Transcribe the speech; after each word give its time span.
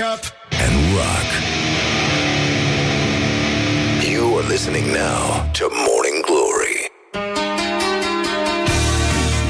up 0.00 0.22
and 0.64 0.74
rock. 0.96 1.28
You 4.12 4.38
are 4.38 4.48
listening 4.48 4.86
now 4.86 5.50
to 5.52 5.64
Morning 5.86 6.24
Glory. 6.26 6.90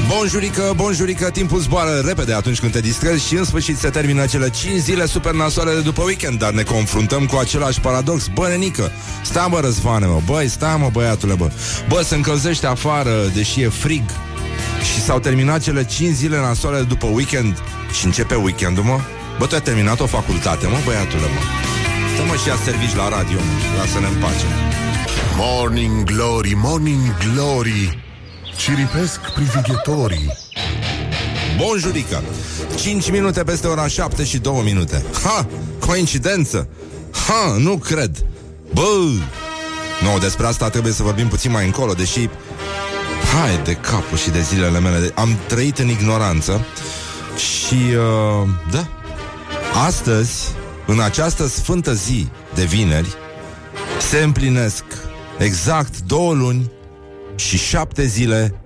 Bonjurică, 0.08 0.72
bonjurică, 0.76 1.30
timpul 1.30 1.58
zboară 1.58 2.02
repede 2.04 2.34
atunci 2.34 2.60
când 2.60 2.72
te 2.72 2.80
distrezi 2.80 3.26
și 3.26 3.34
în 3.34 3.44
sfârșit 3.44 3.78
se 3.78 3.90
termină 3.90 4.26
cele 4.26 4.50
5 4.50 4.80
zile 4.80 5.06
super 5.06 5.32
nasoale 5.32 5.74
de 5.74 5.80
după 5.80 6.02
weekend, 6.02 6.38
dar 6.38 6.52
ne 6.52 6.62
confruntăm 6.62 7.26
cu 7.26 7.36
același 7.36 7.80
paradox. 7.80 8.26
Bă, 8.34 8.48
nenică, 8.48 8.90
stai 9.22 9.46
mă 9.50 9.60
răzvane, 9.60 10.06
mă, 10.06 10.20
băi, 10.26 10.48
stai 10.48 10.76
mă, 10.76 10.88
băiatule, 10.92 11.34
bă. 11.34 11.50
Bă, 11.88 12.02
se 12.02 12.14
încălzește 12.14 12.66
afară, 12.66 13.30
deși 13.34 13.62
e 13.62 13.68
frig 13.68 14.04
și 14.94 15.00
s-au 15.00 15.18
terminat 15.18 15.60
cele 15.60 15.84
5 15.84 16.14
zile 16.14 16.36
nasoale 16.36 16.78
de 16.78 16.84
după 16.84 17.06
weekend 17.06 17.62
și 17.98 18.04
începe 18.04 18.34
weekendul, 18.34 18.84
mă. 18.84 19.00
Bă, 19.40 19.46
tu 19.46 19.54
ai 19.54 19.60
terminat 19.60 20.00
o 20.00 20.06
facultate, 20.06 20.66
mă, 20.66 20.76
băiatule, 20.84 21.20
mă. 21.20 21.40
Stă 22.14 22.22
mă 22.28 22.34
și 22.34 22.48
ia 22.48 22.56
servici 22.64 22.94
la 22.94 23.08
radio, 23.08 23.36
mă, 23.36 23.76
lasă-ne 23.78 24.06
în 24.06 24.14
pace. 24.20 24.46
Morning 25.36 26.04
Glory, 26.04 26.52
Morning 26.54 27.16
Glory. 27.32 28.02
Ciripesc 28.56 29.20
privighetorii. 29.20 30.32
Bonjurică 31.56 32.22
5 32.76 33.10
minute 33.10 33.42
peste 33.42 33.66
ora 33.66 33.86
7 33.86 34.24
și 34.24 34.38
2 34.38 34.60
minute 34.64 35.04
Ha, 35.24 35.46
coincidență 35.86 36.68
Ha, 37.26 37.56
nu 37.58 37.76
cred 37.76 38.24
Bă, 38.74 38.88
nu, 40.02 40.18
despre 40.18 40.46
asta 40.46 40.68
trebuie 40.68 40.92
să 40.92 41.02
vorbim 41.02 41.28
puțin 41.28 41.50
mai 41.50 41.64
încolo 41.64 41.92
Deși, 41.92 42.28
hai 43.34 43.60
de 43.64 43.72
capul 43.72 44.18
și 44.18 44.30
de 44.30 44.40
zilele 44.40 44.80
mele 44.80 45.12
Am 45.14 45.38
trăit 45.46 45.78
în 45.78 45.88
ignoranță 45.88 46.66
Și, 47.36 47.74
uh, 47.74 48.48
da 48.70 48.99
Astăzi, 49.74 50.48
în 50.86 51.00
această 51.00 51.46
sfântă 51.46 51.94
zi 51.94 52.26
de 52.54 52.64
vineri 52.64 53.14
Se 54.08 54.18
împlinesc 54.18 54.84
exact 55.38 56.00
două 56.00 56.32
luni 56.34 56.70
și 57.36 57.58
șapte 57.58 58.06
zile 58.06 58.62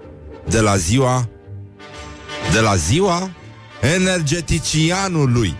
de 0.48 0.61
la 0.61 0.77
ziua 0.77 1.29
de 2.53 2.61
la 2.61 2.77
ziua 2.77 3.31
energeticianului. 3.81 5.55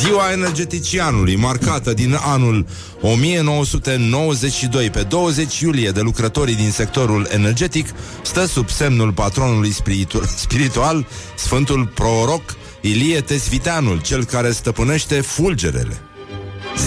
Ziua 0.00 0.32
energeticianului, 0.32 1.36
marcată 1.36 1.92
din 1.92 2.18
anul 2.20 2.66
1992 3.00 4.90
pe 4.90 5.02
20 5.02 5.60
iulie 5.60 5.90
de 5.90 6.00
lucrătorii 6.00 6.54
din 6.54 6.70
sectorul 6.70 7.28
energetic, 7.30 7.88
stă 8.22 8.44
sub 8.44 8.68
semnul 8.68 9.12
patronului 9.12 9.70
spiritu- 9.70 10.22
spiritual, 10.44 11.06
Sfântul 11.36 11.86
Proroc 11.86 12.56
Ilie 12.86 13.20
Tesviteanul, 13.20 14.00
cel 14.00 14.24
care 14.24 14.50
stăpânește 14.50 15.20
fulgerele. 15.20 16.00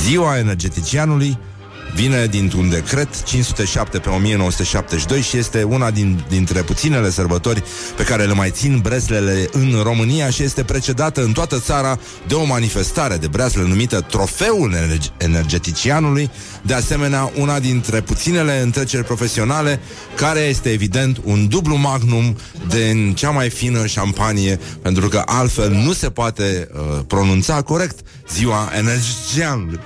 Ziua 0.04 0.38
energeticianului 0.38 1.38
vine 1.95 2.26
dintr-un 2.26 2.70
decret 2.70 3.23
507 3.23 3.98
pe 3.98 4.09
1972 4.09 5.22
și 5.22 5.38
este 5.38 5.64
una 5.64 5.92
din, 5.92 6.23
dintre 6.30 6.62
puținele 6.62 7.09
sărbători 7.09 7.64
pe 7.95 8.04
care 8.04 8.23
le 8.26 8.34
mai 8.34 8.52
țin 8.52 8.80
breslele 8.80 9.50
în 9.52 9.80
România 9.84 10.30
și 10.30 10.44
este 10.44 10.64
precedată 10.64 11.23
în 11.23 11.31
toată 11.31 11.59
țara 11.59 12.00
de 12.28 12.34
o 12.34 12.44
manifestare 12.44 13.17
de 13.17 13.28
breasle 13.28 13.61
numită 13.61 14.02
Trofeul 14.02 14.73
Energe- 14.73 15.09
Energeticianului, 15.17 16.30
de 16.68 16.73
asemenea 16.73 17.32
una 17.38 17.60
dintre 17.60 18.02
puținele 18.02 18.60
întreceri 18.60 19.04
profesionale 19.04 19.80
care 20.16 20.40
este 20.40 20.70
evident 20.70 21.22
un 21.23 21.48
dublu 21.48 21.76
magnum 21.76 22.38
din 22.68 23.14
cea 23.14 23.30
mai 23.30 23.50
fină 23.50 23.86
șampanie, 23.86 24.60
pentru 24.82 25.08
că 25.08 25.22
altfel 25.26 25.72
nu 25.72 25.94
se 25.94 26.10
poate 26.10 26.68
uh, 26.73 27.00
pronunța 27.08 27.62
corect 27.62 28.00
ziua 28.32 28.72
energeticianului. 28.78 29.80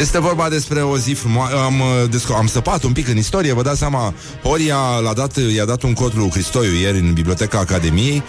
Este 0.00 0.20
vorba 0.20 0.48
despre 0.48 0.82
o 0.82 0.98
zi 0.98 1.12
frumoasă. 1.12 1.56
Am, 1.56 1.80
uh, 1.80 2.08
desco- 2.08 2.36
am 2.36 2.46
săpat 2.46 2.82
un 2.82 2.92
pic 2.92 3.08
în 3.08 3.16
istorie, 3.16 3.52
vă 3.52 3.62
dați 3.62 3.78
seama, 3.78 4.14
Horia 4.42 4.76
l-a 5.02 5.12
dat, 5.12 5.36
i-a 5.54 5.64
dat 5.64 5.82
un 5.82 5.92
cod 5.92 6.12
lui 6.14 6.28
Cristoiu 6.28 6.74
ieri 6.74 6.98
în 6.98 7.12
Biblioteca 7.12 7.58
Academiei 7.58 8.22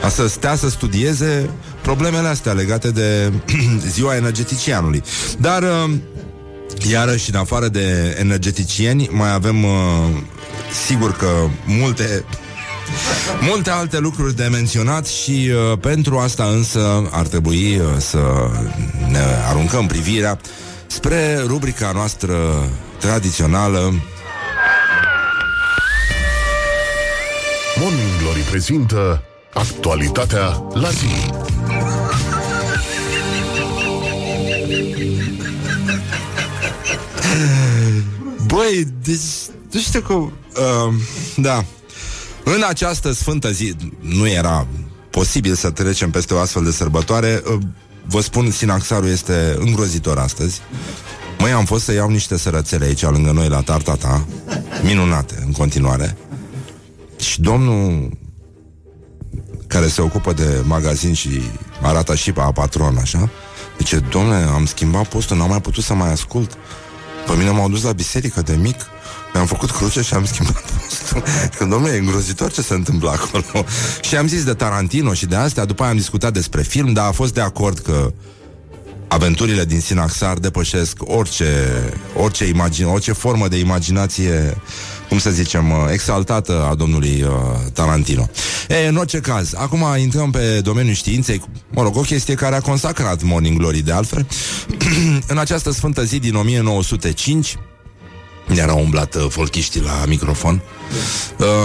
ca 0.00 0.08
să 0.08 0.28
stea 0.28 0.56
să 0.56 0.68
studieze 0.68 1.50
problemele 1.82 2.28
astea 2.28 2.52
legate 2.52 2.90
de 2.90 3.32
ziua 3.94 4.16
energeticianului. 4.16 5.02
Dar, 5.38 5.62
uh, 5.62 5.90
iarăși, 6.90 7.30
în 7.30 7.36
afară 7.36 7.68
de 7.68 8.16
energeticieni, 8.18 9.08
mai 9.10 9.32
avem, 9.32 9.64
uh, 9.64 9.70
sigur 10.86 11.16
că 11.16 11.28
multe 11.66 12.24
Multe 13.40 13.70
alte 13.70 13.98
lucruri 13.98 14.36
de 14.36 14.48
menționat 14.50 15.06
și 15.06 15.50
uh, 15.50 15.78
pentru 15.80 16.18
asta 16.18 16.44
însă 16.44 17.08
ar 17.10 17.26
trebui 17.26 17.76
uh, 17.76 17.84
să 17.98 18.50
ne 19.10 19.18
aruncăm 19.48 19.86
privirea 19.86 20.40
spre 20.86 21.42
rubrica 21.46 21.90
noastră 21.94 22.34
tradițională 22.98 23.94
Morning 27.80 28.08
Glory 28.22 28.40
prezintă 28.40 29.22
actualitatea 29.52 30.62
la 30.72 30.88
zi. 30.88 31.51
Băi, 38.52 38.86
deci, 39.02 39.18
nu 39.70 39.80
știu 39.80 40.02
cum... 40.02 40.32
Uh, 40.56 40.94
da. 41.36 41.64
În 42.44 42.62
această 42.68 43.12
sfântă 43.12 43.50
zi, 43.50 43.74
nu 44.00 44.28
era 44.28 44.66
posibil 45.10 45.54
să 45.54 45.70
trecem 45.70 46.10
peste 46.10 46.34
o 46.34 46.38
astfel 46.38 46.64
de 46.64 46.70
sărbătoare. 46.70 47.42
Uh, 47.46 47.58
vă 48.06 48.20
spun, 48.20 48.50
Sinaxarul 48.50 49.08
este 49.08 49.56
îngrozitor 49.58 50.18
astăzi. 50.18 50.60
Măi, 51.38 51.52
am 51.52 51.64
fost 51.64 51.84
să 51.84 51.92
iau 51.92 52.08
niște 52.08 52.38
sărățele 52.38 52.84
aici 52.84 53.02
lângă 53.02 53.30
noi 53.30 53.48
la 53.48 53.60
Tartata, 53.60 54.26
minunate 54.82 55.42
în 55.46 55.52
continuare. 55.52 56.16
Și 57.18 57.40
domnul 57.40 58.10
care 59.66 59.88
se 59.88 60.00
ocupă 60.00 60.32
de 60.32 60.62
magazin 60.64 61.12
și 61.12 61.42
arată 61.82 62.14
și 62.14 62.32
pe 62.32 62.40
patron, 62.54 62.96
așa, 62.96 63.30
zice, 63.78 63.98
domnule, 63.98 64.34
am 64.34 64.66
schimbat 64.66 65.06
postul, 65.06 65.36
n-am 65.36 65.48
mai 65.48 65.60
putut 65.60 65.84
să 65.84 65.94
mai 65.94 66.12
ascult. 66.12 66.58
Pe 67.26 67.32
mine 67.36 67.50
m-au 67.50 67.68
dus 67.68 67.82
la 67.82 67.92
biserică 67.92 68.42
de 68.42 68.54
mic, 68.54 68.76
mi-am 69.32 69.46
făcut 69.46 69.70
cruce 69.70 70.02
și 70.02 70.14
am 70.14 70.24
schimbat 70.24 70.62
postul. 70.70 71.22
Că, 71.56 71.64
domnule, 71.64 71.94
e 71.94 71.98
îngrozitor 71.98 72.52
ce 72.52 72.62
se 72.62 72.74
întâmplă 72.74 73.10
acolo. 73.10 73.66
și 74.08 74.16
am 74.16 74.28
zis 74.28 74.44
de 74.44 74.54
Tarantino 74.54 75.12
și 75.12 75.26
de 75.26 75.36
astea, 75.36 75.64
după 75.64 75.82
aia 75.82 75.90
am 75.90 75.96
discutat 75.96 76.32
despre 76.32 76.62
film, 76.62 76.92
dar 76.92 77.06
a 77.08 77.12
fost 77.12 77.34
de 77.34 77.40
acord 77.40 77.78
că 77.78 78.12
aventurile 79.08 79.64
din 79.64 79.80
Sinaxar 79.80 80.38
depășesc 80.38 80.96
orice, 81.00 81.68
orice, 82.16 82.44
imagine, 82.44 82.88
orice 82.88 83.12
formă 83.12 83.48
de 83.48 83.58
imaginație, 83.58 84.56
cum 85.12 85.20
să 85.20 85.30
zicem, 85.30 85.70
uh, 85.70 85.76
exaltată 85.90 86.66
a 86.70 86.74
domnului 86.74 87.22
uh, 87.22 87.30
Tarantino. 87.72 88.30
E, 88.68 88.86
în 88.86 88.96
orice 88.96 89.20
caz, 89.20 89.54
acum 89.54 89.86
intrăm 89.98 90.30
pe 90.30 90.60
domeniul 90.60 90.94
științei, 90.94 91.42
mă 91.70 91.82
rog, 91.82 91.96
o 91.96 92.00
chestie 92.00 92.34
care 92.34 92.54
a 92.54 92.60
consacrat 92.60 93.22
Morning 93.22 93.58
Glory 93.58 93.80
de 93.80 93.92
altfel. 93.92 94.26
în 95.32 95.38
această 95.38 95.70
sfântă 95.70 96.04
zi 96.04 96.18
din 96.18 96.34
1905, 96.34 97.56
erau 98.54 98.78
umblat 98.78 99.14
uh, 99.14 99.26
folchiștii 99.28 99.80
la 99.80 100.04
microfon, 100.06 100.62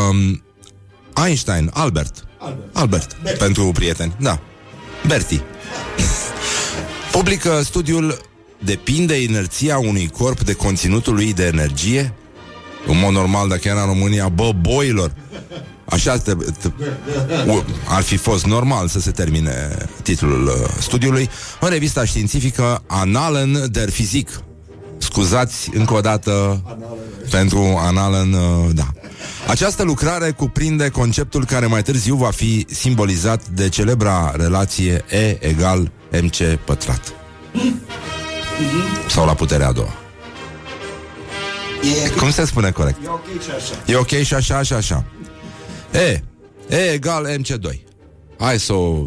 um, 0.10 0.44
Einstein, 1.26 1.70
Albert, 1.74 2.24
Albert, 2.40 2.72
Albert 2.74 3.38
pentru 3.38 3.72
prieteni, 3.72 4.16
da, 4.20 4.40
Bertie, 5.06 5.44
publică 7.12 7.62
studiul 7.64 8.18
Depinde 8.60 9.22
inerția 9.22 9.78
unui 9.78 10.10
corp 10.18 10.42
de 10.42 10.54
conținutul 10.54 11.14
lui 11.14 11.34
de 11.34 11.46
energie? 11.46 12.14
În 12.88 13.00
mod 13.00 13.14
normal, 13.14 13.48
dacă 13.48 13.68
era 13.68 13.82
în 13.82 13.88
România, 13.88 14.30
bă, 14.30 14.52
boilor, 14.62 15.12
Așa 15.90 16.18
te, 16.18 16.34
te, 16.34 16.68
u, 17.48 17.66
ar 17.88 18.02
fi 18.02 18.18
fost 18.18 18.46
normal 18.46 18.88
să 18.88 19.00
se 19.00 19.12
termine 19.12 19.78
titlul 20.02 20.46
uh, 20.46 20.70
studiului 20.80 21.30
în 21.60 21.70
revista 21.70 22.06
științifică 22.06 22.84
Annalen 22.88 23.72
der 23.72 23.90
Physik. 23.90 24.30
Scuzați 24.98 25.70
încă 25.74 25.94
o 25.94 26.00
dată 26.00 26.62
pentru 27.30 27.76
Annalen, 27.78 28.34
uh, 28.34 28.70
da. 28.74 28.88
Această 29.48 29.84
lucrare 29.84 30.32
cuprinde 30.32 30.90
conceptul 30.90 31.46
care 31.46 31.66
mai 31.66 31.82
târziu 31.82 32.16
va 32.16 32.32
fi 32.32 32.66
simbolizat 32.70 33.48
de 33.48 33.70
celebra 33.70 34.34
relație 34.36 35.06
E 35.10 35.38
egal 35.48 35.92
MC 36.22 36.60
pătrat. 36.66 37.14
Sau 39.10 39.26
la 39.26 39.34
puterea 39.34 39.68
a 39.68 39.72
doua. 39.72 40.07
E, 42.06 42.10
Cum 42.10 42.32
se 42.32 42.46
spune 42.46 42.72
corect? 42.72 42.98
e 43.06 43.08
ok 43.08 43.42
și 43.44 43.50
așa. 43.58 43.84
E 43.86 43.96
ok 43.96 44.24
și 44.24 44.34
așa, 44.34 44.62
și 44.62 44.74
așa. 44.74 45.06
E, 45.94 46.22
E 46.70 46.92
egal 46.94 47.28
MC2. 47.40 47.80
Hai 48.40 48.60
să 48.60 48.74
o... 48.74 49.06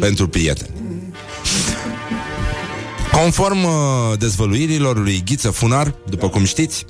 pentru 0.00 0.28
prieteni. 0.28 0.70
Conform 3.12 3.64
uh, 3.64 3.70
dezvăluirilor 4.18 4.98
lui 4.98 5.22
Ghiță 5.24 5.50
Funar, 5.50 5.94
după 6.08 6.28
cum 6.28 6.44
știți, 6.44 6.84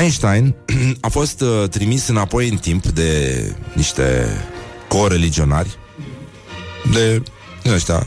Einstein 0.00 0.54
a 1.00 1.08
fost 1.08 1.40
uh, 1.40 1.68
trimis 1.68 2.08
înapoi 2.08 2.48
în 2.48 2.56
timp 2.56 2.86
de 2.86 3.42
niște 3.72 4.26
coreligionari, 4.88 5.78
de 6.92 7.22
ăștia, 7.74 8.06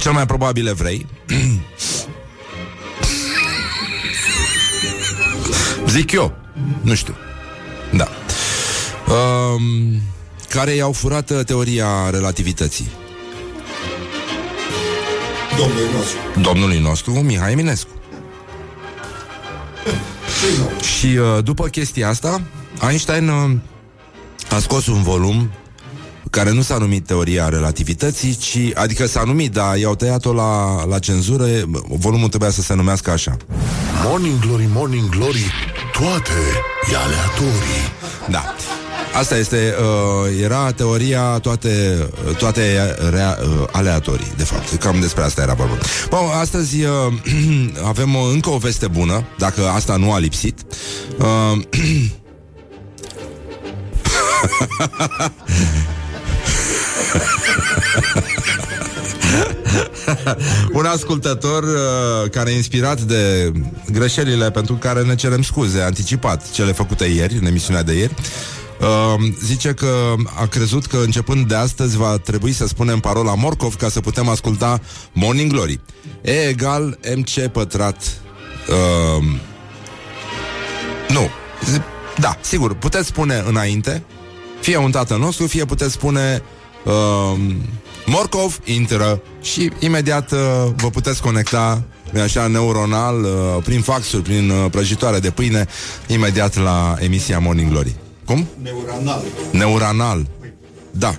cel 0.00 0.12
mai 0.12 0.26
probabil 0.26 0.66
evrei. 0.66 1.06
Zic 5.90 6.12
eu, 6.12 6.36
nu 6.80 6.94
știu. 6.94 7.14
Da. 7.92 8.08
Um, 9.14 9.62
care 10.48 10.70
i-au 10.70 10.92
furat 10.92 11.30
uh, 11.30 11.40
teoria 11.44 12.10
relativității. 12.10 12.90
Domnului 15.56 15.90
nostru. 15.94 16.40
Domnului 16.40 16.78
nostru, 16.78 17.12
Mihai 17.12 17.52
Eminescu. 17.52 17.88
Și 20.96 21.06
uh, 21.06 21.44
după 21.44 21.66
chestia 21.66 22.08
asta, 22.08 22.40
Einstein 22.88 23.28
uh, 23.28 23.50
a 24.50 24.58
scos 24.58 24.86
un 24.86 25.02
volum 25.02 25.50
care 26.30 26.52
nu 26.52 26.62
s-a 26.62 26.76
numit 26.76 27.06
teoria 27.06 27.48
relativității, 27.48 28.34
ci, 28.34 28.58
adică 28.74 29.06
s-a 29.06 29.22
numit, 29.22 29.52
dar 29.52 29.76
i-au 29.76 29.94
tăiat-o 29.94 30.32
la, 30.32 30.84
la 30.84 30.98
cenzură, 30.98 31.46
volumul 31.88 32.28
trebuia 32.28 32.50
să 32.50 32.62
se 32.62 32.74
numească 32.74 33.10
așa. 33.10 33.36
Morning 34.04 34.38
Glory, 34.38 34.68
Morning 34.72 35.08
Glory, 35.08 35.52
toate 35.92 36.32
e 36.92 36.96
aleatorii. 36.96 37.92
Da. 38.30 38.54
Asta 39.14 39.36
este, 39.36 39.74
uh, 39.80 40.42
era 40.42 40.72
teoria 40.72 41.22
toate, 41.22 41.96
toate 42.38 42.94
rea, 43.10 43.38
uh, 43.42 43.66
aleatorii, 43.72 44.32
de 44.36 44.44
fapt. 44.44 44.74
Cam 44.74 45.00
despre 45.00 45.22
asta 45.22 45.42
era 45.42 45.54
vorba. 45.54 45.74
Bun, 46.10 46.18
astăzi 46.40 46.82
uh, 46.82 46.90
avem 47.92 48.14
o, 48.14 48.22
încă 48.22 48.50
o 48.50 48.56
veste 48.56 48.86
bună, 48.86 49.24
dacă 49.38 49.68
asta 49.68 49.96
nu 49.96 50.12
a 50.12 50.18
lipsit. 50.18 50.60
Uh, 51.18 51.62
Un 60.72 60.84
ascultător 60.84 61.62
uh, 61.62 62.30
care 62.30 62.50
e 62.50 62.56
inspirat 62.56 63.00
de 63.00 63.52
greșelile 63.92 64.50
pentru 64.50 64.74
care 64.74 65.02
ne 65.02 65.14
cerem 65.14 65.42
scuze 65.42 65.80
anticipat, 65.80 66.50
cele 66.50 66.72
făcute 66.72 67.04
ieri, 67.04 67.36
în 67.40 67.46
emisiunea 67.46 67.82
de 67.82 67.92
ieri, 67.92 68.14
uh, 68.80 69.32
zice 69.44 69.72
că 69.72 70.14
a 70.40 70.46
crezut 70.46 70.86
că 70.86 70.96
începând 70.96 71.48
de 71.48 71.54
astăzi 71.54 71.96
va 71.96 72.18
trebui 72.18 72.52
să 72.52 72.66
spunem 72.66 73.00
parola 73.00 73.34
Morcov 73.34 73.76
ca 73.76 73.88
să 73.88 74.00
putem 74.00 74.28
asculta 74.28 74.80
Morning 75.12 75.50
Glory. 75.50 75.80
E 76.22 76.48
egal 76.48 76.98
MC 77.16 77.46
pătrat 77.46 77.96
uh, 78.68 79.24
Nu 81.08 81.28
Da, 82.18 82.36
sigur, 82.40 82.74
puteți 82.74 83.06
spune 83.06 83.44
înainte 83.46 84.02
Fie 84.60 84.76
un 84.76 84.90
tată 84.90 85.16
nostru, 85.16 85.46
fie 85.46 85.64
puteți 85.64 85.92
spune 85.92 86.42
uh, 86.42 86.59
Morcov 88.06 88.58
intră 88.64 89.22
și 89.40 89.70
imediat 89.78 90.32
uh, 90.32 90.38
vă 90.76 90.90
puteți 90.90 91.22
conecta 91.22 91.82
așa 92.22 92.46
neuronal, 92.46 93.22
uh, 93.22 93.62
prin 93.64 93.80
faxuri, 93.80 94.22
prin 94.22 94.50
uh, 94.50 94.70
prăjitoare 94.70 95.18
de 95.18 95.30
pâine, 95.30 95.66
imediat 96.06 96.56
la 96.56 96.96
emisia 96.98 97.38
Morning 97.38 97.70
Glory. 97.70 97.94
Cum? 98.24 98.48
Neuronal. 98.62 99.22
Neuronal. 99.50 100.26
Da. 100.90 101.14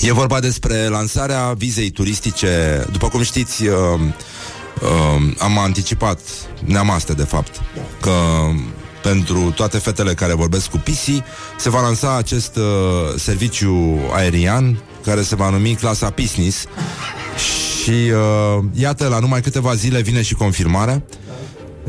E 0.00 0.12
vorba 0.12 0.40
despre 0.40 0.88
lansarea 0.88 1.52
vizei 1.56 1.90
turistice. 1.90 2.84
După 2.92 3.08
cum 3.08 3.22
știți, 3.22 3.66
uh, 3.66 3.74
uh, 4.82 5.32
am 5.38 5.58
anticipat, 5.58 6.20
ne-am 6.64 6.90
astea 6.90 7.14
de 7.14 7.22
fapt, 7.24 7.60
că 8.00 8.12
pentru 9.02 9.52
toate 9.56 9.78
fetele 9.78 10.14
care 10.14 10.34
vorbesc 10.34 10.70
cu 10.70 10.76
PC 10.76 11.24
se 11.58 11.70
va 11.70 11.80
lansa 11.80 12.16
acest 12.16 12.56
uh, 12.56 12.62
serviciu 13.16 13.98
aerian 14.12 14.78
care 15.04 15.22
se 15.22 15.34
va 15.34 15.50
numi 15.50 15.74
clasa 15.74 16.12
Business 16.20 16.64
și 17.82 17.90
uh, 17.90 18.64
iată, 18.72 19.08
la 19.08 19.18
numai 19.18 19.40
câteva 19.40 19.74
zile 19.74 20.00
vine 20.00 20.22
și 20.22 20.34
confirmarea 20.34 21.02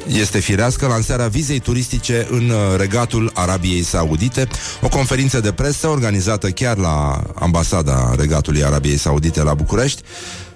este 0.07 0.39
firească 0.39 0.87
lansarea 0.87 1.27
vizei 1.27 1.59
turistice 1.59 2.27
în 2.29 2.49
uh, 2.49 2.57
regatul 2.77 3.31
Arabiei 3.33 3.83
Saudite, 3.83 4.47
o 4.81 4.87
conferință 4.87 5.39
de 5.39 5.51
presă 5.51 5.87
organizată 5.87 6.49
chiar 6.49 6.77
la 6.77 7.21
ambasada 7.35 8.15
regatului 8.17 8.63
Arabiei 8.63 8.97
Saudite 8.97 9.43
la 9.43 9.53
București, 9.53 10.01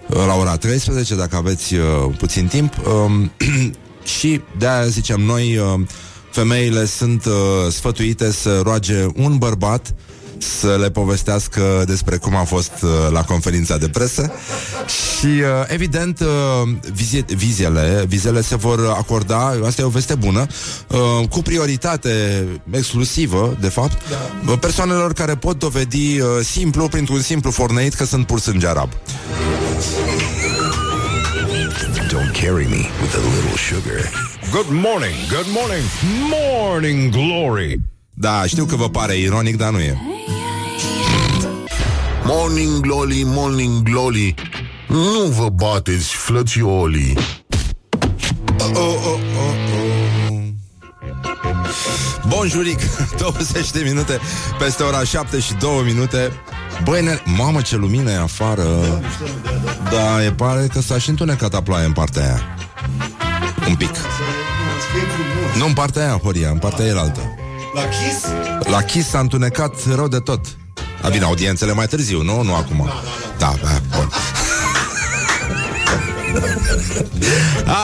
uh, 0.08 0.18
la 0.28 0.36
ora 0.36 0.58
13, 0.58 1.16
dacă 1.16 1.36
aveți 1.36 1.74
uh, 1.74 1.82
puțin 2.18 2.48
timp. 2.48 2.74
Uh, 2.78 3.30
și 4.18 4.42
de-aia 4.58 4.86
zicem 4.86 5.22
noi, 5.22 5.58
uh, 5.58 5.80
femeile 6.34 6.86
sunt 6.86 7.26
uh, 7.26 7.34
sfătuite 7.72 8.32
să 8.32 8.60
roage 8.64 9.06
un 9.16 9.38
bărbat 9.38 9.94
să 10.38 10.78
le 10.80 10.92
povestească 10.92 11.84
despre 11.86 12.18
cum 12.18 12.36
a 12.36 12.44
fost 12.44 12.72
uh, 12.82 12.90
la 13.12 13.24
conferința 13.24 13.78
de 13.78 13.88
presă 13.88 14.32
și 14.86 15.26
uh, 15.26 15.42
evident 15.68 16.20
uh, 16.20 16.28
vizie, 16.94 17.26
vizele, 17.36 18.06
vizele 18.08 18.42
se 18.42 18.56
vor 18.56 18.80
acorda, 18.98 19.56
asta 19.66 19.82
e 19.82 19.86
o 19.86 19.90
veste 19.90 20.16
bună, 20.16 20.48
uh, 20.88 21.28
cu 21.30 21.42
prioritate 21.42 22.44
exclusivă, 22.72 23.58
de 23.60 23.70
fapt, 23.70 24.02
da. 24.46 24.58
persoanelor 24.58 25.14
care 25.14 25.36
pot 25.36 25.60
dovedi 25.60 26.20
uh, 26.20 26.28
simplu, 26.44 26.88
printr-un 26.88 27.22
simplu 27.22 27.52
forneit, 27.52 27.94
că 27.94 28.06
sunt 28.06 28.26
pur 28.26 28.40
sânge 28.40 28.68
arab. 28.68 28.90
Don't 32.14 32.34
carry 32.42 32.68
me 32.68 32.90
with 33.02 33.16
a 33.16 33.22
little 33.36 33.58
sugar. 33.58 34.33
Good 34.54 34.70
morning, 34.70 35.16
good 35.30 35.48
morning, 35.48 35.84
morning 36.30 37.12
glory. 37.12 37.80
Da, 38.14 38.44
știu 38.46 38.66
că 38.66 38.76
vă 38.76 38.90
pare 38.90 39.16
ironic, 39.16 39.58
dar 39.58 39.72
nu 39.72 39.80
e. 39.80 39.98
Morning 42.24 42.80
Glory, 42.80 43.22
Morning 43.26 43.84
Glory, 43.84 44.34
nu 44.88 45.26
vă 45.38 45.50
bateți, 45.50 46.16
flățiolii. 46.16 47.18
Oh, 48.60 48.70
oh, 48.76 48.96
oh, 49.06 49.20
oh. 49.38 50.42
Bun 52.28 52.48
juric, 52.48 52.80
20 53.20 53.72
de 53.72 53.82
minute 53.86 54.20
peste 54.60 54.84
ora 54.84 55.04
7 55.04 55.40
și 55.40 55.54
2 55.54 55.82
minute. 55.86 56.32
Băi, 56.84 57.04
ne... 57.04 57.18
mamă 57.38 57.62
ce 57.62 57.76
lumină 57.76 58.12
e 58.12 58.18
afară. 58.18 58.64
Da, 59.92 60.24
e 60.24 60.32
pare 60.32 60.68
că 60.74 60.82
s-a 60.82 60.98
și 60.98 61.10
întunecat 61.10 61.54
aploaie 61.54 61.86
în 61.86 61.94
partea 61.94 62.24
aia. 62.24 62.56
Un 63.68 63.76
pic. 63.76 63.92
Nu 65.58 65.66
în 65.66 65.74
partea 65.74 66.02
aia, 66.02 66.20
Horia, 66.24 66.50
în 66.50 66.58
partea 66.58 66.86
aia 66.86 66.98
altă. 66.98 67.20
La 67.74 67.82
Kiss? 67.82 68.26
La 68.70 68.82
Kiss 68.82 69.10
s-a 69.10 69.20
întunecat 69.20 69.76
rău 69.96 70.08
de 70.08 70.20
tot. 70.20 70.46
A 71.02 71.10
bine, 71.10 71.24
audiențele 71.24 71.74
mai 71.74 71.88
târziu, 71.88 72.22
nu? 72.22 72.42
Nu 72.42 72.56
acum. 72.56 72.90
Da, 73.38 73.54
da, 73.64 73.70
bun. 73.96 74.10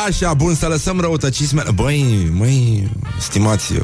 Așa, 0.08 0.34
bun, 0.34 0.56
să 0.56 0.68
lăsăm 0.68 1.00
răutăcismele. 1.00 1.72
Băi, 1.72 2.30
măi, 2.34 2.92
stimați 3.20 3.74
uh, 3.74 3.82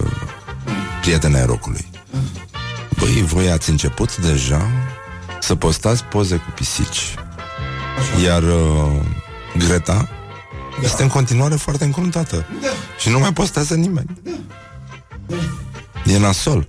prieteni 1.02 1.36
ai 1.36 1.46
rocului. 1.46 1.86
Băi, 3.00 3.24
voi 3.28 3.52
ați 3.52 3.70
început 3.70 4.18
deja 4.18 4.68
să 5.40 5.56
postați 5.56 6.04
poze 6.04 6.36
cu 6.36 6.52
pisici. 6.56 7.16
Iar 8.24 8.44
uh, 8.44 9.02
Greta 9.58 10.10
este 10.84 11.04
în 11.04 11.10
continuare 11.10 11.56
foarte 11.56 11.84
încruntată. 11.84 12.46
Și 13.00 13.10
nu 13.10 13.20
mai 13.20 13.34
postează 13.34 13.76
nimeni. 13.76 14.22
E 16.06 16.18
nasol. 16.18 16.68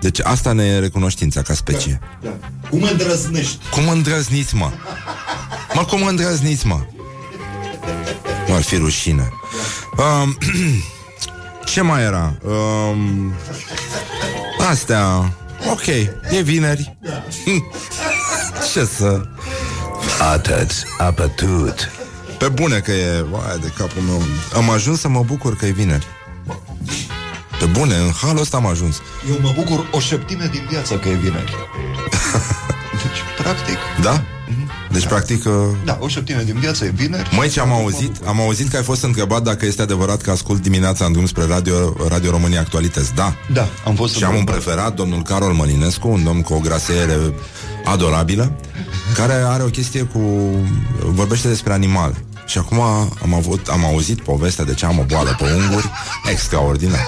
Deci 0.00 0.20
asta 0.20 0.52
ne 0.52 0.64
e 0.64 0.78
recunoștința 0.78 1.42
ca 1.42 1.54
specie. 1.54 2.00
Da. 2.22 2.30
Cum 2.70 2.82
îndrăznești? 2.82 3.58
Cum 3.70 3.88
îndrăzniți, 3.88 4.54
mă? 4.54 4.70
Mă, 5.74 5.84
cum 5.84 6.06
îndrăzniți, 6.06 6.66
mă? 6.66 6.80
Nu 8.48 8.54
ar 8.54 8.62
fi 8.62 8.76
rușine. 8.76 9.32
Um, 9.96 10.38
ce 11.72 11.80
mai 11.80 12.02
era? 12.02 12.34
Um, 12.42 13.32
astea. 14.70 15.34
Ok, 15.70 15.86
e 16.30 16.40
vineri. 16.42 16.96
ce 18.72 18.84
să... 18.84 19.20
Atât, 20.32 20.70
apătut. 20.98 21.90
Pe 22.42 22.48
bune 22.48 22.78
că 22.78 22.92
e... 22.92 23.24
Vai 23.30 23.58
de 23.60 23.72
capul 23.76 24.02
meu. 24.02 24.22
Am 24.54 24.70
ajuns 24.70 25.00
să 25.00 25.08
mă 25.08 25.22
bucur 25.26 25.56
că 25.56 25.66
e 25.66 25.70
vineri. 25.70 26.06
Pe 27.58 27.64
bune, 27.64 27.94
în 27.94 28.10
halul 28.22 28.40
ăsta 28.40 28.56
am 28.56 28.66
ajuns. 28.66 28.96
Eu 29.30 29.38
mă 29.42 29.52
bucur 29.54 29.86
o 29.90 29.98
șeptime 30.00 30.48
din 30.52 30.66
viață 30.70 30.94
că 30.94 31.08
e 31.08 31.14
vineri. 31.14 31.52
Deci, 33.02 33.42
practic... 33.42 33.76
Da? 34.02 34.22
Deci, 34.90 35.06
practic... 35.06 35.44
uh, 35.44 35.52
Da, 35.84 35.98
o 36.00 36.08
șeptime 36.08 36.42
din 36.42 36.58
viață 36.58 36.84
e 36.84 36.90
vineri. 36.94 37.34
Măi, 37.36 37.48
ce 37.48 37.60
am 37.60 37.72
auzit? 37.72 38.16
Am 38.26 38.40
auzit 38.40 38.68
că 38.68 38.76
ai 38.76 38.82
fost 38.82 39.02
întrebat 39.02 39.42
dacă 39.42 39.66
este 39.66 39.82
adevărat 39.82 40.22
că 40.22 40.30
ascult 40.30 40.62
dimineața 40.62 41.04
în 41.04 41.12
drum 41.12 41.26
spre 41.26 41.44
Radio, 41.48 41.94
Radio 42.08 42.30
România 42.30 42.60
Actualități. 42.60 43.14
Da. 43.14 43.34
Da, 43.52 43.68
am 43.84 43.94
fost 43.94 44.16
Și 44.16 44.24
am 44.24 44.32
un 44.32 44.38
întrebat. 44.38 44.62
preferat, 44.62 44.94
domnul 44.94 45.22
Carol 45.22 45.52
Mălinescu, 45.52 46.08
un 46.08 46.24
domn 46.24 46.42
cu 46.42 46.54
o 46.54 46.58
graseiere 46.58 47.34
adorabilă, 47.84 48.52
care 49.14 49.32
are 49.32 49.62
o 49.62 49.66
chestie 49.68 50.02
cu... 50.02 50.18
vorbește 51.04 51.48
despre 51.48 51.72
animale. 51.72 52.24
Și 52.52 52.58
acum 52.58 52.80
am, 53.22 53.34
avut, 53.34 53.66
am 53.68 53.84
auzit 53.84 54.20
povestea 54.20 54.64
de 54.64 54.74
ce 54.74 54.86
am 54.86 54.98
o 54.98 55.02
boală 55.02 55.36
pe 55.38 55.44
unguri 55.44 55.90
extraordinar. 56.30 57.00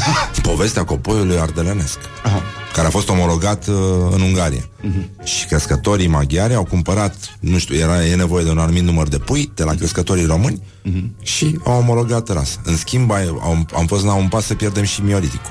povestea 0.50 0.84
copoiului 0.84 1.38
ardelenesc. 1.38 1.98
Aha. 2.24 2.42
care 2.72 2.86
a 2.86 2.90
fost 2.90 3.08
omologat 3.08 3.66
uh, 3.66 3.74
în 4.10 4.20
Ungaria. 4.20 4.60
Uh-huh. 4.60 5.24
Și 5.24 5.46
crescătorii 5.46 6.06
maghiari 6.06 6.54
au 6.54 6.64
cumpărat, 6.64 7.14
nu 7.40 7.58
știu, 7.58 7.76
era 7.76 8.06
e 8.06 8.14
nevoie 8.14 8.44
de 8.44 8.50
un 8.50 8.58
anumit 8.58 8.82
număr 8.82 9.08
de 9.08 9.18
pui 9.18 9.52
de 9.54 9.64
la 9.64 9.74
crescătorii 9.74 10.24
români 10.24 10.62
uh-huh. 10.62 11.22
și 11.22 11.58
au 11.64 11.78
omologat 11.78 12.28
rasa. 12.28 12.60
În 12.64 12.76
schimb, 12.76 13.10
ai- 13.10 13.38
am, 13.42 13.66
am 13.74 13.86
fost 13.86 14.04
la 14.04 14.14
un 14.14 14.28
pas 14.28 14.44
să 14.44 14.54
pierdem 14.54 14.84
și 14.84 15.02
mioriticul. 15.02 15.50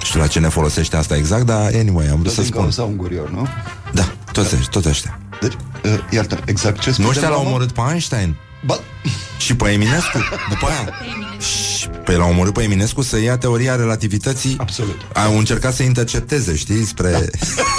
Nu 0.00 0.04
știu 0.04 0.20
la 0.20 0.26
ce 0.26 0.38
ne 0.38 0.48
folosește 0.48 0.96
asta 0.96 1.16
exact, 1.16 1.46
dar 1.46 1.70
anyway, 1.74 2.06
am 2.06 2.12
vrut 2.20 2.24
Tot 2.24 2.32
să 2.34 2.40
din 2.40 2.50
spun. 2.50 2.60
cauza 2.60 2.82
ungurilor, 2.82 3.30
nu? 3.30 3.46
Da, 3.92 4.12
toți 4.32 4.54
ăștia, 4.54 4.68
tot 4.70 4.84
ăștia. 4.84 5.18
Deci, 5.40 5.52
uh, 5.84 5.98
iartă, 6.10 6.38
exact 6.44 6.78
ce 6.78 6.88
Nu 6.88 6.92
spuneam 6.92 7.10
ăștia 7.12 7.28
la 7.28 7.34
l-au 7.34 7.40
urmă? 7.44 7.54
omorât 7.54 7.72
pe 7.72 7.80
Einstein 7.90 8.36
Ba, 8.64 8.78
și 9.38 9.54
pe 9.54 9.70
Eminescu 9.70 10.18
după 10.48 10.66
aia. 10.66 10.92
Și 11.38 11.88
Păi 12.04 12.16
l-au 12.16 12.28
omorât 12.28 12.52
pe 12.52 12.62
Eminescu 12.62 13.02
să 13.02 13.18
ia 13.20 13.38
teoria 13.38 13.76
relativității 13.76 14.56
Absolut. 14.58 15.00
Au 15.14 15.38
încercat 15.38 15.74
să 15.74 15.82
intercepteze, 15.82 16.56
știi, 16.56 16.84
spre... 16.84 17.30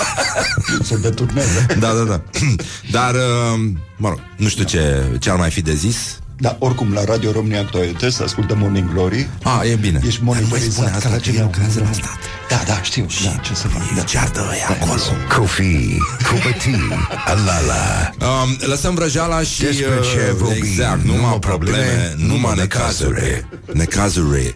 să 0.87 0.97
deturneze. 0.97 1.65
Da, 1.79 1.93
da, 1.93 2.03
da. 2.03 2.21
Dar, 2.91 3.13
uh, 3.13 3.69
mă 3.97 4.09
rog, 4.09 4.19
nu 4.37 4.47
știu 4.47 4.63
ce, 4.63 5.05
ce 5.19 5.29
ar 5.29 5.37
mai 5.37 5.51
fi 5.51 5.61
de 5.61 5.73
zis. 5.73 6.19
Da, 6.37 6.55
oricum, 6.59 6.93
la 6.93 7.03
Radio 7.03 7.31
România 7.31 7.59
Actualități, 7.59 8.15
să 8.15 8.23
ascultă 8.23 8.55
Morning 8.55 8.93
Glory. 8.93 9.29
A, 9.43 9.63
e 9.65 9.75
bine. 9.75 9.99
Ești 10.05 10.23
Dar 10.23 10.25
nu 10.25 10.31
mai 10.31 10.39
monitorizat 10.39 10.71
spune 10.73 10.89
asta, 10.89 11.09
ca 11.09 11.09
la 11.09 11.15
că 11.15 11.27
el 11.27 11.31
cine 11.31 11.43
lucrează 11.43 11.79
la 11.79 11.91
stat. 11.91 12.17
Da, 12.49 12.61
da, 12.67 12.81
știu. 12.81 13.05
Da, 13.23 13.35
ce 13.41 13.53
să 13.55 13.67
fac? 13.67 13.95
Da. 13.95 14.01
Ceartă 14.01 14.47
ăia 14.51 14.67
acolo. 14.81 15.01
Coffee, 15.37 15.97
cupătii, 16.29 17.07
alala 17.25 18.13
Um, 18.19 18.57
lăsăm 18.59 18.95
vrăjeala 18.95 19.41
și 19.41 19.61
Despre 19.61 19.99
ce 20.13 20.29
uh, 20.31 20.35
vorbim? 20.37 20.63
exact, 20.63 21.03
numai 21.03 21.21
Numai 21.21 21.39
probleme, 21.39 21.77
probleme, 21.77 22.13
numai 22.17 22.37
numai 22.37 22.55
necazuri. 22.55 23.45
Necazuri. 23.73 24.55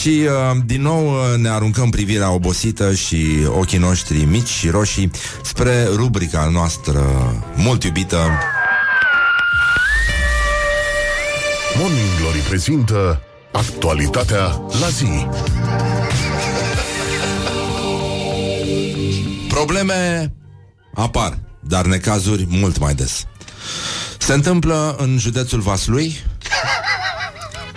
Și 0.00 0.08
uh, 0.08 0.56
din 0.64 0.82
nou 0.82 1.06
uh, 1.06 1.38
ne 1.38 1.48
aruncăm 1.48 1.90
privirea 1.90 2.30
obosită 2.30 2.94
și 2.94 3.26
ochii 3.48 3.78
noștri 3.78 4.24
mici 4.24 4.48
și 4.48 4.68
roșii 4.68 5.10
spre 5.42 5.86
rubrica 5.94 6.48
noastră 6.52 7.02
mult 7.56 7.84
iubită 7.84 8.18
Morning 11.78 12.08
Glory 12.20 12.38
prezintă 12.38 13.20
actualitatea 13.52 14.44
la 14.80 14.88
zi 14.88 15.26
Probleme 19.48 20.32
apar, 20.94 21.38
dar 21.60 21.86
necazuri 21.86 22.46
mult 22.48 22.78
mai 22.78 22.94
des. 22.94 23.26
Se 24.18 24.32
întâmplă 24.32 24.96
în 24.98 25.18
județul 25.18 25.60
Vaslui, 25.60 26.16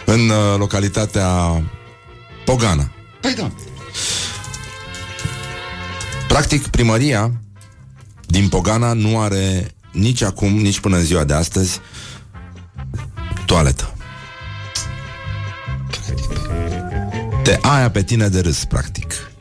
în 0.05 0.29
uh, 0.29 0.55
localitatea 0.57 1.61
Pogana. 2.45 2.91
Păi 3.21 3.33
da. 3.33 3.51
Practic, 6.27 6.67
primăria 6.67 7.31
din 8.25 8.47
Pogana 8.47 8.93
nu 8.93 9.19
are 9.19 9.71
nici 9.91 10.21
acum, 10.21 10.57
nici 10.57 10.79
până 10.79 10.97
în 10.97 11.03
ziua 11.03 11.23
de 11.23 11.33
astăzi 11.33 11.79
toaletă. 13.47 13.93
Te 17.43 17.57
aia 17.61 17.89
pe 17.89 18.03
tine 18.03 18.27
de 18.27 18.39
râs, 18.39 18.65
practic. 18.65 19.13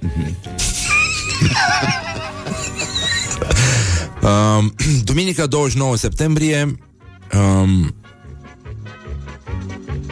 um, 4.23 4.75
duminică 5.05 5.47
29 5.47 5.97
septembrie 5.97 6.79
um, 7.35 7.95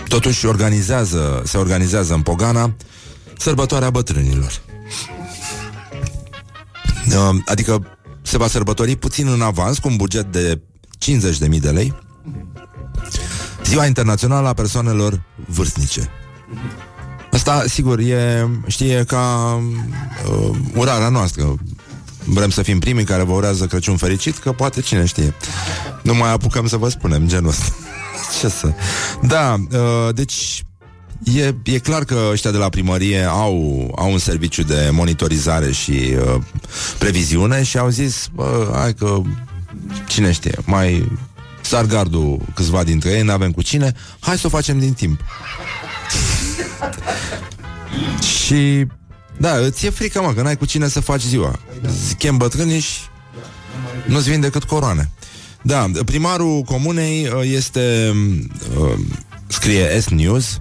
totuși 0.08 0.46
organizează, 0.46 1.42
se 1.44 1.56
organizează 1.56 2.14
în 2.14 2.22
Pogana 2.22 2.74
sărbătoarea 3.38 3.90
bătrânilor. 3.90 4.60
Uh, 7.06 7.36
Adică 7.46 7.98
se 8.22 8.38
va 8.38 8.46
sărbători 8.46 8.96
puțin 8.96 9.28
în 9.28 9.42
avans 9.42 9.78
cu 9.78 9.88
un 9.88 9.96
buget 9.96 10.32
de 10.32 10.60
50.000 10.98 11.60
de 11.60 11.70
lei 11.70 11.94
Ziua 13.64 13.86
Internațională 13.86 14.48
a 14.48 14.52
Persoanelor 14.52 15.20
Vârstnice. 15.46 16.10
Asta, 17.32 17.64
sigur, 17.66 17.98
e, 17.98 18.48
știi, 18.66 18.90
e 18.90 19.04
ca 19.06 19.54
uh, 20.30 20.56
urarea 20.74 21.08
noastră. 21.08 21.54
Vrem 22.24 22.50
să 22.50 22.62
fim 22.62 22.78
primii 22.78 23.04
care 23.04 23.22
vă 23.22 23.32
urează 23.32 23.66
Crăciun 23.66 23.96
fericit, 23.96 24.38
că 24.38 24.52
poate 24.52 24.80
cine 24.80 25.04
știe. 25.04 25.34
Nu 26.02 26.14
mai 26.14 26.32
apucăm 26.32 26.66
să 26.66 26.76
vă 26.76 26.88
spunem 26.88 27.26
genul 27.26 27.48
ăsta. 27.48 27.64
Ce 28.40 28.48
să... 28.48 28.72
Da, 29.22 29.56
uh, 29.70 30.14
deci 30.14 30.64
E, 31.24 31.54
e 31.62 31.78
clar 31.78 32.04
că 32.04 32.28
ăștia 32.30 32.50
de 32.50 32.56
la 32.56 32.68
primărie 32.68 33.22
au, 33.22 33.90
au 33.96 34.12
un 34.12 34.18
serviciu 34.18 34.62
de 34.62 34.88
monitorizare 34.92 35.72
și 35.72 35.90
uh, 35.90 36.40
previziune 36.98 37.62
și 37.62 37.78
au 37.78 37.88
zis, 37.88 38.28
bă, 38.34 38.72
hai 38.74 38.94
că 38.94 39.20
cine 40.06 40.32
știe, 40.32 40.58
mai 40.64 41.12
sar 41.64 41.84
gardul 41.84 42.40
câțiva 42.54 42.84
dintre 42.84 43.10
ei, 43.10 43.22
n-avem 43.22 43.50
cu 43.50 43.62
cine, 43.62 43.92
hai 44.20 44.38
să 44.38 44.46
o 44.46 44.50
facem 44.50 44.78
din 44.78 44.92
timp. 44.92 45.20
și 48.46 48.86
da, 49.38 49.56
îți 49.56 49.86
e 49.86 49.90
frică, 49.90 50.22
mă, 50.22 50.32
că 50.32 50.42
n-ai 50.42 50.56
cu 50.56 50.64
cine 50.64 50.88
să 50.88 51.00
faci 51.00 51.22
ziua. 51.22 51.58
Chem 52.18 52.36
bătrânii 52.36 52.80
și 52.80 52.98
nu-ți 54.06 54.30
vin 54.30 54.40
decât 54.40 54.64
coroane. 54.64 55.10
Da, 55.62 55.90
primarul 56.04 56.62
comunei 56.62 57.28
uh, 57.28 57.40
este 57.42 58.12
uh, 58.78 58.98
scrie 59.46 60.00
S-News 60.00 60.60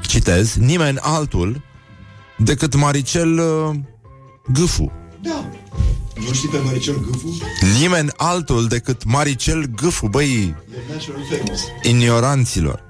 citez, 0.00 0.54
nimeni 0.54 0.98
altul 1.00 1.62
decât 2.36 2.74
Maricel 2.74 3.38
uh, 3.38 3.76
Gâfu. 4.52 4.92
Da. 5.22 5.50
Nu 6.14 6.32
știi 6.32 6.48
pe 6.48 6.58
Maricel 6.64 6.94
Gâfu? 7.10 7.36
Nimeni 7.80 8.08
altul 8.16 8.66
decât 8.68 9.04
Maricel 9.04 9.64
Gâfu, 9.76 10.06
băi, 10.06 10.54
E 10.88 10.92
national 10.94 11.22
famous. 11.30 11.60
ignoranților 11.82 12.82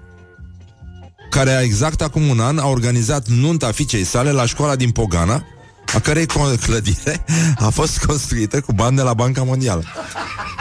care 1.31 1.61
exact 1.65 2.03
acum 2.03 2.29
un 2.29 2.41
an 2.41 2.59
a 2.59 2.67
organizat 2.67 3.29
nunta 3.29 3.73
fiicei 3.73 4.05
sale 4.05 4.31
la 4.31 4.47
școala 4.47 4.77
din 4.77 4.91
Pogana, 4.91 5.45
a 5.95 5.99
cărei 5.99 6.27
co- 6.27 6.61
clădire 6.65 7.25
a 7.59 7.69
fost 7.69 8.05
construită 8.07 8.61
cu 8.61 8.73
bani 8.73 8.97
de 8.97 9.03
la 9.03 9.15
Banca 9.15 9.43
Mondială. 9.43 9.83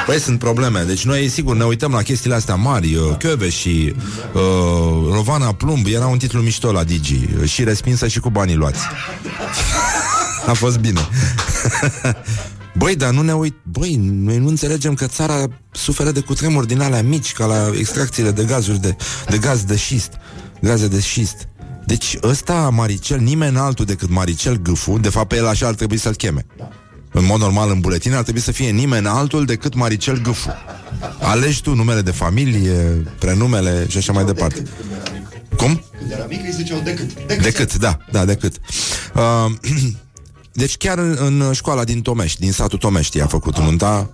Păi 0.05 0.20
sunt 0.20 0.39
probleme. 0.39 0.82
Deci 0.84 1.05
noi, 1.05 1.27
sigur, 1.29 1.55
ne 1.55 1.63
uităm 1.63 1.91
la 1.91 2.01
chestiile 2.01 2.36
astea 2.36 2.55
mari. 2.55 2.96
uh, 2.96 3.17
Chioveș 3.17 3.55
și 3.55 3.96
uh, 4.34 4.41
Rovana 5.12 5.53
Plumb 5.53 5.86
era 5.88 6.08
un 6.08 6.17
titlu 6.17 6.41
mișto 6.41 6.72
la 6.72 6.84
Digi 6.84 7.20
uh, 7.41 7.50
și 7.50 7.63
respinsă 7.63 8.08
și 8.08 8.20
cu 8.20 8.29
banii 8.29 8.55
luați. 8.55 8.79
A 10.48 10.53
fost 10.53 10.77
bine. 10.79 11.08
Băi, 12.77 12.96
dar 12.96 13.13
nu 13.13 13.22
ne 13.22 13.34
uit... 13.34 13.55
Băi, 13.63 13.96
noi 13.96 14.38
nu 14.38 14.48
înțelegem 14.48 14.93
că 14.93 15.05
țara 15.05 15.46
suferă 15.72 16.12
de 16.12 16.20
cutremuri 16.20 16.67
din 16.67 16.82
alea 16.82 17.03
mici, 17.03 17.32
ca 17.34 17.46
la 17.46 17.72
extracțiile 17.77 18.32
de 18.32 18.43
gazuri 18.43 18.82
de, 18.82 18.96
de 19.29 19.38
gaz 19.38 19.63
de 19.63 19.75
șist. 19.75 20.12
Gaze 20.62 20.88
de 20.88 21.00
șist. 21.00 21.48
Deci 21.86 22.17
ăsta, 22.24 22.70
Maricel, 22.70 23.20
nimeni 23.20 23.58
altul 23.58 23.86
decât 23.86 24.10
Maricel 24.10 24.62
Gâfu, 24.62 24.98
de 24.98 25.10
fapt 25.10 25.27
pe 25.27 25.36
el 25.36 25.48
așa 25.48 25.67
ar 25.67 25.74
trebui 25.74 25.98
să-l 25.98 26.15
cheme. 26.15 26.46
În 27.12 27.25
mod 27.25 27.39
normal, 27.39 27.70
în 27.70 27.79
buletin 27.79 28.13
ar 28.13 28.24
trebui 28.24 28.41
să 28.41 28.51
fie 28.51 28.70
nimeni 28.70 29.08
altul 29.08 29.46
decât 29.46 29.75
Maricel 29.75 30.22
Gâfu. 30.22 30.50
Alegi 31.20 31.62
tu 31.62 31.74
numele 31.74 32.01
de 32.01 32.12
familie, 32.12 32.74
prenumele 33.20 33.86
și 33.89 33.98
așa 33.98 34.12
mai 34.12 34.25
departe. 34.25 34.63
Cum? 35.58 35.84
Când 35.98 36.12
era 36.12 36.25
mic 36.25 36.43
îi 36.43 36.51
ziceau 36.51 36.79
decât. 36.79 37.13
Decât. 37.27 37.43
Decât, 37.43 37.77
da, 37.77 37.98
da, 38.12 38.25
decât. 38.25 38.55
Uh, 39.15 39.51
deci 40.53 40.77
chiar 40.77 40.98
în, 40.98 41.17
în 41.19 41.51
școala 41.53 41.83
din 41.83 42.01
Tomești, 42.01 42.39
din 42.39 42.51
satul 42.51 42.77
Tomești 42.77 43.22
a 43.22 43.27
făcut 43.27 43.60
nunta, 43.60 44.10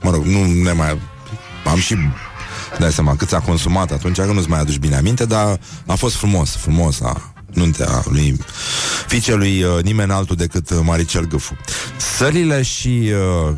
mă 0.00 0.10
rog, 0.10 0.24
nu 0.24 0.44
ne 0.62 0.72
mai... 0.72 0.98
Am 1.64 1.78
și 1.78 1.96
dai 2.78 2.92
seama 2.92 3.16
cât 3.16 3.32
a 3.32 3.40
consumat 3.40 3.90
atunci, 3.90 4.16
că 4.16 4.32
nu-ți 4.32 4.48
mai 4.48 4.60
aduci 4.60 4.78
bine 4.78 4.96
aminte, 4.96 5.24
dar 5.24 5.60
a 5.86 5.94
fost 5.94 6.14
frumos, 6.14 6.56
frumos 6.56 7.00
a 7.00 7.32
nuntea 7.54 8.02
lui 8.04 8.36
fiicelui 9.06 9.62
uh, 9.62 9.82
nimeni 9.82 10.12
altul 10.12 10.36
decât 10.36 10.70
uh, 10.70 10.78
Maricel 10.82 11.26
Gâfu. 11.26 11.56
Sălile 11.96 12.62
și 12.62 13.12
uh, 13.12 13.48
uh, 13.48 13.56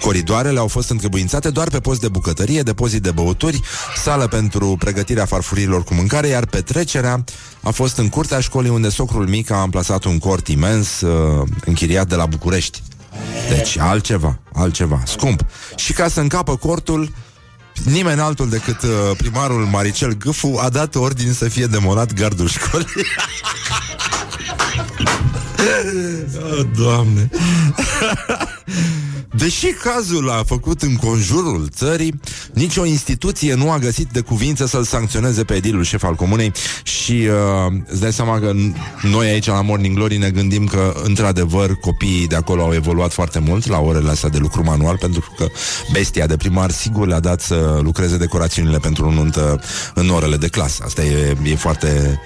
coridoarele 0.00 0.58
au 0.58 0.68
fost 0.68 0.90
întrebuințate 0.90 1.50
doar 1.50 1.68
pe 1.68 1.80
post 1.80 2.00
de 2.00 2.08
bucătărie, 2.08 2.62
depozit 2.62 3.02
de 3.02 3.10
băuturi, 3.10 3.60
sală 4.02 4.26
pentru 4.26 4.76
pregătirea 4.78 5.24
farfurilor 5.24 5.84
cu 5.84 5.94
mâncare, 5.94 6.26
iar 6.26 6.46
petrecerea 6.46 7.24
a 7.60 7.70
fost 7.70 7.96
în 7.98 8.08
curtea 8.08 8.40
școlii 8.40 8.70
unde 8.70 8.88
socrul 8.88 9.28
mic 9.28 9.50
a 9.50 9.60
amplasat 9.60 10.04
un 10.04 10.18
cort 10.18 10.48
imens 10.48 11.00
uh, 11.00 11.46
închiriat 11.64 12.08
de 12.08 12.14
la 12.14 12.26
București. 12.26 12.82
Deci 13.48 13.78
altceva, 13.78 14.38
altceva, 14.52 15.02
scump. 15.06 15.44
Și 15.76 15.92
ca 15.92 16.08
să 16.08 16.20
încapă 16.20 16.56
cortul, 16.56 17.12
nimeni 17.84 18.20
altul 18.20 18.48
decât 18.48 18.82
uh, 18.82 18.90
primarul 19.16 19.64
Maricel 19.64 20.16
Gâfu 20.16 20.58
a 20.62 20.68
dat 20.68 20.94
ordine 20.94 21.32
să 21.32 21.48
fie 21.48 21.66
demolat 21.66 22.12
gardul 22.12 22.48
școlii. 22.48 22.86
oh, 26.50 26.66
Doamne! 26.76 27.30
Deși 29.36 29.66
cazul 29.66 30.30
a 30.30 30.42
făcut 30.46 30.82
în 30.82 30.96
conjurul 30.96 31.68
țării, 31.70 32.20
nicio 32.52 32.84
instituție 32.84 33.54
nu 33.54 33.70
a 33.70 33.78
găsit 33.78 34.08
de 34.12 34.20
cuvință 34.20 34.66
să-l 34.66 34.84
sancționeze 34.84 35.44
pe 35.44 35.54
edilul 35.54 35.82
șef 35.82 36.02
al 36.02 36.14
comunei 36.14 36.52
și 36.82 37.12
uh, 37.12 37.72
îți 37.86 38.00
dai 38.00 38.12
seama 38.12 38.38
că 38.38 38.52
noi 39.02 39.28
aici 39.28 39.46
la 39.46 39.62
Morning 39.62 39.96
Glory 39.96 40.16
ne 40.16 40.30
gândim 40.30 40.66
că, 40.66 40.94
într-adevăr, 41.04 41.74
copiii 41.74 42.26
de 42.26 42.36
acolo 42.36 42.62
au 42.62 42.74
evoluat 42.74 43.12
foarte 43.12 43.38
mult 43.38 43.66
la 43.66 43.78
orele 43.78 44.10
astea 44.10 44.28
de 44.28 44.38
lucru 44.38 44.62
manual, 44.62 44.96
pentru 44.98 45.34
că 45.36 45.46
bestia 45.92 46.26
de 46.26 46.36
primar 46.36 46.70
sigur 46.70 47.06
le-a 47.06 47.20
dat 47.20 47.40
să 47.40 47.78
lucreze 47.82 48.16
decorațiunile 48.16 48.78
pentru 48.78 49.06
o 49.06 49.10
nuntă 49.10 49.60
în 49.94 50.08
orele 50.08 50.36
de 50.36 50.48
clasă. 50.48 50.82
Asta 50.86 51.04
e, 51.04 51.36
e 51.44 51.54
foarte... 51.54 52.20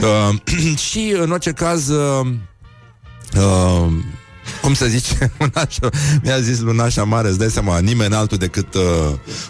Uh, 0.00 0.78
și, 0.88 1.14
în 1.20 1.30
orice 1.30 1.50
caz... 1.52 1.88
Uh, 1.88 2.26
uh, 3.34 3.92
cum 4.60 4.74
să 4.74 4.86
zice, 4.86 5.32
Lunașa, 5.38 5.88
mi-a 6.22 6.40
zis 6.40 6.60
Lunașa 6.60 7.04
Mare, 7.04 7.28
îți 7.28 7.38
dai 7.38 7.50
seama, 7.50 7.78
nimeni 7.78 8.14
altul 8.14 8.38
decât 8.38 8.74
uh, 8.74 8.82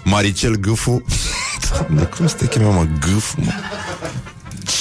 Maricel 0.05 0.55
Gâfu. 0.55 1.05
Doamne, 1.71 2.03
cum 2.03 2.27
să 2.27 2.35
te 2.35 2.47
chemă, 2.47 2.71
mă, 2.71 2.87
Gâfu, 3.01 3.35
mă? 3.41 3.53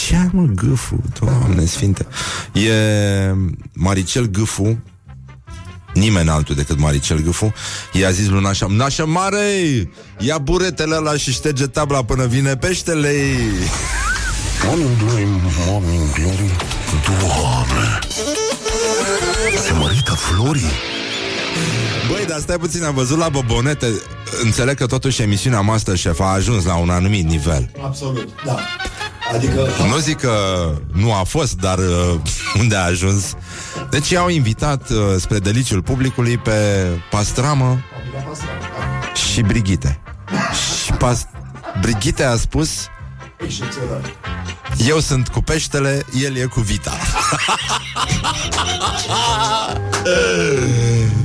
Ce 0.08 0.16
ai, 0.16 0.30
mă, 0.32 0.44
Gâfu? 0.44 1.02
Doamne 1.20 1.66
sfinte. 1.66 2.06
E 2.54 2.74
Maricel 3.74 4.26
Gâfu, 4.26 4.80
nimeni 5.94 6.30
altul 6.30 6.56
decât 6.56 6.80
Maricel 6.80 7.22
Gâfu, 7.22 7.54
i-a 7.92 8.12
zis 8.12 8.28
Lunașa, 8.28 8.66
Nașa 8.70 9.06
Mare, 9.06 9.90
ia 10.20 10.38
buretele 10.38 10.96
ăla 10.96 11.18
și 11.18 11.32
șterge 11.32 11.68
tabla 11.68 12.04
până 12.04 12.26
vine 12.26 12.56
peștele. 12.56 13.12
Morning 14.66 14.98
Glory, 14.98 15.28
Morning 15.68 16.14
Glory, 16.14 16.56
Doamne! 17.20 18.45
Se 19.64 19.74
mărită 19.74 20.12
florii? 20.12 20.72
Băi, 22.10 22.26
dar 22.28 22.40
stai 22.40 22.58
puțin, 22.58 22.84
am 22.84 22.94
văzut 22.94 23.18
la 23.18 23.30
Bobonete 23.30 23.88
Înțeleg 24.44 24.78
că 24.78 24.86
totuși 24.86 25.22
emisiunea 25.22 25.62
Masterchef 25.62 26.20
a 26.20 26.32
ajuns 26.32 26.66
la 26.66 26.76
un 26.76 26.90
anumit 26.90 27.26
nivel 27.26 27.72
Absolut, 27.84 28.30
da. 28.46 28.58
Adică... 29.34 29.68
Nu 29.88 29.98
zic 29.98 30.20
că 30.20 30.34
nu 30.94 31.14
a 31.14 31.24
fost, 31.24 31.60
dar 31.60 31.78
uh, 31.78 32.16
unde 32.62 32.76
a 32.76 32.84
ajuns 32.84 33.34
Deci 33.90 34.10
i-au 34.10 34.30
invitat 34.30 34.90
uh, 34.90 34.98
spre 35.18 35.40
deliciul 35.40 35.82
publicului 35.82 36.38
Pe 36.38 36.88
Pastramă 37.10 37.84
și 39.32 39.42
Brighite 39.42 40.00
Și 40.86 40.92
pas- 40.92 41.28
Brighite 41.82 42.24
a 42.24 42.36
spus 42.36 42.88
Excepțional. 43.46 44.16
Eu 44.88 45.00
sunt 45.00 45.28
cu 45.28 45.42
peștele, 45.42 46.06
el 46.22 46.36
e 46.36 46.46
cu 46.46 46.60
vita 46.60 46.98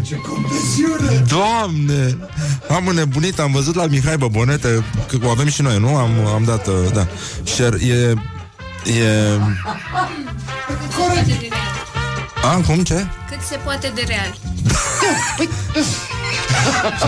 Ce 0.02 0.14
compleziune! 0.14 1.24
Doamne! 1.28 2.18
Am 2.68 2.86
înnebunit, 2.86 3.38
am 3.38 3.52
văzut 3.52 3.74
la 3.74 3.86
Mihai 3.86 4.16
Băbonete 4.16 4.84
Că 5.06 5.18
o 5.22 5.28
avem 5.28 5.48
și 5.48 5.62
noi, 5.62 5.78
nu? 5.78 5.96
Am, 5.96 6.26
am 6.34 6.44
dat, 6.44 6.66
uh, 6.66 6.74
da 6.92 7.06
Share, 7.42 7.76
e... 7.84 7.94
E... 7.94 8.14
Cât 10.66 11.24
de 11.26 11.36
real. 11.40 11.70
A, 12.42 12.60
cum, 12.66 12.82
ce? 12.82 13.06
Cât 13.28 13.40
se 13.48 13.56
poate 13.64 13.92
de 13.94 14.04
real. 14.06 14.36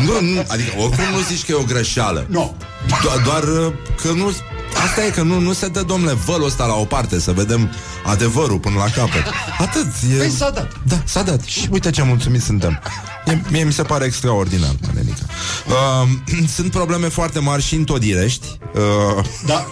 Nu, 0.05 0.21
nu, 0.21 0.45
adică 0.49 0.73
oricum 0.77 1.05
nu 1.13 1.21
zici 1.21 1.45
că 1.45 1.53
e 1.53 1.55
o 1.55 1.63
greșeală 1.63 2.27
Nu. 2.29 2.57
Do- 2.87 3.23
doar 3.25 3.43
uh, 3.43 3.73
că 4.03 4.13
nu 4.13 4.35
Asta 4.75 5.05
e 5.05 5.11
că 5.11 5.23
nu, 5.23 5.39
nu 5.39 5.53
se 5.53 5.69
dă, 5.69 5.83
domnule, 5.83 6.13
vălul 6.13 6.47
ăsta 6.47 6.67
la 6.67 6.75
o 6.75 6.85
parte 6.85 7.21
Să 7.21 7.33
vedem 7.33 7.71
adevărul 8.05 8.59
până 8.59 8.75
la 8.77 8.85
capăt. 8.85 9.25
Atât 9.59 9.87
e... 10.13 10.17
Păi 10.17 10.31
s-a 10.31 10.51
dat. 10.51 10.73
Da, 10.87 11.03
s-a 11.05 11.23
dat. 11.23 11.43
Și 11.43 11.69
uite 11.71 11.91
ce 11.91 12.03
mulțumit 12.03 12.43
suntem. 12.43 12.83
E, 13.27 13.39
Mie 13.49 13.65
mi 13.65 13.73
se 13.73 13.83
pare 13.83 14.05
extraordinar, 14.05 14.71
Malenica 14.87 15.23
uh, 15.67 16.49
Sunt 16.57 16.71
probleme 16.71 17.09
foarte 17.09 17.39
mari 17.39 17.63
și 17.63 17.75
în 17.75 17.85
Todirești. 17.85 18.59
Uh, 18.75 19.25
Da. 19.47 19.67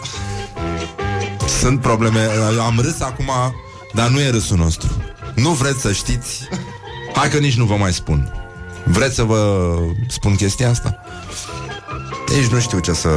Sunt 1.60 1.80
probleme 1.80 2.26
uh, 2.26 2.62
Am 2.66 2.78
râs 2.80 3.00
acum, 3.00 3.30
dar 3.94 4.08
nu 4.08 4.20
e 4.20 4.30
râsul 4.30 4.56
nostru. 4.56 4.88
Nu 5.34 5.50
vreți 5.50 5.80
să 5.80 5.92
știți? 5.92 6.48
Hai 7.14 7.28
că 7.28 7.38
nici 7.38 7.56
nu 7.56 7.64
vă 7.64 7.76
mai 7.76 7.92
spun. 7.92 8.32
Vreți 8.84 9.14
să 9.14 9.22
vă 9.22 9.72
spun 10.08 10.34
chestia 10.34 10.70
asta? 10.70 11.00
Deci 12.28 12.46
nu 12.46 12.60
știu 12.60 12.78
ce 12.78 12.92
să... 12.92 13.08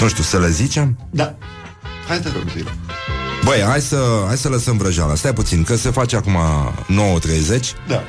Nu 0.00 0.08
știu, 0.08 0.22
să 0.22 0.38
le 0.38 0.50
zicem? 0.50 0.98
Da. 1.10 1.34
Hai 2.08 2.18
te 2.18 2.28
rog, 2.28 2.42
zi. 2.56 2.64
Băi, 3.44 3.62
hai 3.66 3.80
să, 3.80 4.24
hai 4.26 4.36
să 4.36 4.48
lăsăm 4.48 4.76
vrăjeala 4.76 5.14
Stai 5.14 5.32
puțin, 5.32 5.64
că 5.64 5.76
se 5.76 5.90
face 5.90 6.16
acum 6.16 6.36
9.30 7.58 7.60
Da. 7.88 8.02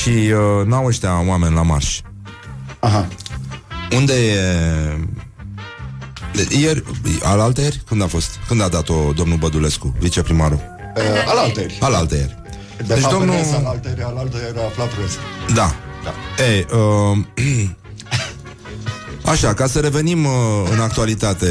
Și 0.00 0.08
uh, 0.08 0.66
n-au 0.66 0.86
ăștia 0.86 1.26
oameni 1.26 1.54
la 1.54 1.62
marș 1.62 2.00
Aha. 2.78 3.08
Unde 3.92 4.12
e... 4.14 4.40
Ieri, 6.58 6.82
alaltă 7.22 7.60
ieri? 7.60 7.82
Când 7.86 8.02
a 8.02 8.06
fost? 8.06 8.30
Când 8.48 8.62
a 8.62 8.68
dat-o 8.68 9.12
domnul 9.12 9.36
Bădulescu, 9.36 9.94
viceprimarul? 9.98 10.60
Uh, 10.96 11.02
alalteri. 11.26 11.78
Alaltă 11.80 12.14
ieri. 12.14 12.36
De 12.76 12.82
Deci 12.86 12.98
fapt, 12.98 13.12
domnul... 13.14 13.34
domnul... 13.34 13.54
alalteri, 13.54 14.02
alalteri 14.02 14.44
era 14.44 14.64
aflat 14.66 14.88
prezent. 14.88 15.22
Da. 15.54 15.74
Da. 16.04 16.12
Ei, 16.44 16.66
uh, 16.72 17.18
Așa, 19.26 19.54
ca 19.54 19.66
să 19.66 19.80
revenim 19.80 20.24
uh, 20.24 20.32
în 20.72 20.80
actualitate 20.80 21.46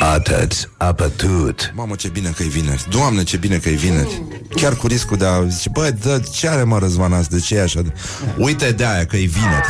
Atât, 0.00 0.70
apătut. 0.76 1.72
Mamă, 1.74 1.94
ce 1.94 2.08
bine 2.08 2.32
că 2.36 2.42
e 2.42 2.46
vineri 2.46 2.86
Doamne, 2.88 3.22
ce 3.22 3.36
bine 3.36 3.56
că 3.56 3.68
e 3.68 3.74
vineri 3.74 4.22
Chiar 4.54 4.76
cu 4.76 4.86
riscul 4.86 5.16
de 5.16 5.24
a 5.24 5.46
zice 5.46 5.68
Băi, 5.72 5.92
dă, 5.92 6.22
ce 6.32 6.48
are 6.48 6.62
mă 6.62 6.78
Răzvan 6.78 7.12
azi? 7.12 7.28
De 7.28 7.38
ce 7.38 7.56
e 7.56 7.62
așa? 7.62 7.80
de-" 7.80 7.92
Uite 8.36 8.72
de 8.72 8.84
aia 8.84 9.06
că 9.06 9.16
e 9.16 9.24
vineri 9.24 9.68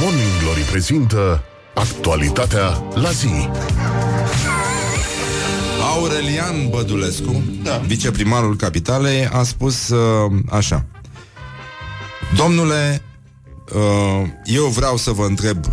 Morning 0.00 0.40
Glory 0.40 0.60
prezintă 0.60 1.42
actualitatea 1.74 2.82
la 2.94 3.10
zi. 3.10 3.48
Aurelian 5.94 6.68
Bădulescu 6.70 7.42
da. 7.62 7.82
Viceprimarul 7.86 8.56
capitalei 8.56 9.26
A 9.26 9.42
spus 9.42 9.88
uh, 9.88 10.32
așa 10.50 10.84
Domnule 12.36 13.02
uh, 13.74 14.28
Eu 14.44 14.64
vreau 14.66 14.96
să 14.96 15.10
vă 15.10 15.24
întreb 15.24 15.64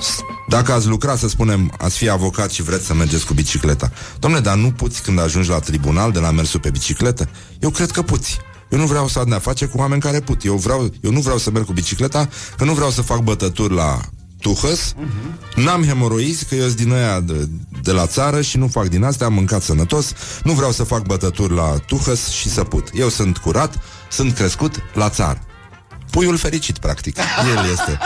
s- 0.00 0.20
Dacă 0.48 0.72
ați 0.72 0.86
lucra, 0.86 1.16
să 1.16 1.28
spunem 1.28 1.72
Ați 1.78 1.96
fi 1.96 2.08
avocat 2.08 2.50
și 2.50 2.62
vreți 2.62 2.86
să 2.86 2.94
mergeți 2.94 3.26
cu 3.26 3.34
bicicleta 3.34 3.92
Domnule, 4.18 4.42
dar 4.42 4.56
nu 4.56 4.70
puți 4.72 5.02
când 5.02 5.20
ajungi 5.20 5.48
la 5.48 5.58
tribunal 5.58 6.12
De 6.12 6.18
la 6.18 6.30
mersul 6.30 6.60
pe 6.60 6.70
bicicletă 6.70 7.28
Eu 7.58 7.70
cred 7.70 7.90
că 7.90 8.02
puți 8.02 8.38
eu 8.70 8.78
nu 8.78 8.86
vreau 8.86 9.08
să 9.08 9.18
am 9.18 9.28
de-a 9.28 9.38
face 9.38 9.66
cu 9.66 9.78
oameni 9.78 10.00
care 10.00 10.20
put. 10.20 10.44
Eu, 10.44 10.56
vreau, 10.56 10.90
eu 11.00 11.10
nu 11.12 11.20
vreau 11.20 11.38
să 11.38 11.50
merg 11.50 11.64
cu 11.64 11.72
bicicleta, 11.72 12.28
că 12.56 12.64
nu 12.64 12.72
vreau 12.72 12.90
să 12.90 13.02
fac 13.02 13.18
bătături 13.22 13.74
la 13.74 14.00
Tuhăs. 14.40 14.92
Uh-huh. 14.94 15.54
N-am 15.56 15.84
hemoroizi, 15.84 16.44
că 16.44 16.54
eu 16.54 16.64
sunt 16.64 16.76
din 16.76 16.92
aia 16.92 17.20
de, 17.20 17.48
de 17.82 17.92
la 17.92 18.06
țară 18.06 18.40
și 18.42 18.56
nu 18.58 18.66
fac 18.68 18.88
din 18.88 19.04
astea, 19.04 19.26
am 19.26 19.32
mâncat 19.32 19.62
sănătos. 19.62 20.12
Nu 20.44 20.52
vreau 20.52 20.72
să 20.72 20.82
fac 20.84 21.06
bătături 21.06 21.54
la 21.54 21.76
Tuhăs 21.86 22.28
și 22.28 22.48
să 22.50 22.64
put. 22.64 22.88
Eu 22.94 23.08
sunt 23.08 23.36
curat, 23.38 23.78
sunt 24.08 24.34
crescut 24.34 24.82
la 24.94 25.08
țară. 25.08 25.42
Puiul 26.10 26.36
fericit, 26.36 26.78
practic. 26.78 27.16
El 27.56 27.70
este 27.72 27.98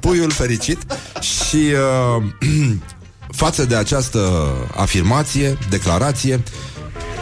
puiul 0.00 0.30
fericit 0.30 0.78
și 1.20 1.56
uh, 1.56 2.22
față 3.42 3.64
de 3.64 3.76
această 3.76 4.50
afirmație, 4.76 5.58
declarație, 5.68 6.42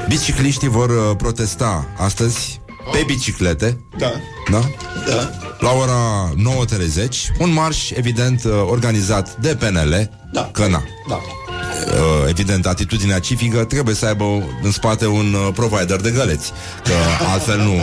bicicliștii 0.09 0.68
vor 0.68 0.90
uh, 0.90 1.16
protesta 1.16 1.88
astăzi 1.98 2.61
pe 2.92 3.03
biciclete, 3.07 3.81
Da. 3.98 4.12
da? 4.51 4.61
Da. 5.07 5.31
La 5.59 5.70
ora 5.72 6.33
9.30 7.07 7.38
Un 7.38 7.53
marș, 7.53 7.90
evident, 7.90 8.44
uh, 8.44 8.53
organizat 8.70 9.37
de 9.37 9.57
PNL 9.57 10.11
Da. 10.33 10.51
Că 10.53 10.66
na 10.66 10.83
Da. 11.09 11.20
Uh, 11.87 12.28
Evident, 12.28 12.66
atitudinea 12.66 13.18
civică 13.18 13.64
Trebuie 13.64 13.94
să 13.94 14.07
aibă 14.07 14.24
în 14.62 14.70
spate 14.70 15.07
un 15.07 15.35
uh, 15.35 15.48
provider 15.54 16.00
de 16.00 16.11
găleți 16.11 16.52
Că 16.85 16.92
altfel 17.33 17.59
nu, 17.59 17.74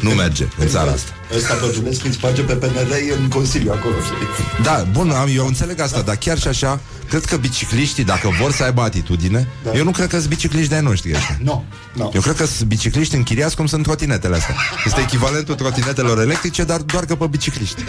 nu 0.00 0.10
merge 0.10 0.46
în 0.58 0.68
țara 0.68 0.90
asta 0.90 1.12
Ăsta 1.34 1.56
Bădulescu 1.60 2.06
îi 2.06 2.12
sparge 2.12 2.42
pe 2.42 2.52
PNL 2.52 2.92
în 3.18 3.28
Consiliu 3.28 3.72
acolo, 3.72 3.94
știi? 4.04 4.62
Da, 4.62 4.86
bun, 4.92 5.10
am, 5.10 5.28
eu 5.34 5.46
înțeleg 5.46 5.80
asta 5.80 6.00
Dar 6.00 6.16
chiar 6.16 6.38
și 6.38 6.48
așa 6.48 6.80
Cred 7.08 7.24
că 7.24 7.36
bicicliștii, 7.36 8.04
dacă 8.04 8.28
vor 8.40 8.52
să 8.52 8.62
aibă 8.62 8.82
atitudine 8.82 9.48
Da. 9.64 9.72
Eu 9.72 9.84
nu 9.84 9.90
cred 9.90 10.08
că 10.08 10.16
sunt 10.16 10.28
bicicliști 10.28 10.68
de-ai 10.68 10.82
noștri 10.82 11.14
ăștia 11.14 11.38
Nu. 11.42 11.64
Nu. 11.92 12.10
Eu 12.14 12.20
cred 12.20 12.36
că 12.36 12.46
sunt 12.46 12.68
bicicliști 12.68 13.14
închiriați 13.14 13.56
cum 13.56 13.66
sunt 13.66 13.82
trotinetele 13.82 14.36
astea. 14.36 14.54
Este 14.84 15.00
echivalentul 15.00 15.54
trotinetelor 15.54 16.20
electrice, 16.20 16.64
dar 16.64 16.80
doar 16.80 17.04
că 17.04 17.14
pe 17.14 17.26
bicicliști. 17.26 17.84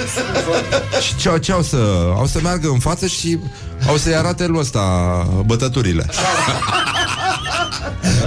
și 1.01 1.15
ce, 1.15 1.39
ce 1.39 1.51
au 1.51 1.61
să... 1.61 1.75
Au 2.15 2.25
să 2.25 2.39
meargă 2.43 2.67
în 2.67 2.79
față 2.79 3.07
și 3.07 3.39
au 3.87 3.97
să-i 3.97 4.15
arate 4.15 4.45
lui 4.45 4.59
ăsta 4.59 4.81
bătăturile. 5.45 6.05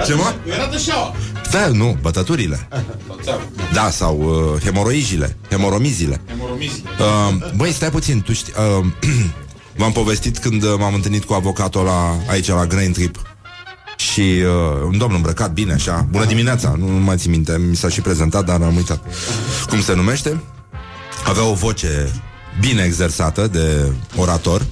ce 0.06 0.14
mă? 0.14 0.34
Era 0.46 0.66
de 0.66 0.78
șaua. 0.78 1.14
Da, 1.50 1.66
nu, 1.66 1.98
bătăturile. 2.00 2.68
Da, 3.72 3.90
sau 3.90 4.18
uh, 4.20 4.62
hemoroizile, 4.62 5.36
hemoromizile. 5.48 6.20
Hemoromizi. 6.26 6.82
Uh, 6.98 7.54
băi, 7.56 7.72
stai 7.72 7.90
puțin, 7.90 8.20
tu 8.22 8.32
știi... 8.32 8.52
Uh, 8.78 8.86
v-am 9.76 9.92
povestit 9.92 10.38
când 10.38 10.62
uh, 10.62 10.74
m-am 10.78 10.94
întâlnit 10.94 11.24
cu 11.24 11.32
avocatul 11.32 11.84
la, 11.84 12.16
aici 12.28 12.48
la 12.48 12.66
Grain 12.66 12.92
Trip. 12.92 13.22
și 13.96 14.20
uh, 14.20 14.86
un 14.86 14.98
domn 14.98 15.14
îmbrăcat 15.14 15.52
bine, 15.52 15.72
așa, 15.72 16.06
bună 16.10 16.24
dimineața, 16.24 16.74
nu, 16.78 16.88
nu 16.88 16.98
mai 17.04 17.16
țin 17.16 17.30
minte, 17.30 17.58
mi 17.68 17.76
s-a 17.76 17.88
și 17.88 18.00
prezentat, 18.00 18.44
dar 18.44 18.62
am 18.62 18.76
uitat 18.76 19.04
cum 19.68 19.80
se 19.80 19.94
numește. 19.94 20.42
Avea 21.24 21.44
o 21.44 21.54
voce 21.54 22.12
bine 22.60 22.82
exersată 22.82 23.46
de 23.46 23.92
orator 24.16 24.66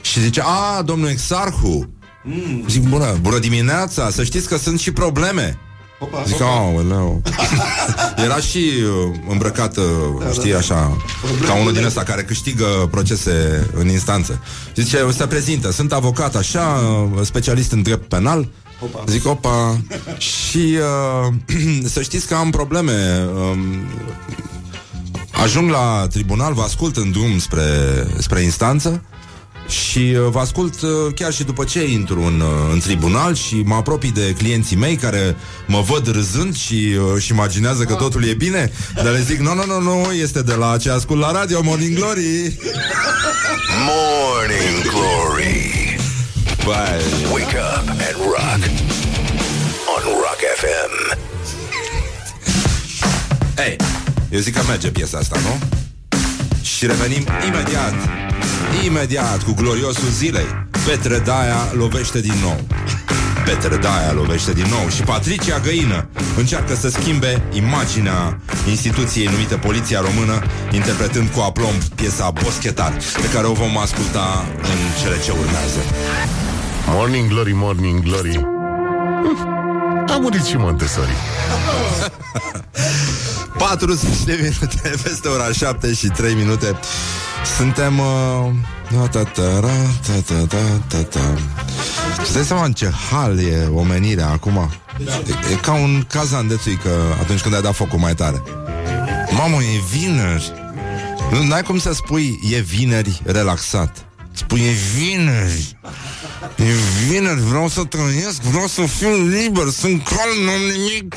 și 0.00 0.20
zice, 0.20 0.42
a, 0.44 0.82
domnul 0.82 1.08
Exarhu, 1.08 1.88
mm. 2.24 2.64
zic, 2.68 2.88
bună, 2.88 3.16
bună 3.20 3.38
dimineața, 3.38 4.10
să 4.10 4.24
știți 4.24 4.48
că 4.48 4.56
sunt 4.56 4.80
și 4.80 4.92
probleme. 4.92 5.58
Opa, 5.98 6.22
Zic, 6.26 6.34
opa. 6.34 6.50
aoleu. 6.50 7.22
Era 8.24 8.36
și 8.36 8.58
uh, 8.58 9.16
îmbrăcat, 9.28 9.76
uh, 9.76 9.84
știi, 10.32 10.54
așa 10.54 10.96
Ca 11.46 11.54
unul 11.54 11.72
din 11.72 11.84
ăsta 11.84 12.02
care 12.02 12.22
câștigă 12.22 12.88
procese 12.90 13.66
în 13.74 13.88
instanță. 13.88 14.42
Zice, 14.74 15.06
se 15.10 15.26
prezintă, 15.26 15.72
sunt 15.72 15.92
avocat 15.92 16.36
așa 16.36 16.80
uh, 17.14 17.22
Specialist 17.24 17.72
în 17.72 17.82
drept 17.82 18.08
penal. 18.08 18.48
Opa. 18.80 19.04
Zic, 19.06 19.26
opa. 19.26 19.80
Și 20.18 20.78
uh, 21.26 21.34
să 21.94 22.02
știți 22.02 22.26
că 22.26 22.34
am 22.34 22.50
probleme 22.50 23.26
um, 23.34 23.58
Ajung 25.42 25.70
la 25.70 26.06
tribunal, 26.10 26.54
vă 26.54 26.62
ascult 26.62 26.96
în 26.96 27.10
drum 27.10 27.38
spre, 27.38 27.62
spre 28.18 28.40
instanță 28.40 29.02
și 29.68 29.98
uh, 29.98 30.28
vă 30.30 30.38
ascult 30.38 30.80
uh, 30.80 30.90
chiar 31.14 31.32
și 31.32 31.44
după 31.44 31.64
ce 31.64 31.84
intru 31.84 32.22
în, 32.22 32.40
uh, 32.40 32.72
în 32.72 32.78
tribunal 32.78 33.34
și 33.34 33.54
mă 33.64 33.74
apropii 33.74 34.12
de 34.12 34.34
clienții 34.38 34.76
mei 34.76 34.96
care 34.96 35.36
mă 35.66 35.80
văd 35.80 36.10
râzând 36.10 36.56
și 36.56 36.98
își 37.14 37.30
imaginează 37.32 37.84
că 37.84 37.94
totul 37.94 38.24
e 38.24 38.34
bine, 38.34 38.72
dar 38.94 39.12
le 39.12 39.20
zic, 39.20 39.38
nu, 39.38 39.54
nu, 39.54 39.64
nu, 39.66 39.80
nu, 39.80 40.12
este 40.12 40.42
de 40.42 40.54
la 40.54 40.76
ce 40.76 40.90
ascult 40.90 41.20
la 41.20 41.32
radio, 41.32 41.62
Morning 41.62 41.96
Glory. 41.96 42.58
Morning 43.86 44.82
Glory. 44.82 45.98
Băi, 46.64 47.02
Wake 47.32 47.56
up 47.56 47.88
and 47.88 48.16
rock. 48.18 48.70
On 49.96 50.02
Rock 50.02 50.40
FM. 50.56 51.18
Ei, 53.58 53.76
eu 54.30 54.40
zic 54.40 54.54
că 54.54 54.62
merge 54.68 54.90
piesa 54.90 55.18
asta, 55.18 55.38
nu? 55.42 55.58
Și 56.62 56.86
revenim 56.86 57.26
imediat, 57.46 57.94
imediat 58.84 59.42
cu 59.42 59.54
gloriosul 59.54 60.08
zilei. 60.08 60.46
Petre 60.86 61.18
Daia 61.18 61.56
lovește 61.72 62.20
din 62.20 62.34
nou. 62.42 62.60
Petre 63.44 63.76
Daia 63.76 64.12
lovește 64.12 64.52
din 64.52 64.66
nou 64.70 64.88
și 64.88 65.02
Patricia 65.02 65.58
Găină 65.58 66.08
încearcă 66.36 66.74
să 66.74 66.88
schimbe 66.88 67.42
imaginea 67.52 68.40
instituției 68.68 69.26
numite 69.26 69.54
Poliția 69.54 70.00
Română, 70.00 70.42
interpretând 70.72 71.28
cu 71.28 71.40
aplomb 71.40 71.82
piesa 71.94 72.30
Boschetar, 72.42 72.92
pe 73.20 73.28
care 73.34 73.46
o 73.46 73.52
vom 73.52 73.78
asculta 73.78 74.44
în 74.62 75.02
cele 75.02 75.20
ce 75.24 75.30
urmează. 75.30 75.78
Morning 76.86 77.28
Glory, 77.28 77.52
Morning 77.52 78.02
Glory 78.02 78.46
Hm, 79.22 79.48
A 80.08 80.16
murit 80.20 80.44
și 80.44 80.56
Montessori 80.56 81.10
40 83.58 84.24
de 84.24 84.38
minute 84.42 84.90
peste 85.02 85.28
ora 85.28 85.52
7 85.52 85.94
și 85.94 86.06
3 86.06 86.34
minute. 86.34 86.78
Suntem... 87.56 87.98
Uh, 87.98 88.52
ta, 88.90 89.06
ta, 89.06 89.22
ta, 89.22 89.60
ra, 89.60 89.72
ta, 90.06 90.12
ta, 90.26 90.46
ta, 90.46 90.80
ta, 90.88 91.02
ta. 91.02 91.34
Îți 92.22 92.32
dai 92.32 92.44
seama 92.44 92.64
în 92.64 92.72
ce 92.72 92.90
hal 93.10 93.38
e 93.38 93.68
omenirea 93.74 94.28
acum? 94.28 94.70
E, 94.98 95.52
e 95.52 95.54
ca 95.54 95.72
un 95.72 96.04
cazan 96.08 96.48
de 96.48 96.56
țuică 96.56 96.90
atunci 97.20 97.40
când 97.40 97.54
ai 97.54 97.62
dat 97.62 97.74
focul 97.74 97.98
mai 97.98 98.14
tare. 98.14 98.42
Mamă, 99.30 99.62
e 99.62 99.80
vineri! 99.90 100.52
Nu 101.30 101.52
ai 101.52 101.62
cum 101.62 101.78
să 101.78 101.92
spui 101.92 102.38
e 102.50 102.60
vineri 102.60 103.20
relaxat. 103.24 104.04
Spui 104.32 104.60
e 104.60 104.72
vineri. 104.96 105.78
E 106.56 106.64
vineri, 107.08 107.40
vreau 107.40 107.68
să 107.68 107.84
trăiesc, 107.84 108.40
vreau 108.40 108.66
să 108.66 108.82
fiu 108.82 109.26
liber, 109.26 109.68
sunt 109.68 110.08
calm, 110.08 110.44
nu 110.44 110.50
am 110.50 110.60
nimic. 110.60 111.14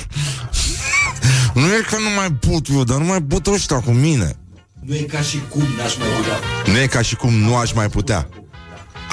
Nu 1.59 1.65
e 1.65 1.81
că 1.89 1.95
nu 1.97 2.09
mai 2.15 2.31
pot 2.31 2.67
eu, 2.67 2.83
dar 2.83 2.97
nu 2.97 3.05
mai 3.05 3.21
pot 3.21 3.47
ăștia 3.47 3.79
cu 3.79 3.91
mine. 3.91 4.35
Nu 4.79 4.95
e 4.95 5.01
ca 5.01 5.21
și 5.21 5.41
cum 5.49 5.61
n-aș 5.77 5.97
mai 5.97 6.07
putea. 6.07 6.39
Nu 6.73 6.79
e 6.79 6.87
ca 6.87 7.01
și 7.01 7.15
cum 7.15 7.33
nu 7.33 7.55
aș 7.55 7.73
mai 7.73 7.89
putea. 7.89 8.29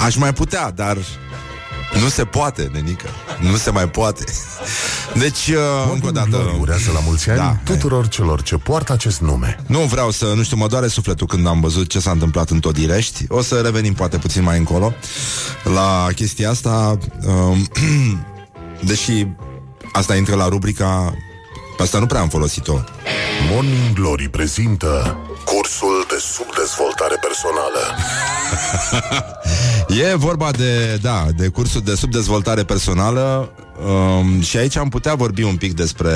Aș 0.05 0.17
mai 0.17 0.33
putea, 0.33 0.71
dar 0.71 0.97
nu 2.01 2.09
se 2.09 2.25
poate, 2.25 2.71
nenică. 2.73 3.09
Nu 3.41 3.57
se 3.57 3.71
mai 3.71 3.89
poate. 3.89 4.25
Deci, 5.15 5.49
uh, 5.49 5.91
încă 5.93 6.07
o 6.07 6.11
Morning 6.13 6.29
Glory 6.29 6.31
dată... 6.31 6.57
urează 6.61 6.91
la 6.95 7.01
mulți 7.01 7.31
ani 7.31 7.39
Da. 7.39 7.59
tuturor 7.65 8.09
celor 8.09 8.43
ce 8.43 8.57
poartă 8.57 8.93
acest 8.93 9.21
nume 9.21 9.59
Nu 9.67 9.79
vreau 9.79 10.11
să, 10.11 10.33
nu 10.37 10.43
știu, 10.43 10.57
mă 10.57 10.67
doare 10.67 10.87
sufletul 10.87 11.27
când 11.27 11.47
am 11.47 11.61
văzut 11.61 11.89
ce 11.89 11.99
s-a 12.01 12.11
întâmplat 12.11 12.51
în 12.51 12.61
Todirești. 12.61 13.25
O 13.29 13.43
să 13.43 13.61
revenim 13.61 13.93
poate 13.93 14.19
puțin 14.19 14.43
mai 14.43 14.59
încolo 14.59 14.95
la 15.65 16.07
chestia 16.15 16.51
asta. 16.51 16.99
Um, 17.27 17.69
deși 18.91 19.27
asta 19.93 20.17
intră 20.17 20.35
la 20.35 20.49
rubrica... 20.49 21.15
Pe 21.77 21.83
asta 21.83 21.99
nu 21.99 22.07
prea 22.07 22.21
am 22.21 22.29
folosit-o. 22.29 22.79
Morning 23.51 23.93
Glory 23.95 24.29
prezintă 24.29 25.19
Cursul 25.45 26.07
de 26.09 26.17
subdezvoltare 26.19 27.17
personală 27.21 27.81
E 30.11 30.15
vorba 30.15 30.51
de, 30.51 30.99
da, 31.03 31.27
de 31.37 31.49
cursul 31.49 31.81
de 31.81 31.95
subdezvoltare 31.95 32.65
personală 32.65 33.53
um, 33.87 34.41
și 34.41 34.57
aici 34.57 34.77
am 34.77 34.89
putea 34.89 35.15
vorbi 35.15 35.43
un 35.43 35.57
pic 35.57 35.75
despre 35.75 36.11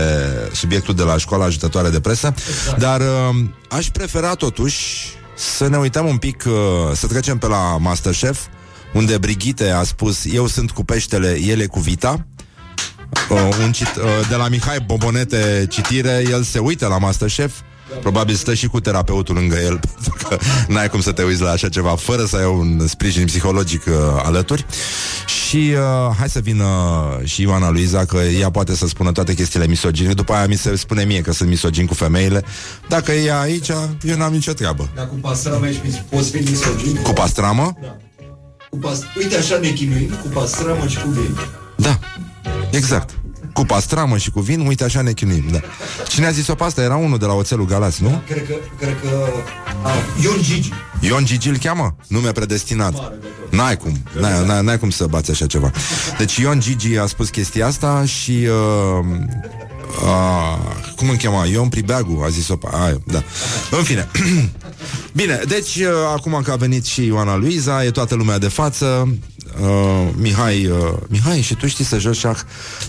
subiectul 0.52 0.94
de 0.94 1.02
la 1.02 1.16
școala 1.16 1.44
ajutătoare 1.44 1.88
de 1.88 2.00
presă, 2.00 2.34
dar 2.78 3.00
um, 3.00 3.54
aș 3.68 3.88
prefera 3.88 4.34
totuși 4.34 5.06
să 5.36 5.68
ne 5.68 5.76
uităm 5.76 6.06
un 6.06 6.16
pic, 6.16 6.44
uh, 6.46 6.52
să 6.92 7.06
trecem 7.06 7.38
pe 7.38 7.46
la 7.46 7.76
Masterchef, 7.78 8.40
unde 8.92 9.18
Brigitte 9.18 9.70
a 9.70 9.82
spus 9.82 10.24
eu 10.32 10.46
sunt 10.46 10.70
cu 10.70 10.84
peștele, 10.84 11.38
ele 11.46 11.66
cu 11.66 11.80
vita. 11.80 12.26
Uh, 13.30 13.48
un 13.62 13.72
cit, 13.72 13.86
uh, 13.96 14.28
de 14.28 14.34
la 14.34 14.48
Mihai 14.48 14.80
Bobonete 14.86 15.66
citire, 15.70 16.24
el 16.30 16.42
se 16.42 16.58
uită 16.58 16.86
la 16.86 16.98
Masterchef. 16.98 17.52
Probabil 18.00 18.34
stă 18.34 18.54
și 18.54 18.66
cu 18.66 18.80
terapeutul 18.80 19.34
lângă 19.34 19.56
el 19.56 19.80
Pentru 19.94 20.28
că 20.28 20.36
n-ai 20.68 20.88
cum 20.88 21.00
să 21.00 21.12
te 21.12 21.22
uiți 21.22 21.40
la 21.42 21.50
așa 21.50 21.68
ceva 21.68 21.96
Fără 21.96 22.24
să 22.24 22.36
ai 22.36 22.44
un 22.44 22.86
sprijin 22.86 23.24
psihologic 23.24 23.82
uh, 23.86 23.94
alături. 24.24 24.66
Și 25.46 25.72
uh, 25.72 26.14
hai 26.18 26.28
să 26.28 26.38
vină 26.40 26.66
și 27.24 27.42
Ioana 27.42 27.70
Luiza 27.70 28.04
Că 28.04 28.16
ea 28.16 28.50
poate 28.50 28.76
să 28.76 28.86
spună 28.86 29.12
toate 29.12 29.34
chestiile 29.34 29.66
misogine 29.66 30.12
După 30.12 30.32
aia 30.32 30.46
mi 30.46 30.56
se 30.56 30.76
spune 30.76 31.04
mie 31.04 31.20
că 31.20 31.32
sunt 31.32 31.48
misogin 31.48 31.86
cu 31.86 31.94
femeile. 31.94 32.44
Dacă 32.88 33.12
e 33.12 33.24
ea 33.24 33.40
aici, 33.40 33.68
eu 34.02 34.16
n-am 34.16 34.32
nicio 34.32 34.52
treabă. 34.52 34.88
Dar 34.94 35.06
cu 35.08 35.14
pastramă 35.14 35.66
ești 35.68 35.80
mis- 35.84 36.02
poți 36.10 36.30
fi 36.30 36.38
misogin? 36.50 36.94
Cu 37.02 37.12
pastramă? 37.12 37.72
Cu 38.70 38.76
pas- 38.78 39.02
Uite 39.16 39.36
așa 39.36 39.58
ne 39.62 39.68
chinuim, 39.68 40.08
cu 40.22 40.28
pastramă 40.28 40.86
și 40.86 41.00
cu 41.00 41.08
vin. 41.08 41.36
Da, 41.76 41.98
exact 42.70 43.20
cu 43.52 43.64
pastramă 43.64 44.16
și 44.16 44.30
cu 44.30 44.40
vin, 44.40 44.60
uite 44.66 44.84
așa 44.84 45.02
ne 45.02 45.12
chinuim 45.12 45.44
da. 45.50 45.60
Cine 46.08 46.26
a 46.26 46.30
zis-o 46.30 46.54
pe 46.54 46.64
asta? 46.64 46.82
Era 46.82 46.96
unul 46.96 47.18
de 47.18 47.24
la 47.24 47.32
Oțelul 47.32 47.66
Galați, 47.66 48.02
nu? 48.02 48.22
Cred 48.26 48.46
că, 48.46 48.54
cred 48.78 48.96
că... 49.00 49.08
A, 49.82 49.90
Ion 50.22 50.42
Gigi. 50.42 50.72
Ion 51.00 51.24
Gigi 51.24 51.48
îl 51.48 51.56
cheamă? 51.56 51.96
Nume 52.06 52.32
predestinat 52.32 53.12
N-ai 53.50 53.76
cum, 53.76 54.02
n-ai, 54.20 54.46
n-ai, 54.46 54.62
n-ai 54.62 54.78
cum 54.78 54.90
să 54.90 55.06
bați 55.06 55.30
așa 55.30 55.46
ceva 55.46 55.70
Deci 56.18 56.36
Ion 56.36 56.60
Gigi 56.60 56.96
a 56.96 57.06
spus 57.06 57.28
chestia 57.28 57.66
asta 57.66 58.04
Și 58.04 58.30
uh, 58.30 59.06
uh, 60.02 60.58
Cum 60.96 61.08
îl 61.08 61.16
cheamă? 61.16 61.46
Ion 61.48 61.68
Pribeagu 61.68 62.22
a 62.24 62.28
zis-o 62.28 62.56
pe 62.56 62.66
aia, 62.72 63.00
da. 63.06 63.22
În 63.70 63.82
fine 63.82 64.08
Bine, 65.12 65.40
deci 65.48 65.76
uh, 65.76 65.86
acum 66.14 66.40
că 66.44 66.50
a 66.50 66.56
venit 66.56 66.84
și 66.84 67.06
Ioana 67.06 67.36
Luiza 67.36 67.84
E 67.84 67.90
toată 67.90 68.14
lumea 68.14 68.38
de 68.38 68.48
față. 68.48 69.08
Uh, 69.60 70.08
Mihai, 70.16 70.66
uh, 70.66 70.92
Mihai, 71.08 71.40
și 71.40 71.54
tu 71.54 71.66
știi 71.66 71.84
să 71.84 71.98
joci 71.98 72.16
șah. 72.16 72.38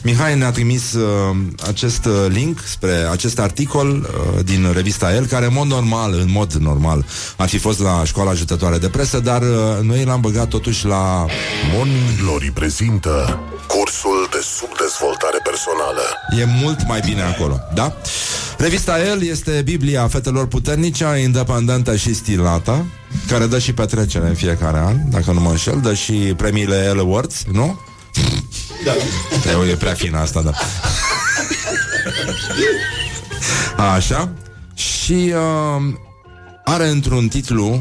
Mihai 0.04 0.38
ne-a 0.38 0.51
trimis 0.51 0.93
uh, 0.93 1.36
acest 1.67 2.06
uh, 2.06 2.13
link 2.30 2.60
Spre 2.65 3.08
acest 3.12 3.39
articol 3.39 3.89
uh, 3.89 4.43
Din 4.43 4.71
revista 4.73 5.13
El 5.13 5.25
Care 5.25 5.45
în 5.45 5.54
mod 5.54 5.67
normal, 5.67 6.13
în 6.13 6.32
mod 6.32 6.54
normal 6.54 7.06
Ar 7.38 7.47
fi 7.47 7.58
fost 7.58 7.80
la 7.80 8.01
școala 8.06 8.30
ajutătoare 8.30 8.77
de 8.77 8.89
presă 8.89 9.19
Dar 9.19 9.41
uh, 9.41 9.47
noi 9.82 10.04
l-am 10.04 10.21
băgat 10.21 10.47
totuși 10.47 10.86
la 10.86 11.25
Morning 11.73 12.21
Glory 12.23 12.51
prezintă 12.51 13.39
Cursul 13.67 14.27
de 14.31 14.31
subdezvoltare 14.41 15.39
personală 15.43 16.01
E 16.39 16.45
mult 16.63 16.88
mai 16.88 16.99
bine 17.06 17.21
acolo, 17.21 17.60
da? 17.73 17.95
Revista 18.58 19.06
El 19.06 19.23
este 19.23 19.62
Biblia 19.62 20.08
fetelor 20.08 20.47
puternice, 20.47 21.06
independentă 21.23 21.95
și 21.95 22.13
stilată, 22.13 22.86
care 23.27 23.45
dă 23.45 23.60
și 23.60 23.73
petrecere 23.73 24.27
în 24.27 24.36
fiecare 24.36 24.77
an, 24.77 24.95
dacă 25.10 25.32
nu 25.32 25.39
mă 25.39 25.49
înșel, 25.49 25.80
dă 25.82 25.93
și 25.93 26.13
premiile 26.13 26.86
El 26.86 26.99
Awards, 26.99 27.43
nu? 27.51 27.80
Da. 28.86 28.91
E, 29.65 29.71
e 29.71 29.75
prea 29.75 29.93
fină 29.93 30.17
asta, 30.17 30.41
da. 30.41 30.51
Așa. 33.93 34.30
Și 34.73 35.34
uh, 35.34 35.93
are 36.63 36.88
într-un 36.88 37.27
titlu 37.27 37.80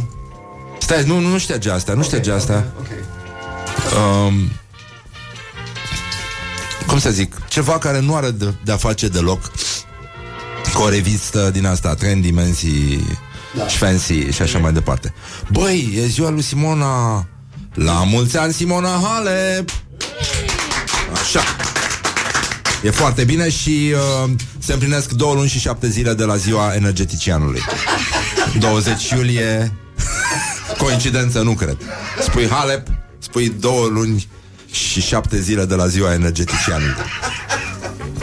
Stai, 0.90 1.04
nu, 1.04 1.18
nu 1.18 1.38
șterge 1.38 1.70
astea, 1.70 1.94
nu 1.94 2.02
șterge 2.02 2.32
astea. 2.32 2.72
Ok. 2.78 2.86
Um, 4.26 4.50
cum 6.90 6.98
să 6.98 7.10
zic, 7.10 7.34
ceva 7.48 7.78
care 7.78 8.00
nu 8.00 8.14
are 8.14 8.30
de, 8.30 8.54
de-a 8.64 8.76
face 8.76 9.08
deloc 9.08 9.50
cu 10.74 10.82
o 10.82 10.88
revistă 10.88 11.50
din 11.52 11.66
asta, 11.66 11.94
trend, 11.94 12.22
dimensii 12.22 13.18
da. 13.56 13.66
și 13.66 13.76
fancy 13.76 14.30
și 14.30 14.42
așa 14.42 14.58
mai 14.58 14.72
departe. 14.72 15.14
Băi, 15.52 15.92
e 15.96 16.06
ziua 16.06 16.30
lui 16.30 16.42
Simona. 16.42 17.26
La 17.74 17.92
mulți 17.92 18.36
ani, 18.36 18.52
Simona 18.52 19.00
Halep! 19.02 19.70
Așa. 21.12 21.40
E 22.82 22.90
foarte 22.90 23.24
bine 23.24 23.48
și 23.48 23.94
uh, 24.24 24.30
se 24.58 24.72
împlinesc 24.72 25.10
două 25.10 25.34
luni 25.34 25.48
și 25.48 25.58
șapte 25.58 25.88
zile 25.88 26.14
de 26.14 26.24
la 26.24 26.36
ziua 26.36 26.74
energeticianului. 26.74 27.60
20 28.58 29.10
iulie, 29.10 29.72
coincidență, 30.82 31.42
nu 31.42 31.52
cred. 31.52 31.76
Spui 32.22 32.48
Halep, 32.48 32.86
spui 33.18 33.48
două 33.48 33.86
luni 33.86 34.28
și 34.70 35.00
șapte 35.00 35.40
zile 35.40 35.64
de 35.64 35.74
la 35.74 35.86
ziua 35.86 36.12
energeticianului. 36.12 36.94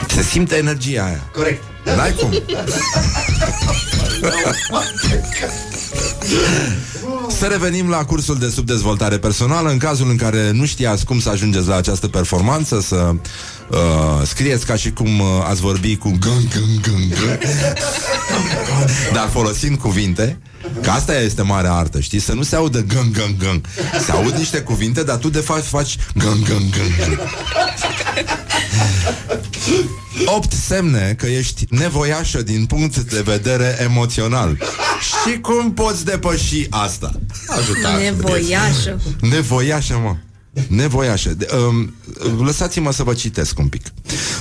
Se 0.07 0.21
simte 0.21 0.55
energia 0.55 1.05
aia. 1.05 1.29
Corect. 1.33 1.63
N-ai 1.95 2.13
cum. 2.13 2.31
Să 7.29 7.45
revenim 7.45 7.89
la 7.89 8.05
cursul 8.05 8.37
de 8.37 8.49
subdezvoltare 8.49 9.17
personală 9.17 9.69
În 9.69 9.77
cazul 9.77 10.09
în 10.09 10.15
care 10.15 10.51
nu 10.51 10.65
știați 10.65 11.05
cum 11.05 11.19
să 11.19 11.29
ajungeți 11.29 11.67
la 11.67 11.75
această 11.75 12.07
performanță 12.07 12.81
Să 12.81 13.11
uh, 13.69 13.77
scrieți 14.25 14.65
ca 14.65 14.75
și 14.75 14.91
cum 14.91 15.19
uh, 15.19 15.27
ați 15.47 15.61
vorbi 15.61 15.95
cu 15.95 16.17
gân, 16.19 16.49
gân, 16.53 16.81
gân, 16.81 17.09
gân. 17.09 17.39
Dar 19.13 19.29
folosind 19.29 19.77
cuvinte 19.77 20.39
Că 20.81 20.89
asta 20.89 21.19
este 21.19 21.41
marea 21.41 21.73
artă, 21.73 21.99
știi? 21.99 22.19
Să 22.19 22.33
nu 22.33 22.43
se 22.43 22.55
audă 22.55 22.79
gân, 22.79 23.11
gân, 23.11 23.35
gân 23.39 23.61
Se 24.05 24.11
aud 24.11 24.33
niște 24.33 24.59
cuvinte, 24.59 25.03
dar 25.03 25.15
tu 25.15 25.29
de 25.29 25.39
fapt 25.39 25.65
faci 25.65 25.97
gân, 26.15 26.43
gân, 26.43 26.69
gân, 26.69 27.07
gân. 27.07 27.19
8 30.25 30.51
semne 30.51 31.15
că 31.17 31.25
ești 31.25 31.65
nevoiașă 31.69 32.41
din 32.41 32.65
punct 32.65 32.97
de 32.97 33.21
vedere 33.21 33.77
emoțional. 33.79 34.57
Și 35.01 35.39
cum 35.39 35.73
poți 35.73 36.05
depăși 36.05 36.67
asta? 36.69 37.11
Ajută. 37.47 37.87
Nevoiașă. 37.99 39.01
Nevoiașă, 39.21 39.99
mă. 40.03 40.15
Nevoiașă. 40.67 41.33
De, 41.33 41.47
um, 41.67 41.93
lăsați-mă 42.43 42.91
să 42.91 43.03
vă 43.03 43.13
citesc 43.13 43.59
un 43.59 43.67
pic. 43.67 43.85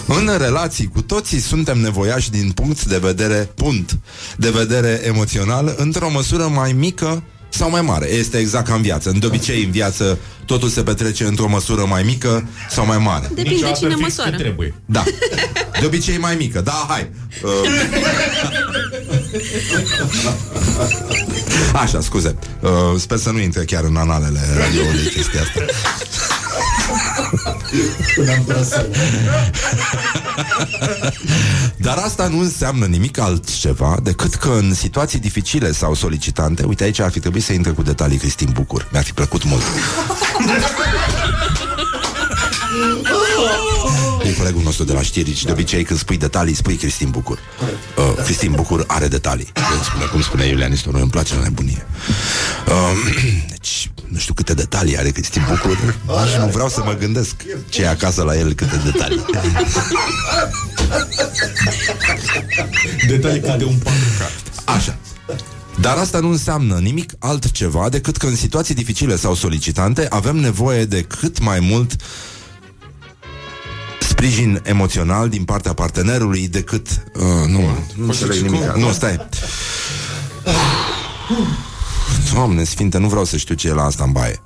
În 0.06 0.30
relații 0.38 0.88
cu 0.88 1.02
toții 1.02 1.40
suntem 1.40 1.78
nevoiași 1.80 2.30
din 2.30 2.50
punct 2.50 2.84
de 2.84 2.98
vedere, 2.98 3.50
punct, 3.54 3.98
de 4.36 4.50
vedere 4.50 5.00
emoțional, 5.04 5.74
într-o 5.76 6.10
măsură 6.10 6.46
mai 6.46 6.72
mică 6.72 7.22
sau 7.56 7.70
mai 7.70 7.80
mare. 7.80 8.10
Este 8.12 8.38
exact 8.38 8.66
ca 8.66 8.74
în 8.74 8.82
viață. 8.82 9.12
De 9.18 9.26
obicei, 9.26 9.64
în 9.64 9.70
viață, 9.70 10.18
totul 10.44 10.68
se 10.68 10.82
petrece 10.82 11.24
într-o 11.24 11.48
măsură 11.48 11.84
mai 11.88 12.02
mică 12.02 12.48
sau 12.70 12.86
mai 12.86 12.98
mare. 12.98 13.26
Depinde 13.28 13.50
Niciodată 13.50 13.78
cine 13.78 13.90
fix 13.90 14.00
măsoară. 14.02 14.30
cât 14.30 14.38
trebuie. 14.38 14.74
Da. 14.86 15.04
De 15.80 15.86
obicei 15.86 16.18
mai 16.18 16.34
mică. 16.34 16.60
Da, 16.60 16.86
hai. 16.88 17.10
Uh... 17.42 17.50
Așa, 21.72 22.00
scuze. 22.00 22.36
Uh, 22.60 22.70
sper 22.98 23.18
să 23.18 23.30
nu 23.30 23.38
intre 23.40 23.64
chiar 23.64 23.84
în 23.84 23.96
analele 23.96 24.40
radioului 24.58 25.04
chestia 25.14 25.40
asta. 25.40 25.60
Dar 31.86 31.96
asta 31.96 32.28
nu 32.28 32.38
înseamnă 32.38 32.86
nimic 32.86 33.18
altceva 33.18 33.96
decât 34.02 34.34
că 34.34 34.48
în 34.48 34.74
situații 34.74 35.18
dificile 35.18 35.72
sau 35.72 35.94
solicitante, 35.94 36.64
uite 36.64 36.84
aici 36.84 36.98
ar 36.98 37.10
fi 37.10 37.20
trebuit 37.20 37.44
să 37.44 37.52
intre 37.52 37.70
cu 37.70 37.82
detalii 37.82 38.18
Cristin 38.18 38.50
Bucur. 38.52 38.88
Mi-ar 38.90 39.04
fi 39.04 39.12
plăcut 39.12 39.44
mult. 39.44 39.62
E 44.26 44.32
colegul 44.32 44.62
nostru 44.62 44.84
de 44.84 44.92
la 44.92 45.02
știri 45.02 45.34
și 45.34 45.44
de 45.44 45.52
obicei 45.52 45.84
când 45.84 45.98
spui 45.98 46.16
detalii, 46.16 46.54
spui 46.54 46.74
Cristin 46.74 47.10
Bucur. 47.10 47.38
Uh, 47.96 48.24
Cristin 48.24 48.52
Bucur 48.52 48.84
are 48.86 49.08
detalii. 49.08 49.52
Îmi 49.74 49.84
spune, 49.84 50.04
cum 50.04 50.22
spune 50.22 50.46
Iulian 50.46 50.72
Istoru, 50.72 50.98
îmi 50.98 51.10
place 51.10 51.34
la 51.34 51.42
nebunie. 51.42 51.86
Uh, 52.66 52.72
deci, 53.48 53.90
nu 54.08 54.18
știu 54.18 54.34
câte 54.34 54.54
detalii 54.54 54.98
are 54.98 55.10
Cristin 55.10 55.46
Bucur. 55.48 55.94
Nici 56.24 56.34
nu 56.38 56.46
vreau 56.46 56.68
să 56.68 56.82
mă 56.84 56.92
gândesc 56.92 57.34
ce 57.68 57.82
e 57.82 57.88
acasă 57.88 58.22
la 58.22 58.36
el, 58.36 58.52
câte 58.52 58.80
detalii. 58.84 59.24
Detalii 63.08 63.40
ca 63.40 63.56
de 63.56 63.64
un 63.64 63.76
pancart. 63.76 64.42
Așa. 64.64 64.98
Dar 65.80 65.96
asta 65.96 66.18
nu 66.18 66.28
înseamnă 66.30 66.78
nimic 66.78 67.12
altceva 67.18 67.88
decât 67.88 68.16
că 68.16 68.26
în 68.26 68.36
situații 68.36 68.74
dificile 68.74 69.16
sau 69.16 69.34
solicitante 69.34 70.06
avem 70.10 70.36
nevoie 70.36 70.84
de 70.84 71.02
cât 71.02 71.40
mai 71.40 71.60
mult 71.60 71.96
sprijin 74.16 74.60
emoțional 74.64 75.28
din 75.28 75.44
partea 75.44 75.72
partenerului 75.72 76.48
decât... 76.48 76.86
Uh, 77.14 77.22
nu, 77.48 77.60
nu 77.94 78.04
înțeleg 78.04 78.40
nimic. 78.40 78.62
Nu, 78.76 78.92
stai. 78.92 79.28
Doamne 82.32 82.64
sfinte, 82.64 82.98
nu 82.98 83.08
vreau 83.08 83.24
să 83.24 83.36
știu 83.36 83.54
ce 83.54 83.68
e 83.68 83.72
la 83.72 83.84
asta 83.84 84.04
în 84.04 84.12
baie. 84.12 84.40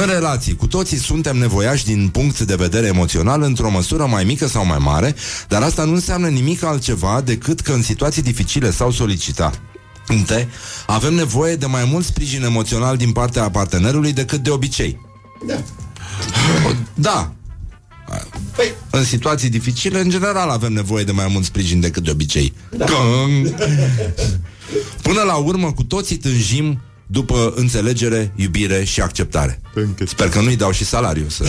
În 0.00 0.06
relații, 0.06 0.56
cu 0.56 0.66
toții 0.66 0.98
suntem 0.98 1.36
nevoiași 1.36 1.84
din 1.84 2.08
punct 2.08 2.40
de 2.40 2.54
vedere 2.54 2.86
emoțional 2.86 3.42
într-o 3.42 3.70
măsură 3.70 4.06
mai 4.06 4.24
mică 4.24 4.46
sau 4.46 4.66
mai 4.66 4.78
mare, 4.80 5.14
dar 5.48 5.62
asta 5.62 5.84
nu 5.84 5.92
înseamnă 5.92 6.28
nimic 6.28 6.62
altceva 6.62 7.20
decât 7.24 7.60
că 7.60 7.72
în 7.72 7.82
situații 7.82 8.22
dificile 8.22 8.70
sau 8.70 8.90
solicitate 8.90 9.58
avem 10.86 11.14
nevoie 11.14 11.56
de 11.56 11.66
mai 11.66 11.88
mult 11.90 12.04
sprijin 12.04 12.44
emoțional 12.44 12.96
din 12.96 13.12
partea 13.12 13.50
partenerului 13.50 14.12
decât 14.12 14.40
de 14.40 14.50
obicei. 14.50 15.00
Da. 15.46 15.54
Da. 16.94 17.32
Păi, 18.56 18.72
În 18.90 19.04
situații 19.04 19.48
dificile, 19.48 20.00
în 20.00 20.10
general, 20.10 20.48
avem 20.48 20.72
nevoie 20.72 21.04
de 21.04 21.12
mai 21.12 21.26
mult 21.30 21.44
sprijin 21.44 21.80
decât 21.80 22.04
de 22.04 22.10
obicei. 22.10 22.52
Da. 22.76 22.84
Până 25.02 25.22
la 25.22 25.34
urmă, 25.34 25.72
cu 25.72 25.82
toții 25.84 26.16
tânjim 26.16 26.80
după 27.06 27.52
înțelegere, 27.56 28.32
iubire 28.36 28.84
și 28.84 29.00
acceptare. 29.00 29.60
Sper 30.06 30.28
că 30.28 30.40
nu-i 30.40 30.56
dau 30.56 30.70
și 30.70 30.84
salariu 30.84 31.28
să, 31.28 31.44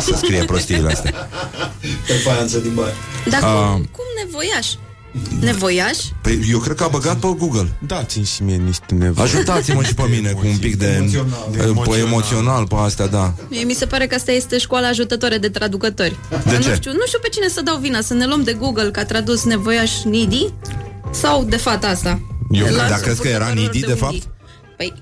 să 0.00 0.14
scrie 0.16 0.44
prostiile 0.44 0.88
astea. 0.90 1.28
pe 2.06 2.12
faianță 2.12 2.58
din 2.58 2.74
baie. 2.74 2.92
Dar 3.30 3.42
Ah. 3.42 3.70
cum, 3.72 3.88
cum 3.92 4.04
nevoiaș? 4.24 4.66
Nevoiaș? 5.40 5.98
Păi 6.22 6.46
eu 6.50 6.58
cred 6.58 6.76
că 6.76 6.84
a 6.84 6.88
băgat 6.88 7.16
pe 7.16 7.26
Google. 7.38 7.68
Dați-mi 7.86 8.24
și 8.24 8.42
mie 8.42 8.56
niște 8.56 8.94
nevoi. 8.94 9.24
Ajutați-mă 9.24 9.82
și 9.82 9.94
pe 9.94 10.02
mine 10.10 10.30
cu 10.30 10.46
un 10.46 10.56
pic 10.56 10.76
de 10.76 10.86
Emoțional. 10.86 11.48
pe 11.52 11.62
emoțional, 11.62 11.98
emoțional 12.06 12.66
pe 12.66 12.74
astea, 12.78 13.06
da. 13.06 13.32
Mie 13.48 13.62
mi 13.64 13.72
se 13.72 13.86
pare 13.86 14.06
că 14.06 14.14
asta 14.14 14.32
este 14.32 14.58
școala 14.58 14.86
ajutătoare 14.88 15.38
de 15.38 15.48
traducători. 15.48 16.16
De 16.44 16.56
nu 16.56 16.62
ce? 16.62 16.74
știu, 16.74 16.92
nu 16.92 17.06
știu 17.06 17.18
pe 17.22 17.28
cine 17.28 17.48
să 17.48 17.60
dau 17.62 17.76
vina, 17.76 18.00
să 18.00 18.14
ne 18.14 18.26
luăm 18.26 18.42
de 18.42 18.52
Google 18.52 18.90
că 18.90 19.00
a 19.00 19.04
tradus 19.04 19.44
nevoiaș 19.44 19.90
needy 20.04 20.52
sau 21.10 21.44
de 21.44 21.56
fata 21.56 21.86
asta. 21.88 22.20
Eu- 22.50 22.64
De 22.64 22.70
la 22.70 22.88
Dar 22.88 22.98
crezi 23.00 23.20
că 23.20 23.28
era 23.28 23.44
purtătorul 23.44 23.70
needy, 23.72 23.86
de 23.86 23.94
fapt? 23.94 24.12
unghi. 24.12 24.26
Păi, 24.76 24.92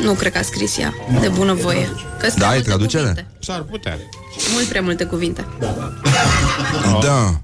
nu 0.00 0.12
cred 0.12 0.32
că 0.32 0.38
a 0.38 0.42
scris 0.42 0.78
ea 0.78 0.94
de 1.20 1.28
bunăvoie. 1.28 1.88
Că 2.18 2.26
sunt 2.28 2.38
Da, 2.38 2.46
prea 2.46 2.48
e 2.48 2.52
multe 2.54 2.68
traducere? 2.68 3.02
cuvinte. 3.02 3.26
S-ar 3.40 3.62
putea. 3.62 3.98
Mult 4.52 4.64
prea 4.66 4.82
multe 4.82 5.04
cuvinte. 5.04 5.44
Da. 7.02 7.40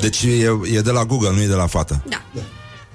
Deci 0.00 0.22
e, 0.22 0.58
e 0.72 0.80
de 0.80 0.90
la 0.90 1.04
Google, 1.04 1.30
nu 1.34 1.40
e 1.42 1.46
de 1.46 1.54
la 1.54 1.66
fată. 1.66 2.02
Da. 2.08 2.22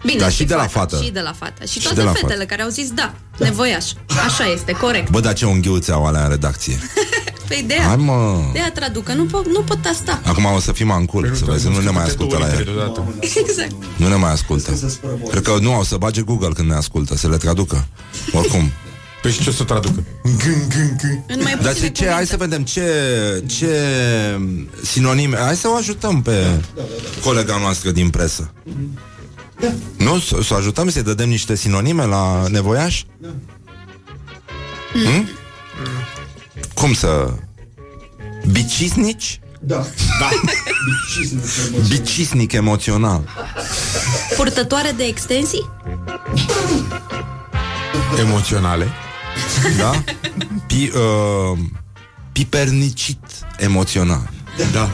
Bine, 0.05 0.19
Dar 0.19 0.31
și 0.31 0.43
de 0.43 0.53
la 0.53 0.67
fata, 0.67 0.79
fată. 0.79 1.03
Și 1.03 1.11
de 1.11 1.19
la 1.19 1.33
fată. 1.33 1.65
Și, 1.65 1.71
Și 1.71 1.79
toate 1.79 1.95
de 1.95 2.01
la 2.03 2.11
fetele 2.11 2.33
fată. 2.33 2.45
care 2.45 2.61
au 2.61 2.69
zis 2.69 2.89
da, 2.91 3.13
nevoiaș. 3.37 3.85
Așa 4.25 4.45
este, 4.53 4.71
corect. 4.71 5.09
Bă, 5.09 5.19
dar 5.19 5.33
ce 5.33 5.45
unghiuțe 5.45 5.91
au 5.91 6.05
alea 6.05 6.23
în 6.23 6.29
redacție. 6.29 6.79
Păi 7.47 7.63
de 7.67 7.73
Hai 7.77 7.85
aia, 7.87 7.95
mă. 7.95 8.39
de 8.53 8.59
aia 8.59 8.71
traducă, 8.71 9.13
nu 9.13 9.25
pot, 9.25 9.47
nu 9.47 9.61
pot 9.61 9.77
asta. 9.91 10.21
Acum 10.25 10.45
o 10.45 10.59
să 10.59 10.71
fim 10.71 10.91
ancul, 10.91 11.31
să 11.35 11.45
vezi, 11.45 11.67
nu 11.67 11.79
ne 11.81 11.89
mai 11.89 12.03
ascultă 12.03 12.37
la 12.37 12.53
el. 12.53 12.95
Exact. 13.47 13.71
Nu 13.95 14.07
ne 14.07 14.15
mai 14.15 14.31
ascultă. 14.31 14.71
Cred 15.29 15.43
că 15.43 15.57
nu, 15.61 15.73
au 15.73 15.83
să 15.83 15.97
bage 15.97 16.21
Google 16.21 16.49
când 16.53 16.69
ne 16.69 16.75
ascultă, 16.75 17.15
să 17.17 17.27
le 17.27 17.37
traducă. 17.37 17.87
Oricum. 18.33 18.71
Păi 19.25 19.33
și 19.33 19.41
ce 19.41 19.49
o 19.49 19.53
să 19.53 19.63
traducă? 19.63 20.03
În 21.27 21.41
mai 21.41 21.57
Dar 21.61 21.71
puține 21.71 21.89
ce, 21.91 22.03
ce, 22.03 22.09
hai 22.09 22.25
să 22.25 22.37
vedem 22.37 22.63
ce, 22.63 22.83
ce 23.45 23.69
sinonime. 24.83 25.37
Hai 25.37 25.55
să 25.55 25.67
o 25.67 25.75
ajutăm 25.75 26.21
pe 26.21 26.61
colega 27.23 27.57
noastră 27.57 27.91
din 27.91 28.09
presă. 28.09 28.53
Nu? 29.97 30.19
Să 30.19 30.39
să 30.43 30.53
o 30.53 30.55
ajutăm 30.55 30.89
să-i 30.89 31.03
dădem 31.03 31.29
niște 31.29 31.55
sinonime 31.55 32.05
la 32.05 32.47
nevoiaș? 32.47 33.03
Hmm? 34.91 35.29
Cum 36.73 36.93
să... 36.93 37.33
Bicisnici? 38.51 39.39
Da. 39.59 39.85
Da. 40.19 40.29
Bicisnic 41.87 42.51
emoțional. 42.51 43.29
Purtătoare 44.35 44.93
de 44.97 45.03
extensii? 45.03 45.69
Emoționale. 48.19 48.87
Da? 49.77 50.03
Pi, 50.67 50.91
uh, 50.95 51.57
pipernicit 52.31 53.19
emoțional. 53.57 54.29
Da. 54.71 54.89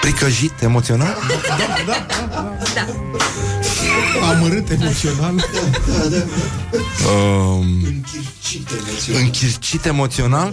Pricăjit 0.00 0.62
emoțional? 0.62 1.16
Da. 1.86 2.86
Amărât 4.28 4.70
emoțional. 4.70 5.34
Uh, 5.34 5.42
Închircit 7.84 8.70
emoțional. 8.70 9.22
închircit 9.22 9.84
emoțional? 9.84 10.52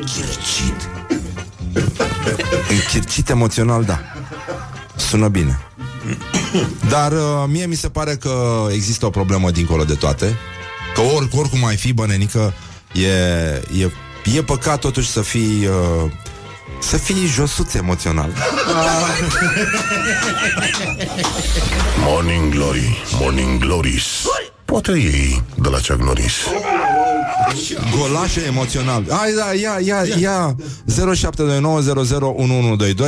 Închircit. 0.00 0.88
Închircit 2.70 3.28
emoțional, 3.28 3.84
da. 3.84 4.00
Sună 4.96 5.28
bine. 5.28 5.58
Dar 6.88 7.12
uh, 7.12 7.44
mie 7.46 7.66
mi 7.66 7.74
se 7.74 7.88
pare 7.88 8.16
că 8.16 8.66
există 8.72 9.06
o 9.06 9.10
problemă 9.10 9.50
dincolo 9.50 9.84
de 9.84 9.94
toate. 9.94 10.36
Că 10.94 11.00
or, 11.00 11.28
oricum 11.32 11.64
ai 11.64 11.76
fi, 11.76 11.92
bănenică, 11.92 12.54
e, 12.92 13.08
e 13.82 13.90
e 14.34 14.42
păcat 14.42 14.80
totuși 14.80 15.08
să 15.08 15.20
fii 15.20 15.66
uh, 15.66 16.10
să 16.78 16.96
fii 16.96 17.26
josuț 17.26 17.74
emoțional. 17.74 18.30
Morning 21.98 22.54
Glory, 22.54 23.02
Morning 23.20 23.58
Glories 23.60 24.04
Poate 24.64 24.92
ei 24.92 25.42
de 25.54 25.68
la 25.68 25.76
Chuck 25.76 26.00
Norris 26.02 26.34
Golașe 27.96 28.40
emoțional. 28.46 29.06
Hai, 29.10 29.32
da, 29.32 29.52
ia, 29.52 29.80
ia, 29.84 30.04
ia. 30.20 30.56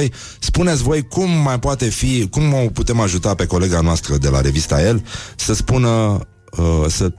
0729001122. 0.09 0.13
Spuneți 0.39 0.83
voi 0.83 1.07
cum 1.07 1.31
mai 1.31 1.59
poate 1.59 1.89
fi, 1.89 2.29
cum 2.31 2.53
o 2.53 2.67
putem 2.73 3.01
ajuta 3.01 3.35
pe 3.35 3.47
colega 3.47 3.81
noastră 3.81 4.17
de 4.17 4.29
la 4.29 4.41
revista 4.41 4.83
El 4.83 5.05
să 5.37 5.55
spună, 5.55 6.21
uh, 6.57 6.85
să 6.89 7.13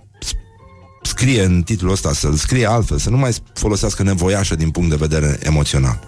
scrie 1.03 1.43
în 1.43 1.61
titlul 1.61 1.91
ăsta, 1.91 2.13
să-l 2.13 2.33
scrie 2.33 2.65
altfel, 2.69 2.97
să 2.97 3.09
nu 3.09 3.17
mai 3.17 3.35
folosească 3.53 4.03
nevoiașă 4.03 4.55
din 4.55 4.69
punct 4.69 4.89
de 4.89 4.95
vedere 4.95 5.39
emoțional. 5.43 5.99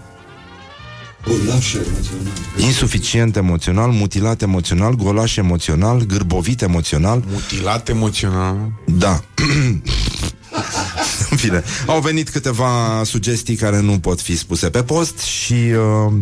Golaș 1.27 1.73
emoțional. 1.73 2.33
Insuficient 2.57 3.35
emoțional, 3.35 3.91
mutilat 3.91 4.41
emoțional, 4.41 4.95
golaș 4.95 5.35
emoțional, 5.35 6.01
gârbovit 6.01 6.61
emoțional. 6.61 7.23
Mutilat 7.31 7.89
emoțional. 7.89 8.55
Da. 8.85 9.23
În 11.29 11.37
fine, 11.37 11.63
au 11.85 11.99
venit 11.99 12.29
câteva 12.29 13.01
sugestii 13.05 13.55
care 13.55 13.79
nu 13.79 13.99
pot 13.99 14.21
fi 14.21 14.37
spuse 14.37 14.69
pe 14.69 14.83
post 14.83 15.19
și 15.19 15.53
uh, 15.53 16.13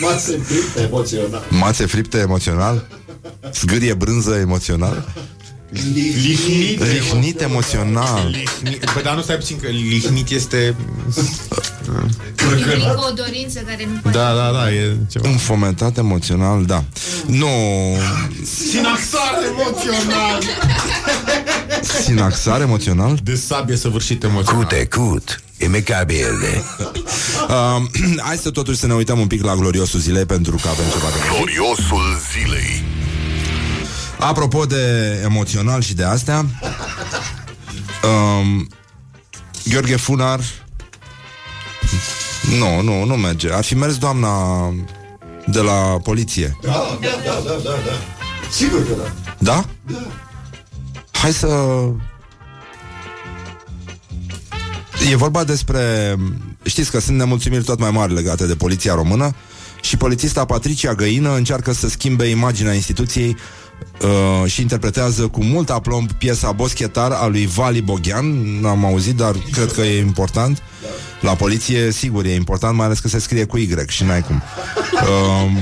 Masă 0.00 0.32
friptă 0.44 0.80
emoțional. 0.80 1.42
mațe 1.50 1.86
fripte 1.86 2.18
emoțional, 2.18 2.86
zgârie 3.60 3.94
brânză 3.94 4.34
emoțional, 4.40 5.08
Lihnit. 5.92 6.80
lihnit 6.82 7.40
emoțional. 7.40 8.26
Lihnit. 8.62 8.84
Bă, 8.94 9.00
dar 9.02 9.14
nu 9.14 9.22
stai 9.22 9.36
puțin 9.36 9.58
că 9.62 9.68
lihnit 9.68 10.30
este... 10.30 10.74
Ridică 12.54 13.04
o 13.10 13.12
dorință 13.14 13.58
care 13.66 13.88
nu 13.92 13.98
poate. 14.02 14.18
Da, 14.18 14.34
da, 14.34 14.50
da, 14.52 14.72
e 14.72 14.96
ceva. 15.10 15.28
Înfometat 15.28 15.98
emoțional, 15.98 16.64
da. 16.64 16.84
Nu, 17.26 17.46
Sinaxar 18.44 19.38
emoțional. 19.50 20.42
sinaxar 22.04 22.60
emoțional. 22.60 23.18
De 23.22 23.34
sabie 23.34 23.76
săvârșit 23.76 24.22
emoțional. 24.22 24.62
Cutecut, 24.62 25.42
imecabile. 25.58 26.62
Uh, 27.48 27.82
hai 28.26 28.36
să 28.36 28.50
totuși 28.50 28.78
să 28.78 28.86
ne 28.86 28.94
uităm 28.94 29.18
un 29.18 29.26
pic 29.26 29.44
la 29.44 29.54
gloriosul 29.54 30.00
zilei 30.00 30.24
pentru 30.24 30.56
că 30.62 30.68
avem 30.68 30.84
ceva 30.90 31.06
de 31.12 31.36
Gloriosul 31.36 32.18
zilei 32.32 32.84
Apropo 34.18 34.64
de 34.64 35.20
emoțional 35.24 35.82
și 35.82 35.94
de 35.94 36.04
astea 36.04 36.46
um, 38.04 38.68
Gheorghe 39.64 39.96
Funar 39.96 40.40
Nu, 42.58 42.80
nu, 42.80 43.04
nu 43.04 43.14
merge 43.14 43.52
Ar 43.52 43.64
fi 43.64 43.74
mers 43.74 43.96
doamna 43.98 44.30
de 45.46 45.60
la 45.60 45.98
poliție 46.02 46.56
Da, 46.62 46.98
da, 47.00 47.08
da, 47.24 47.40
da, 47.44 47.50
da, 47.50 47.70
da. 47.70 47.92
Sigur 48.50 48.86
că 48.86 48.94
da. 48.96 49.12
Da? 49.38 49.64
Hai 51.22 51.32
să... 51.32 51.48
E 55.10 55.16
vorba 55.16 55.44
despre... 55.44 56.16
Știți 56.62 56.90
că 56.90 57.00
sunt 57.00 57.16
nemulțumiri 57.16 57.64
tot 57.64 57.78
mai 57.78 57.90
mari 57.90 58.12
legate 58.12 58.46
de 58.46 58.54
poliția 58.54 58.94
română 58.94 59.34
și 59.80 59.96
polițista 59.96 60.44
Patricia 60.44 60.94
Găină 60.94 61.34
încearcă 61.34 61.72
să 61.72 61.88
schimbe 61.88 62.24
imaginea 62.24 62.72
instituției 62.72 63.36
uh, 64.02 64.50
și 64.50 64.60
interpretează 64.60 65.26
cu 65.26 65.44
mult 65.44 65.70
aplomb 65.70 66.12
piesa 66.12 66.52
Boschetar 66.52 67.10
a 67.10 67.26
lui 67.26 67.46
Vali 67.46 67.82
Boghian. 67.82 68.60
N-am 68.60 68.84
auzit, 68.84 69.16
dar 69.16 69.34
cred 69.52 69.72
că 69.72 69.80
e 69.80 70.00
important. 70.00 70.62
La 71.20 71.34
poliție, 71.34 71.90
sigur, 71.90 72.24
e 72.24 72.34
important, 72.34 72.76
mai 72.76 72.86
ales 72.86 72.98
că 72.98 73.08
se 73.08 73.18
scrie 73.18 73.44
cu 73.44 73.56
Y 73.56 73.74
și 73.88 74.04
n-ai 74.04 74.22
cum. 74.22 74.42
Uh, 74.92 75.52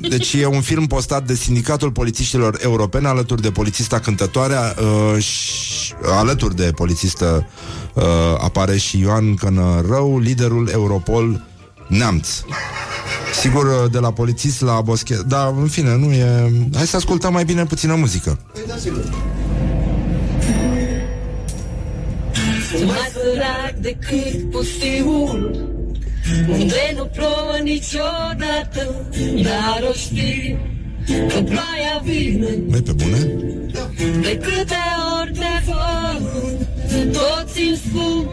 deci 0.00 0.32
e 0.32 0.46
un 0.46 0.60
film 0.60 0.86
postat 0.86 1.26
de 1.26 1.34
Sindicatul 1.34 1.90
Polițiștilor 1.90 2.58
Europene 2.62 3.08
alături 3.08 3.42
de 3.42 3.50
polițista 3.50 3.98
cântătoarea 3.98 4.74
uh, 4.80 5.22
și 5.22 5.92
alături 6.02 6.56
de 6.56 6.72
polițistă 6.74 7.46
uh, 7.94 8.04
apare 8.38 8.76
și 8.76 9.00
Ioan 9.00 9.34
Cănărău, 9.34 10.18
liderul 10.18 10.68
Europol 10.72 11.46
Neamț. 11.88 12.28
Sigur, 13.40 13.66
uh, 13.66 13.90
de 13.90 13.98
la 13.98 14.12
polițist 14.12 14.60
la 14.60 14.80
boschet 14.80 15.20
Dar, 15.20 15.54
în 15.60 15.66
fine, 15.66 15.96
nu 15.96 16.12
e... 16.12 16.52
Hai 16.74 16.86
să 16.86 16.96
ascultăm 16.96 17.32
mai 17.32 17.44
bine 17.44 17.64
puțină 17.64 17.94
muzică 17.94 18.40
Păi 18.52 18.62
da, 18.66 18.76
sigur. 18.76 19.04
Sunt 22.70 22.84
mai 22.84 23.10
sărac 23.12 23.74
decât 23.80 24.50
pustiul 24.50 25.66
Unde 26.48 26.94
nu 26.96 27.04
plouă 27.04 27.56
niciodată 27.62 29.10
Dar 29.42 29.80
o 29.90 29.92
știu 29.92 30.58
Că 31.06 31.42
ploaia 31.42 32.02
vine 32.04 32.48
Mai 32.68 32.80
pe 32.80 32.92
bune? 32.92 33.18
De 34.20 34.36
câte 34.36 34.76
ori 35.20 35.32
te 35.32 35.62
văd 35.66 37.12
Toți 37.12 37.60
îmi 37.60 37.80
spun 37.86 38.28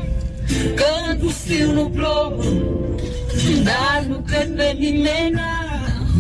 Că 0.76 0.86
în 1.12 1.18
pustiu 1.18 1.72
nu 1.74 1.90
plouă 1.90 2.44
Dar 3.64 4.06
nu 4.08 4.24
cred 4.28 4.56
pe 4.56 4.76
nimeni. 4.80 5.42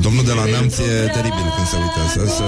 Domnul 0.01 0.23
de 0.25 0.31
la 0.31 0.45
Neamț 0.45 0.77
e 0.77 1.09
teribil 1.13 1.47
când 1.55 1.67
se 1.67 1.77
uită 1.83 2.01
Să, 2.13 2.35
să, 2.35 2.43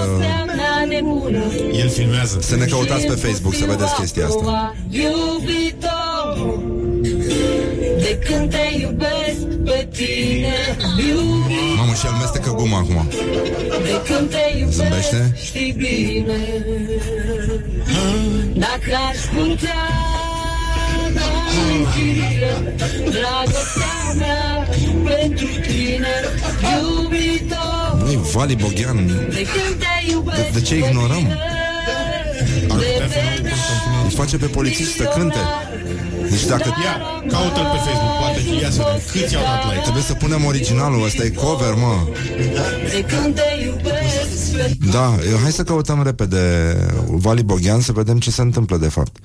El 1.78 1.88
filmează. 1.88 2.38
să 2.40 2.56
ne 2.56 2.64
căutați 2.64 3.06
pe 3.06 3.12
Facebook 3.14 3.54
să 3.54 3.64
vedeți 3.68 3.94
chestia 3.94 4.26
asta. 4.26 4.74
Iubitor 4.90 6.60
De 7.98 8.18
când 8.26 8.50
te 8.50 8.78
iubesc 8.80 9.40
pe 9.64 9.88
tine 9.92 10.54
Iubitor. 11.08 11.76
Mamă, 11.76 11.92
și 11.94 12.06
el 12.06 12.12
mestecă 12.20 12.50
guma 12.50 12.78
acum. 12.78 13.08
De 13.82 14.12
când 14.12 14.30
te 14.30 14.58
iubesc 14.58 14.76
Zâmbește? 14.76 15.36
Știi 15.44 15.74
bine. 15.76 16.36
Dacă 18.54 18.90
aș 19.10 19.18
putea 19.34 19.82
Dragostea 23.10 24.12
mea 24.18 24.68
pentru 25.04 25.46
tine 25.46 26.08
Iubitor 26.80 27.98
Băi, 28.02 28.18
Vali 28.32 28.56
Boghian 28.56 29.06
De 29.06 29.46
când 29.52 29.78
te 29.78 30.10
iubesc 30.10 30.42
De- 30.42 30.48
de 30.52 30.60
ce 30.60 30.76
ignorăm? 30.76 31.38
Ar 32.68 32.78
putea 33.84 34.02
Îi 34.04 34.10
face 34.14 34.36
pe 34.36 34.46
polițist 34.46 34.94
să 34.94 35.02
cânte 35.16 35.36
Deci 36.30 36.44
dacă 36.46 36.68
Ia, 36.84 36.94
caută-l 37.28 37.68
pe 37.72 37.78
Facebook, 37.86 38.14
poate 38.20 38.44
că 38.44 38.54
ia 38.62 38.70
să 38.70 38.82
vedem 38.86 39.02
câți 39.12 39.36
au 39.36 39.42
dat 39.42 39.64
like. 39.68 39.80
Trebuie 39.82 40.02
să 40.02 40.14
punem 40.14 40.44
originalul, 40.44 41.04
ăsta 41.04 41.24
e 41.24 41.28
cover, 41.28 41.74
mă 41.74 42.06
De 42.92 43.04
când 43.08 43.34
te 43.34 43.42
iubesc 43.64 44.52
pe 44.52 44.76
Da, 44.90 45.14
e- 45.34 45.40
hai 45.42 45.52
să 45.52 45.62
căutăm 45.62 46.02
repede 46.02 46.74
Vali 47.06 47.42
Boghian 47.42 47.80
să 47.80 47.92
vedem 47.92 48.18
ce 48.18 48.30
se 48.30 48.42
întâmplă 48.42 48.76
de 48.76 48.88
fapt 48.88 49.16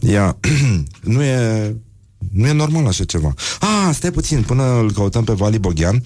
Ia, 0.00 0.36
nu 1.14 1.22
e... 1.22 1.76
Nu 2.32 2.46
e 2.46 2.52
normal 2.52 2.86
așa 2.86 3.04
ceva 3.04 3.34
Ah, 3.60 3.90
stai 3.94 4.10
puțin, 4.10 4.42
până 4.42 4.78
îl 4.78 4.92
căutăm 4.92 5.24
pe 5.24 5.32
Vali 5.32 5.58
Boghian 5.58 6.02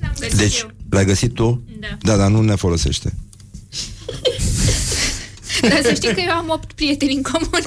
L-am 0.00 0.12
găsit 0.20 0.36
Deci, 0.38 0.60
eu. 0.60 0.68
l-ai 0.90 1.04
găsit 1.04 1.34
tu? 1.34 1.64
Da. 1.80 1.86
Da, 2.12 2.16
dar 2.16 2.30
nu 2.30 2.40
ne 2.40 2.54
folosește 2.54 3.14
Dar 5.60 5.80
să 5.82 5.94
știi 5.94 6.14
că 6.14 6.20
eu 6.26 6.32
am 6.34 6.48
8 6.48 6.72
prieteni 6.72 7.14
în 7.14 7.22
comun. 7.22 7.64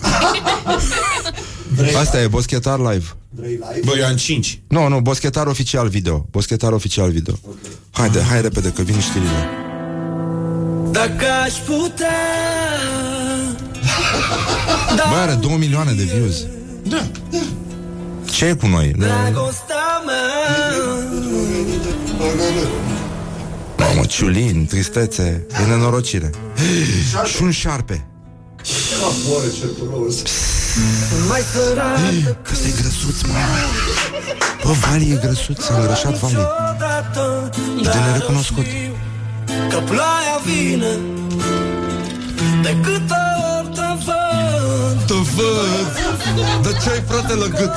Asta 1.96 2.22
e 2.22 2.28
Boschetar 2.28 2.80
Live 2.80 3.06
Vrei 3.30 3.52
live? 3.52 3.82
Bă, 3.86 3.98
eu 3.98 4.06
am 4.06 4.16
5. 4.16 4.60
Nu, 4.68 4.88
nu, 4.88 5.00
Boschetar 5.00 5.48
oficial 5.48 5.88
video 5.88 6.26
Boschetar 6.32 6.72
oficial 6.72 7.10
video 7.10 7.34
Haide, 7.92 8.22
hai 8.22 8.42
repede 8.42 8.72
că 8.72 8.82
vin 8.82 9.00
știrile 9.00 9.50
Dacă 10.92 11.26
aș 11.46 11.54
putea 11.54 12.16
Băi, 15.12 15.20
are 15.20 15.34
2 15.34 15.56
milioane 15.58 15.92
de 15.92 16.04
views 16.04 16.46
Da. 16.84 17.08
Ce 18.32 18.46
e 18.46 18.54
cu 18.54 18.68
noi? 18.68 18.94
Dragostea 18.98 20.04
mea 20.06 20.28
Mamă, 23.98 24.10
ciulin, 24.10 24.66
tristețe 24.66 25.46
E 25.62 25.66
nenorocire. 25.66 26.30
Și 27.26 27.42
un 27.42 27.52
șarpe. 27.52 28.06
Moare 29.28 29.48
cercul 29.60 30.14
Mai 31.28 31.42
sărac 31.54 32.52
Ăsta 32.52 32.68
e 32.68 32.72
grăsuț, 32.82 33.22
mă. 33.22 33.34
Bă, 34.64 34.72
Vali 34.72 35.12
e 35.12 35.20
grăsuț, 35.22 35.62
s-a 35.64 35.76
îngrășat 35.78 36.18
Vali. 36.18 36.34
niciodată 36.34 37.50
De 37.84 37.90
nerecunoscut. 38.06 38.66
Că 39.70 39.78
ploaia 39.86 40.38
vine 40.46 41.00
De 42.62 42.76
câte 42.82 43.14
ori 43.22 43.27
te 44.68 44.74
văd 44.74 44.98
Te 45.08 45.20
văd 45.36 46.64
Dar 46.64 46.74
ce 46.82 46.90
ai 46.90 47.04
frate 47.08 47.34
la 47.34 47.48
gât? 47.58 47.74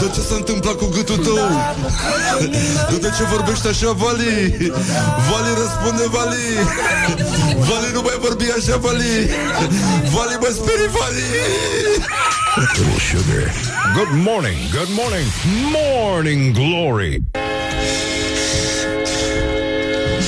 Dar 0.00 0.10
ce 0.14 0.20
s-a 0.20 0.34
întâmplat 0.34 0.74
cu 0.74 0.86
gâtul 0.86 1.16
tău? 1.16 1.34
Dar 2.90 2.98
de 3.00 3.10
ce 3.16 3.22
vorbești 3.34 3.66
așa, 3.66 3.90
Vali? 3.90 4.32
Vali 5.28 5.50
răspunde, 5.62 6.04
Vali 6.16 6.46
Vali 7.68 7.88
nu 7.92 8.00
mai 8.00 8.16
vorbi 8.20 8.44
așa, 8.58 8.76
Vali 8.76 9.12
Vali 10.14 10.36
mă 10.40 10.50
sperii, 10.58 10.90
Vali 10.96 11.28
Little 12.56 12.98
sugar. 13.08 13.50
Good 13.94 14.12
morning, 14.28 14.58
good 14.70 14.90
morning, 15.00 15.26
morning 15.72 16.54
glory. 16.54 17.22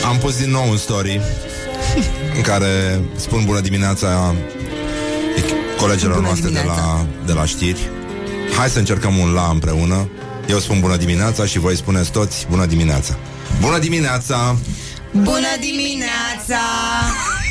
Am 0.09 0.17
pus 0.19 0.37
din 0.37 0.51
nou 0.51 0.71
un 0.71 0.77
story 0.77 1.21
În 2.37 2.43
care 2.43 3.01
spun 3.17 3.45
bună 3.45 3.61
dimineața 3.61 4.35
Colegilor 5.77 6.15
Bună 6.15 6.27
noastre 6.27 6.49
de 6.49 6.55
dimineața. 6.59 6.83
la, 6.83 7.07
de 7.27 7.33
la 7.33 7.45
știri 7.45 7.91
Hai 8.57 8.69
să 8.69 8.79
încercăm 8.79 9.17
un 9.17 9.33
la 9.33 9.49
împreună 9.53 10.09
Eu 10.49 10.59
spun 10.59 10.81
bună 10.81 10.97
dimineața 10.97 11.45
și 11.47 11.59
voi 11.59 11.77
spuneți 11.77 12.11
toți 12.11 12.47
bună 12.51 12.67
dimineața 12.67 13.17
Bună 13.61 13.79
dimineața! 13.79 14.57
Bună 15.13 15.53
dimineața! 15.61 16.61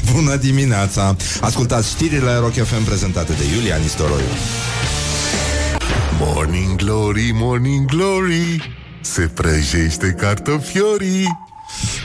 Bună 0.14 0.36
dimineața! 0.36 1.16
Ascultați 1.42 1.90
știrile 1.90 2.36
Rock 2.36 2.54
FM 2.54 2.84
prezentate 2.84 3.34
de 3.34 3.56
Iulia 3.56 3.76
Nistoroiu 3.76 4.26
Morning 6.20 6.76
glory, 6.76 7.32
morning 7.34 7.86
glory 7.86 8.76
Se 9.02 9.22
prăjește 9.22 10.16
cartofiorii 10.20 11.40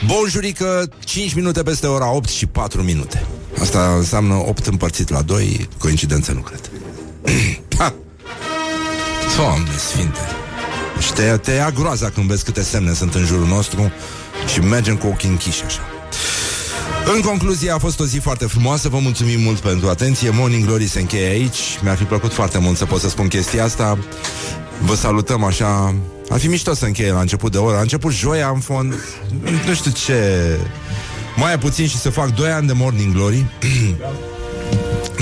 Bonjurică, 0.07 0.89
5 1.05 1.35
minute 1.35 1.63
peste 1.63 1.87
ora 1.87 2.13
8 2.13 2.29
și 2.29 2.47
4 2.47 2.83
minute 2.83 3.27
Asta 3.61 3.95
înseamnă 3.97 4.35
8 4.35 4.67
împărțit 4.67 5.09
la 5.09 5.23
2 5.23 5.69
Coincidență 5.79 6.33
nu 6.33 6.41
cred. 6.41 6.71
Ha! 7.79 7.95
Doamne 9.37 9.77
sfinte! 9.77 10.19
Și 11.01 11.13
te, 11.13 11.23
te 11.23 11.51
ia 11.51 11.71
groaza 11.71 12.11
când 12.11 12.27
vezi 12.27 12.45
câte 12.45 12.63
semne 12.63 12.93
sunt 12.93 13.15
în 13.15 13.25
jurul 13.25 13.47
nostru 13.47 13.93
Și 14.53 14.61
mergem 14.61 14.97
cu 14.97 15.07
ochii 15.07 15.29
închiși 15.29 15.65
așa. 15.65 15.81
În 17.15 17.21
concluzie, 17.21 17.71
a 17.71 17.79
fost 17.79 18.01
o 18.01 18.05
zi 18.05 18.19
foarte 18.19 18.47
frumoasă. 18.47 18.89
Vă 18.89 18.99
mulțumim 18.99 19.41
mult 19.41 19.59
pentru 19.59 19.89
atenție. 19.89 20.31
Morning 20.31 20.65
Glory 20.65 20.87
se 20.87 21.01
încheie 21.01 21.29
aici. 21.29 21.79
Mi-ar 21.83 21.97
fi 21.97 22.05
plăcut 22.05 22.33
foarte 22.33 22.59
mult 22.59 22.77
să 22.77 22.85
pot 22.85 23.01
să 23.01 23.09
spun 23.09 23.29
chestia 23.29 23.65
asta. 23.65 23.99
Vă 24.79 24.95
salutăm 24.95 25.45
așa. 25.45 25.95
Ar 26.29 26.39
fi 26.39 26.49
mișto 26.49 26.75
să 26.75 26.85
încheie 26.85 27.13
la 27.13 27.21
început 27.21 27.53
de 27.53 27.59
oră. 27.59 27.77
A 27.77 27.81
început 27.81 28.13
joia 28.13 28.49
în 28.49 28.61
fond. 28.61 28.95
Nu 29.67 29.75
știu 29.75 29.91
ce 29.91 30.15
Mai 31.37 31.53
e 31.53 31.59
puțin 31.59 31.87
și 31.87 31.99
să 31.99 32.11
fac 32.11 32.35
2 32.35 32.51
ani 32.51 32.67
de 32.67 32.73
Morning 32.73 33.15
Glory. 33.15 33.45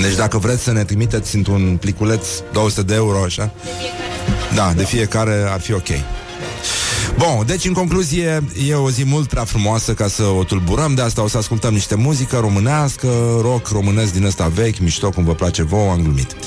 Deci 0.01 0.15
dacă 0.15 0.37
vreți 0.37 0.63
să 0.63 0.71
ne 0.71 0.83
trimiteți 0.83 1.35
într-un 1.35 1.77
pliculeț 1.79 2.27
200 2.51 2.81
de 2.81 2.93
euro 2.93 3.23
așa? 3.23 3.51
Da, 4.55 4.73
de 4.75 4.83
fiecare 4.83 5.45
ar 5.49 5.59
fi 5.59 5.73
ok. 5.73 5.87
Bun, 7.17 7.43
deci 7.45 7.65
în 7.65 7.73
concluzie 7.73 8.43
e 8.67 8.73
o 8.73 8.89
zi 8.89 9.05
mult 9.05 9.27
prea 9.29 9.43
frumoasă 9.43 9.93
ca 9.93 10.07
să 10.07 10.23
o 10.23 10.43
tulburăm, 10.43 10.93
de 10.95 11.01
asta 11.01 11.23
o 11.23 11.27
să 11.27 11.37
ascultăm 11.37 11.73
niște 11.73 11.95
muzică 11.95 12.37
românească, 12.37 13.07
rock 13.41 13.67
românesc 13.67 14.13
din 14.13 14.25
ăsta 14.25 14.47
vechi, 14.47 14.79
mișto 14.79 15.09
cum 15.09 15.23
vă 15.23 15.33
place 15.33 15.63
vouă, 15.63 15.91
am 15.91 16.01
glumit. 16.01 16.35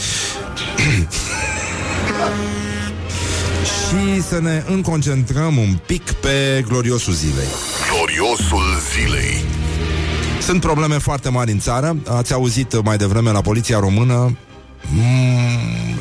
Și 3.88 4.22
să 4.28 4.40
ne 4.40 4.64
înconcentrăm 4.66 5.56
un 5.56 5.78
pic 5.86 6.12
pe 6.12 6.64
gloriosul 6.68 7.12
zilei. 7.12 7.46
Gloriosul 8.22 8.62
zilei 8.92 9.44
Sunt 10.40 10.60
probleme 10.60 10.98
foarte 10.98 11.28
mari 11.28 11.52
în 11.52 11.58
țară. 11.58 11.96
Ați 12.08 12.32
auzit 12.32 12.82
mai 12.82 12.96
devreme 12.96 13.30
la 13.30 13.40
poliția 13.40 13.78
română. 13.78 14.36
Mm, 14.92 16.00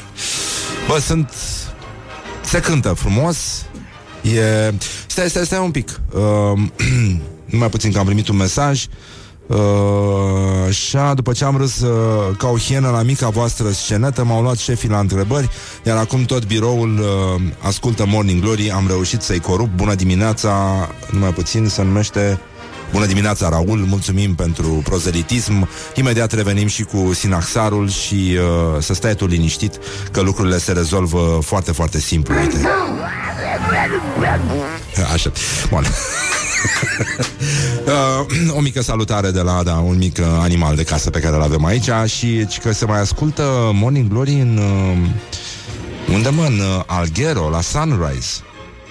bă, 0.87 0.99
sunt... 0.99 1.33
Se 2.43 2.59
cântă 2.59 2.93
frumos. 2.93 3.65
E... 4.21 4.73
Stai, 5.07 5.29
stai, 5.29 5.45
stai 5.45 5.59
un 5.59 5.71
pic. 5.71 5.99
Uh, 6.13 6.59
numai 7.45 7.69
puțin 7.69 7.91
că 7.91 7.99
am 7.99 8.05
primit 8.05 8.27
un 8.27 8.35
mesaj. 8.35 8.83
Uh, 8.83 8.91
așa, 10.67 11.13
după 11.13 11.31
ce 11.31 11.45
am 11.45 11.57
râs 11.57 11.79
uh, 11.79 12.35
ca 12.37 12.47
o 12.47 12.57
hienă 12.57 12.89
la 12.89 13.01
mica 13.01 13.29
voastră 13.29 13.69
scenetă, 13.69 14.23
m-au 14.23 14.41
luat 14.41 14.57
șefii 14.57 14.89
la 14.89 14.99
întrebări, 14.99 15.49
iar 15.85 15.97
acum 15.97 16.23
tot 16.23 16.45
biroul 16.45 16.99
uh, 16.99 17.41
ascultă 17.61 18.05
Morning 18.07 18.41
Glory, 18.41 18.71
am 18.71 18.87
reușit 18.87 19.21
să-i 19.21 19.39
corup. 19.39 19.69
Bună 19.75 19.95
dimineața, 19.95 20.51
numai 21.11 21.33
puțin, 21.33 21.67
se 21.67 21.83
numește 21.83 22.39
Bună 22.91 23.05
dimineața, 23.05 23.49
Raul, 23.49 23.77
mulțumim 23.77 24.35
pentru 24.35 24.81
prozelitism. 24.83 25.69
Imediat 25.95 26.31
revenim 26.31 26.67
și 26.67 26.83
cu 26.83 27.13
Sinaxarul 27.13 27.89
și 27.89 28.37
uh, 28.37 28.81
să 28.81 28.93
stai 28.93 29.15
tu 29.15 29.25
liniștit 29.25 29.79
că 30.11 30.21
lucrurile 30.21 30.57
se 30.57 30.71
rezolvă 30.71 31.39
foarte, 31.43 31.71
foarte 31.71 31.99
simplu. 31.99 32.35
Uite. 32.39 32.67
Așa. 35.13 35.31
Bun. 35.69 35.85
uh, 37.85 38.55
o 38.55 38.59
mică 38.59 38.81
salutare 38.81 39.31
de 39.31 39.41
la 39.41 39.63
da, 39.63 39.73
un 39.75 39.97
mic 39.97 40.17
uh, 40.19 40.25
animal 40.39 40.75
de 40.75 40.83
casă 40.83 41.09
pe 41.09 41.19
care 41.19 41.35
îl 41.35 41.41
avem 41.41 41.65
aici 41.65 41.89
și 42.05 42.47
ci 42.47 42.59
că 42.59 42.71
se 42.71 42.85
mai 42.85 42.99
ascultă 42.99 43.71
Morning 43.73 44.09
Glory 44.09 44.31
în 44.31 44.57
uh, 44.57 46.13
unde 46.13 46.29
mă, 46.29 46.43
în 46.43 46.59
uh, 46.59 46.83
Alghero, 46.85 47.49
la 47.49 47.61
Sunrise. 47.61 48.39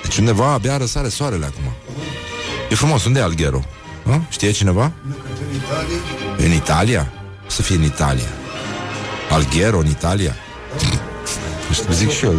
Deci 0.02 0.16
undeva 0.16 0.52
abia 0.52 0.76
răsare 0.76 1.08
soarele 1.08 1.44
acum. 1.44 1.72
E 2.70 2.74
frumos, 2.74 3.04
unde 3.04 3.18
e 3.18 3.22
Alghero? 3.22 3.64
A? 4.10 4.20
Știe 4.28 4.50
cineva? 4.50 4.92
În 6.36 6.52
Italia? 6.52 7.12
Să 7.46 7.62
fie 7.62 7.76
în 7.76 7.82
Italia. 7.82 8.28
Alghero 9.30 9.78
în 9.78 9.86
Italia? 9.86 10.34
Știu, 11.72 11.92
Zic 11.92 12.10
și 12.10 12.24
eu. 12.24 12.34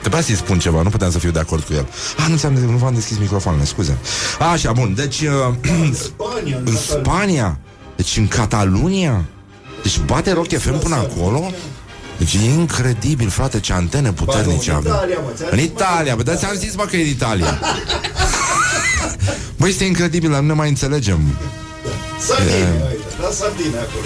Trebuia 0.00 0.20
să-i 0.20 0.34
spun 0.34 0.58
ceva, 0.58 0.82
nu 0.82 0.88
puteam 0.88 1.10
să 1.10 1.18
fiu 1.18 1.30
de 1.30 1.38
acord 1.38 1.62
cu 1.62 1.72
el. 1.72 1.88
Ah, 2.16 2.26
nu, 2.28 2.36
ți-am, 2.36 2.52
nu 2.52 2.76
v-am 2.76 2.94
deschis 2.94 3.18
microfonul, 3.18 3.64
scuze. 3.64 3.96
Așa, 4.52 4.72
bun, 4.72 4.94
deci... 4.94 5.20
Uh, 5.20 5.28
Spania, 6.04 6.60
în 6.64 6.76
Spania? 6.76 7.58
Deci 7.96 8.16
în 8.16 8.28
Catalunia? 8.28 9.24
Deci 9.82 10.00
bate 10.00 10.32
Rock 10.32 10.58
FM 10.58 10.78
până 10.78 10.94
acolo? 10.94 11.50
Deci 12.18 12.34
e 12.34 12.44
incredibil, 12.44 13.28
frate, 13.28 13.60
ce 13.60 13.72
antene 13.72 14.12
puternice 14.12 14.70
în 14.70 14.76
avem. 14.76 14.92
Italia, 14.92 15.18
mă, 15.24 15.30
ți-am 15.36 15.48
În 15.50 15.58
zis, 15.58 15.66
Italia, 15.66 16.14
bă, 16.14 16.22
dar 16.22 16.36
ți-am 16.36 16.54
zis, 16.54 16.76
mă, 16.76 16.84
că 16.84 16.96
e 16.96 17.02
în 17.02 17.08
Italia. 17.08 17.58
Băi, 19.56 19.68
este 19.68 19.84
incredibil, 19.84 20.30
nu 20.30 20.40
ne 20.40 20.52
mai 20.52 20.68
înțelegem. 20.68 21.18
Sardine, 22.18 22.82
uite, 22.90 23.04
la 23.22 23.30
Sardine 23.30 23.76
acolo. 23.78 24.04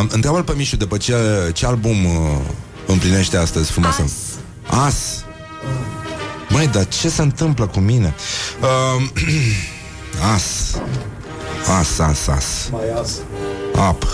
Uh, 0.00 0.06
întreabă 0.12 0.42
pe 0.42 0.52
Mișu 0.56 0.76
după 0.76 0.96
ce, 0.96 1.14
ce 1.52 1.66
album 1.66 2.04
uh, 2.04 2.38
împlinește 2.86 3.36
astăzi 3.36 3.70
frumoasă. 3.70 4.02
As. 4.02 4.12
As. 4.86 5.24
Măi, 6.48 6.66
dar 6.66 6.88
ce 6.88 7.08
se 7.08 7.22
întâmplă 7.22 7.66
cu 7.66 7.78
mine? 7.78 8.14
Uh, 8.60 9.08
as. 10.34 10.76
As, 11.78 11.98
as, 11.98 12.28
as. 12.28 12.68
Mai 12.72 13.00
as. 13.00 13.20
Up. 13.90 14.06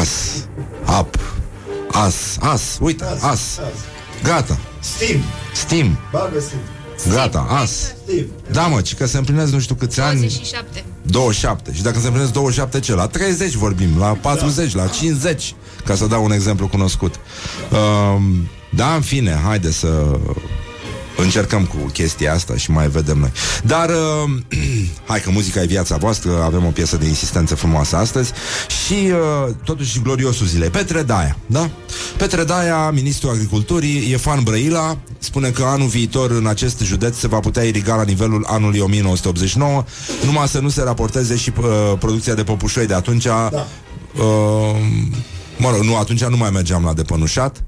As. 0.00 0.44
Up. 1.00 1.18
As. 1.92 2.38
As. 2.40 2.78
Uite, 2.80 3.04
as. 3.20 3.60
Gata. 4.22 4.58
Steam. 4.80 5.20
Steam. 5.52 5.98
Bagă 6.10 6.40
Steam. 6.40 6.60
Gata, 7.08 7.46
as. 7.48 7.70
Steam. 7.70 8.26
Da, 8.50 8.66
mă, 8.66 8.80
ci 8.80 8.94
că 8.94 9.06
se 9.06 9.18
împlinesc 9.18 9.52
nu 9.52 9.60
știu 9.60 9.74
câți 9.74 10.00
ani. 10.00 10.18
27. 10.18 10.84
27. 11.02 11.72
Și 11.72 11.82
dacă 11.82 11.98
se 11.98 12.06
împlinesc 12.06 12.32
27 12.32 12.80
ce? 12.80 12.94
La 12.94 13.06
30 13.06 13.54
vorbim, 13.54 13.98
la 13.98 14.06
40, 14.06 14.72
da. 14.72 14.82
la 14.82 14.88
50, 14.88 15.54
ca 15.84 15.94
să 15.94 16.06
dau 16.06 16.24
un 16.24 16.32
exemplu 16.32 16.68
cunoscut. 16.68 17.14
Um, 17.70 18.48
da, 18.70 18.94
în 18.94 19.00
fine, 19.00 19.40
haide 19.44 19.70
să 19.70 20.18
încercăm 21.16 21.64
cu 21.64 21.76
chestia 21.92 22.32
asta 22.32 22.56
și 22.56 22.70
mai 22.70 22.88
vedem 22.88 23.18
noi. 23.18 23.32
Dar, 23.64 23.88
uh, 23.88 24.58
hai 25.08 25.20
că 25.20 25.30
muzica 25.30 25.62
e 25.62 25.66
viața 25.66 25.96
voastră, 25.96 26.42
avem 26.42 26.64
o 26.64 26.70
piesă 26.70 26.96
de 26.96 27.06
insistență 27.06 27.54
frumoasă 27.54 27.96
astăzi 27.96 28.32
și, 28.84 28.94
uh, 28.94 29.54
totuși, 29.64 30.00
gloriosul 30.02 30.46
zilei. 30.46 30.68
Petre 30.68 31.02
Daia, 31.02 31.36
da? 31.46 31.70
Petre 32.16 32.44
Daia, 32.44 32.90
ministrul 32.90 33.30
agriculturii, 33.30 34.12
e 34.12 34.16
fan 34.16 34.42
Brăila, 34.42 34.98
spune 35.18 35.48
că 35.48 35.62
anul 35.62 35.88
viitor 35.88 36.30
în 36.30 36.46
acest 36.46 36.80
județ 36.80 37.16
se 37.16 37.28
va 37.28 37.40
putea 37.40 37.62
iriga 37.62 37.94
la 37.94 38.02
nivelul 38.02 38.44
anului 38.48 38.80
1989, 38.80 39.84
numai 40.24 40.48
să 40.48 40.58
nu 40.58 40.68
se 40.68 40.82
raporteze 40.82 41.36
și 41.36 41.52
uh, 41.58 41.64
producția 41.98 42.34
de 42.34 42.44
popușoi 42.44 42.86
de 42.86 42.94
atunci. 42.94 43.24
Da. 43.24 43.50
Uh, 44.16 44.76
mă 45.56 45.70
rog, 45.70 45.82
nu, 45.82 45.96
atunci 45.96 46.24
nu 46.24 46.36
mai 46.36 46.50
mergeam 46.50 46.84
la 46.84 46.92
depănușat. 46.92 47.64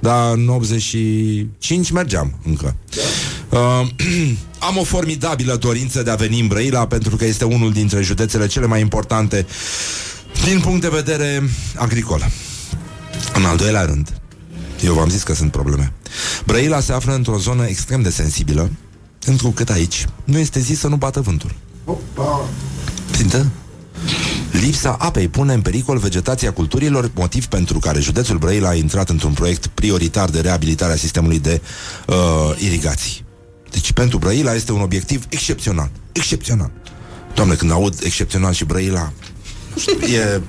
Da. 0.00 0.08
Dar 0.08 0.32
în 0.32 0.48
85 0.48 1.90
mergeam 1.90 2.38
încă. 2.44 2.76
Da. 3.48 3.58
Uh, 3.58 3.88
am 4.68 4.76
o 4.76 4.84
formidabilă 4.84 5.56
dorință 5.56 6.02
de 6.02 6.10
a 6.10 6.14
veni 6.14 6.40
în 6.40 6.46
Brăila 6.46 6.86
pentru 6.86 7.16
că 7.16 7.24
este 7.24 7.44
unul 7.44 7.72
dintre 7.72 8.02
județele 8.02 8.46
cele 8.46 8.66
mai 8.66 8.80
importante 8.80 9.46
din 10.44 10.60
punct 10.60 10.80
de 10.80 10.88
vedere 10.88 11.42
agricol. 11.76 12.30
În 13.34 13.44
al 13.44 13.56
doilea 13.56 13.84
rând, 13.84 14.20
eu 14.84 14.94
v-am 14.94 15.08
zis 15.08 15.22
că 15.22 15.34
sunt 15.34 15.50
probleme. 15.50 15.92
Brăila 16.46 16.80
se 16.80 16.92
află 16.92 17.14
într-o 17.14 17.38
zonă 17.38 17.66
extrem 17.66 18.02
de 18.02 18.10
sensibilă, 18.10 18.70
întrucât 19.24 19.70
aici 19.70 20.06
nu 20.24 20.38
este 20.38 20.60
zis 20.60 20.78
să 20.78 20.88
nu 20.88 20.96
bată 20.96 21.20
vântul. 21.20 21.54
Opa. 21.84 22.48
Țintă? 23.12 23.46
Lipsa 24.50 24.96
apei 24.98 25.28
pune 25.28 25.52
în 25.52 25.60
pericol 25.60 25.98
vegetația 25.98 26.52
culturilor, 26.52 27.10
motiv 27.14 27.46
pentru 27.46 27.78
care 27.78 28.00
județul 28.00 28.38
Brăila 28.38 28.68
a 28.68 28.74
intrat 28.74 29.08
într-un 29.08 29.32
proiect 29.32 29.66
prioritar 29.66 30.30
de 30.30 30.40
reabilitare 30.40 30.92
a 30.92 30.96
sistemului 30.96 31.38
de 31.38 31.60
uh, 32.06 32.14
irigații. 32.58 33.24
Deci 33.70 33.92
pentru 33.92 34.18
Brăila 34.18 34.54
este 34.54 34.72
un 34.72 34.80
obiectiv 34.80 35.24
excepțional. 35.28 35.90
Excepțional. 36.12 36.70
Doamne, 37.34 37.54
când 37.54 37.70
aud 37.70 37.94
excepțional 38.02 38.52
și 38.52 38.64
Brăila, 38.64 39.12
e 40.12 40.40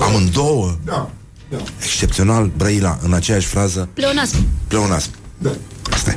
amândouă. 0.00 0.76
Da, 0.84 1.10
da. 1.50 1.56
Excepțional, 1.82 2.50
Brăila, 2.56 2.98
în 3.02 3.12
aceeași 3.12 3.46
frază, 3.46 3.88
Pleonasm. 3.94 4.36
pleonasm. 4.68 5.10
Da. 5.38 5.50
Asta 5.90 6.10
e. 6.10 6.16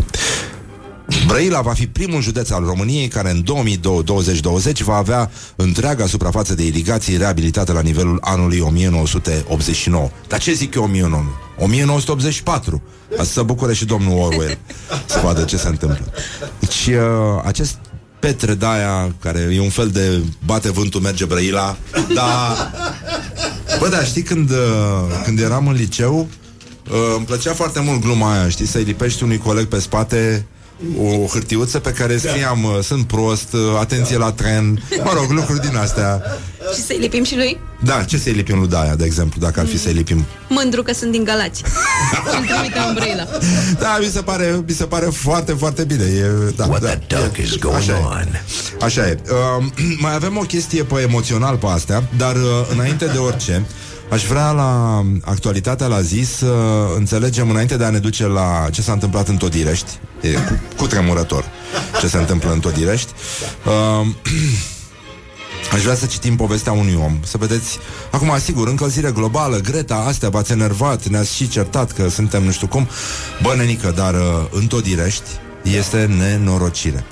Brăila 1.27 1.61
va 1.61 1.73
fi 1.73 1.87
primul 1.87 2.21
județ 2.21 2.49
al 2.49 2.63
României 2.63 3.07
care 3.07 3.29
în 3.29 3.43
2020 3.43 4.81
va 4.81 4.95
avea 4.95 5.31
întreaga 5.55 6.05
suprafață 6.07 6.55
de 6.55 6.65
irigații 6.65 7.17
reabilitată 7.17 7.71
la 7.71 7.81
nivelul 7.81 8.17
anului 8.21 8.59
1989. 8.59 10.09
Dar 10.27 10.39
ce 10.39 10.53
zic 10.53 10.75
eu 10.75 10.83
1900? 10.83 11.37
1984. 11.57 12.81
A 13.17 13.23
să 13.23 13.31
se 13.31 13.41
bucure 13.41 13.73
și 13.73 13.85
domnul 13.85 14.19
Orwell 14.19 14.57
să 15.05 15.19
vadă 15.23 15.43
ce 15.43 15.57
se 15.57 15.67
întâmplă. 15.67 16.05
Deci 16.59 16.87
uh, 16.87 17.41
acest 17.43 17.77
Petre 18.19 18.53
Daia, 18.53 19.15
care 19.19 19.49
e 19.53 19.59
un 19.59 19.69
fel 19.69 19.89
de 19.89 20.23
bate 20.45 20.71
vântul, 20.71 21.01
merge 21.01 21.25
Brăila, 21.25 21.77
dar... 22.13 22.71
Bă, 23.79 23.87
da, 23.89 24.03
știi 24.03 24.21
când, 24.21 24.49
uh, 24.49 24.57
când 25.23 25.39
eram 25.39 25.67
în 25.67 25.73
liceu, 25.73 26.27
uh, 26.91 27.13
îmi 27.17 27.25
plăcea 27.25 27.53
foarte 27.53 27.79
mult 27.79 28.01
gluma 28.01 28.33
aia, 28.33 28.49
știi, 28.49 28.65
să-i 28.65 28.83
lipești 28.83 29.23
unui 29.23 29.37
coleg 29.37 29.65
pe 29.65 29.79
spate 29.79 30.45
o 30.97 31.25
hârtiuță 31.27 31.79
pe 31.79 31.91
care 31.91 32.17
scriam 32.17 32.63
uh, 32.63 32.79
sunt 32.83 33.07
prost, 33.07 33.53
uh, 33.53 33.59
atenție 33.79 34.17
la 34.17 34.31
tren, 34.31 34.83
mă 35.03 35.11
rog, 35.13 35.29
lucruri 35.29 35.67
din 35.67 35.75
astea. 35.75 36.21
Și 36.73 36.81
să-i 36.81 36.97
lipim 36.97 37.23
și 37.23 37.35
lui? 37.35 37.59
Da, 37.83 38.03
ce 38.03 38.17
să-i 38.17 38.31
lipim 38.33 38.59
lui 38.59 38.67
Daia, 38.67 38.95
de 38.95 39.05
exemplu, 39.05 39.39
dacă 39.39 39.59
ar 39.59 39.65
fi 39.65 39.79
să-i 39.79 39.93
lipim? 39.93 40.25
Mândru 40.49 40.83
că 40.83 40.93
sunt 40.93 41.11
din 41.11 41.23
Galați. 41.23 41.63
și 42.31 42.37
îl 42.39 42.45
trimite 42.45 42.79
în 42.87 42.93
Brăila. 42.93 43.27
Da, 43.79 43.97
mi 43.99 44.05
se 44.05 44.21
pare, 44.21 44.63
mi 44.67 44.73
se 44.73 44.83
pare 44.83 45.05
foarte, 45.05 45.51
foarte 45.51 45.83
bine. 45.83 46.03
E, 46.03 46.51
da, 46.55 46.65
What 46.65 46.81
da, 46.81 46.87
the 46.87 46.99
duck 47.07 47.37
e, 47.37 47.41
is 47.41 47.57
going 47.57 47.77
așa 47.77 47.99
on? 48.05 48.27
E. 48.33 48.41
Așa 48.81 49.07
e. 49.07 49.19
Uh, 49.29 49.65
mai 50.03 50.13
avem 50.13 50.37
o 50.37 50.41
chestie 50.41 50.83
pe 50.83 51.01
emoțional 51.01 51.55
pe 51.55 51.65
astea, 51.67 52.03
dar 52.17 52.35
uh, 52.35 52.41
înainte 52.71 53.05
de 53.05 53.17
orice, 53.17 53.65
aș 54.13 54.25
vrea 54.25 54.51
la 54.51 55.03
actualitatea 55.21 55.87
la 55.87 56.01
zi 56.01 56.21
să 56.21 56.53
înțelegem 56.95 57.49
înainte 57.49 57.77
de 57.77 57.83
a 57.83 57.89
ne 57.89 57.97
duce 57.97 58.27
la 58.27 58.67
ce 58.71 58.81
s-a 58.81 58.91
întâmplat 58.91 59.27
în 59.27 59.37
Todirești, 59.37 59.99
e 60.21 60.31
cu, 60.31 60.59
cu 60.77 60.87
tremurător 60.87 61.45
ce 61.99 62.07
se 62.07 62.17
întâmplă 62.17 62.51
în 62.51 62.59
Todirești. 62.59 63.11
Uh, 63.65 64.07
Aș 65.73 65.81
vrea 65.81 65.95
să 65.95 66.05
citim 66.05 66.35
povestea 66.35 66.71
unui 66.71 66.99
om. 67.03 67.19
Să 67.23 67.37
vedeți, 67.37 67.79
acum 68.11 68.33
sigur, 68.39 68.67
încălzire 68.67 69.11
globală 69.11 69.57
Greta, 69.57 69.95
astea 69.95 70.29
v-ați 70.29 70.51
enervat 70.51 71.07
Ne-ați 71.07 71.35
și 71.35 71.47
certat 71.47 71.91
că 71.91 72.09
suntem 72.09 72.43
nu 72.43 72.51
știu 72.51 72.67
cum. 72.67 72.87
Bă, 73.41 73.53
nenică, 73.57 73.93
dar 73.95 74.13
uh, 74.13 74.45
în 74.51 74.67
Todirești 74.67 75.29
Este 75.63 76.05
nenorocire. 76.17 77.05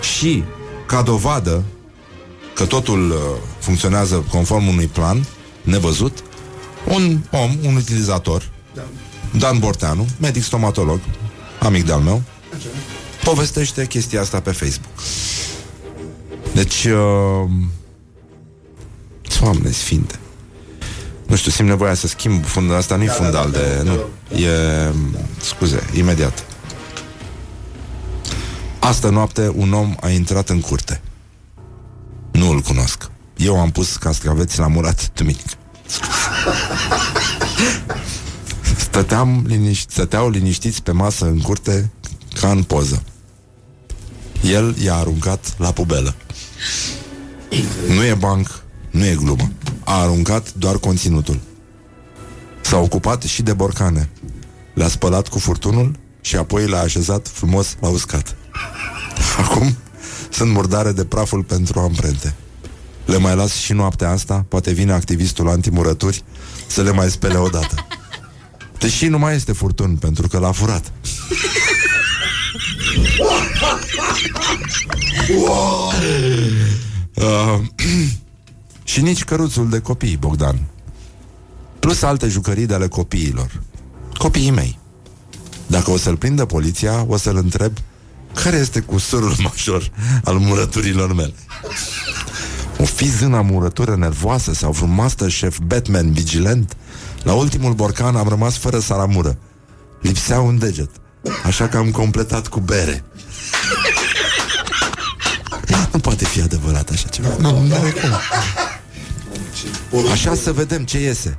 Și, 0.00 0.44
ca 0.86 1.02
dovadă 1.02 1.64
Că 2.54 2.64
totul 2.64 3.10
uh, 3.10 3.16
funcționează 3.58 4.24
conform 4.30 4.66
unui 4.66 4.86
plan 4.86 5.26
Nevăzut 5.62 6.22
Un 6.90 7.20
om, 7.30 7.58
un 7.62 7.76
utilizator 7.76 8.50
Dan 9.38 9.58
Borteanu, 9.58 10.06
medic 10.20 10.42
stomatolog 10.42 11.00
Amic 11.58 11.84
de-al 11.84 12.00
meu 12.00 12.22
Povestește 13.24 13.86
chestia 13.86 14.20
asta 14.20 14.40
pe 14.40 14.50
Facebook. 14.50 14.92
Deci 16.54 16.84
uh, 16.84 17.50
Doamne 19.40 19.70
sfinte 19.70 20.18
Nu 21.26 21.36
știu, 21.36 21.50
simt 21.50 21.68
nevoia 21.68 21.94
să 21.94 22.06
schimb 22.06 22.44
fundal 22.44 22.76
Asta 22.76 22.96
nu-i 22.96 23.06
fundal 23.06 23.50
de... 23.50 23.82
Nu, 23.84 23.92
e... 24.38 24.92
Scuze, 25.40 25.82
imediat. 25.94 26.44
Astă 28.78 29.08
noapte 29.08 29.52
un 29.54 29.72
om 29.72 29.96
a 30.00 30.08
intrat 30.08 30.48
în 30.48 30.60
curte. 30.60 31.00
Nu 32.32 32.50
îl 32.50 32.60
cunosc. 32.60 33.10
Eu 33.36 33.60
am 33.60 33.70
pus 33.70 33.96
castraveți 33.96 34.58
la 34.58 34.66
murat 34.66 35.10
duminică 35.14 35.57
Stăteam 38.76 39.44
liniști, 39.46 39.92
Stăteau 39.92 40.30
liniștiți 40.30 40.82
pe 40.82 40.92
masă 40.92 41.24
în 41.24 41.38
curte 41.38 41.90
Ca 42.40 42.50
în 42.50 42.62
poză. 42.62 43.02
El 44.42 44.76
i-a 44.82 44.94
aruncat 44.94 45.54
la 45.58 45.72
pubelă. 45.72 46.14
Nu 47.88 48.04
e 48.04 48.14
banc 48.14 48.62
Nu 48.90 49.04
e 49.04 49.14
glumă. 49.14 49.50
A 49.84 50.00
aruncat 50.00 50.52
doar 50.54 50.78
conținutul. 50.78 51.40
S-a 52.60 52.76
ocupat 52.76 53.22
și 53.22 53.42
de 53.42 53.52
borcane. 53.52 54.08
Le-a 54.74 54.88
spălat 54.88 55.28
cu 55.28 55.38
furtunul 55.38 55.98
Și 56.20 56.36
apoi 56.36 56.66
l-a 56.66 56.80
așezat 56.80 57.28
frumos 57.28 57.76
la 57.80 57.88
uscat. 57.88 58.36
Acum 59.38 59.76
Sunt 60.30 60.50
murdare 60.52 60.92
de 60.92 61.04
praful 61.04 61.42
pentru 61.42 61.80
amprente 61.80 62.34
Le 63.08 63.16
mai 63.18 63.36
las 63.36 63.52
și 63.52 63.72
noaptea 63.72 64.10
asta? 64.10 64.44
Poate 64.48 64.72
vine 64.72 64.92
activistul 64.92 65.48
antimurături 65.48 66.24
Să 66.66 66.82
le 66.82 66.90
mai 66.90 67.10
spele 67.10 67.36
odată. 67.36 67.86
Deși 68.78 69.06
nu 69.06 69.18
mai 69.18 69.34
este 69.34 69.52
furtun 69.52 69.96
Pentru 69.96 70.28
că 70.28 70.38
l-a 70.38 70.52
furat. 70.52 70.92
Uh, 77.14 77.58
Și 78.84 79.00
nici 79.00 79.24
căruțul 79.24 79.68
de 79.68 79.80
copii, 79.80 80.16
Bogdan. 80.16 80.58
Plus 81.78 82.02
alte 82.02 82.28
jucării 82.28 82.66
de 82.66 82.74
ale 82.74 82.88
copiilor. 82.88 83.62
Copiii 84.18 84.50
mei. 84.50 84.78
Dacă 85.66 85.90
o 85.90 85.96
să-l 85.96 86.16
prindă 86.16 86.44
poliția 86.44 87.04
O 87.08 87.16
să-l 87.16 87.36
întreb 87.36 87.72
Care 88.34 88.56
este 88.56 88.80
cusurul 88.80 89.34
major 89.38 89.90
al 90.24 90.38
murăturilor 90.38 91.14
mele 91.14 91.34
O 92.78 92.84
fi 92.84 93.08
zâna 93.08 93.40
murătură 93.40 93.96
nervoasă 93.96 94.52
Sau 94.52 94.72
vreun 94.72 94.94
master 94.94 95.28
chef 95.28 95.58
Batman 95.66 96.12
vigilent? 96.12 96.76
La 97.22 97.32
ultimul 97.32 97.72
borcan 97.72 98.16
am 98.16 98.28
rămas 98.28 98.56
fără 98.56 98.78
salamură 98.78 99.38
Lipsea 100.00 100.40
un 100.40 100.58
deget. 100.58 100.90
Așa 101.44 101.68
că 101.68 101.76
am 101.76 101.90
completat 101.90 102.48
cu 102.48 102.60
bere. 102.60 103.04
Nu 105.92 105.98
poate 105.98 106.24
fi 106.24 106.40
adevărat 106.40 106.90
așa 106.90 107.08
ceva. 107.08 107.28
Nu, 107.38 107.62
nu 107.62 107.74
are 107.74 107.90
cum. 107.90 108.10
Așa 110.10 110.34
să 110.34 110.52
vedem 110.52 110.84
ce 110.84 111.00
iese. 111.00 111.38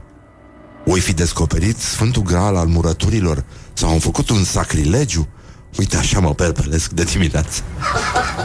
Oi 0.86 1.00
fi 1.00 1.14
descoperit 1.14 1.78
Sfântul 1.78 2.22
Graal 2.22 2.56
al 2.56 2.68
murăturilor. 2.68 3.44
Sau 3.74 3.90
am 3.90 4.00
făcut 4.00 4.30
un 4.30 4.44
sacrilegiu? 4.44 5.28
Uite 5.78 5.98
așa 5.98 6.20
mă 6.20 6.34
perpelesc 6.34 6.92
de 6.92 7.04
dimineață. 7.04 7.62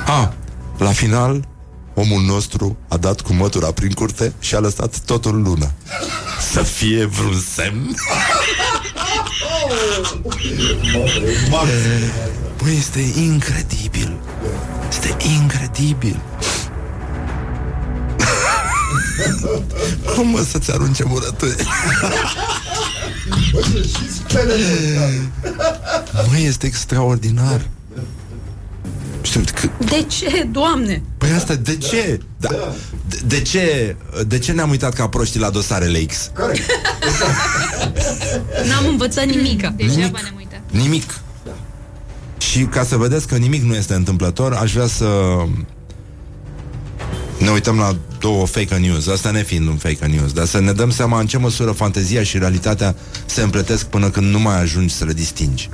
A, 0.07 0.35
la 0.79 0.93
final 0.93 1.49
Omul 1.95 2.23
nostru 2.23 2.77
a 2.89 2.97
dat 2.97 3.21
cu 3.21 3.33
mătura 3.33 3.73
prin 3.73 3.93
curte 3.93 4.33
Și 4.39 4.55
a 4.55 4.59
lăsat 4.59 4.99
totul 4.99 5.43
lună. 5.43 5.71
Să 6.53 6.63
fie 6.63 7.05
vreun 7.05 7.43
semn? 7.55 7.97
Băi, 12.63 12.77
este 12.77 13.01
incredibil. 13.21 14.19
Este 14.89 15.17
incredibil. 15.41 16.21
Cum 20.15 20.29
mă 20.29 20.45
să-ți 20.51 20.73
arunce 20.73 21.05
murături? 21.05 21.67
Măi, 26.31 26.45
este 26.45 26.67
extraordinar. 26.67 27.61
Știu, 27.61 28.03
că, 28.03 28.24
De 29.79 30.05
ce, 30.09 30.49
doamne? 30.51 31.03
Păi 31.19 31.31
asta, 31.31 31.55
de 31.55 31.77
ce? 31.77 32.21
Da. 32.41 32.49
De, 33.09 33.17
de 33.27 33.41
ce? 33.43 33.97
De 34.27 34.39
ce 34.39 34.53
ne-am 34.53 34.71
uitat 34.71 34.95
ca 34.95 35.09
proștii 35.09 35.41
la 35.41 35.51
dosarele 35.51 36.05
X? 36.05 36.31
N-am 38.69 38.87
învățat 38.89 39.25
nimic. 39.25 39.61
Degeaba 39.69 39.75
Nimic. 39.77 39.97
ne-am 40.23 40.35
uitat. 40.37 40.61
Nimic. 40.71 41.19
Și 42.39 42.65
ca 42.65 42.85
să 42.85 42.97
vedeți 42.97 43.27
că 43.27 43.37
nimic 43.37 43.63
nu 43.63 43.75
este 43.75 43.95
întâmplător, 43.95 44.53
aș 44.53 44.73
vrea 44.73 44.87
să 44.87 45.09
ne 47.39 47.51
uităm 47.51 47.77
la 47.79 47.97
două 48.19 48.47
fake 48.47 48.77
news, 48.77 49.07
asta 49.07 49.31
ne 49.31 49.43
fiind 49.43 49.67
un 49.69 49.77
fake 49.77 50.07
news, 50.07 50.33
dar 50.33 50.47
să 50.47 50.61
ne 50.61 50.73
dăm 50.73 50.91
seama 50.91 51.21
în 51.21 51.27
ce 51.27 51.39
măsură 51.39 51.71
fantezia 51.71 52.23
și 52.23 52.39
realitatea 52.39 52.95
se 53.27 53.43
împletesc 53.43 53.87
până 53.87 54.11
când 54.11 54.31
nu 54.31 54.41
mai 54.41 54.61
ajungi 54.61 54.95
să 54.95 55.05
le 55.05 55.13
distingi. 55.13 55.69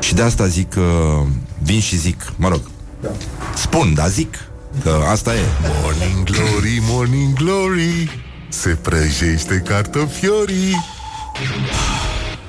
Și 0.00 0.14
de 0.14 0.22
asta 0.22 0.46
zic 0.46 0.68
că 0.70 1.22
vin 1.66 1.80
și 1.80 1.96
zic, 1.96 2.32
mă 2.36 2.48
rog, 2.48 2.60
spun, 3.54 3.94
dar 3.94 4.08
zic 4.08 4.36
că 4.82 5.00
asta 5.08 5.34
e. 5.34 5.40
Morning 5.82 6.24
glory, 6.24 6.78
morning 6.80 7.32
glory 7.32 8.24
Se 8.48 8.68
prăjește 8.68 9.62
cartofiorii 9.66 10.74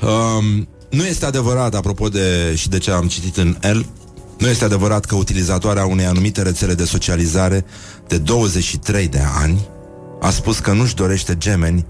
Um, 0.01 0.67
nu 0.89 1.05
este 1.05 1.25
adevărat, 1.25 1.75
apropo 1.75 2.07
de 2.07 2.55
și 2.55 2.69
de 2.69 2.77
ce 2.77 2.91
am 2.91 3.07
citit 3.07 3.37
în 3.37 3.57
El, 3.61 3.85
nu 4.37 4.47
este 4.47 4.65
adevărat 4.65 5.05
că 5.05 5.15
utilizatoarea 5.15 5.85
unei 5.85 6.05
anumite 6.05 6.41
rețele 6.41 6.73
de 6.73 6.85
socializare 6.85 7.65
de 8.07 8.17
23 8.17 9.07
de 9.07 9.21
ani 9.37 9.67
a 10.21 10.29
spus 10.29 10.59
că 10.59 10.71
nu-și 10.71 10.95
dorește 10.95 11.37
gemeni 11.37 11.85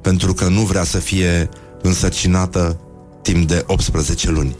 pentru 0.00 0.34
că 0.34 0.48
nu 0.48 0.60
vrea 0.60 0.84
să 0.84 0.98
fie 0.98 1.48
însărcinată 1.82 2.80
timp 3.22 3.48
de 3.48 3.64
18 3.66 4.30
luni. 4.30 4.56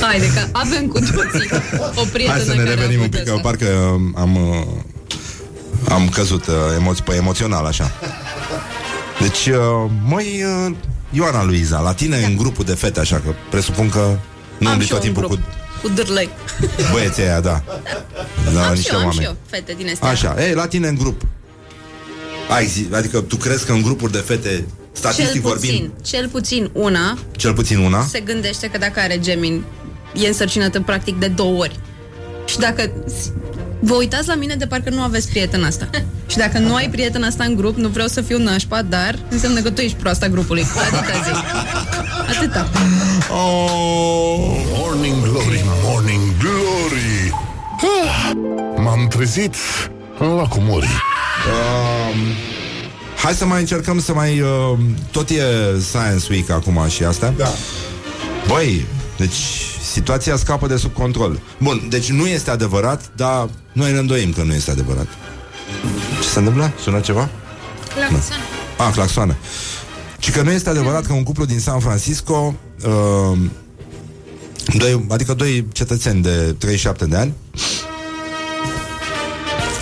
Haide 0.00 0.26
că 0.34 0.40
avem 0.52 0.86
cu 0.86 0.98
toții 0.98 1.48
o 1.94 2.04
prietenă 2.12 2.36
Hai 2.36 2.40
să 2.46 2.50
ne 2.54 2.56
care 2.56 2.68
a 2.68 2.74
revenim 2.74 2.98
un 3.00 3.04
avut 3.04 3.10
pic, 3.10 3.24
că 3.24 3.30
asta. 3.30 3.42
parcă 3.42 3.66
um, 3.66 4.14
am, 4.16 4.36
uh, 4.48 4.66
am 5.88 6.08
căzut 6.08 6.46
uh, 6.46 6.54
emoț- 6.78 7.04
pe 7.04 7.14
emoțional 7.14 7.64
așa. 7.64 7.90
Deci, 9.20 9.46
uh, 9.46 9.90
măi, 10.04 10.44
uh, 10.66 10.74
Ioana 11.10 11.44
Luiza, 11.44 11.80
la 11.80 11.92
tine 11.92 12.20
da. 12.20 12.26
în 12.26 12.36
grupul 12.36 12.64
de 12.64 12.74
fete, 12.74 13.00
așa 13.00 13.16
că 13.16 13.30
presupun 13.50 13.88
că 13.88 14.18
nu 14.58 14.66
Am 14.66 14.72
umbli 14.72 14.86
și 14.86 14.92
tot 14.92 15.04
eu 15.04 15.08
un 15.08 15.14
timpul 15.14 15.22
cu 15.22 15.34
grup 15.34 15.44
cu 15.82 15.88
dârlei. 15.88 16.28
băieții 16.92 17.22
aia, 17.22 17.40
da. 17.40 17.62
Da, 18.54 18.60
am 18.66 18.70
și 18.70 18.76
niște 18.76 18.90
eu, 18.92 18.98
am 18.98 19.04
oameni. 19.04 19.20
și 19.22 19.26
eu 19.26 19.36
fete 19.50 19.74
din 19.76 19.88
astea. 19.92 20.08
Așa, 20.08 20.34
ei, 20.46 20.54
la 20.54 20.66
tine 20.66 20.88
în 20.88 20.94
grup. 20.94 21.22
Ai 22.48 22.66
zi, 22.66 22.86
adică 22.92 23.20
tu 23.20 23.36
crezi 23.36 23.66
că 23.66 23.72
în 23.72 23.82
grupuri 23.82 24.12
de 24.12 24.18
fete, 24.18 24.64
statistic 24.92 25.32
Cel 25.32 25.40
puțin, 25.40 25.50
vorbind, 25.50 25.90
cel 26.02 26.28
puțin 26.28 26.70
una 26.72 27.18
cel 27.36 27.54
puțin 27.54 27.78
una, 27.78 28.04
se 28.04 28.20
gândește 28.20 28.66
că 28.66 28.78
dacă 28.78 29.00
are 29.00 29.18
gemini, 29.18 29.64
e 30.14 30.26
însărcinată 30.26 30.80
practic 30.80 31.18
de 31.18 31.26
două 31.26 31.58
ori. 31.58 31.78
Și 32.44 32.58
dacă 32.58 32.92
vă 33.80 33.94
uitați 33.94 34.28
la 34.28 34.34
mine 34.34 34.54
de 34.54 34.66
parcă 34.66 34.90
nu 34.90 35.00
aveți 35.00 35.28
prieten 35.28 35.64
asta. 35.64 35.88
Și 36.30 36.36
dacă 36.36 36.58
nu 36.58 36.74
ai 36.74 36.90
prieten 36.90 37.22
asta 37.22 37.44
în 37.44 37.54
grup, 37.54 37.76
nu 37.76 37.88
vreau 37.88 38.08
să 38.08 38.20
fiu 38.20 38.38
nașpa, 38.38 38.82
dar 38.82 39.18
înseamnă 39.28 39.60
că 39.60 39.70
tu 39.70 39.80
ești 39.80 39.96
proasta 39.96 40.28
grupului. 40.28 40.66
Atâta 40.92 41.22
zic. 41.24 41.34
Atâta. 42.36 42.70
Oh, 43.30 44.64
morning 44.78 45.22
glory, 45.22 45.64
morning 45.82 46.22
glory. 46.38 47.34
Ah, 47.76 48.30
m-am 48.76 49.08
trezit 49.08 49.54
în 50.18 50.34
lacul 50.34 50.62
Mori. 50.62 51.13
Um, 51.46 52.18
hai 53.16 53.32
să 53.32 53.46
mai 53.46 53.60
încercăm 53.60 54.00
să 54.00 54.14
mai... 54.14 54.40
Uh, 54.40 54.78
tot 55.10 55.30
e 55.30 55.42
Science 55.80 56.26
Week 56.30 56.50
acum 56.50 56.88
și 56.88 57.04
asta. 57.04 57.34
Da. 57.36 57.48
Băi, 58.48 58.86
deci 59.16 59.34
situația 59.92 60.36
scapă 60.36 60.66
de 60.66 60.76
sub 60.76 60.92
control. 60.92 61.40
Bun, 61.58 61.86
deci 61.88 62.10
nu 62.10 62.26
este 62.26 62.50
adevărat, 62.50 63.10
dar 63.16 63.48
noi 63.72 63.92
ne 63.92 63.98
îndoim 63.98 64.32
că 64.32 64.42
nu 64.42 64.54
este 64.54 64.70
adevărat. 64.70 65.06
Ce 66.20 66.28
se 66.28 66.38
întâmplă? 66.38 66.72
Sună 66.82 67.00
ceva? 67.00 67.30
Claxon. 67.94 68.36
Ah, 68.76 68.92
claxoană. 68.92 69.36
Și 70.18 70.30
că 70.30 70.42
nu 70.42 70.50
este 70.50 70.68
adevărat 70.68 71.06
că 71.06 71.12
un 71.12 71.22
cuplu 71.22 71.44
din 71.44 71.58
San 71.60 71.80
Francisco, 71.80 72.54
uh, 72.86 73.38
doi, 74.76 75.06
adică 75.08 75.34
doi 75.34 75.66
cetățeni 75.72 76.22
de 76.22 76.54
37 76.58 77.04
de 77.04 77.16
ani, 77.16 77.32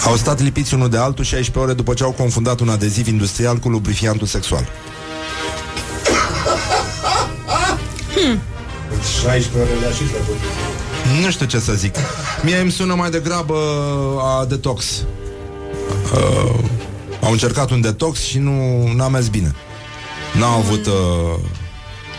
au 0.06 0.16
stat 0.16 0.40
lipiți 0.40 0.74
unul 0.74 0.88
de 0.88 0.96
altul 0.96 1.24
16 1.24 1.58
ore 1.58 1.72
după 1.72 1.94
ce 1.94 2.04
au 2.04 2.10
confundat 2.10 2.60
un 2.60 2.68
adeziv 2.68 3.06
industrial 3.06 3.56
cu 3.56 3.68
lubrifiantul 3.68 4.26
sexual. 4.26 4.68
Hmm. 8.14 8.40
16 9.20 9.58
ore 9.58 9.80
le-a 9.80 9.90
și 9.90 10.02
trecut. 10.02 10.36
Nu 11.22 11.30
știu 11.30 11.46
ce 11.46 11.58
să 11.58 11.72
zic. 11.72 11.94
Mie 12.42 12.56
îmi 12.56 12.70
sună 12.70 12.94
mai 12.94 13.10
degrabă 13.10 13.54
a 14.20 14.44
detox. 14.44 14.84
Uh, 16.12 16.54
au 17.22 17.30
încercat 17.30 17.70
un 17.70 17.80
detox 17.80 18.20
și 18.20 18.38
nu 18.38 18.86
n-a 18.94 19.08
mers 19.08 19.28
bine. 19.28 19.54
N-au 20.38 20.58
avut... 20.58 20.86
Uh, 20.86 20.92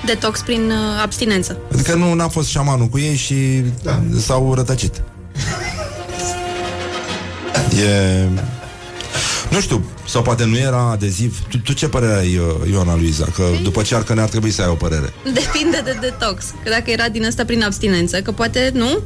Detox 0.05 0.41
prin 0.41 0.71
uh, 0.71 1.01
abstinență. 1.03 1.57
Adică 1.73 1.95
nu 1.95 2.13
n-a 2.13 2.27
fost 2.27 2.49
șamanul 2.49 2.87
cu 2.87 2.99
ei 2.99 3.15
și 3.15 3.63
da. 3.83 4.01
s-au 4.19 4.53
rătăcit. 4.53 5.01
E... 7.79 8.27
Nu 9.49 9.61
știu, 9.61 9.85
sau 10.07 10.21
poate 10.21 10.45
nu 10.45 10.57
era 10.57 10.89
adeziv. 10.91 11.39
Tu, 11.49 11.57
tu 11.57 11.73
ce 11.73 11.87
părere 11.87 12.13
ai, 12.13 12.37
uh, 12.37 12.69
Ioana 12.71 12.95
Luiza? 12.95 13.25
Că 13.35 13.43
după 13.63 13.81
cearcă 13.81 14.13
ne-ar 14.13 14.29
trebui 14.29 14.51
să 14.51 14.61
ai 14.61 14.67
o 14.67 14.73
părere. 14.73 15.13
Depinde 15.23 15.81
de 15.83 15.97
detox. 16.01 16.43
Că 16.63 16.69
dacă 16.69 16.91
era 16.91 17.09
din 17.09 17.25
asta 17.25 17.45
prin 17.45 17.63
abstinență, 17.63 18.21
că 18.21 18.31
poate 18.31 18.71
nu, 18.73 18.99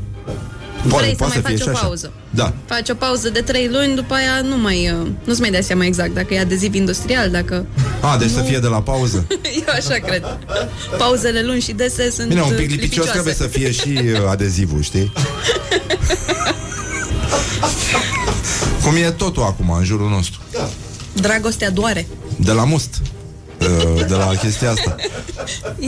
vrei 0.84 1.15
să 1.18 1.26
mai 1.28 1.41
faci 1.41 1.68
o 1.68 1.72
pauză. 1.82 2.11
Da. 2.30 2.53
Faci 2.65 2.89
o 2.89 2.93
pauză 2.93 3.30
de 3.30 3.41
3 3.41 3.70
luni, 3.72 3.95
după 3.95 4.13
aia 4.13 4.41
nu 4.41 4.57
mai, 4.57 4.91
uh, 5.01 5.07
nu-ți 5.24 5.41
mai 5.41 5.51
dai 5.51 5.63
seama 5.63 5.86
exact 5.86 6.13
dacă 6.13 6.34
e 6.34 6.39
adeziv 6.39 6.74
industrial, 6.74 7.30
dacă... 7.30 7.65
A, 8.01 8.18
deci 8.18 8.30
să 8.30 8.41
fie 8.41 8.59
de 8.59 8.68
la 8.68 8.82
pauză. 8.82 9.28
Eu 9.68 9.74
așa 9.74 9.95
cred. 10.05 10.38
Pauzele 10.97 11.41
lungi 11.41 11.65
și 11.65 11.72
dese 11.72 12.09
sunt 12.09 12.28
Bine, 12.28 12.41
un 12.41 12.47
pic 12.47 12.57
uh, 12.57 12.59
lipicios 12.59 12.82
lipicioase. 12.82 13.11
trebuie 13.11 13.34
să 13.34 13.47
fie 13.47 13.72
și 13.72 13.99
uh, 14.03 14.30
adezivul, 14.30 14.82
știi? 14.82 15.11
Cum 18.88 18.95
e 18.95 19.11
totul 19.11 19.43
acum 19.43 19.71
în 19.71 19.83
jurul 19.83 20.09
nostru. 20.09 20.39
Dragostea 21.13 21.71
doare. 21.71 22.07
De 22.35 22.51
la 22.51 22.63
must. 22.63 23.01
Uh, 23.61 24.05
De 24.07 24.13
la 24.13 24.25
chestia 24.41 24.71
asta. 24.71 24.95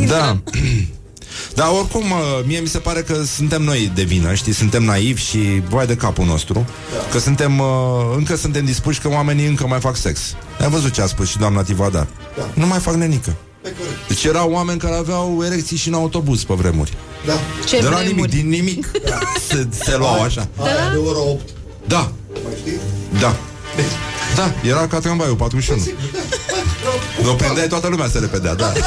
Da. 0.07 0.37
Dar 1.55 1.67
oricum, 1.79 2.01
uh, 2.11 2.17
mie 2.45 2.59
mi 2.59 2.67
se 2.67 2.77
pare 2.77 3.01
că 3.01 3.23
suntem 3.23 3.61
noi 3.61 3.91
de 3.95 4.03
vină, 4.03 4.33
știi? 4.33 4.53
Suntem 4.53 4.83
naivi 4.83 5.21
și 5.21 5.61
vai 5.69 5.85
de 5.87 5.95
capul 5.95 6.25
nostru 6.25 6.65
Că 7.11 7.19
suntem, 7.19 7.59
uh, 7.59 7.65
încă 8.15 8.35
suntem 8.35 8.65
dispuși 8.65 8.99
că 8.99 9.09
oamenii 9.09 9.45
încă 9.47 9.67
mai 9.67 9.79
fac 9.79 9.95
sex 9.95 10.19
Ai 10.61 10.69
văzut 10.69 10.91
ce 10.91 11.01
a 11.01 11.05
spus 11.05 11.29
și 11.29 11.37
doamna 11.37 11.63
Tivadar 11.63 12.07
Nu 12.53 12.67
mai 12.67 12.79
fac 12.79 12.93
nenică 12.93 13.35
Deci 14.07 14.23
erau 14.23 14.51
oameni 14.51 14.79
care 14.79 14.95
aveau 14.95 15.41
erecții 15.45 15.77
și 15.77 15.87
în 15.87 15.93
autobuz 15.93 16.43
pe 16.43 16.53
vremuri 16.53 16.93
Da. 17.25 17.33
Ce 17.67 17.79
De 17.79 17.87
la 17.87 17.95
vremuri. 17.95 18.13
nimic, 18.15 18.29
din 18.31 18.49
nimic 18.49 18.91
se, 19.47 19.67
se 19.83 19.97
luau 19.97 20.21
așa 20.21 20.47
Aia 20.57 20.89
de 20.91 20.97
ora 20.97 21.19
8. 21.19 21.41
Da, 21.87 22.11
Mai 22.43 22.53
știi? 22.59 22.79
Da. 23.19 23.35
Da, 24.35 24.53
era 24.63 24.87
ca 24.87 24.99
tramvaiul 24.99 25.35
41 25.35 25.83
Nu 27.23 27.33
prindeai 27.33 27.67
toată 27.67 27.87
lumea 27.87 28.07
se 28.07 28.19
repedea, 28.19 28.53
da. 28.55 28.71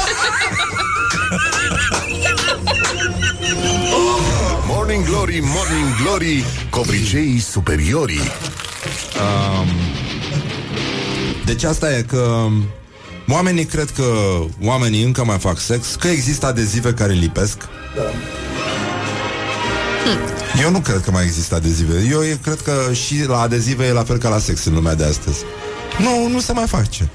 Morning 4.67 5.05
glory, 5.05 5.39
morning 5.43 5.95
glory, 6.03 6.45
covriceii 6.69 7.39
superiorii. 7.39 8.19
Um, 8.19 9.67
deci 11.45 11.63
asta 11.63 11.95
e 11.97 12.01
că 12.01 12.47
oamenii 13.29 13.65
cred 13.65 13.89
că 13.95 14.03
oamenii 14.61 15.03
încă 15.03 15.23
mai 15.23 15.37
fac 15.37 15.59
sex, 15.59 15.95
că 15.99 16.07
există 16.07 16.45
adezive 16.45 16.93
care 16.93 17.13
lipesc. 17.13 17.57
Eu 20.61 20.71
nu 20.71 20.79
cred 20.79 21.01
că 21.01 21.11
mai 21.11 21.23
există 21.23 21.55
adezive. 21.55 22.07
Eu 22.09 22.21
e- 22.23 22.39
cred 22.43 22.61
că 22.61 22.93
și 22.93 23.23
la 23.27 23.39
adezive 23.39 23.85
e 23.85 23.91
la 23.91 24.03
fel 24.03 24.17
ca 24.17 24.29
la 24.29 24.39
sex 24.39 24.65
în 24.65 24.73
lumea 24.73 24.95
de 24.95 25.03
astăzi. 25.03 25.37
Nu, 25.99 26.27
nu 26.27 26.39
se 26.39 26.51
mai 26.53 26.67
face. 26.67 27.09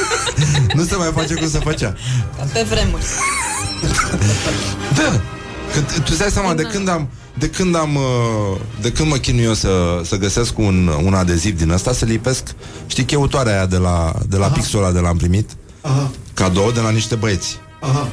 nu 0.76 0.84
se 0.84 0.96
mai 0.96 1.10
face 1.14 1.34
cum 1.34 1.48
se 1.48 1.58
făcea. 1.58 1.94
Ca 2.38 2.44
pe 2.52 2.66
vremuri. 2.70 3.04
Da. 4.94 5.20
Că 5.72 5.80
t- 5.80 5.94
tu 5.94 6.02
îți 6.08 6.18
dai 6.18 6.30
seama 6.30 6.54
de 6.54 6.62
când 6.62 6.88
am 6.88 7.08
de 7.38 7.48
când 7.48 7.76
am 7.76 7.94
uh, 7.94 8.60
de 8.80 8.92
când 8.92 9.08
mă 9.08 9.16
chinui 9.16 9.42
eu 9.44 9.54
să, 9.54 10.00
să 10.04 10.16
găsesc 10.16 10.58
un, 10.58 10.90
un 11.04 11.14
adeziv 11.14 11.56
din 11.56 11.70
ăsta 11.70 11.92
să 11.92 12.04
lipesc, 12.04 12.42
știi 12.86 13.04
cheutoarea 13.04 13.52
aia 13.52 13.66
de 13.66 13.76
la 13.76 14.12
de 14.28 14.36
la 14.36 14.46
pixul 14.46 14.78
ăla 14.82 14.92
de 14.92 14.98
l-am 14.98 15.16
primit 15.16 15.50
Aha, 15.80 16.10
cadou 16.34 16.70
de 16.70 16.80
la 16.80 16.90
niște 16.90 17.14
băieți 17.14 17.58
aha. 17.80 18.08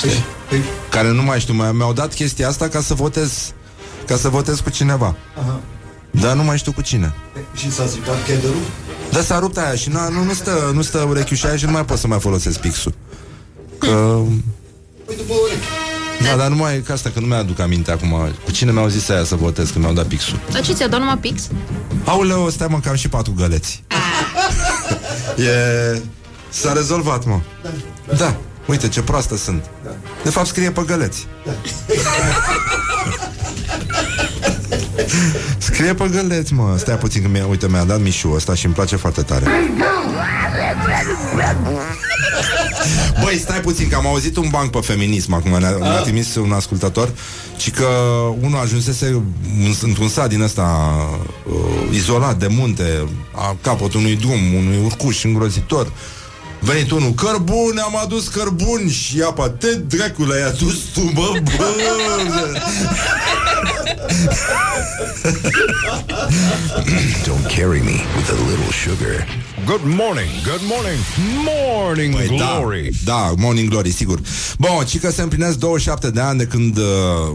Păi, 0.00 0.10
păi, 0.48 0.62
care 0.90 1.10
nu 1.12 1.22
mai 1.22 1.40
știu, 1.40 1.54
mai, 1.54 1.72
mi-au 1.72 1.92
dat 1.92 2.14
chestia 2.14 2.48
asta 2.48 2.68
ca 2.68 2.80
să 2.80 2.94
votez 2.94 3.52
ca 4.06 4.16
să 4.16 4.28
votez 4.28 4.60
cu 4.60 4.70
cineva. 4.70 5.16
aha. 5.38 5.60
Dar 6.10 6.36
nu 6.36 6.42
mai 6.44 6.58
știu 6.58 6.72
cu 6.72 6.80
cine. 6.80 7.14
Și 7.54 7.72
s-a 7.72 7.86
stricat 7.86 8.24
chelderul? 8.24 8.56
Dar 9.10 9.22
s-a 9.22 9.38
rupt 9.38 9.56
aia 9.58 9.74
și 9.74 9.88
nu, 9.88 9.98
nu, 10.10 10.24
nu 10.24 10.32
stă, 10.32 10.70
nu 10.74 10.82
stă 10.82 10.98
urechiușa 11.08 11.48
aia 11.48 11.56
și 11.56 11.64
nu 11.64 11.70
mai 11.70 11.84
pot 11.84 11.98
să 11.98 12.06
mai 12.06 12.20
folosesc 12.20 12.58
pixul. 12.60 12.94
Că 13.78 14.20
Păi 15.04 15.16
după 15.16 15.34
urechi. 15.42 15.66
Da, 16.30 16.36
dar 16.36 16.48
numai 16.48 16.80
ca 16.80 16.92
asta, 16.92 17.10
că 17.10 17.20
nu 17.20 17.26
mi-aduc 17.26 17.58
aminte 17.58 17.90
acum 17.90 18.32
Cu 18.44 18.50
cine 18.50 18.72
mi-au 18.72 18.88
zis 18.88 19.08
aia 19.08 19.24
să 19.24 19.34
votez, 19.34 19.70
că 19.70 19.78
mi-au 19.78 19.92
dat 19.92 20.06
pixul 20.06 20.38
Dar 20.52 20.60
ce 20.60 20.72
ți-a 20.72 20.88
dat 20.88 20.98
numai 21.00 21.18
pix? 21.18 21.48
Aoleu, 22.04 22.50
stai 22.50 22.66
mă, 22.70 22.80
că 22.80 22.88
am 22.88 22.94
și 22.94 23.08
patru 23.08 23.32
găleți 23.36 23.82
E... 25.36 26.00
S-a 26.48 26.72
rezolvat, 26.72 27.24
mă 27.24 27.40
Da, 28.16 28.36
uite 28.66 28.88
ce 28.88 29.02
proastă 29.02 29.36
sunt 29.36 29.64
De 30.22 30.30
fapt 30.30 30.46
scrie 30.46 30.70
pe 30.70 30.82
găleți 30.86 31.26
Scrie 35.58 35.94
pe 35.94 36.08
găleți, 36.12 36.52
mă. 36.52 36.74
Stai 36.78 36.98
puțin 36.98 37.22
că 37.22 37.28
mi-a, 37.28 37.46
uite, 37.46 37.68
mi-a 37.68 37.84
dat 37.84 38.00
mișu 38.00 38.32
ăsta 38.34 38.54
și 38.54 38.64
îmi 38.64 38.74
place 38.74 38.96
foarte 38.96 39.22
tare. 39.22 39.44
Băi, 43.22 43.38
stai 43.38 43.60
puțin, 43.60 43.88
că 43.88 43.96
am 43.96 44.06
auzit 44.06 44.36
un 44.36 44.48
banc 44.50 44.70
pe 44.70 44.78
feminism 44.80 45.32
Acum. 45.32 45.50
Ne-a, 45.58 45.76
ne-a 45.80 46.00
trimis 46.00 46.34
un 46.34 46.52
ascultător 46.52 47.10
Și 47.56 47.70
că 47.70 47.86
unul 48.40 48.58
ajunsese 48.58 49.06
în- 49.06 49.74
Într-un 49.82 50.08
sat 50.08 50.28
din 50.28 50.40
ăsta 50.40 50.92
uh, 51.46 51.94
Izolat 51.94 52.36
de 52.38 52.46
munte 52.46 53.08
A 53.34 53.56
capăt 53.62 53.94
unui 53.94 54.16
drum 54.16 54.54
Unui 54.54 54.80
urcuș 54.84 55.24
îngrozitor. 55.24 55.92
Venit 56.60 56.90
unul, 56.90 57.12
cărbune, 57.12 57.80
am 57.80 57.96
adus 58.02 58.28
cărbuni. 58.28 58.90
Și 58.90 59.22
apa, 59.26 59.48
te 59.48 59.74
dracule, 59.74 60.34
ai 60.34 60.48
adus 60.48 60.74
tu, 60.94 61.00
bă, 61.14 61.32
bă. 61.56 61.64
Don't 67.24 67.48
carry 67.48 67.80
me 67.80 68.04
with 68.16 68.30
a 68.30 68.34
little 68.50 68.72
sugar. 68.72 69.26
Good 69.66 69.84
morning, 69.84 70.28
good 70.44 70.62
morning, 70.62 70.98
morning 71.44 72.14
Păi 72.14 72.26
glory. 72.26 72.90
Da, 73.04 73.12
da, 73.12 73.32
Morning 73.36 73.68
Glory, 73.68 73.90
sigur. 73.90 74.20
Bun, 74.58 74.84
ci 74.86 74.98
că 74.98 75.10
se 75.10 75.22
împlinesc 75.22 75.58
27 75.58 76.10
de 76.10 76.20
ani 76.20 76.38
de 76.38 76.44
când 76.44 76.76
uh, 76.76 76.84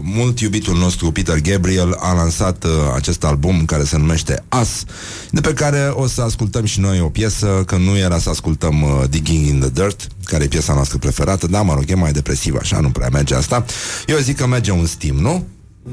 mult 0.02 0.40
iubitul 0.40 0.76
nostru 0.76 1.12
Peter 1.12 1.40
Gabriel 1.40 1.96
a 1.98 2.12
lansat 2.12 2.64
uh, 2.64 2.70
acest 2.94 3.24
album 3.24 3.64
care 3.64 3.84
se 3.84 3.96
numește 3.96 4.44
As, 4.48 4.84
de 5.30 5.40
pe 5.40 5.52
care 5.52 5.90
o 5.92 6.06
să 6.06 6.22
ascultăm 6.22 6.64
și 6.64 6.80
noi 6.80 7.00
o 7.00 7.08
piesă, 7.08 7.62
că 7.66 7.76
nu 7.76 7.96
era 7.96 8.18
să 8.18 8.30
ascultăm 8.30 8.82
uh, 8.82 9.04
Digging 9.10 9.46
in 9.46 9.60
the 9.60 9.70
Dirt, 9.70 10.06
care 10.24 10.44
e 10.44 10.48
piesa 10.48 10.74
noastră 10.74 10.98
preferată, 10.98 11.46
dar 11.46 11.62
mă 11.62 11.74
rog, 11.74 11.84
e 11.86 11.94
mai 11.94 12.12
depresiv 12.12 12.56
așa, 12.60 12.80
nu 12.80 12.90
prea 12.90 13.08
merge 13.12 13.34
asta. 13.34 13.64
Eu 14.06 14.16
zic 14.16 14.36
că 14.36 14.46
merge 14.46 14.70
un 14.70 14.86
Steam, 14.86 15.16
nu? 15.16 15.46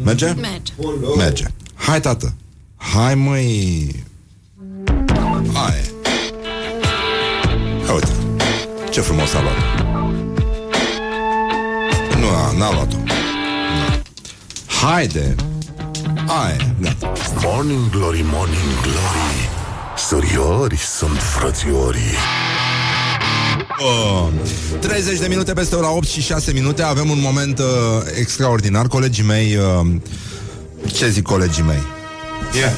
Merge? 0.04 0.34
Merge. 0.34 0.74
Merge. 1.18 1.46
Hai, 1.76 2.00
tată. 2.00 2.34
Hai, 2.76 3.16
măi. 3.16 4.04
Hai. 5.54 5.82
Ia 7.86 7.94
uite. 7.94 8.12
Ce 8.90 9.02
frumos 9.02 9.34
a 9.34 9.42
luat. 9.42 9.56
Nu, 12.20 12.28
a, 12.28 12.52
n-a 12.58 12.72
luat-o. 12.74 12.98
Nu. 12.98 14.02
Haide. 14.82 15.36
Hai, 16.28 16.76
gata. 16.82 17.12
Morning 17.44 17.90
Glory, 17.90 18.26
Morning 18.32 18.82
Glory 18.82 19.50
Suriori 19.98 20.78
sunt 20.78 21.18
frățiorii 21.18 22.16
Oh, 23.80 24.28
30 24.80 25.20
de 25.20 25.28
minute 25.28 25.54
peste 25.54 25.76
ora 25.76 25.92
8 25.92 26.08
și 26.08 26.22
6 26.22 26.52
minute. 26.54 26.82
Avem 26.82 27.10
un 27.10 27.20
moment 27.22 27.60
uh, 27.60 27.66
extraordinar. 28.20 28.88
Colegii 28.88 29.24
mei 29.24 29.56
uh, 29.56 29.88
Ce 30.94 31.10
zic 31.10 31.24
colegii 31.24 31.64
mei? 31.64 31.82
Yeah. 32.54 32.72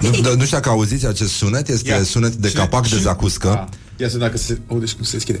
Nu, 0.00 0.08
d- 0.10 0.36
nu 0.36 0.44
știu 0.44 0.56
dacă 0.56 0.68
auziți 0.68 1.06
acest 1.06 1.32
sunet. 1.32 1.68
Este 1.68 1.88
Ia. 1.90 2.02
sunet 2.02 2.32
de 2.34 2.48
Și- 2.48 2.54
capac 2.54 2.82
de 2.82 2.88
și- 2.96 3.00
zacuscă. 3.02 3.48
Ah, 3.48 3.76
Ia 3.96 4.08
să 4.08 4.18
dacă 4.18 4.36
se 4.36 4.58
aude 4.70 4.86
și 4.86 4.94
cum 4.94 5.04
se 5.04 5.12
deschide. 5.12 5.40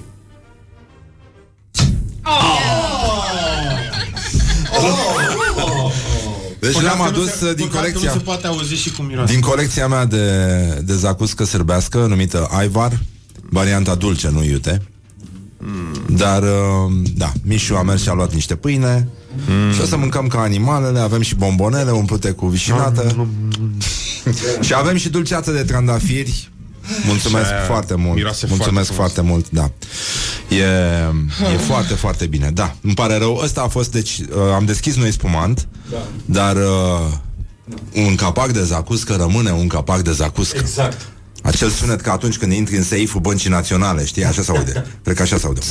Deci 4.80 4.80
Păcat 4.80 5.21
le-am 6.70 6.96
că 6.96 7.02
nu 7.02 7.02
adus 7.08 7.30
se- 7.30 7.44
uh, 7.44 7.54
din 7.54 7.66
păcat 7.66 7.72
că 7.72 7.78
colecția 7.78 8.12
Nu 8.12 8.18
se 8.18 8.24
poate 8.24 8.46
auzi 8.46 8.74
și 8.74 8.90
cum 8.92 9.04
miroase. 9.04 9.32
Din 9.32 9.40
colecția 9.40 9.88
mea 9.88 10.04
de, 10.04 10.26
de 10.84 10.94
zacuscă 10.94 11.44
sârbească 11.44 11.98
Numită 11.98 12.48
Aivar 12.50 12.98
Varianta 13.50 13.94
dulce, 13.94 14.28
nu 14.28 14.44
iute. 14.44 14.82
Dar, 16.08 16.42
uh, 16.42 16.48
da, 17.16 17.32
Mișu 17.44 17.74
a 17.74 17.82
mers 17.82 18.02
și 18.02 18.08
a 18.08 18.12
luat 18.12 18.34
niște 18.34 18.54
pâine. 18.54 19.08
Și 19.74 19.80
o 19.80 19.84
să 19.84 19.96
mâncăm 19.96 20.26
ca 20.26 20.40
animalele 20.40 20.98
Avem 20.98 21.20
și 21.20 21.34
bombonele 21.34 21.90
umplute 21.90 22.30
cu 22.30 22.46
vișinată. 22.46 23.26
Și 24.60 24.74
avem 24.74 24.96
și 24.96 25.08
dulceață 25.08 25.50
de 25.50 25.62
trandafiri. 25.62 26.50
Mulțumesc 27.06 27.46
Și 27.46 27.52
aia 27.52 27.62
foarte 27.62 27.94
mult. 27.94 28.14
miroase 28.16 28.46
Mulțumesc 28.48 28.92
foarte 28.92 29.20
foarte, 29.20 29.20
mult, 29.20 29.50
da 29.50 29.70
E, 30.58 31.54
e 31.54 31.56
foarte, 31.56 31.94
foarte 31.94 32.26
bine 32.26 32.50
Da, 32.50 32.74
îmi 32.80 32.94
pare 32.94 33.16
rău 33.18 33.40
Ăsta 33.44 33.62
a 33.62 33.68
fost, 33.68 33.92
deci 33.92 34.18
uh, 34.18 34.26
am 34.54 34.64
deschis 34.64 34.96
noi 34.96 35.12
spumant 35.12 35.68
Dar 36.24 36.56
uh, 36.56 37.12
un 37.94 38.14
capac 38.14 38.50
de 38.50 38.62
zacuscă 38.62 39.14
rămâne 39.14 39.50
un 39.50 39.66
capac 39.66 40.00
de 40.00 40.12
zacuscă 40.12 40.58
Exact. 40.60 41.12
Acel 41.42 41.68
sunet 41.68 42.00
ca 42.00 42.12
atunci 42.12 42.38
când 42.38 42.52
intri 42.52 42.76
în 42.76 42.82
seiful 42.82 43.20
băncii 43.20 43.50
naționale, 43.50 44.04
știi? 44.04 44.24
Așa 44.24 44.42
se 44.42 44.50
aude. 44.50 44.72
Cred 45.04 45.16
că 45.16 45.22
așa 45.22 45.38
se 45.38 45.46
aude. 45.46 45.60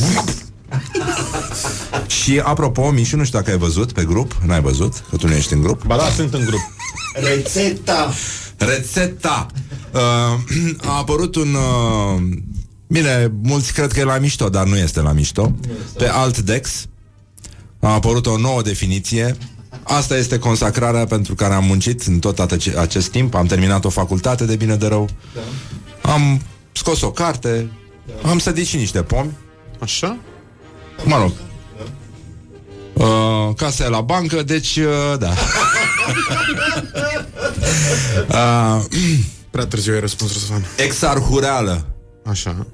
Și 2.08 2.42
apropo, 2.44 2.90
Mișu, 2.90 3.16
nu 3.18 3.24
știu 3.24 3.40
dacă 3.40 3.52
ai 3.52 3.58
văzut 3.58 3.92
pe 3.92 4.04
grup, 4.04 4.38
n-ai 4.46 4.62
văzut, 4.62 5.04
că 5.10 5.16
tu 5.16 5.28
nu 5.28 5.34
ești 5.34 5.54
în 5.54 5.62
grup. 5.62 5.86
Ba 5.86 5.96
da, 5.96 6.10
sunt 6.16 6.34
în 6.34 6.46
grup. 6.46 6.60
Rețeta. 7.14 8.14
Rețeta! 8.58 9.46
Uh, 9.92 10.00
a 10.90 10.98
apărut 10.98 11.36
un... 11.36 11.54
Uh, 11.54 12.22
bine, 12.92 13.32
mulți 13.44 13.74
cred 13.74 13.92
că 13.92 14.00
e 14.00 14.04
la 14.04 14.18
mișto, 14.18 14.50
dar 14.50 14.66
nu 14.68 14.78
este 14.78 15.02
la 15.02 15.12
mișto. 15.12 15.56
Pe 15.98 16.08
Altdex 16.08 16.86
a 17.80 17.94
apărut 17.94 18.26
o 18.26 18.38
nouă 18.38 18.62
definiție. 18.62 19.38
Asta 19.84 20.18
este 20.18 20.40
consacrarea 20.40 21.06
pentru 21.06 21.36
care 21.36 21.54
am 21.54 21.64
muncit 21.64 22.02
în 22.02 22.20
tot 22.20 22.40
ace- 22.40 22.78
acest 22.78 23.10
timp. 23.10 23.34
Am 23.36 23.46
terminat 23.46 23.86
o 23.86 23.90
facultate 23.90 24.46
de 24.46 24.56
bine 24.56 24.76
de 24.76 24.88
rău. 24.88 25.10
Am 26.02 26.42
scos 26.72 27.02
o 27.02 27.12
carte. 27.12 27.72
Am 28.24 28.40
sădit 28.40 28.66
și 28.68 28.76
niște 28.76 29.02
pomi. 29.04 29.32
Așa? 29.80 30.18
Mă 31.04 31.18
rog. 31.18 31.32
Uh, 32.94 33.56
casa 33.56 33.84
e 33.86 33.88
la 33.90 34.02
bancă, 34.02 34.44
deci, 34.44 34.76
uh, 34.78 35.18
da. 35.20 35.34
uh, 38.30 38.84
Prea 39.52 39.66
târziu 39.66 39.94
ai 39.94 40.00
răspuns, 40.00 40.32
Răzvan. 40.34 40.66
exarhureală. 40.78 41.86
Așa. 42.26 42.68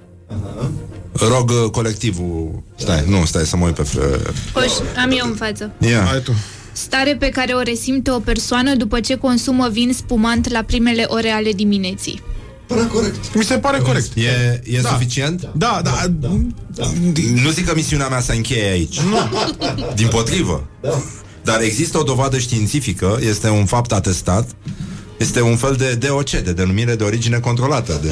Rog 1.11 1.49
uh, 1.49 1.69
colectivul 1.71 2.63
Stai, 2.75 3.03
nu, 3.07 3.25
stai 3.25 3.45
să 3.45 3.57
mă 3.57 3.65
uit 3.65 3.75
pe 3.75 3.83
fre... 3.83 4.01
Poș, 4.53 4.71
am 5.03 5.11
eu 5.11 5.25
în 5.27 5.35
față. 5.35 5.71
Ia. 5.79 6.03
Hai 6.03 6.21
tu. 6.21 6.31
Stare 6.71 7.15
pe 7.19 7.29
care 7.29 7.53
o 7.53 7.61
resimte 7.61 8.11
o 8.11 8.19
persoană 8.19 8.75
după 8.75 8.99
ce 8.99 9.15
consumă 9.15 9.69
vin 9.71 9.93
spumant 9.93 10.49
la 10.49 10.61
primele 10.61 11.03
ore 11.07 11.29
ale 11.29 11.51
dimineții. 11.51 12.21
Până 12.67 12.83
corect. 12.85 13.35
Mi 13.35 13.43
se 13.43 13.57
pare 13.57 13.77
corect. 13.77 14.11
E, 14.15 14.61
e 14.63 14.81
Da. 14.81 14.89
suficient? 14.89 15.49
Da, 15.55 15.81
da. 15.83 16.05
Nu 17.33 17.49
zic 17.49 17.65
că 17.65 17.75
misiunea 17.75 18.07
mea 18.07 18.19
se 18.19 18.35
încheie 18.35 18.69
aici 18.69 18.99
Nu 18.99 19.17
Din 19.95 20.07
potrivă 20.07 20.67
Dar 21.43 21.61
există 21.61 21.97
o 21.97 22.03
dovadă 22.03 22.37
științifică 22.37 23.19
Este 23.21 23.49
un 23.49 23.65
fapt 23.65 23.91
atestat 23.91 24.49
Este 25.17 25.41
un 25.41 25.55
fel 25.55 25.75
de 25.75 25.93
DOC 26.07 26.29
De 26.29 26.53
denumire 26.53 26.95
de 26.95 27.03
origine 27.03 27.39
controlată 27.39 27.99
De 28.03 28.09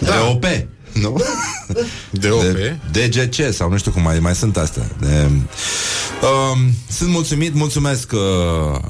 DOP 0.00 0.44
Nu? 0.94 1.22
DOP. 2.10 2.42
De 2.92 3.06
DGC 3.06 3.52
sau 3.52 3.70
nu 3.70 3.78
știu 3.78 3.90
cum 3.90 4.02
mai, 4.02 4.18
mai 4.18 4.34
sunt 4.34 4.56
astea 4.56 4.82
de, 5.00 5.28
um, 6.22 6.72
Sunt 6.90 7.10
mulțumit 7.10 7.54
Mulțumesc 7.54 8.12
uh, 8.12 8.20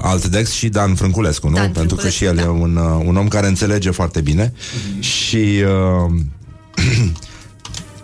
Altdex 0.01 0.51
și 0.51 0.69
Dan 0.69 0.95
Frânculescu 0.95 1.47
nu? 1.47 1.55
Dan 1.55 1.71
Pentru 1.71 1.95
că 1.95 2.09
și 2.09 2.23
el 2.23 2.35
Frânculescu, 2.37 2.77
e 2.77 2.81
un, 2.81 2.99
uh, 2.99 3.05
un 3.05 3.17
om 3.17 3.27
care 3.27 3.47
înțelege 3.47 3.91
foarte 3.91 4.21
bine 4.21 4.53
Și 4.99 5.63
uh, 6.07 6.21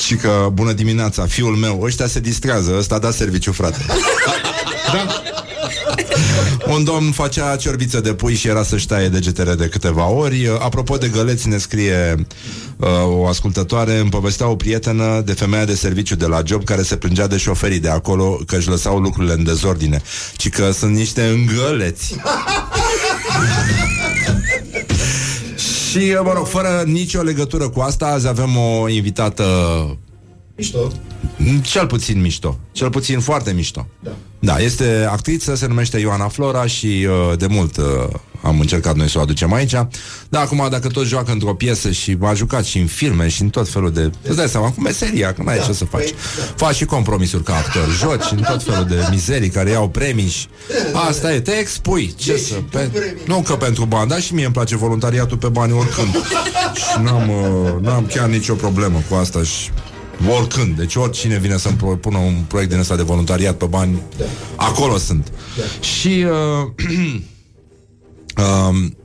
Și 0.06 0.16
că, 0.16 0.50
bună 0.54 0.72
dimineața, 0.72 1.26
fiul 1.26 1.56
meu 1.56 1.82
Ăștia 1.84 2.08
se 2.08 2.20
distrează, 2.20 2.76
ăsta 2.78 2.96
a 2.96 3.00
dat 3.00 3.14
serviciu, 3.14 3.52
frate 3.52 3.86
Da. 4.94 5.22
Un 6.68 6.84
domn 6.84 7.12
facea 7.12 7.56
ciorbiță 7.56 8.00
de 8.02 8.14
pui 8.14 8.36
și 8.36 8.48
era 8.48 8.64
să-și 8.64 8.88
taie 8.88 9.10
degetele 9.10 9.56
de 9.56 9.68
câteva 9.68 10.08
ori. 10.08 10.58
Apropo 10.60 10.98
de 10.98 11.08
găleți, 11.08 11.48
ne 11.48 11.58
scrie 11.58 12.16
uh, 12.18 12.26
o 13.06 13.28
ascultătoare, 13.28 13.98
îmi 13.98 14.10
povestea 14.10 14.48
o 14.48 14.56
prietenă 14.56 15.22
de 15.26 15.34
femeia 15.34 15.66
de 15.66 15.76
serviciu 15.76 16.16
de 16.16 16.26
la 16.26 16.42
job 16.46 16.64
care 16.64 16.82
se 16.82 16.96
plângea 16.96 17.28
de 17.28 17.38
șoferii 17.38 17.80
de 17.80 17.90
acolo 17.90 18.40
că 18.46 18.56
își 18.56 18.70
lăsau 18.70 19.00
lucrurile 19.00 19.34
în 19.34 19.44
dezordine, 19.44 20.02
ci 20.36 20.50
că 20.50 20.72
sunt 20.72 20.96
niște 20.96 21.24
îngăleți. 21.24 22.16
și, 25.90 26.18
mă 26.24 26.32
rog, 26.34 26.46
fără 26.46 26.84
nicio 26.86 27.22
legătură 27.22 27.70
cu 27.70 27.80
asta, 27.80 28.06
azi 28.06 28.28
avem 28.28 28.58
o 28.58 28.90
invitată 28.90 29.46
Mișto. 30.56 30.92
cel 31.62 31.88
puțin 31.88 32.22
mișto. 32.22 32.60
Cel 32.72 32.90
puțin 32.90 33.20
foarte 33.20 33.52
mișto. 33.52 33.88
Da. 34.00 34.12
Da, 34.40 34.58
este 34.58 35.08
actriță, 35.10 35.56
se 35.56 35.68
numește 35.68 36.00
Ioana 36.00 36.28
Flora 36.28 36.66
și 36.66 37.08
uh, 37.10 37.38
de 37.38 37.48
mult 37.48 37.78
uh, 37.78 37.86
am 38.42 38.60
încercat 38.60 38.96
noi 38.96 39.10
să 39.10 39.18
o 39.18 39.22
aducem 39.22 39.54
aici. 39.54 39.72
Dar 40.30 40.44
acum, 40.44 40.68
dacă 40.70 40.88
tot 40.88 41.06
joacă 41.06 41.32
într-o 41.32 41.54
piesă 41.54 41.92
și 41.92 42.18
a 42.22 42.34
jucat 42.34 42.66
și 42.66 42.78
în 42.78 42.86
filme 42.86 43.28
și 43.28 43.42
în 43.42 43.50
tot 43.50 43.70
felul 43.70 43.92
de... 43.92 44.12
Îți 44.28 44.36
dai 44.38 44.48
seama, 44.48 44.72
cu 44.72 44.82
meseria, 44.82 45.34
că 45.34 45.42
n-ai 45.44 45.58
Da, 45.58 45.64
ce 45.64 45.74
să 45.74 45.86
faci. 45.86 46.02
păi, 46.02 46.14
Faci 46.56 46.76
și 46.76 46.86
compromisuri 46.86 47.44
ca 47.44 47.56
actor, 47.56 47.90
joci 48.00 48.32
în 48.32 48.44
tot 48.50 48.64
felul 48.64 48.86
de 48.86 49.08
mizerii 49.10 49.50
care 49.50 49.70
iau 49.70 49.90
premii 49.90 50.28
și... 50.28 50.48
Asta 51.08 51.34
e, 51.34 51.40
te 51.40 51.52
expui. 51.52 52.14
Ce 52.18 52.32
Deci, 52.32 52.42
să... 52.42 52.54
tu 52.54 52.62
Pe... 52.62 52.90
premii. 52.94 53.22
Nu 53.26 53.42
că 53.42 53.54
pentru 53.54 53.86
bani, 53.86 54.10
dar 54.10 54.22
și 54.22 54.34
mie 54.34 54.46
îmi 54.46 54.54
place 54.54 54.76
voluntariatul 54.76 55.38
pe 55.38 55.48
bani 55.48 55.72
oricând. 55.72 56.16
și 56.76 57.02
n-am, 57.04 57.30
uh, 57.30 57.82
n-am 57.82 58.06
chiar 58.06 58.28
nicio 58.28 58.54
problemă 58.54 59.02
cu 59.10 59.16
asta 59.16 59.44
și 59.44 59.70
oricând. 60.38 60.76
Deci 60.78 60.96
oricine 60.96 61.38
vine 61.38 61.58
să-mi 61.58 61.76
propună 61.76 62.18
un 62.18 62.36
proiect 62.48 62.70
din 62.72 62.80
ăsta 62.80 62.96
de 62.96 63.02
voluntariat 63.04 63.56
pe 63.56 63.66
bani, 63.66 64.02
acolo 64.56 64.98
sunt. 64.98 65.32
Și 65.80 66.26
uh, 66.26 66.86
um, 68.38 68.96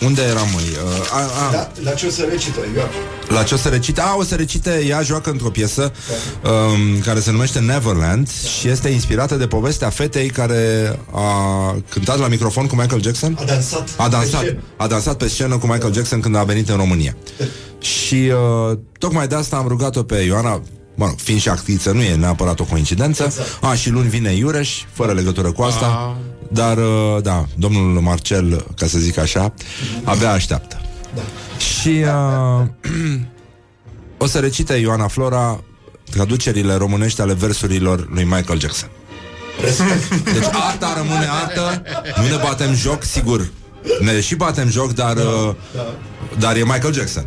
unde 0.00 0.22
eram, 0.22 0.48
măi? 0.52 0.62
Uh, 0.62 1.12
a, 1.12 1.46
a, 1.46 1.50
Da, 1.50 1.70
la 1.82 1.90
ce 1.90 2.06
o 2.06 2.10
să 2.10 2.26
recită, 2.30 2.60
Ioan? 2.74 2.88
la 3.28 3.42
ce 3.42 3.54
o 3.54 3.56
să 3.56 3.68
recite? 3.68 4.00
A, 4.00 4.16
o 4.16 4.22
să 4.22 4.34
recite, 4.34 4.84
ea 4.88 5.02
joacă 5.02 5.30
într-o 5.30 5.48
piesă 5.48 5.92
um, 6.44 7.00
care 7.00 7.20
se 7.20 7.30
numește 7.30 7.58
Neverland 7.58 8.30
și 8.58 8.68
este 8.68 8.88
inspirată 8.88 9.34
de 9.34 9.46
povestea 9.46 9.90
fetei 9.90 10.28
care 10.28 10.98
a 11.12 11.76
cântat 11.88 12.18
la 12.18 12.28
microfon 12.28 12.66
cu 12.66 12.74
Michael 12.74 13.02
Jackson. 13.02 13.36
A 13.40 13.44
dansat. 13.44 13.88
A 13.96 14.08
dansat, 14.08 14.40
pe 14.40 14.46
scenă. 14.46 14.62
a 14.76 14.86
dansat 14.86 15.16
pe 15.16 15.28
scenă 15.28 15.58
cu 15.58 15.66
Michael 15.66 15.92
Jackson 15.92 16.20
când 16.20 16.36
a 16.36 16.42
venit 16.42 16.68
în 16.68 16.76
România. 16.76 17.16
Și 17.78 18.14
uh, 18.14 18.78
tocmai 18.98 19.28
de 19.28 19.34
asta 19.34 19.56
am 19.56 19.68
rugat-o 19.68 20.02
pe 20.02 20.16
Ioana 20.16 20.62
Mă 20.96 21.06
rog, 21.06 21.18
fiind 21.18 21.40
și 21.40 21.48
actriță, 21.48 21.90
nu 21.92 22.02
e 22.02 22.14
neapărat 22.14 22.60
o 22.60 22.64
coincidență 22.64 23.32
A, 23.60 23.74
și 23.74 23.90
luni 23.90 24.08
vine 24.08 24.30
Iureș, 24.32 24.84
fără 24.92 25.12
legătură 25.12 25.52
cu 25.52 25.62
asta 25.62 26.16
Dar, 26.48 26.76
uh, 26.76 27.22
da, 27.22 27.46
domnul 27.56 28.00
Marcel, 28.00 28.66
ca 28.76 28.86
să 28.86 28.98
zic 28.98 29.18
așa 29.18 29.54
Abia 30.04 30.30
așteaptă. 30.30 30.80
Și 31.58 31.88
uh, 31.88 32.66
o 34.24 34.26
să 34.26 34.38
recite 34.38 34.74
Ioana 34.74 35.08
Flora 35.08 35.64
Traducerile 36.10 36.74
românești 36.74 37.20
ale 37.20 37.32
versurilor 37.32 38.08
lui 38.10 38.24
Michael 38.24 38.60
Jackson. 38.60 38.88
Deci 40.24 40.44
arta 40.52 40.94
rămâne 40.96 41.26
artă 41.42 41.82
Nu 42.16 42.36
ne 42.36 42.42
batem 42.42 42.74
joc, 42.74 43.04
sigur. 43.04 43.48
Ne 44.00 44.20
și 44.20 44.34
batem 44.34 44.70
joc, 44.70 44.92
dar 44.92 45.16
uh, 45.16 45.54
Dar 46.38 46.56
e 46.56 46.62
Michael 46.62 46.92
Jackson. 46.92 47.26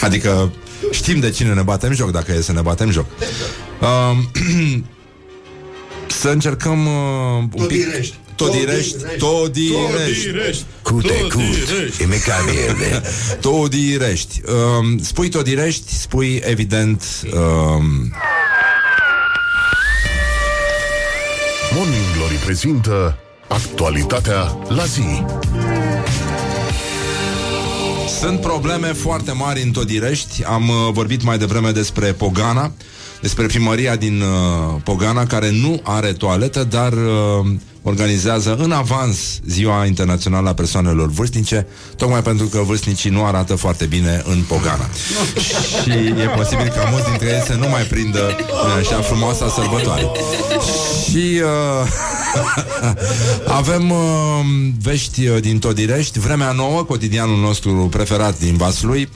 Adică 0.00 0.52
Știm 0.90 1.20
de 1.20 1.30
cine 1.30 1.52
ne 1.52 1.62
batem 1.62 1.92
joc 1.92 2.10
Dacă 2.10 2.32
e 2.32 2.40
să 2.40 2.52
ne 2.52 2.60
batem 2.60 2.90
joc. 2.90 3.06
Um, 3.80 4.30
Să 6.24 6.30
încercăm 6.30 6.86
uh, 6.86 7.38
un 7.38 7.46
pic. 7.46 7.58
Todirești. 7.58 8.14
Todirești. 8.34 8.96
Todirești. 9.18 10.64
Cut 10.82 11.04
e 11.04 11.20
cut, 11.28 12.00
impecabil. 12.00 13.02
Todirești. 13.40 14.40
Um, 14.78 14.98
Spui 14.98 15.28
Todirești 15.28 15.92
Spui 15.92 16.42
evident 16.44 17.02
um, 17.24 18.12
Morning 21.74 22.04
Glory 22.16 22.34
prezintă 22.44 23.16
actualitatea 23.48 24.58
la 24.68 24.84
zi. 24.84 25.24
Sunt 28.20 28.40
probleme 28.40 28.92
foarte 28.92 29.32
mari 29.32 29.62
în 29.62 29.70
Todirești. 29.70 30.44
Am 30.44 30.68
uh, 30.68 30.92
vorbit 30.92 31.22
mai 31.22 31.38
devreme 31.38 31.70
despre 31.70 32.12
Pogana 32.12 32.72
Despre 33.20 33.46
primăria 33.46 33.96
din 33.96 34.20
uh, 34.20 34.80
Pogana 34.82 35.26
Care 35.26 35.50
nu 35.50 35.80
are 35.82 36.12
toaletă 36.12 36.64
Dar 36.64 36.92
uh, 36.92 37.50
organizează 37.82 38.56
în 38.56 38.72
avans 38.72 39.40
Ziua 39.46 39.86
Internațională 39.86 40.48
a 40.48 40.54
Persoanelor 40.54 41.10
Vârstnice 41.10 41.66
Tocmai 41.96 42.22
pentru 42.22 42.46
că 42.46 42.58
vârstnicii 42.58 43.10
nu 43.10 43.24
arată 43.24 43.54
foarte 43.54 43.84
bine 43.84 44.22
în 44.26 44.42
Pogana. 44.48 44.88
Și 45.82 45.90
e 45.90 46.28
posibil 46.36 46.68
ca 46.68 46.88
mulți 46.90 47.08
dintre 47.08 47.28
ei 47.28 47.42
să 47.46 47.54
nu 47.54 47.68
mai 47.68 47.82
prindă 47.82 48.36
uh, 48.40 48.76
Așa 48.78 49.00
frumoasa 49.00 49.48
sărbătoare. 49.48 50.10
Și 51.08 51.40
uh, 51.42 51.88
avem 53.58 53.90
uh, 53.90 53.98
vești 54.82 55.26
uh, 55.26 55.40
din 55.40 55.58
Todirești. 55.58 56.18
Vremea 56.18 56.52
nouă, 56.52 56.82
cotidianul 56.82 57.40
nostru 57.40 57.88
preferat 57.90 58.38
din 58.38 58.56
Vaslui 58.56 59.08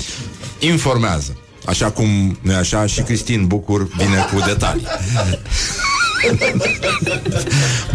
Informează 0.58 1.36
Așa 1.68 1.90
cum, 1.90 2.38
nu 2.42 2.54
așa, 2.54 2.86
și 2.86 3.00
Cristin 3.00 3.46
Bucur 3.46 3.88
vine 3.96 4.26
cu 4.32 4.40
detalii 4.46 4.86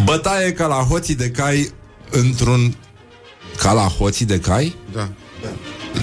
Bătaie 0.04 0.52
ca 0.54 0.66
la 0.66 0.76
hoții 0.76 1.16
de 1.16 1.30
cai 1.30 1.72
Într-un 2.10 2.76
Ca 3.58 3.72
la 3.72 3.82
hoții 3.82 4.26
de 4.26 4.40
cai? 4.40 4.76
Da. 4.94 5.10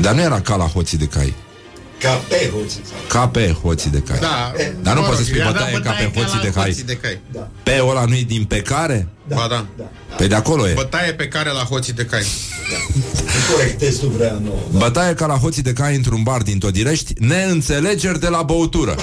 Dar 0.01 0.15
nu 0.15 0.21
era 0.21 0.41
ca 0.41 0.57
la 0.57 0.65
hoții 0.65 0.99
de 0.99 1.07
cai 1.07 1.35
Ca 2.01 2.11
pe 2.29 2.51
hoții. 2.53 2.81
Ca 3.09 3.29
pe 3.29 3.57
hoții 3.63 3.91
de 3.91 3.99
cai 3.99 4.19
Da. 4.19 4.53
Dar 4.83 4.95
nu 4.95 5.01
Mă 5.01 5.07
poți 5.07 5.19
să 5.19 5.23
rog, 5.23 5.37
spui 5.37 5.39
i-a 5.39 5.53
dat 5.53 5.73
bătaie 5.73 5.83
ca 5.83 6.11
pe 6.11 6.21
hoții 6.21 6.37
la 6.37 6.43
de 6.43 6.51
cai 6.51 6.65
hoții 6.65 6.85
de 6.85 6.97
cai. 6.97 7.21
Pe 7.63 7.81
ăla 7.83 8.05
nu-i 8.05 8.25
din 8.25 8.45
pecare? 8.45 9.09
Ba 9.35 9.47
da. 9.51 9.67
Pe 10.17 10.27
de 10.27 10.35
acolo 10.35 10.69
e 10.69 10.73
Bătaie 10.73 11.13
pe 11.13 11.29
care 11.29 11.51
la 11.51 11.59
hoții 11.61 11.93
de 11.93 12.05
cai. 12.05 12.27
Corect, 13.53 13.79
testul 13.79 14.09
vrea 14.17 14.39
nouă. 14.45 14.59
Bătaie 14.71 15.15
ca 15.15 15.27
la 15.27 15.35
hoții 15.35 15.63
de 15.63 15.73
cai 15.73 15.97
într-un 15.97 16.23
bar 16.23 16.43
din 16.43 16.59
Todirești 16.59 17.13
Neînțelegeri 17.19 18.21
de 18.21 18.29
la 18.29 18.43
băutură 18.43 18.95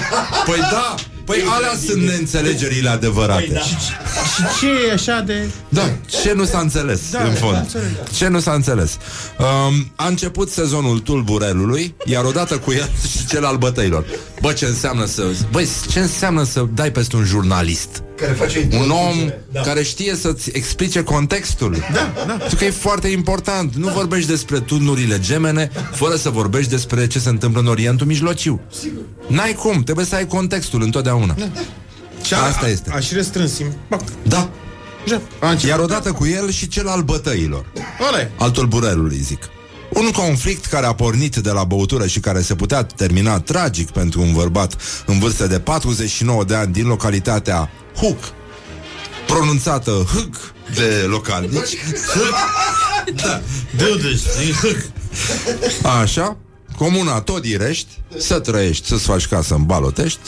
Păi 0.44 0.58
da, 0.70 0.94
păi 1.24 1.42
alea 1.56 1.72
sunt 1.86 2.02
neînțelegerile 2.02 2.88
adevărate 2.88 3.62
Și 4.36 4.42
ce 4.60 4.66
e 4.88 4.92
așa 4.92 5.20
de... 5.26 5.48
Da, 5.68 5.90
ce 6.22 6.32
nu 6.32 6.44
s-a 6.44 6.58
înțeles 6.58 7.00
Da, 7.10 7.22
în 7.22 7.28
nu 7.28 7.34
fond? 7.34 7.56
înțeleg. 7.56 7.90
Ce 8.16 8.28
nu 8.28 8.40
s-a 8.40 8.52
înțeles? 8.52 8.96
Um, 9.38 9.92
a 9.96 10.06
început 10.06 10.50
sezonul 10.50 10.98
tulburelului, 10.98 11.94
iar 12.04 12.24
odată 12.24 12.58
cu 12.58 12.72
el 12.72 12.90
și 13.18 13.26
cel 13.26 13.44
al 13.44 13.56
bătăilor. 13.56 14.04
Bă, 14.40 14.52
ce 14.52 14.64
înseamnă 14.64 15.04
să... 15.04 15.22
Băi, 15.50 15.68
ce 15.90 16.00
înseamnă 16.00 16.44
să 16.44 16.66
dai 16.74 16.90
peste 16.92 17.16
un 17.16 17.24
jurnalist? 17.24 18.02
Care 18.16 18.32
face 18.32 18.68
Un 18.72 18.90
om 18.90 18.98
introducere. 18.98 19.44
Da. 19.52 19.60
care 19.60 19.82
știe 19.82 20.14
să-ți 20.14 20.50
explice 20.52 21.02
contextul. 21.02 21.76
Da, 21.92 22.12
da. 22.26 22.32
Pentru 22.32 22.56
că 22.56 22.64
e 22.64 22.70
foarte 22.70 23.08
important. 23.08 23.74
Nu 23.74 23.88
vorbești 23.88 24.28
despre 24.28 24.60
tunurile 24.60 25.18
gemene 25.20 25.70
fără 25.92 26.16
să 26.16 26.30
vorbești 26.30 26.70
despre 26.70 27.06
ce 27.06 27.18
se 27.18 27.28
întâmplă 27.28 27.60
în 27.60 27.66
Orientul 27.66 28.06
Mijlociu. 28.06 28.60
Sigur. 28.80 29.02
N-ai 29.26 29.52
cum, 29.52 29.82
trebuie 29.82 30.04
să 30.04 30.14
ai 30.14 30.26
contextul 30.26 30.82
întotdeauna. 30.82 31.34
Și 32.24 32.34
a, 32.34 32.38
Asta 32.38 32.68
este. 32.68 32.90
Aș 32.90 33.06
și 33.06 33.14
restrâns 33.14 33.60
Bac. 33.88 34.02
Da. 34.22 34.50
Ja. 35.08 35.20
A 35.40 35.50
început. 35.50 35.70
Iar 35.70 35.78
odată 35.78 36.12
cu 36.12 36.26
el 36.26 36.50
și 36.50 36.68
cel 36.68 36.88
al 36.88 37.02
bătăilor. 37.02 37.64
Ăla 38.08 38.20
e. 38.20 38.30
al 38.38 38.50
tulburelului, 38.50 39.16
zic. 39.16 39.48
Un 39.88 40.10
conflict 40.10 40.64
care 40.66 40.86
a 40.86 40.92
pornit 40.92 41.36
de 41.36 41.50
la 41.50 41.64
băutură 41.64 42.06
și 42.06 42.20
care 42.20 42.42
se 42.42 42.54
putea 42.54 42.82
termina 42.84 43.40
tragic 43.40 43.90
pentru 43.90 44.20
un 44.20 44.32
bărbat 44.32 44.76
în 45.06 45.18
vârstă 45.18 45.46
de 45.46 45.58
49 45.60 46.44
de 46.44 46.54
ani 46.54 46.72
din 46.72 46.86
localitatea 46.86 47.70
Huc, 47.96 48.18
pronunțată 49.26 50.06
Hâc 50.14 50.34
de 50.74 51.04
localnici. 51.08 51.76
da. 53.14 53.40
Așa, 56.00 56.36
comuna 56.78 57.20
Todirești, 57.20 57.88
să 58.16 58.40
trăiești, 58.40 58.86
să-ți 58.86 59.04
faci 59.04 59.26
casă 59.26 59.54
în 59.54 59.64
Balotești, 59.64 60.18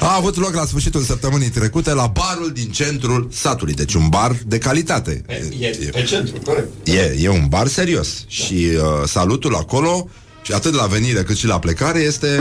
a 0.00 0.16
avut 0.16 0.36
loc 0.36 0.54
la 0.54 0.64
sfârșitul 0.64 1.02
săptămânii 1.02 1.48
trecute 1.48 1.92
la 1.92 2.06
barul 2.06 2.50
din 2.52 2.70
centrul 2.70 3.28
satului. 3.32 3.74
Deci 3.74 3.94
un 3.94 4.08
bar 4.08 4.36
de 4.46 4.58
calitate. 4.58 5.24
E 5.58 5.88
pe 5.92 6.02
centru, 6.02 6.40
corect. 6.44 6.68
E, 6.84 7.16
e 7.18 7.28
un 7.28 7.46
bar 7.48 7.66
serios 7.66 8.24
și 8.26 8.54
uh, 8.54 8.82
salutul 9.06 9.54
acolo 9.54 10.08
și 10.42 10.52
atât 10.52 10.74
la 10.74 10.86
venire 10.86 11.22
cât 11.22 11.36
și 11.36 11.46
la 11.46 11.58
plecare 11.58 11.98
este... 11.98 12.26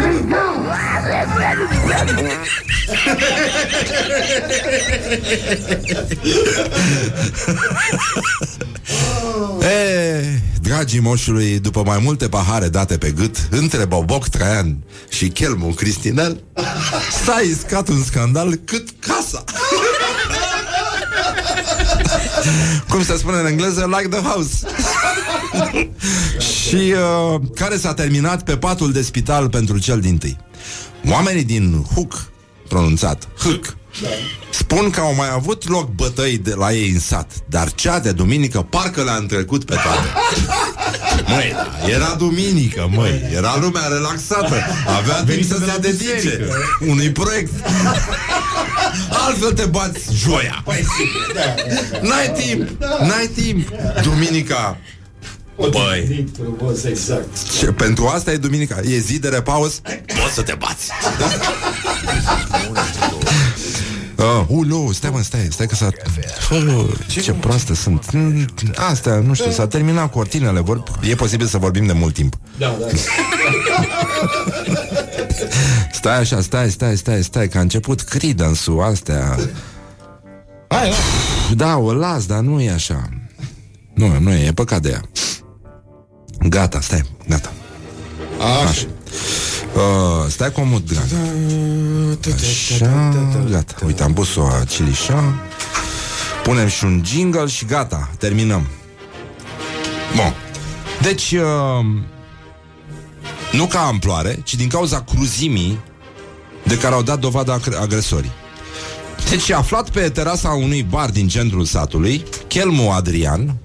e, 9.62 10.26
dragii 10.62 11.00
moșului, 11.00 11.60
după 11.60 11.84
mai 11.86 12.00
multe 12.04 12.30
pahare 12.30 12.68
date 12.68 12.98
pe 12.98 13.12
gât, 13.12 13.38
între 13.50 13.86
Boboc 13.86 14.28
Traian 14.28 14.78
și 15.10 15.28
Chelmu 15.28 15.68
Cristinel, 15.68 16.44
s-a 17.26 17.40
iscat 17.50 17.88
un 17.88 18.04
scandal 18.04 18.60
cât 18.66 18.90
casa. 19.00 19.44
Cum 22.90 23.04
se 23.04 23.18
spune 23.18 23.38
în 23.38 23.46
engleză, 23.46 23.90
like 23.98 24.08
the 24.08 24.28
house. 24.28 24.66
și 26.54 26.94
uh, 27.36 27.42
care 27.56 27.78
s-a 27.78 27.94
terminat 27.94 28.44
pe 28.44 28.58
patul 28.58 28.92
de 28.92 29.02
spital 29.02 29.50
pentru 29.50 29.80
cel 29.80 30.00
din 30.00 30.18
tâi. 30.18 30.38
Oamenii 31.10 31.44
din 31.44 31.86
Huc, 31.94 32.32
pronunțat 32.68 33.28
Huc, 33.38 33.76
spun 34.50 34.90
că 34.90 35.00
au 35.00 35.16
mai 35.16 35.30
avut 35.34 35.70
loc 35.70 35.90
bătăi 35.90 36.38
de 36.38 36.54
la 36.54 36.72
ei 36.72 36.90
în 36.90 37.00
sat, 37.00 37.32
dar 37.50 37.72
cea 37.72 38.00
de 38.00 38.12
duminică 38.12 38.62
parcă 38.70 39.04
le-a 39.04 39.16
întrecut 39.16 39.66
pe 39.66 39.74
toate. 39.74 40.08
Măi, 41.28 41.52
da, 41.54 41.88
era 41.88 42.16
duminică, 42.18 42.90
măi, 42.92 43.30
era 43.36 43.58
lumea 43.62 43.88
relaxată, 43.88 44.56
avea 44.98 45.24
timp 45.24 45.44
să 45.44 45.58
se 45.66 45.80
dedice 45.80 46.48
unui 46.88 47.12
proiect. 47.12 47.52
Altfel 49.10 49.52
te 49.54 49.66
bați 49.66 50.00
joia. 50.14 50.64
N-ai 52.02 52.32
timp, 52.32 52.70
n-ai 53.02 53.28
timp. 53.28 53.70
Duminica 54.04 54.78
Băi. 55.70 56.26
frumos, 56.36 56.84
exact. 56.84 57.28
Ce, 57.60 57.66
pentru 57.66 58.08
asta 58.08 58.32
e 58.32 58.38
duminica 58.38 58.80
E 58.90 58.98
zi 58.98 59.20
de 59.20 59.28
repaus 59.28 59.82
Poți 60.06 60.34
să 60.34 60.42
te 60.42 60.56
bați 60.60 60.90
Uh, 64.22 64.46
uh, 64.48 64.66
nu, 64.66 64.92
stai 64.92 65.10
mă, 65.10 65.22
stai, 65.22 65.48
stai 65.50 65.68
că 65.68 65.76
s-a... 65.76 65.90
Uh, 66.52 66.86
ce 67.22 67.32
proastă 67.32 67.74
sunt. 67.74 68.12
Mm, 68.12 68.46
Astea, 68.76 69.16
nu 69.16 69.34
știu, 69.34 69.52
s-a 69.52 69.68
terminat 69.68 70.12
cortinele. 70.12 70.60
Vor... 70.60 70.84
E 71.10 71.16
posibil 71.16 71.48
să 71.48 71.58
vorbim 71.58 71.86
de 71.86 71.94
mult 71.94 72.14
timp. 72.14 72.38
Da, 72.58 72.78
da. 72.80 72.86
Stai 75.92 76.18
așa, 76.18 76.42
stai, 76.42 76.70
stai, 76.70 76.98
stai, 76.98 77.24
stai, 77.24 77.48
că 77.48 77.58
a 77.58 77.62
început 77.62 78.02
Creedence-ul 78.02 78.82
astea. 78.82 79.38
Hai, 80.68 80.80
hai. 80.80 80.94
Da, 81.56 81.78
o 81.78 81.94
las, 81.94 82.26
dar 82.26 82.40
nu 82.40 82.62
e 82.62 82.72
așa. 82.72 83.10
Nu, 83.94 84.20
nu 84.20 84.32
e, 84.32 84.46
e 84.46 84.52
păcat 84.52 84.82
de 84.82 84.90
ea. 84.90 85.02
Gata, 86.50 86.82
stai, 86.82 87.02
gata. 87.28 87.52
Așa. 88.68 88.86
Uh, 89.76 90.30
stai 90.30 90.52
comod, 90.52 90.84
gata. 90.94 91.16
Așa, 92.34 93.14
gata. 93.50 93.76
Uite, 93.86 94.04
am 94.04 94.14
pus-o 94.14 94.46
acilișa. 94.62 95.34
Punem 96.44 96.68
și 96.68 96.84
un 96.86 97.02
jingle 97.06 97.46
și 97.46 97.66
gata, 97.66 98.10
terminăm. 98.20 98.68
Bun. 100.16 100.34
Deci, 101.02 101.32
uh, 101.32 101.86
nu 103.52 103.66
ca 103.66 103.80
amploare, 103.80 104.40
ci 104.44 104.56
din 104.56 104.68
cauza 104.70 105.02
cruzimii 105.02 105.80
de 106.64 106.78
care 106.78 106.94
au 106.94 107.02
dat 107.02 107.20
dovadă 107.20 107.52
agre- 107.52 107.78
agresorii. 107.78 108.32
Deci, 109.30 109.50
aflat 109.50 109.90
pe 109.90 110.10
terasa 110.10 110.50
unui 110.50 110.84
bar 110.90 111.10
din 111.10 111.28
centrul 111.28 111.66
satului, 111.66 112.24
Chelmu 112.48 112.92
Adrian, 112.92 113.56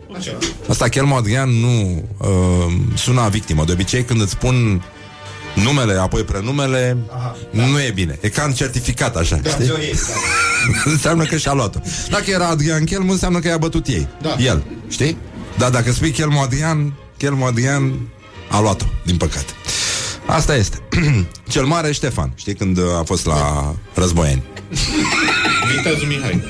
Asta 0.68 0.88
Chelmu 0.88 1.14
Adrian 1.14 1.48
nu 1.48 2.04
uh, 2.18 2.74
sună 2.94 3.20
a 3.20 3.28
victimă. 3.28 3.64
De 3.64 3.72
obicei, 3.72 4.04
când 4.04 4.20
îți 4.20 4.30
spun 4.30 4.82
numele, 5.54 5.92
apoi 6.00 6.22
prenumele, 6.22 6.96
Aha, 7.10 7.36
da. 7.54 7.66
nu 7.66 7.80
e 7.80 7.90
bine. 7.94 8.18
E 8.20 8.28
ca 8.28 8.42
în 8.42 8.52
certificat, 8.52 9.16
așa, 9.16 9.36
da, 9.36 9.50
știi? 9.50 9.72
înseamnă 10.92 11.24
că 11.24 11.36
și-a 11.36 11.52
luat-o. 11.52 11.78
Dacă 12.10 12.30
era 12.30 12.48
Adrian 12.48 12.84
Chelmu, 12.84 13.10
înseamnă 13.10 13.38
că 13.38 13.48
i-a 13.48 13.58
bătut 13.58 13.86
ei. 13.86 14.08
Da. 14.22 14.36
El, 14.38 14.64
știi? 14.88 15.16
Dar 15.58 15.70
dacă 15.70 15.92
spui 15.92 16.10
Chelmu 16.10 16.40
Adrian, 16.40 16.92
Chelmu 17.16 17.44
Adrian 17.44 17.92
a 18.50 18.60
luat-o, 18.60 18.84
din 19.04 19.16
păcate. 19.16 19.52
Asta 20.26 20.56
este. 20.56 20.78
Cel 21.48 21.64
mare 21.64 21.92
Ștefan, 21.92 22.32
știi, 22.34 22.54
când 22.54 22.78
a 22.98 23.02
fost 23.04 23.26
la 23.26 23.74
războieni. 23.94 24.42
Viteazul 25.86 26.08
Mihai. 26.08 26.42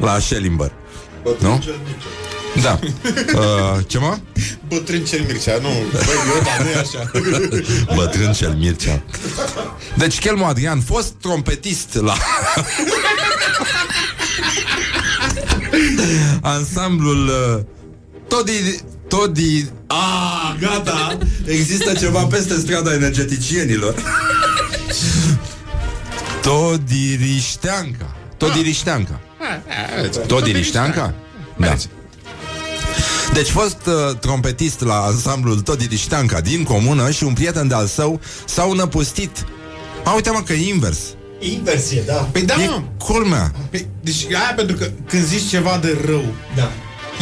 la 0.06 0.18
Schellimber. 0.18 0.72
Nu? 1.38 1.64
Da. 2.62 2.78
Uh, 3.34 3.78
ce 3.86 3.98
mă? 3.98 4.18
Bătrân 4.68 5.04
cel 5.04 5.24
Mircea, 5.26 5.58
nu. 5.60 5.68
Băi, 5.92 6.02
eu, 6.34 6.42
da, 6.42 6.62
nu 6.62 6.68
e 6.68 6.76
așa. 6.76 7.10
Bătrân 7.96 8.32
cel 8.32 8.54
Mircea. 8.54 9.02
Deci 9.96 10.18
Chelmu 10.18 10.44
Adrian, 10.44 10.80
fost 10.80 11.12
trompetist 11.20 11.94
la 11.94 12.16
ansamblul 16.40 17.26
uh, 17.26 17.64
Todi... 18.28 18.52
Todi... 19.08 19.66
Ah, 19.86 20.54
gata! 20.60 21.18
Există 21.46 21.92
ceva 21.92 22.24
peste 22.24 22.54
strada 22.54 22.94
energeticienilor. 22.94 23.94
Todirișteanca. 26.42 28.16
Todirișteanca. 28.36 29.20
Todirișteanca? 30.26 31.14
Da. 31.56 31.74
Deci 33.32 33.48
fost 33.48 33.78
uh, 33.86 34.16
trompetist 34.20 34.80
la 34.80 35.02
ansamblul 35.04 35.60
Todirișteanca 35.60 36.40
din 36.40 36.62
comună 36.62 37.10
și 37.10 37.24
un 37.24 37.32
prieten 37.32 37.68
de-al 37.68 37.86
său 37.86 38.20
s-au 38.44 38.72
năpustit. 38.72 39.44
A, 40.04 40.12
uite 40.14 40.30
mă 40.30 40.42
că 40.46 40.52
e 40.52 40.68
invers. 40.68 40.98
Inversie, 41.40 42.02
da. 42.06 42.12
Păi 42.14 42.42
da, 42.42 42.54
E 42.62 42.66
mă. 42.66 42.82
culmea. 42.98 43.52
Păi, 43.70 43.86
deci 44.00 44.24
aia 44.28 44.52
pentru 44.56 44.76
că 44.76 44.90
când 45.06 45.24
zici 45.24 45.48
ceva 45.48 45.78
de 45.82 45.98
rău, 46.06 46.24
Da. 46.56 46.72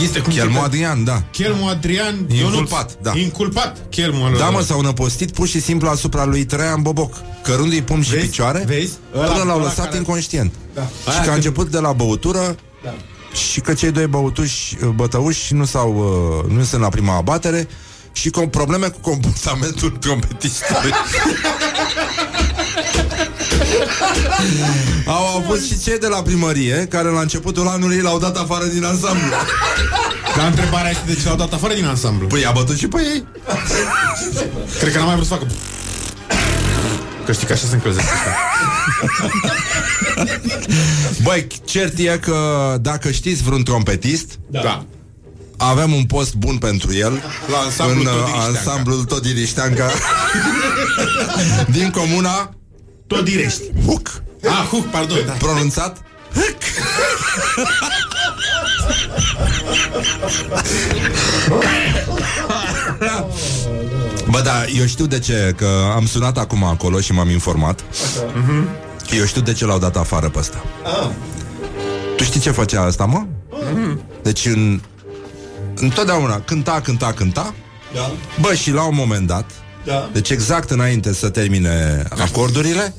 Este 0.03 0.19
cum 0.21 0.33
Chelmu 0.33 0.55
se- 0.59 0.65
Adrian, 0.65 1.05
da. 1.05 1.23
Chelmu 1.33 1.67
Adrian 1.69 2.27
Inculpat, 2.33 2.91
Ionuț. 2.91 2.93
da. 3.03 3.19
Inculpat, 3.19 3.77
Chelmu 3.91 4.37
Da, 4.39 4.51
mă, 4.51 4.61
s-au 4.61 4.81
năpostit 4.81 5.31
pur 5.33 5.49
și 5.49 5.61
simplu 5.61 5.89
asupra 5.89 6.25
lui 6.25 6.45
Traian 6.45 6.83
Boboc, 6.83 7.15
cărându-i 7.43 7.83
pumn 7.83 8.03
și 8.03 8.11
Vezi? 8.11 8.27
picioare, 8.27 8.65
Vezi? 8.67 8.93
Ăla- 9.15 9.25
până 9.27 9.43
l-au 9.45 9.57
ăla 9.59 9.65
lăsat 9.67 9.85
care- 9.85 9.97
inconștient. 9.97 10.53
Da. 10.75 10.83
Și 10.83 10.89
Aia 11.09 11.15
că 11.15 11.21
a 11.21 11.23
când- 11.23 11.35
început 11.37 11.71
de 11.71 11.79
la 11.79 11.93
băutură 11.93 12.57
Da. 12.85 12.95
și 13.51 13.61
că 13.61 13.75
cei 13.75 13.91
doi 13.91 14.07
băutuși, 14.07 14.77
bătăuși 14.95 15.55
nu 15.55 15.65
s-au, 15.65 15.95
uh, 16.47 16.53
nu 16.57 16.65
sunt 16.65 16.81
la 16.81 16.89
prima 16.89 17.17
abatere 17.17 17.69
și 18.13 18.31
cu 18.31 18.41
probleme 18.41 18.89
cu 18.89 18.99
comportamentul 19.01 19.91
trompetistului. 20.01 20.91
Au 25.17 25.37
avut 25.37 25.63
și 25.65 25.79
cei 25.85 25.99
de 25.99 26.07
la 26.07 26.23
primărie 26.23 26.87
care 26.91 27.09
la 27.09 27.21
începutul 27.21 27.67
anului 27.69 28.01
l-au 28.01 28.19
dat 28.19 28.37
afară 28.37 28.65
din 28.65 28.85
ansamblu. 28.85 29.29
Dar 30.37 30.47
întrebarea 30.47 30.91
este 30.91 31.03
de 31.07 31.15
ce 31.15 31.27
l-au 31.27 31.37
dat 31.37 31.53
afară 31.53 31.75
din 31.75 31.85
ansamblu. 31.85 32.27
Păi 32.27 32.45
a 32.47 32.51
bătut 32.51 32.79
și 32.79 32.87
pe 32.87 33.01
ei. 33.15 33.25
Cred 34.79 34.93
că 34.93 34.99
n-am 34.99 35.07
mai 35.07 35.15
vrut 35.15 35.27
să 35.27 35.35
facă... 35.35 35.47
Că 37.27 37.33
știi 37.33 37.47
că 37.47 37.53
așa 37.53 37.67
se 37.69 37.75
încălzesc 37.75 38.07
ăștia. 38.13 38.37
Băi, 41.25 41.47
cert 41.65 41.99
e 41.99 42.19
că 42.23 42.77
dacă 42.81 43.11
știți 43.11 43.43
vreun 43.43 43.63
trompetist, 43.63 44.27
Da. 44.51 44.61
da. 44.61 44.85
avem 45.57 45.93
un 45.93 46.05
post 46.05 46.35
bun 46.35 46.57
pentru 46.59 46.95
el 46.95 47.23
La 47.51 47.59
ansamblul 47.59 48.01
în 48.01 48.07
uh, 48.07 48.13
Todirișteanca. 48.13 48.59
ansamblul 48.59 49.05
Todirișteanca 49.05 49.91
din 51.77 51.91
comuna 51.91 52.55
Tot 53.11 53.25
direști. 53.25 53.63
Huc. 53.87 54.23
Ah, 54.45 54.67
Huc, 54.71 54.87
pardon. 54.91 55.19
Da. 55.27 55.33
Pronunțat 55.33 56.03
Bă, 64.31 64.41
da, 64.45 64.65
eu 64.79 64.87
știu 64.87 65.07
de 65.07 65.19
ce 65.19 65.55
Că 65.57 65.69
am 65.95 66.07
sunat 66.07 66.39
acum 66.39 66.65
acolo 66.65 67.01
și 67.01 67.13
m-am 67.13 67.31
informat 67.31 67.85
Mhm. 68.35 68.69
Eu 69.19 69.25
știu 69.25 69.41
de 69.41 69.53
ce 69.53 69.65
l-au 69.67 69.79
dat 69.79 69.97
afară 69.97 70.29
pe 70.29 70.39
ăsta 70.39 70.65
Tu 72.17 72.25
știi 72.25 72.41
ce 72.41 72.51
făcea 72.51 72.83
asta, 72.83 73.05
mă? 73.05 73.27
Deci 74.23 74.47
în 74.47 74.81
Întotdeauna 75.75 76.41
cânta, 76.41 76.81
cânta, 76.81 77.13
cânta 77.13 77.55
Da. 77.95 78.11
Bă, 78.41 78.55
și 78.55 78.71
la 78.71 78.83
un 78.87 78.95
moment 78.95 79.27
dat 79.27 79.45
Da. 79.85 80.11
Deci 80.13 80.31
exact 80.31 80.71
înainte 80.71 81.13
să 81.15 81.29
termine 81.29 82.05
acordurile 82.19 82.95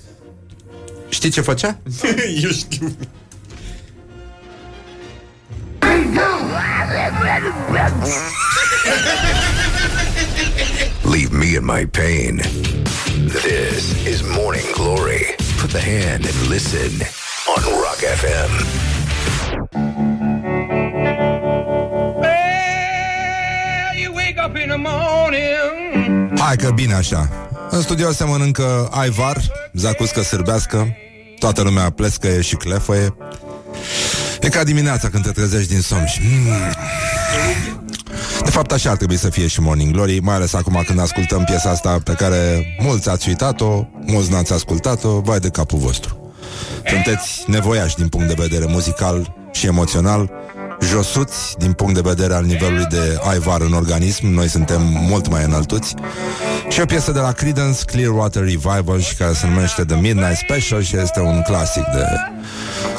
Știi 1.12 1.30
ce 1.30 1.42
făcea? 1.42 1.78
Eu 2.44 2.50
știu. 2.52 2.96
Leave 11.04 11.32
me 11.32 11.46
in 11.56 11.66
my 11.66 11.86
pain. 11.86 12.42
This 13.44 14.06
is 14.06 14.22
Morning 14.22 14.66
Glory. 14.74 15.36
Put 15.60 15.72
the 15.72 15.82
hand 15.82 16.26
and 16.26 16.48
listen 16.50 16.92
on 17.56 17.62
Rock 17.84 18.02
FM. 18.22 18.52
You 24.02 24.14
wake 24.14 24.38
up 24.38 24.56
in 24.56 24.70
the 24.70 24.78
morning. 24.78 26.01
Hai 26.46 26.56
că 26.56 26.72
bine 26.72 26.94
așa. 26.94 27.30
În 27.70 27.82
studio 27.82 28.12
se 28.12 28.24
mănâncă 28.24 28.88
aivar 28.92 29.42
Zacuscă 29.74 30.22
sârbească 30.22 30.96
Toată 31.40 31.62
lumea 31.62 31.90
plescăie 31.90 32.42
și 32.42 32.56
clefăie 32.56 33.16
E 34.42 34.50
ca 34.50 34.64
dimineața 34.64 35.10
când 35.10 35.24
te 35.24 35.32
trezești 35.32 35.72
din 35.72 35.82
somn 35.82 36.06
și... 36.06 36.20
Mm. 36.24 36.76
De 38.44 38.50
fapt 38.50 38.72
așa 38.72 38.90
ar 38.90 38.98
trebui 38.98 39.18
să 39.18 39.30
fie 39.30 39.48
și 39.48 39.62
Morning 39.62 39.92
Glory 39.94 40.20
Mai 40.20 40.36
ales 40.36 40.54
acum 40.54 40.84
când 40.86 41.00
ascultăm 41.00 41.44
piesa 41.44 41.70
asta 41.70 42.00
Pe 42.04 42.14
care 42.14 42.66
mulți 42.80 43.10
ați 43.10 43.28
uitat-o 43.28 43.86
Mulți 44.06 44.32
n-ați 44.32 44.54
ascultat-o 44.54 45.20
Vai 45.20 45.40
de 45.40 45.50
capul 45.50 45.80
vostru. 45.80 46.34
Sunteți 46.86 47.44
nevoiași 47.48 47.96
din 47.96 48.08
punct 48.08 48.28
de 48.28 48.34
vedere 48.38 48.66
muzical 48.68 49.36
și 49.52 49.66
emoțional 49.66 50.32
Josuți 50.82 51.58
din 51.58 51.74
punct 51.74 51.94
de 51.94 52.02
vedere 52.04 52.34
al 52.34 52.44
nivelului 52.44 52.86
de 52.86 53.20
aivar 53.30 53.62
în 53.62 53.74
organism. 53.74 54.28
Noi 54.28 54.48
suntem 54.48 54.82
mult 54.82 55.30
mai 55.30 55.44
înaltuți. 55.44 55.96
Și 56.70 56.82
o 56.82 56.86
piesă 56.86 57.12
de 57.12 57.20
la 57.20 57.32
Creedence 57.32 57.84
Clearwater 57.86 58.44
Revival 58.44 59.00
Și 59.00 59.16
care 59.16 59.34
se 59.34 59.48
numește 59.48 59.84
The 59.86 59.96
Midnight 59.96 60.38
Special 60.38 60.82
Și 60.82 60.98
este 60.98 61.20
un 61.20 61.42
clasic 61.42 61.84
de 61.84 62.06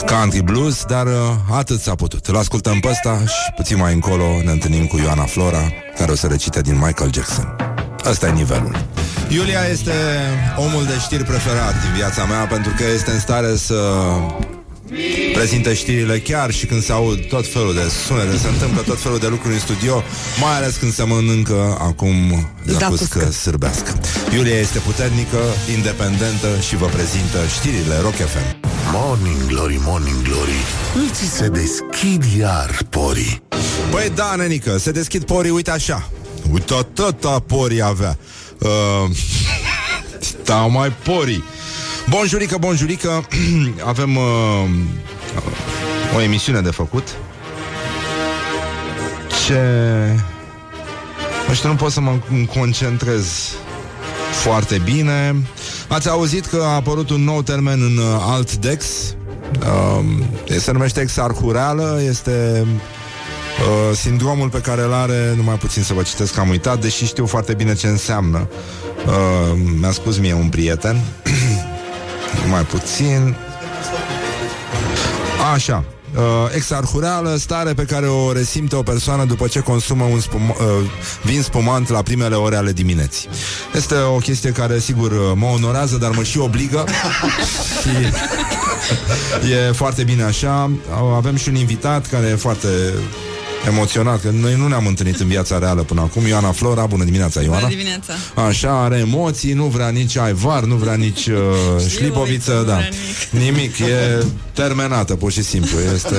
country 0.07 0.43
blues 0.43 0.85
Dar 0.85 1.07
uh, 1.07 1.13
atât 1.51 1.81
s-a 1.81 1.95
putut. 1.95 2.27
Îl 2.27 2.37
ascultăm 2.37 2.81
pe 2.81 2.89
ăsta 2.89 3.19
și 3.27 3.53
puțin 3.57 3.77
mai 3.77 3.93
încolo 3.93 4.25
Ne 4.45 4.51
întâlnim 4.51 4.87
cu 4.87 4.99
Ioana 4.99 5.25
Flora 5.25 5.73
Care 5.99 6.11
o 6.11 6.15
să 6.15 6.27
recite 6.27 6.61
din 6.61 6.75
Michael 6.75 7.13
Jackson. 7.13 7.57
Ăsta 8.05 8.27
e 8.27 8.31
nivelul. 8.31 8.77
Iulia 9.29 9.61
este 9.71 9.93
omul 10.57 10.85
de 10.85 10.99
știri 11.01 11.25
preferat 11.25 11.81
din 11.81 11.93
viața 11.97 12.25
mea 12.25 12.47
Pentru 12.47 12.73
că 12.77 12.85
este 12.95 13.11
în 13.11 13.21
stare 13.21 13.57
să 13.57 13.77
prezinte 15.33 15.75
știrile 15.75 16.19
chiar 16.19 16.51
și 16.51 16.67
când 16.67 16.83
se 16.83 16.93
aud 16.93 17.27
tot 17.27 17.53
felul 17.53 17.75
de 17.75 17.91
sunete, 18.07 18.37
se 18.37 18.49
întâmplă 18.49 18.83
tot 18.83 19.01
felul 19.01 19.19
de 19.19 19.27
lucruri 19.27 19.55
în 19.55 19.61
studio, 19.61 20.03
mai 20.41 20.57
ales 20.57 20.77
când 20.77 20.93
se 20.93 21.03
mănâncă 21.03 21.77
acum 21.81 22.15
zacuscă 22.67 23.31
sârbească. 23.31 24.01
Iulia 24.35 24.59
este 24.59 24.79
puternică, 24.79 25.39
independentă 25.75 26.49
și 26.69 26.77
vă 26.77 26.87
prezintă 26.87 27.39
știrile 27.59 27.99
Rock 28.01 28.15
FM. 28.15 28.71
Morning 28.93 29.47
Glory, 29.47 29.81
Morning 29.81 30.23
Glory 30.23 30.61
Îți 31.09 31.37
se 31.37 31.49
deschid 31.49 32.25
iar 32.39 32.79
porii 32.89 33.43
Băi, 33.91 34.11
da, 34.15 34.35
nenică, 34.37 34.79
se 34.79 34.91
deschid 34.91 35.25
porii, 35.25 35.51
uite 35.51 35.71
așa. 35.71 36.11
Uite 36.53 36.75
atâta 36.75 37.43
porii 37.47 37.83
avea. 37.83 38.19
Uh, 38.59 39.17
stau 40.43 40.71
mai 40.71 40.93
porii. 40.93 41.45
Bonjurică, 42.09 42.57
bonjurică, 42.59 43.27
avem 43.93 44.17
uh, 44.17 44.69
o 46.17 46.21
emisiune 46.21 46.61
de 46.61 46.71
făcut. 46.71 47.09
Ce... 49.47 49.61
Nu 51.49 51.55
știu, 51.55 51.69
nu 51.69 51.75
pot 51.75 51.93
să 51.93 52.01
mă 52.01 52.19
concentrez 52.55 53.55
foarte 54.43 54.81
bine. 54.85 55.37
Ați 55.89 56.09
auzit 56.09 56.47
că 56.47 56.63
a 56.63 56.75
apărut 56.75 57.11
un 57.11 57.25
nou 57.25 57.43
termen 57.43 57.83
în 57.83 57.97
uh, 57.97 58.05
Altdex. 58.21 58.85
Uh, 59.61 60.05
se 60.59 60.73
numește 60.73 61.01
exarhureală, 61.01 62.01
este 62.09 62.67
uh, 63.61 63.97
sindromul 63.97 64.49
pe 64.49 64.61
care 64.61 64.83
îl 64.83 64.93
are, 64.93 65.33
numai 65.37 65.55
puțin 65.55 65.83
să 65.83 65.95
vă 65.95 66.03
citesc, 66.03 66.35
că 66.35 66.41
am 66.41 66.49
uitat, 66.49 66.81
deși 66.81 67.07
știu 67.07 67.27
foarte 67.27 67.55
bine 67.55 67.75
ce 67.75 67.87
înseamnă. 67.87 68.49
Uh, 69.07 69.59
mi-a 69.81 69.91
spus 69.91 70.19
mie 70.19 70.33
un 70.33 70.49
prieten, 70.49 71.01
mai 72.51 72.63
puțin. 72.63 73.37
Așa, 75.55 75.85
uh, 76.17 76.23
exarhureală, 76.55 77.37
stare 77.37 77.73
pe 77.73 77.85
care 77.85 78.07
o 78.07 78.33
resimte 78.33 78.77
o 78.77 78.83
persoană 78.83 79.25
după 79.25 79.47
ce 79.47 79.61
consumă 79.61 80.05
un 80.05 80.21
spum, 80.21 80.49
uh, 80.49 80.57
vin 81.23 81.43
spumant 81.43 81.89
la 81.89 82.03
primele 82.03 82.35
ore 82.35 82.57
ale 82.57 82.73
dimineții. 82.73 83.29
Este 83.75 83.95
o 83.95 84.17
chestie 84.17 84.51
care, 84.51 84.79
sigur, 84.79 85.11
uh, 85.11 85.33
mă 85.35 85.47
onorează, 85.47 85.97
dar 85.97 86.11
mă 86.11 86.23
și 86.23 86.39
obligă. 86.39 86.85
și 87.81 87.89
e 89.53 89.73
foarte 89.73 90.03
bine 90.03 90.23
așa. 90.23 90.71
Avem 91.17 91.37
și 91.37 91.49
un 91.49 91.55
invitat 91.55 92.07
care 92.07 92.27
e 92.27 92.35
foarte 92.35 92.69
emoționat, 93.67 94.21
că 94.21 94.31
noi 94.31 94.55
nu 94.57 94.67
ne-am 94.69 94.87
întâlnit 94.87 95.21
în 95.21 95.27
viața 95.27 95.59
reală 95.59 95.83
până 95.83 96.01
acum. 96.01 96.27
Ioana 96.27 96.53
Flora, 96.53 96.87
bună 96.87 97.05
dimineața, 97.05 97.41
Ioana. 97.41 97.59
Bună 97.59 97.71
dimineața. 97.71 98.13
Așa, 98.35 98.83
are 98.83 98.99
emoții, 98.99 99.53
nu 99.53 99.65
vrea 99.65 99.89
nici 99.89 100.17
aivar, 100.17 100.63
nu 100.63 100.75
vrea 100.75 100.95
nici 100.95 101.27
uh, 101.27 101.35
șlipoviță, 101.89 102.65
da. 102.67 102.79
Nimic. 103.31 103.57
nimic, 103.57 103.79
e 103.79 104.25
terminată, 104.53 105.15
pur 105.15 105.33
și 105.33 105.43
simplu. 105.43 105.79
Este 105.95 106.15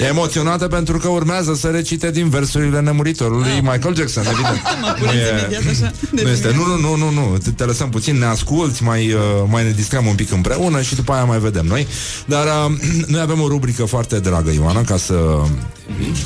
e, 0.00 0.04
e 0.04 0.08
emoționată 0.08 0.66
pentru 0.66 0.98
că 0.98 1.08
urmează 1.08 1.54
să 1.54 1.68
recite 1.68 2.10
din 2.10 2.28
versurile 2.28 2.80
nemuritorului 2.80 3.44
Ah. 3.56 3.62
Michael 3.62 3.94
Jackson, 3.96 4.24
evident. 4.26 4.60
Mă 4.82 4.94
puneți 4.98 5.16
E- 5.16 5.38
imediat 5.38 5.62
așa. 5.70 5.92
de 6.12 6.22
nu 6.22 6.28
este, 6.30 6.48
bine. 6.48 6.60
nu, 6.66 6.76
nu, 6.76 6.96
nu, 6.96 7.10
nu, 7.10 7.10
nu, 7.30 7.38
te, 7.38 7.50
te 7.50 7.64
lăsăm 7.64 7.88
puțin, 7.90 8.18
ne 8.18 8.24
asculti, 8.24 8.82
mai, 8.82 9.12
uh, 9.12 9.20
mai 9.48 9.64
ne 9.64 9.70
distrăm 9.70 10.06
un 10.06 10.14
pic 10.14 10.30
împreună 10.32 10.82
și 10.82 10.94
după 10.94 11.12
aia 11.12 11.24
mai 11.24 11.38
vedem 11.38 11.66
noi. 11.66 11.86
Dar 12.26 12.44
uh, 12.44 12.76
noi 13.12 13.20
avem 13.20 13.40
o 13.40 13.48
rubrică 13.48 13.84
foarte 13.84 14.18
dragă, 14.20 14.50
Ioana, 14.50 14.80
ca 14.82 14.96
să 14.96 15.14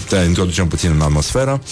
te 0.08 0.16
introducem 0.30 0.68
puțin 0.68 0.90
în 0.90 1.00
atmosferă. 1.00 1.62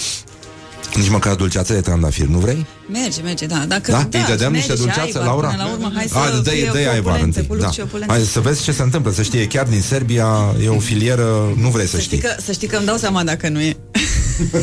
Nici 0.95 1.09
măcar 1.09 1.35
dulceață 1.35 1.73
de 1.73 1.81
trandafir, 1.81 2.27
nu 2.27 2.39
vrei? 2.39 2.67
Merge, 2.93 3.21
merge, 3.23 3.47
da. 3.47 3.65
Dacă, 3.69 3.91
Da? 3.91 4.07
da 4.11 4.19
Îi 4.19 4.25
dădem 4.25 4.37
merge 4.53 4.57
niște 4.57 4.73
și 4.73 4.79
dulceață, 4.79 5.03
aivar, 5.19 5.25
Laura? 5.25 5.49
Până 5.49 5.63
la 5.63 5.71
urmă, 5.73 5.91
hai 5.95 6.07
să 6.09 6.19
A, 6.19 6.41
dă-i, 6.43 6.55
fie 6.55 6.71
dă-i 6.73 6.85
cu 6.85 6.91
aivar 6.91 7.13
opulențe, 7.15 7.39
întâi. 7.41 7.47
cu 7.47 7.57
Da. 7.57 7.65
luci 7.65 7.75
și 7.75 7.81
opulențe. 7.81 8.13
Hai 8.15 8.23
să 8.23 8.41
vezi 8.41 8.63
ce 8.63 8.73
se 8.73 8.83
întâmplă, 8.83 9.13
să 9.13 9.23
știe, 9.23 9.47
chiar 9.47 9.67
din 9.67 9.81
Serbia 9.81 10.55
e 10.65 10.69
o 10.69 10.79
filieră, 10.79 11.53
nu 11.57 11.69
vrei 11.69 11.87
să 11.87 11.97
Să 11.97 12.01
știi, 12.03 12.17
știi. 12.19 12.29
că, 12.29 12.37
să 12.45 12.53
știi 12.53 12.69
că 12.69 12.77
îmi 12.77 12.87
dau 12.87 12.97
seama 12.97 13.25
dacă 13.25 13.49
nu 13.49 13.61
e. 13.61 13.77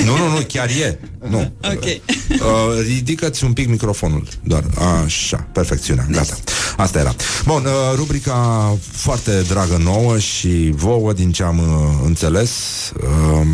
Nu, 0.05 0.17
nu, 0.17 0.27
nu, 0.29 0.39
chiar 0.47 0.69
e. 0.69 0.99
Nu. 1.29 1.53
Ok. 1.63 1.83
Uh, 1.83 2.39
ridică-ți 2.87 3.43
un 3.43 3.53
pic 3.53 3.69
microfonul 3.69 4.27
Doar, 4.43 4.63
așa, 5.05 5.47
perfecțiunea 5.53 6.07
Gata, 6.11 6.35
asta 6.77 6.99
era 6.99 7.15
Bun, 7.45 7.65
uh, 7.65 7.71
rubrica 7.95 8.77
foarte 8.91 9.41
dragă 9.47 9.77
nouă 9.83 10.19
Și 10.19 10.71
vouă, 10.75 11.13
din 11.13 11.31
ce 11.31 11.43
am 11.43 11.57
uh, 11.57 12.05
înțeles 12.05 12.51
uh, 12.95 13.47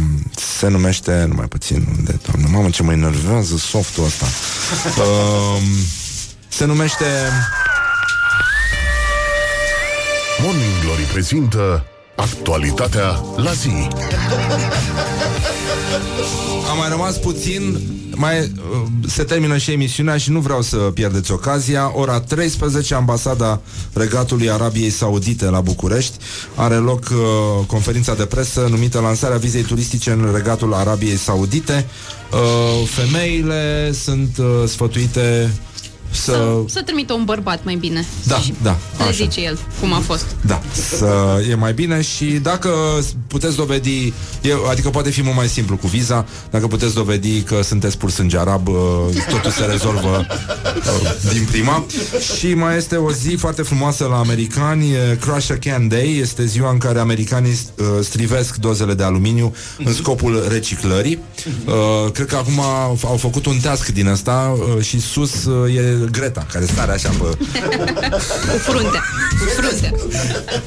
Se 0.57 0.67
numește 0.67 1.25
Numai 1.27 1.45
puțin, 1.45 1.87
unde, 1.97 2.19
doamne, 2.25 2.47
mamă 2.57 2.69
ce 2.69 2.83
mă 2.83 2.91
enervează 2.91 3.57
softul 3.57 4.03
ăsta 4.05 4.25
uh, 4.97 5.61
Se 6.47 6.65
numește 6.65 7.05
Morning 10.43 10.79
Glory 10.83 11.03
prezintă 11.03 11.85
actualitatea 12.15 13.21
la 13.35 13.51
zi. 13.51 13.87
A 16.69 16.73
mai 16.73 16.89
rămas 16.89 17.17
puțin 17.17 17.79
mai 18.15 18.39
uh, 18.39 18.87
se 19.07 19.23
termină 19.23 19.57
și 19.57 19.71
emisiunea 19.71 20.17
și 20.17 20.31
nu 20.31 20.39
vreau 20.39 20.61
să 20.61 20.77
pierdeți 20.77 21.31
ocazia. 21.31 21.91
Ora 21.95 22.19
13, 22.19 22.93
ambasada 22.95 23.61
Regatului 23.93 24.49
Arabiei 24.51 24.89
Saudite 24.89 25.45
la 25.45 25.61
București 25.61 26.17
are 26.55 26.75
loc 26.75 27.03
uh, 27.11 27.65
conferința 27.67 28.13
de 28.13 28.25
presă 28.25 28.67
numită 28.69 28.99
Lansarea 28.99 29.37
vizei 29.37 29.61
turistice 29.61 30.11
în 30.11 30.29
Regatul 30.33 30.73
Arabiei 30.73 31.15
Saudite. 31.15 31.85
Uh, 32.31 32.87
femeile 32.87 33.91
sunt 33.91 34.37
uh, 34.37 34.45
sfătuite 34.67 35.51
să... 36.11 36.31
Să, 36.31 36.63
să 36.67 36.81
trimită 36.81 37.13
un 37.13 37.23
bărbat 37.23 37.63
mai 37.63 37.75
bine. 37.75 38.05
Da, 38.27 38.41
da, 38.61 38.77
Le 38.97 39.03
așa. 39.03 39.11
zice 39.11 39.41
el 39.41 39.59
cum 39.79 39.93
a 39.93 39.99
fost. 39.99 40.25
Da, 40.45 40.61
să 40.97 41.43
e 41.49 41.55
mai 41.55 41.73
bine 41.73 42.01
și 42.01 42.25
dacă 42.25 42.69
puteți 43.27 43.55
dovedi, 43.55 44.07
e, 44.41 44.53
adică 44.69 44.89
poate 44.89 45.09
fi 45.09 45.23
mult 45.23 45.35
mai 45.35 45.47
simplu 45.47 45.75
cu 45.75 45.87
viza, 45.87 46.25
dacă 46.49 46.67
puteți 46.67 46.93
dovedi 46.93 47.41
că 47.41 47.61
sunteți 47.63 47.97
pur 47.97 48.09
sânge 48.09 48.37
arab, 48.37 48.67
uh, 48.67 48.75
totul 49.29 49.51
se 49.51 49.63
rezolvă 49.65 50.25
uh, 50.75 51.31
din 51.33 51.47
prima. 51.51 51.85
Și 52.37 52.53
mai 52.53 52.77
este 52.77 52.95
o 52.95 53.11
zi 53.11 53.35
foarte 53.35 53.61
frumoasă 53.61 54.05
la 54.05 54.17
americani, 54.17 54.91
e 54.91 55.17
Crush 55.21 55.49
a 55.51 55.57
Can 55.59 55.87
Day, 55.87 56.17
este 56.21 56.45
ziua 56.45 56.71
în 56.71 56.77
care 56.77 56.99
americanii 56.99 57.51
uh, 57.77 57.85
strivesc 58.01 58.55
dozele 58.55 58.93
de 58.93 59.03
aluminiu 59.03 59.53
în 59.85 59.93
scopul 59.93 60.45
reciclării. 60.49 61.19
Uh, 61.65 62.11
cred 62.11 62.27
că 62.27 62.35
acum 62.35 62.59
au 62.59 62.99
au 63.05 63.17
făcut 63.17 63.45
un 63.45 63.59
task 63.61 63.87
din 63.87 64.07
asta 64.07 64.57
uh, 64.75 64.83
și 64.83 64.99
sus 64.99 65.45
uh, 65.45 65.75
e 65.75 66.00
Greta, 66.09 66.45
care 66.51 66.65
stare 66.65 66.91
așa 66.91 67.09
pe 67.09 67.17
Cu 68.51 68.57
fruntea. 68.57 69.03
Cu 69.39 69.61
fruntea. 69.61 69.93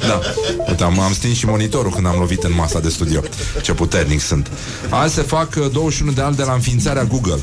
da. 0.08 0.20
Uite, 0.68 0.84
am, 0.84 1.00
am 1.00 1.12
stins 1.12 1.36
și 1.36 1.46
monitorul 1.46 1.92
când 1.92 2.06
am 2.06 2.18
lovit 2.18 2.42
în 2.42 2.54
masa 2.54 2.80
de 2.80 2.88
studio. 2.88 3.20
Ce 3.62 3.72
puternic 3.72 4.20
sunt. 4.20 4.50
Azi 4.88 5.14
se 5.14 5.22
fac 5.22 5.48
uh, 5.58 5.70
21 5.72 6.12
de 6.12 6.20
ani 6.20 6.36
de 6.36 6.42
la 6.42 6.52
înființarea 6.52 7.04
Google. 7.04 7.40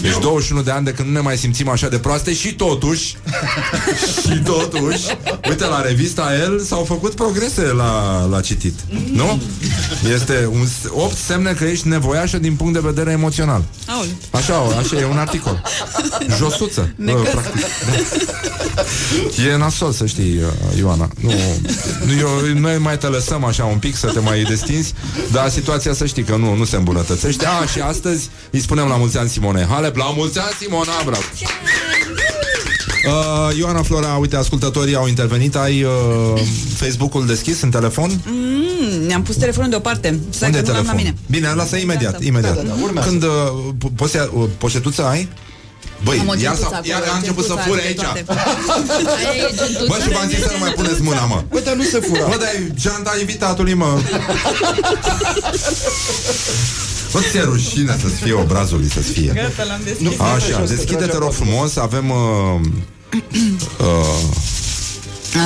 Deci 0.00 0.18
21 0.20 0.62
de 0.62 0.70
ani 0.70 0.84
de 0.84 0.90
când 0.92 1.08
nu 1.08 1.14
ne 1.14 1.20
mai 1.20 1.36
simțim 1.36 1.68
așa 1.68 1.88
de 1.88 1.98
proaste 1.98 2.34
și 2.34 2.54
totuși 2.54 3.16
și 4.22 4.40
totuși 4.44 5.16
uite 5.48 5.64
la 5.66 5.80
revista 5.80 6.28
El 6.42 6.60
s-au 6.60 6.84
făcut 6.84 7.14
progrese 7.14 7.62
la, 7.62 8.24
la 8.30 8.40
citit. 8.40 8.74
Nu? 9.12 9.42
Este 10.14 10.48
un, 10.52 10.66
8 10.88 11.16
semne 11.16 11.52
că 11.52 11.64
ești 11.64 11.88
nevoiașă 11.88 12.38
din 12.38 12.54
punct 12.54 12.72
de 12.72 12.80
vedere 12.82 13.10
emoțional. 13.10 13.64
Aoleu. 13.86 14.10
Așa, 14.30 14.54
așa 14.78 14.96
e 15.00 15.04
un 15.04 15.18
articol. 15.18 15.62
Josuță. 16.36 16.92
Ne 16.96 17.12
Uh, 17.12 17.22
căs- 17.22 17.30
practic. 17.30 17.60
Da. 17.60 18.82
E 19.52 19.56
nasol 19.56 19.92
să 19.92 20.06
știi, 20.06 20.36
uh, 20.38 20.78
Ioana. 20.78 21.08
Nu, 21.20 21.32
nu, 22.06 22.12
eu, 22.18 22.28
noi 22.58 22.78
mai 22.78 22.98
te 22.98 23.06
lăsăm 23.06 23.44
așa 23.44 23.64
un 23.64 23.78
pic 23.78 23.96
să 23.96 24.06
te 24.06 24.18
mai 24.20 24.42
destinzi, 24.42 24.94
dar 25.32 25.48
situația 25.50 25.92
să 25.92 26.06
știi 26.06 26.22
că 26.22 26.36
nu, 26.36 26.54
nu 26.54 26.64
se 26.64 26.76
îmbunătățește. 26.76 27.46
A, 27.46 27.66
și 27.66 27.80
astăzi 27.80 28.28
îi 28.50 28.60
spunem 28.60 28.86
la 28.88 28.96
mulți 28.96 29.18
ani 29.18 29.28
Simone 29.28 29.66
Halep. 29.82 29.96
La 29.96 30.04
mulți 30.16 30.38
ani, 30.38 30.50
Simona, 30.60 30.92
bravo! 31.04 31.22
Uh, 33.06 33.56
Ioana 33.58 33.82
Flora, 33.82 34.16
uite, 34.20 34.36
ascultătorii 34.36 34.94
au 34.94 35.06
intervenit 35.06 35.56
Ai 35.56 35.82
uh, 35.82 35.90
Facebook-ul 36.74 37.26
deschis 37.26 37.60
în 37.60 37.70
telefon? 37.70 38.20
Mm, 38.26 39.06
ne-am 39.06 39.22
pus 39.22 39.36
telefonul 39.36 39.70
deoparte. 39.70 40.20
Stai 40.30 40.48
Unde 40.48 40.58
e 40.58 40.62
că 40.62 40.70
nu 40.70 40.74
l-am 40.76 40.84
la 40.86 40.92
telefon? 40.92 41.14
mine. 41.14 41.40
Bine, 41.40 41.52
lasă 41.54 41.76
imediat, 41.76 42.12
Gata. 42.12 42.24
imediat 42.24 42.54
Da, 42.54 42.62
da, 42.62 42.68
da, 42.68 42.74
urmează. 42.82 43.08
Când 43.08 43.22
uh, 43.22 43.30
po- 43.84 43.92
poți 43.96 44.16
ia, 44.16 44.28
uh, 44.32 44.48
poșetuță 44.58 45.04
ai? 45.04 45.28
Băi, 46.04 46.18
Am 46.18 46.28
o 46.28 46.32
iar, 46.32 46.40
gentuță 46.40 46.60
s-a, 46.70 46.76
acolo, 46.76 46.92
iar 46.92 47.02
a 47.12 47.16
început 47.16 47.44
să 47.44 47.52
gentuța 47.54 47.68
fure 47.70 47.80
de 47.80 47.86
aici 47.86 47.96
toate. 48.00 48.24
Bă, 49.88 49.98
și 50.02 50.08
v-am 50.08 50.28
zis 50.28 50.38
să 50.38 50.50
nu 50.52 50.58
mai 50.58 50.72
puneți 50.72 51.02
mâna, 51.02 51.24
mă 51.24 51.42
Bă, 51.48 51.60
dar 51.64 51.74
nu 51.74 51.82
se 51.82 51.98
fura. 51.98 52.26
Bă, 52.28 52.36
dar 52.40 52.48
e 52.54 52.72
geanta 52.74 53.16
invitatului, 53.20 53.74
mă 53.74 53.86
Bă, 57.12 57.20
ți-e 57.30 57.42
rușine 57.42 57.96
să-ți 58.00 58.14
fie 58.14 58.32
obrazului, 58.32 58.90
să-ți 58.90 59.10
fie 59.10 59.32
Gata, 59.34 59.64
l-am 59.64 59.80
deschis. 59.84 60.20
Așa, 60.20 60.64
deschide-te 60.64 61.16
rog 61.16 61.32
frumos 61.32 61.76
Avem 61.76 62.10
uh, 62.10 62.60
uh, 63.78 63.86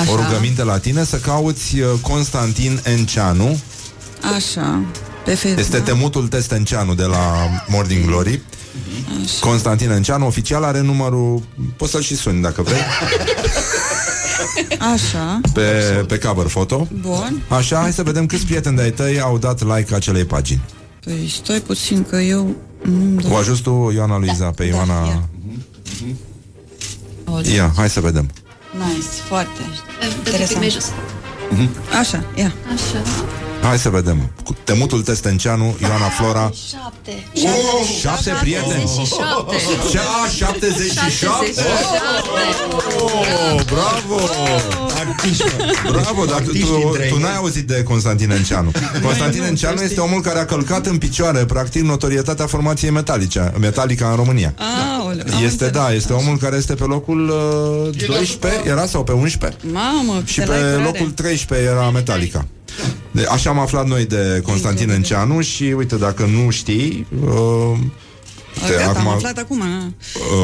Așa. 0.01 0.13
o 0.13 0.17
rugăminte 0.17 0.63
la 0.65 0.79
tine 0.79 1.05
Să 1.05 1.17
cauți 1.17 1.79
uh, 1.79 1.89
Constantin 2.01 2.81
Enceanu 2.85 3.61
Așa. 4.37 4.81
Pe 5.25 5.31
Facebook. 5.31 5.59
Este 5.59 5.79
temutul 5.79 6.29
Testenceanu 6.29 6.95
de 6.95 7.05
la 7.05 7.49
Morning 7.67 8.05
Glory 8.05 8.41
Constantin 9.41 9.91
Enceanu, 9.91 10.27
oficial, 10.27 10.65
are 10.65 10.81
numărul 10.81 11.43
Poți 11.77 11.91
să-l 11.91 12.03
și 12.03 12.17
suni 12.17 12.43
dacă 12.43 12.63
vrei 12.63 12.81
Așa. 14.95 15.41
Pe, 15.53 16.05
pe 16.09 16.19
cover 16.19 16.47
foto 16.47 16.89
Bun. 17.01 17.43
Așa, 17.49 17.79
hai 17.79 17.93
să 17.93 18.03
vedem 18.03 18.27
câți 18.27 18.45
prieteni 18.45 18.77
de-ai 18.77 18.91
tăi 18.91 19.21
Au 19.21 19.39
dat 19.39 19.77
like 19.77 19.95
acelei 19.95 20.25
pagini 20.25 20.61
Păi 21.07 21.33
stai 21.43 21.61
puțin 21.61 22.05
că 22.05 22.17
eu... 22.17 22.55
Nu-mi 22.83 23.23
dau- 23.23 23.33
O 23.33 23.37
ajut 23.37 23.61
tu, 23.61 23.91
Ioana 23.95 24.19
Luiza, 24.19 24.51
pe 24.51 24.65
Ioana 24.65 24.95
Aoleu. 27.25 27.53
Ia, 27.55 27.73
hai 27.77 27.91
să 27.91 28.01
vedem 28.01 28.31
Nice, 28.73 29.07
foarte 29.29 29.61
Dă-te 30.01 30.07
mai 30.07 30.17
interesant. 30.19 30.65
jos. 30.71 30.91
Așa, 32.01 32.25
ia. 32.35 32.53
Așa. 32.75 33.03
Hai 33.67 33.79
să 33.79 33.89
vedem. 33.89 34.31
Cu 34.45 34.57
Temutul 34.65 35.03
Testenceanu, 35.03 35.77
Ioana 35.81 36.09
Flora. 36.09 36.53
Șapte. 36.71 37.13
Șapte 38.01 38.31
prieteni. 38.41 38.85
77. 38.85 39.89
Ce? 39.91 39.99
A, 39.99 40.29
77? 40.29 41.63
Oh, 42.99 43.61
bravo! 43.73 44.21
Bravo, 45.93 46.25
dar 46.25 46.41
tu, 46.43 46.53
tu, 46.53 46.97
tu 47.11 47.19
n-ai 47.19 47.37
auzit 47.37 47.67
de 47.67 47.83
Constantin 47.83 48.31
Enceanu. 48.31 48.71
Constantin 49.03 49.43
Enceanu 49.43 49.81
este 49.81 50.01
omul 50.01 50.21
care 50.21 50.39
a 50.39 50.45
călcat 50.45 50.87
în 50.87 50.99
picioare, 50.99 51.45
practic, 51.45 51.83
notorietatea 51.83 52.47
formației 52.47 52.91
metalice, 52.91 53.53
Metallica 53.61 54.09
în 54.11 54.17
România. 54.17 54.55
Aoleu, 54.99 55.25
am 55.35 55.45
Este, 55.45 55.65
înțeles. 55.65 55.73
da, 55.73 55.93
este 55.93 56.13
omul 56.13 56.37
care 56.39 56.57
este 56.57 56.75
pe 56.75 56.85
locul 56.85 57.29
uh, 57.99 58.07
12, 58.07 58.69
era 58.69 58.87
sau 58.87 59.05
pe 59.05 59.13
11? 59.13 59.61
Mamă, 59.73 60.23
Și 60.25 60.35
te 60.39 60.45
pe 60.45 60.51
lai 60.51 60.61
curare. 60.61 60.83
locul 60.83 61.11
13 61.11 61.69
era 61.69 61.91
Metallica. 61.91 62.47
De, 63.11 63.27
așa 63.31 63.51
am 63.51 63.59
aflat 63.59 63.87
noi 63.87 64.05
de 64.05 64.41
Constantin 64.45 64.91
Enceanu 64.91 65.41
și 65.41 65.63
uite, 65.77 65.97
dacă 65.97 66.25
nu 66.25 66.51
știi, 66.51 67.07
uh, 67.25 67.79
Ah, 68.65 68.71
Gata, 68.87 68.99
am 68.99 69.09
aflat 69.09 69.39
acum. 69.39 69.59
na. 69.59 69.93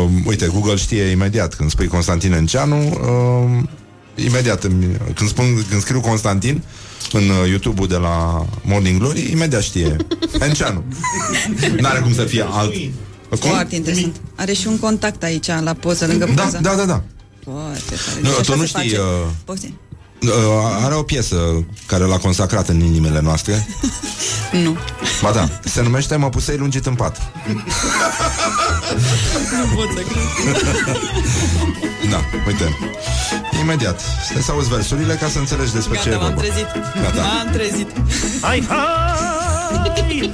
uh, 0.03 0.11
uite, 0.25 0.47
Google 0.47 0.77
știe 0.77 1.03
imediat 1.03 1.55
când 1.55 1.71
spui 1.71 1.87
Constantin 1.87 2.33
Enceanu, 2.33 2.77
uh, 2.89 3.63
imediat 4.25 4.65
îmi- 4.65 4.97
când 5.15 5.29
spun 5.29 5.65
când 5.69 5.81
scriu 5.81 6.01
Constantin 6.01 6.63
în 7.13 7.23
uh, 7.29 7.49
YouTube-ul 7.49 7.89
de 7.89 7.97
la 7.97 8.47
Morning 8.63 8.99
Glory, 8.99 9.31
imediat 9.31 9.63
știe 9.63 9.97
Enceanu. 10.49 10.85
N-are 11.81 12.01
cum 12.01 12.15
să 12.15 12.23
fie 12.25 12.45
alt. 12.51 12.73
Cum? 13.41 13.51
Foarte 13.51 13.75
interesant. 13.77 14.17
Are 14.35 14.53
și 14.53 14.67
un 14.67 14.79
contact 14.79 15.23
aici, 15.23 15.47
la 15.47 15.73
poză, 15.81 16.07
lângă 16.07 16.29
Da, 16.35 16.43
poză. 16.43 16.59
da, 16.63 16.75
da, 16.75 16.85
da. 16.85 17.03
Foarte 17.45 17.95
tare. 18.07 18.21
Nu, 18.23 18.29
Deci 18.29 18.35
tu 18.47 18.53
așa 18.53 18.55
nu 18.55 18.61
se 18.61 18.67
știi, 18.67 18.81
face. 18.91 19.01
uh, 19.01 19.31
Poftim. 19.45 19.79
Uh, 20.23 20.31
are 20.85 20.95
o 20.95 21.03
piesă 21.03 21.65
care 21.87 22.05
l-a 22.05 22.19
consacrat 22.19 22.69
în 22.69 22.81
inimile 22.81 23.21
noastre. 23.21 23.67
Nu. 24.65 24.77
Ba 25.23 25.31
da, 25.31 25.49
se 25.65 25.83
numește 25.83 26.17
Mă 26.17 26.29
pusei 26.29 26.57
lungit 26.57 26.87
în 26.87 26.95
pat. 26.95 27.17
Nu 29.59 29.75
pot 29.75 29.89
să 29.97 30.03
cred. 30.09 30.57
Da, 32.11 32.21
uite. 32.47 32.77
Imediat. 33.61 34.01
Stai 34.31 34.43
să 34.43 34.53
auzi 34.53 34.69
versurile 34.69 35.15
ca 35.15 35.29
să 35.29 35.39
înțelegi 35.39 35.73
despre 35.73 35.99
ce 36.03 36.09
e 36.09 36.13
Gata, 36.13 36.23
m-am 36.25 36.35
vorba. 36.35 36.49
trezit. 36.49 36.67
Gata. 37.03 37.23
M-am 37.23 37.49
trezit. 37.53 37.89
Hai, 38.41 38.65
hai, 38.69 39.32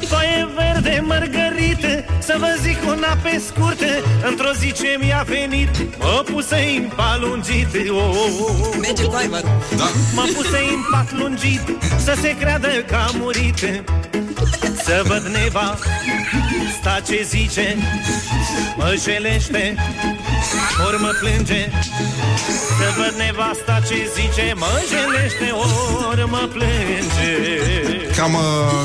foaie 0.09 0.49
verde, 0.57 1.03
mărgărită 1.05 2.05
Să 2.19 2.35
vă 2.39 2.57
zic 2.63 2.79
una 2.87 3.17
pe 3.23 3.43
scurtă 3.47 3.87
Într-o 4.29 4.53
zi 4.59 4.73
ce 4.73 4.99
mi-a 5.01 5.25
venit 5.27 5.99
Mă 5.99 6.23
pusei 6.33 6.77
în 6.77 6.91
pat 6.97 7.21
lungit 7.21 7.67
oh, 7.91 7.97
oh, 7.97 8.31
oh. 8.41 8.77
Merge 8.81 9.05
cu 9.05 9.15
Aivar. 9.15 9.43
Da. 9.77 9.89
Mă 10.15 10.25
pusei 10.35 10.69
în 10.75 10.83
pat 10.91 11.13
lungit 11.13 11.61
Să 11.99 12.15
se 12.21 12.37
creadă 12.41 12.69
că 12.87 12.95
am 12.95 13.15
murit 13.19 13.59
Să 14.85 15.03
văd 15.07 15.23
neva 15.43 15.79
Sta 16.81 17.01
ce 17.07 17.27
zice 17.29 17.77
Mă 18.77 18.95
jelește 19.05 19.75
Ori 20.87 20.99
mă 21.05 21.13
plânge 21.21 21.71
Să 22.79 22.87
văd 22.99 23.15
nevasta 23.23 23.75
ce 23.89 23.97
zice 24.17 24.47
Mă 24.63 24.73
jelește 24.91 25.47
Ori 26.11 26.25
mă 26.35 26.43
plânge 26.55 27.31
Cam, 28.17 28.35
uh, 28.35 28.41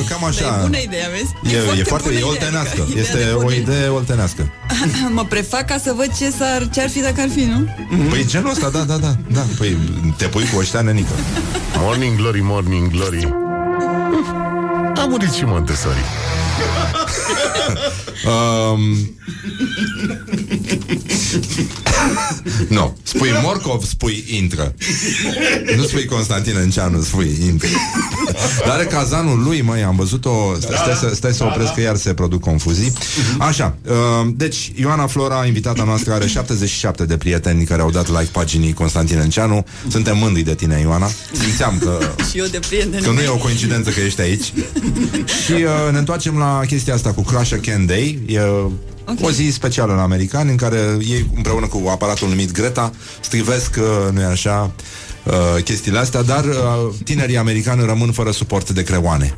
cam 0.09 0.23
așa. 0.25 0.59
Bună 0.61 0.77
idee, 0.77 1.07
vezi? 1.13 1.55
E, 1.55 1.80
e 1.80 1.84
foarte 1.84 2.07
bună 2.07 2.19
e 2.19 2.23
idee, 2.23 2.30
oltenească. 2.31 2.81
adică 2.81 2.99
ideea 2.99 3.03
Este 3.03 3.17
de 3.17 3.31
o 3.34 3.39
bună 3.39 3.53
idee 3.53 3.88
oltenească. 3.88 4.51
mă 5.17 5.25
prefac 5.25 5.65
ca 5.65 5.77
să 5.77 5.93
văd 5.95 6.17
ce, 6.17 6.30
s-ar, 6.38 6.69
ce 6.73 6.81
ar 6.81 6.89
fi 6.89 7.01
dacă 7.01 7.21
ar 7.21 7.30
fi, 7.30 7.43
nu? 7.43 7.59
Păi 8.09 8.25
genul 8.25 8.49
ăsta, 8.49 8.69
da, 8.69 8.80
da, 8.80 8.97
da, 8.97 9.15
da. 9.27 9.43
Păi 9.57 9.77
te 10.17 10.25
pui 10.25 10.45
cu 10.53 10.59
ăștia, 10.59 10.81
nenică. 10.81 11.13
Morning 11.84 12.17
Glory, 12.17 12.41
Morning 12.41 12.91
Glory 12.91 13.34
A 14.95 15.05
murit 15.09 15.31
și 15.31 15.43
Montessori 15.45 16.03
Um... 18.26 19.15
nu, 22.68 22.97
spui 23.03 23.30
Morcov, 23.43 23.84
spui 23.84 24.23
intră. 24.27 24.76
Nu 25.76 25.84
spui 25.84 26.05
Constantin 26.05 26.55
Enceanu, 26.57 27.01
spui 27.01 27.38
intră. 27.45 27.68
Dar 28.65 28.76
are 28.76 28.85
cazanul 28.85 29.43
lui, 29.43 29.61
măi, 29.61 29.84
am 29.84 29.95
văzut-o. 29.95 30.55
Stai, 30.60 30.77
stai, 30.81 30.95
să, 30.95 31.15
stai 31.15 31.34
să 31.34 31.43
opresc 31.43 31.73
că 31.73 31.81
iar 31.81 31.95
se 31.95 32.14
produc 32.14 32.41
confuzii. 32.41 32.93
Așa, 33.38 33.76
uh, 33.88 33.93
deci 34.35 34.72
Ioana 34.76 35.07
Flora, 35.07 35.45
invitata 35.45 35.84
noastră, 35.84 36.14
are 36.14 36.27
77 36.27 37.05
de 37.05 37.18
prieteni 37.18 37.65
care 37.65 37.81
au 37.81 37.91
dat 37.91 38.07
like 38.07 38.30
paginii 38.31 38.73
Constantin 38.73 39.18
Enceanu. 39.18 39.65
Suntem 39.88 40.18
mândri 40.18 40.41
de 40.41 40.55
tine, 40.55 40.80
Ioana. 40.80 41.10
Simțeam 41.31 41.77
că 41.77 41.99
Și 42.30 42.38
eu 42.38 42.45
de 42.45 42.60
prieten. 42.68 43.01
Că 43.01 43.10
nu 43.10 43.22
e 43.22 43.27
o 43.27 43.38
coincidență 43.38 43.89
că 43.89 43.99
ești 43.99 44.22
aici. 44.22 44.53
Și 45.45 45.51
uh, 45.51 45.91
ne 45.91 45.97
întoarcem 45.97 46.38
la 46.38 46.61
chestia 46.68 46.93
asta 46.93 47.11
cu 47.11 47.22
Crush 47.23 47.53
a 47.53 47.59
Can 47.61 47.85
Day 47.85 48.19
E 48.27 48.39
okay. 48.41 49.17
o 49.21 49.31
zi 49.31 49.49
specială 49.51 49.93
la 49.93 50.01
americani 50.01 50.49
În 50.49 50.55
care 50.55 50.97
ei 51.09 51.25
împreună 51.35 51.65
cu 51.65 51.87
aparatul 51.89 52.27
numit 52.27 52.51
Greta 52.51 52.91
Strivesc, 53.21 53.75
uh, 53.79 54.13
nu 54.13 54.21
e 54.21 54.25
așa 54.25 54.71
Uh, 55.23 55.63
chestiile 55.63 55.99
astea, 55.99 56.21
dar 56.21 56.45
uh, 56.45 56.93
tinerii 57.03 57.37
americani 57.37 57.85
rămân 57.85 58.11
fără 58.11 58.31
suport 58.31 58.69
de 58.69 58.83
creoane. 58.83 59.35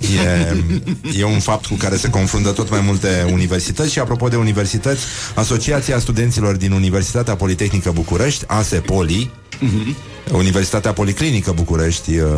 E, 0.00 1.18
e 1.18 1.24
un 1.24 1.38
fapt 1.38 1.66
cu 1.66 1.74
care 1.74 1.96
se 1.96 2.10
confruntă 2.10 2.50
tot 2.50 2.70
mai 2.70 2.80
multe 2.80 3.28
universități 3.32 3.92
și 3.92 3.98
apropo 3.98 4.28
de 4.28 4.36
universități, 4.36 5.04
Asociația 5.34 5.98
Studenților 5.98 6.56
din 6.56 6.72
Universitatea 6.72 7.36
Politehnică 7.36 7.90
București, 7.90 8.44
ASEPOLI, 8.46 9.30
Universitatea 10.32 10.92
Policlinică 10.92 11.52
București 11.52 12.18
uh, 12.18 12.30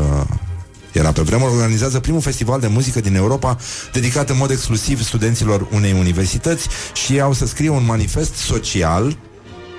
era 0.93 1.13
pe 1.13 1.23
vremuri, 1.23 1.53
organizează 1.53 2.01
primul 2.01 2.21
festival 2.21 2.61
de 2.61 2.67
muzică 2.67 3.01
din 3.01 3.15
Europa 3.15 3.57
dedicat 3.93 4.31
în 4.31 4.37
mod 4.37 4.51
exclusiv 4.51 5.03
studenților 5.03 5.67
unei 5.73 5.93
universități 5.93 6.69
și 6.93 7.13
ei 7.13 7.21
au 7.21 7.33
să 7.33 7.47
scrie 7.47 7.69
un 7.69 7.85
manifest 7.85 8.35
social 8.35 9.17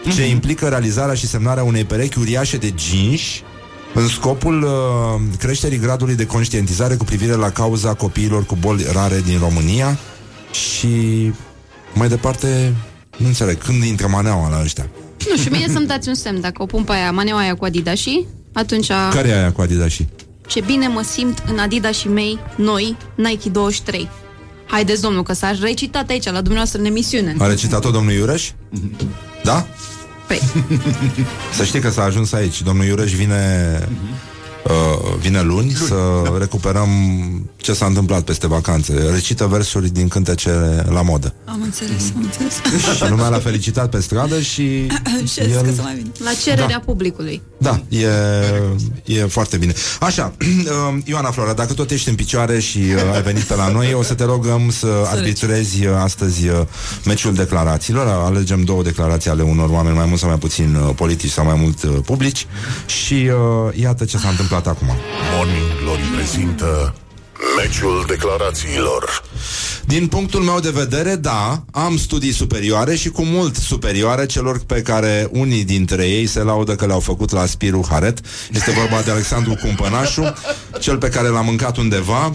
ce 0.09 0.27
implică 0.27 0.67
realizarea 0.67 1.13
și 1.13 1.27
semnarea 1.27 1.63
unei 1.63 1.83
perechi 1.83 2.19
uriașe 2.19 2.57
de 2.57 2.73
ginși 2.75 3.43
în 3.93 4.07
scopul 4.07 4.63
uh, 4.63 5.21
creșterii 5.37 5.77
gradului 5.77 6.15
de 6.15 6.25
conștientizare 6.25 6.95
cu 6.95 7.03
privire 7.03 7.33
la 7.33 7.49
cauza 7.49 7.93
copiilor 7.93 8.45
cu 8.45 8.57
boli 8.59 8.85
rare 8.93 9.21
din 9.25 9.39
România 9.39 9.97
și 10.51 10.87
mai 11.93 12.07
departe 12.07 12.75
nu 13.17 13.27
înțeleg, 13.27 13.57
când 13.57 13.83
intră 13.83 14.07
maneaua 14.07 14.49
la 14.49 14.61
ăștia? 14.61 14.89
Nu, 15.29 15.37
și 15.37 15.49
mie 15.49 15.67
să-mi 15.69 15.87
dați 15.87 16.07
un 16.07 16.15
semn 16.15 16.41
Dacă 16.41 16.61
o 16.61 16.65
pun 16.65 16.83
pe 16.83 16.91
aia, 16.91 17.11
maneaua 17.11 17.41
aia 17.41 17.55
cu 17.55 17.65
Adidas 17.65 17.97
și 17.97 18.25
Atunci 18.53 18.87
Care 18.87 19.27
e 19.27 19.37
aia 19.37 19.51
cu 19.51 19.61
Adidas 19.61 19.89
și? 19.89 20.07
Ce 20.51 20.61
bine 20.61 20.87
mă 20.87 21.01
simt 21.01 21.43
în 21.47 21.57
Adidas 21.57 21.97
și 21.97 22.07
mei 22.07 22.39
Noi, 22.55 22.97
Nike 23.15 23.49
23 23.49 24.09
Haideți, 24.65 25.01
domnul, 25.01 25.23
că 25.23 25.33
s-a 25.33 25.51
recitat 25.61 26.09
aici 26.09 26.25
La 26.25 26.31
dumneavoastră 26.31 26.79
în 26.79 26.85
emisiune 26.85 27.35
A 27.39 27.47
recitat-o 27.47 27.91
domnul 27.91 28.13
Iureș? 28.13 28.51
Da? 29.43 29.67
Păi, 30.27 30.39
Să 31.57 31.63
știi 31.63 31.79
că 31.79 31.89
s-a 31.89 32.03
ajuns 32.03 32.31
aici. 32.31 32.61
Domnul 32.61 32.85
Iureș 32.85 33.13
vine, 33.13 33.87
uh, 34.63 35.15
vine 35.19 35.41
luni, 35.41 35.49
luni 35.61 35.71
să 35.71 35.95
da. 36.23 36.37
recuperăm 36.37 36.89
ce 37.57 37.73
s-a 37.73 37.85
întâmplat 37.85 38.21
peste 38.21 38.47
vacanțe. 38.47 38.93
Recită 39.11 39.45
versuri 39.45 39.89
din 39.89 40.07
cântece 40.07 40.51
la 40.89 41.01
modă. 41.01 41.33
Am 41.45 41.61
înțeles, 41.61 42.11
am 42.15 42.21
înțeles. 42.21 42.53
Și 42.95 43.09
lumea 43.09 43.27
l-a 43.27 43.39
felicitat 43.39 43.89
pe 43.89 43.99
stradă 43.99 44.39
și 44.39 44.87
Și 45.31 45.39
a 45.39 45.43
zis 45.43 45.55
că 45.55 45.71
să 45.75 45.81
mai 45.81 45.93
vin. 45.95 46.11
la 46.17 46.31
cererea 46.43 46.81
publicului 46.85 47.41
Da, 47.57 47.81
e, 47.89 48.07
e 49.05 49.25
foarte 49.25 49.57
bine. 49.57 49.73
Așa, 49.99 50.33
uh, 50.39 50.97
Ioana 51.05 51.31
Flora, 51.31 51.53
dacă 51.53 51.73
tot 51.73 51.91
ești 51.91 52.09
în 52.09 52.15
picioare 52.15 52.59
și 52.59 52.77
uh, 52.77 53.13
ai 53.13 53.21
venit 53.21 53.43
pe 53.43 53.55
la 53.55 53.71
noi, 53.71 53.93
o 53.93 54.03
să 54.03 54.13
te 54.13 54.23
rogăm 54.23 54.69
să 54.69 54.87
arbitrezi 55.05 55.85
uh, 55.85 55.93
astăzi 56.03 56.47
uh, 56.47 56.61
meciul 57.05 57.33
declarațiilor. 57.33 58.07
Alegem 58.07 58.63
două 58.63 58.83
declarații 58.83 59.29
ale 59.29 59.41
unor 59.41 59.69
oameni 59.69 59.95
mai 59.95 60.05
mult 60.05 60.19
sau 60.19 60.29
mai 60.29 60.37
puțin 60.37 60.75
uh, 60.75 60.95
politici 60.95 61.31
sau 61.31 61.45
mai 61.45 61.55
mult 61.59 61.83
uh, 61.83 61.97
publici 62.05 62.47
și 62.85 63.13
uh, 63.13 63.79
iată 63.79 64.05
ce 64.05 64.17
s-a 64.17 64.29
întâmplat 64.29 64.50
acum. 64.55 64.87
Morning 65.35 65.79
Glory 65.83 66.01
prezintă 66.01 66.93
Meciul 67.57 68.05
declarațiilor 68.07 69.23
Din 69.85 70.07
punctul 70.07 70.41
meu 70.41 70.59
de 70.59 70.69
vedere, 70.69 71.15
da, 71.15 71.63
am 71.71 71.97
studii 71.97 72.31
superioare 72.31 72.95
și 72.95 73.09
cu 73.09 73.23
mult 73.23 73.55
superioare 73.55 74.25
celor 74.25 74.59
pe 74.65 74.81
care 74.81 75.27
unii 75.31 75.63
dintre 75.63 76.07
ei 76.07 76.25
se 76.25 76.39
laudă 76.39 76.75
că 76.75 76.85
le-au 76.85 76.99
făcut 76.99 77.31
la 77.31 77.45
Spiru 77.45 77.85
Haret. 77.89 78.19
Este 78.53 78.71
vorba 78.71 79.01
de 79.01 79.11
Alexandru 79.11 79.59
Cumpănașu, 79.61 80.33
cel 80.79 80.97
pe 80.97 81.09
care 81.09 81.27
l-am 81.27 81.45
mâncat 81.45 81.77
undeva, 81.77 82.33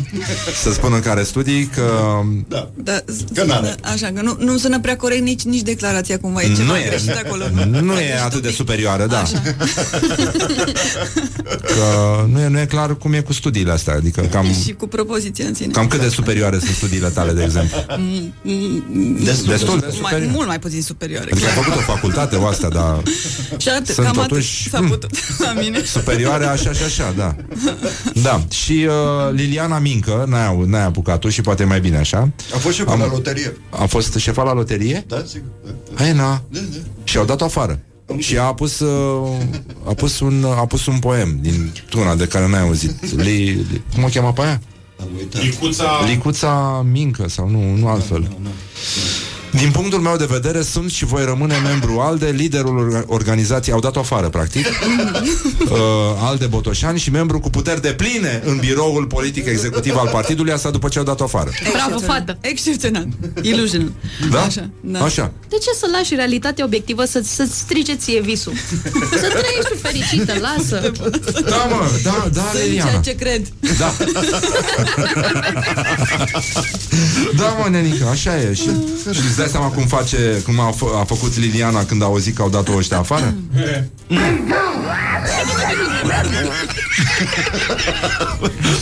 să 0.62 0.72
spună 0.72 0.98
care 0.98 1.22
studii, 1.22 1.66
că... 1.66 2.20
Da. 2.48 2.70
Da, 2.74 3.04
sună, 3.34 3.74
așa, 3.92 4.10
că 4.14 4.22
nu, 4.22 4.36
nu 4.38 4.56
sună 4.56 4.80
prea 4.80 4.96
corect 4.96 5.22
nici, 5.22 5.42
nici 5.42 5.62
declarația 5.62 6.18
cumva. 6.18 6.42
E 6.42 6.46
ceva 6.54 6.72
Nu 6.72 6.76
e, 6.76 6.86
greșit 6.88 7.22
acolo. 7.24 7.44
nu 7.80 8.00
e 8.00 8.20
atât 8.24 8.42
de 8.42 8.50
superioară, 8.50 9.06
da. 9.06 9.22
Că 11.62 12.24
nu 12.32 12.40
e, 12.40 12.48
nu 12.48 12.60
e 12.60 12.66
clar 12.66 12.96
cum 12.96 13.12
e 13.12 13.20
cu 13.20 13.32
studiile 13.32 13.72
astea, 13.72 13.94
adică 13.94 14.20
cam... 14.20 14.52
Și 14.64 14.72
cu 14.72 14.86
propoziție 14.97 15.44
în 15.44 15.55
sine. 15.55 15.73
Cam 15.73 15.86
cât 15.86 16.01
de 16.01 16.09
superioare 16.09 16.59
sunt 16.59 16.74
studiile 16.74 17.09
tale, 17.09 17.32
de 17.32 17.43
exemplu? 17.43 17.77
Mm, 17.98 18.32
mm, 18.43 19.16
Destul, 19.24 19.48
destul 19.48 19.78
de 19.78 19.86
mai, 19.86 19.94
superior. 19.97 20.31
mult 20.32 20.47
mai 20.47 20.59
puțin 20.59 20.82
superioare. 20.82 21.28
Adică 21.32 21.47
ai 21.47 21.52
făcut 21.52 21.74
o 21.77 21.81
facultate, 21.81 22.36
o 22.36 22.47
asta, 22.47 22.68
dar 22.68 23.02
Și 23.62 23.68
atât, 23.68 23.94
sunt 23.94 24.06
cam 24.06 24.14
totuși 24.14 24.68
atât 24.74 24.89
s-a 24.89 24.94
putut 24.94 25.10
la 25.47 25.52
mine. 25.60 25.82
superioare 25.85 26.44
așa 26.44 26.73
și 26.73 26.82
așa, 26.82 27.14
da. 27.16 27.36
Da, 28.23 28.44
și 28.51 28.86
uh, 28.89 29.32
Liliana 29.32 29.78
Mincă, 29.78 30.24
n-ai, 30.28 30.62
n-ai 30.66 30.85
apucat 30.85 31.18
tu 31.18 31.28
și 31.28 31.40
poate 31.40 31.64
mai 31.64 31.81
bine 31.81 31.97
așa. 31.97 32.31
A 32.55 32.59
fost 32.59 32.77
șeful 32.77 32.98
la 32.98 33.06
loterie. 33.06 33.56
A 33.70 33.85
fost 33.86 34.14
șefa 34.14 34.43
la 34.43 34.52
loterie? 34.55 35.05
Da, 35.09 35.24
sigur. 35.27 35.48
Da, 35.64 35.70
da. 35.94 36.02
Hai, 36.05 36.12
na. 36.12 36.43
Da, 36.51 36.59
da. 36.73 36.77
Și 37.05 37.16
au 37.18 37.24
dat-o 37.24 37.44
afară. 37.44 37.78
Și 38.18 38.36
a 38.39 38.43
pus, 38.55 38.78
uh, 38.81 39.28
a 39.89 39.94
pus 39.94 40.20
un 40.20 40.44
a 40.44 40.66
pus 40.66 40.86
un 40.86 40.98
poem 40.98 41.39
din 41.40 41.73
tuna 41.90 42.14
de 42.14 42.27
care 42.27 42.48
n-ai 42.48 42.60
auzit. 42.60 43.14
Li, 43.16 43.44
li, 43.52 43.82
cum 43.94 44.05
o 44.05 44.06
cheamă 44.06 44.32
pe 44.32 44.40
aia? 44.43 44.60
Am 45.01 45.09
uitat. 45.16 45.43
Licuța... 45.43 46.05
Licuța 46.06 46.85
Mincă 46.90 47.28
sau 47.28 47.48
nu, 47.48 47.74
nu 47.74 47.89
altfel. 47.89 48.36
Din 49.56 49.70
punctul 49.70 49.98
meu 50.00 50.16
de 50.16 50.24
vedere, 50.28 50.62
sunt 50.62 50.90
și 50.90 51.04
voi 51.04 51.24
rămâne 51.24 51.56
membru 51.56 51.98
ALDE, 52.00 52.30
liderul 52.30 52.88
orga- 52.90 53.06
organizației, 53.06 53.74
au 53.74 53.80
dat-o 53.80 53.98
afară, 53.98 54.28
practic, 54.28 54.66
uh, 55.70 55.78
ALDE 56.20 56.46
Botoșani 56.46 56.98
și 56.98 57.10
membru 57.10 57.40
cu 57.40 57.50
puteri 57.50 57.80
de 57.82 57.92
pline 57.92 58.42
în 58.44 58.56
biroul 58.56 59.06
politic 59.06 59.46
executiv 59.46 59.96
al 59.96 60.08
partidului, 60.12 60.52
asta 60.52 60.70
după 60.70 60.88
ce 60.88 60.98
au 60.98 61.04
dat-o 61.04 61.24
afară. 61.24 61.50
Bravo, 61.72 61.98
fată! 61.98 62.38
Excepțional. 62.40 63.06
Illusional. 63.42 63.90
Da? 64.30 64.42
Așa, 64.42 64.70
da. 64.80 65.02
Așa. 65.04 65.32
De 65.48 65.56
ce 65.62 65.70
să 65.78 65.86
lași 65.92 66.14
realitatea 66.14 66.64
obiectivă 66.64 67.04
să, 67.04 67.20
să-ți 67.24 67.58
strice 67.58 67.94
ție 67.94 68.20
visul? 68.20 68.52
Să 69.10 69.26
trăiești 69.28 69.68
tu 69.70 69.76
fericită, 69.82 70.32
lasă! 70.40 70.90
Da, 71.48 71.64
mă, 71.70 71.90
da, 72.02 72.28
da, 72.32 72.40
Sunt 72.52 72.62
Liliana. 72.64 72.90
ceea 72.90 73.00
ce 73.02 73.14
cred. 73.14 73.46
Da. 73.78 73.94
Da, 77.36 77.56
mă, 77.62 77.68
nenică, 77.70 78.06
așa 78.06 78.40
e. 78.40 78.54
Și, 78.54 78.62
și 79.12 79.20
îți 79.28 79.36
dai 79.47 79.55
seama 79.55 79.74
cum 79.74 79.86
face, 79.86 80.43
cum 80.44 80.60
a, 80.60 80.70
fă, 80.70 80.85
a 81.01 81.05
făcut 81.05 81.36
Liliana 81.36 81.85
când 81.85 82.02
a 82.02 82.05
auzit 82.05 82.36
că 82.36 82.43
au 82.43 82.48
dat-o 82.48 82.77
ăștia 82.77 82.98
afară? 82.98 83.35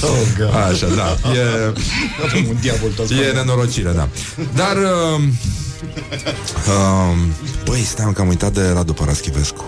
Oh, 0.03 0.23
God. 0.39 0.55
Așa, 0.55 0.87
da. 0.87 1.17
E, 1.31 1.73
Avem 2.25 2.47
un 2.49 2.57
diavol 2.61 2.91
toți. 2.91 3.13
e 3.15 3.33
nenorocire, 3.33 3.91
da. 3.91 4.09
Dar... 4.55 4.77
Uh, 4.77 5.23
uh, 6.67 7.17
băi, 7.65 7.81
stai, 7.81 8.05
mă, 8.07 8.13
că 8.13 8.21
am 8.21 8.29
uitat 8.29 8.53
de 8.53 8.71
Radu 8.75 8.93
Paraschivescu. 8.93 9.65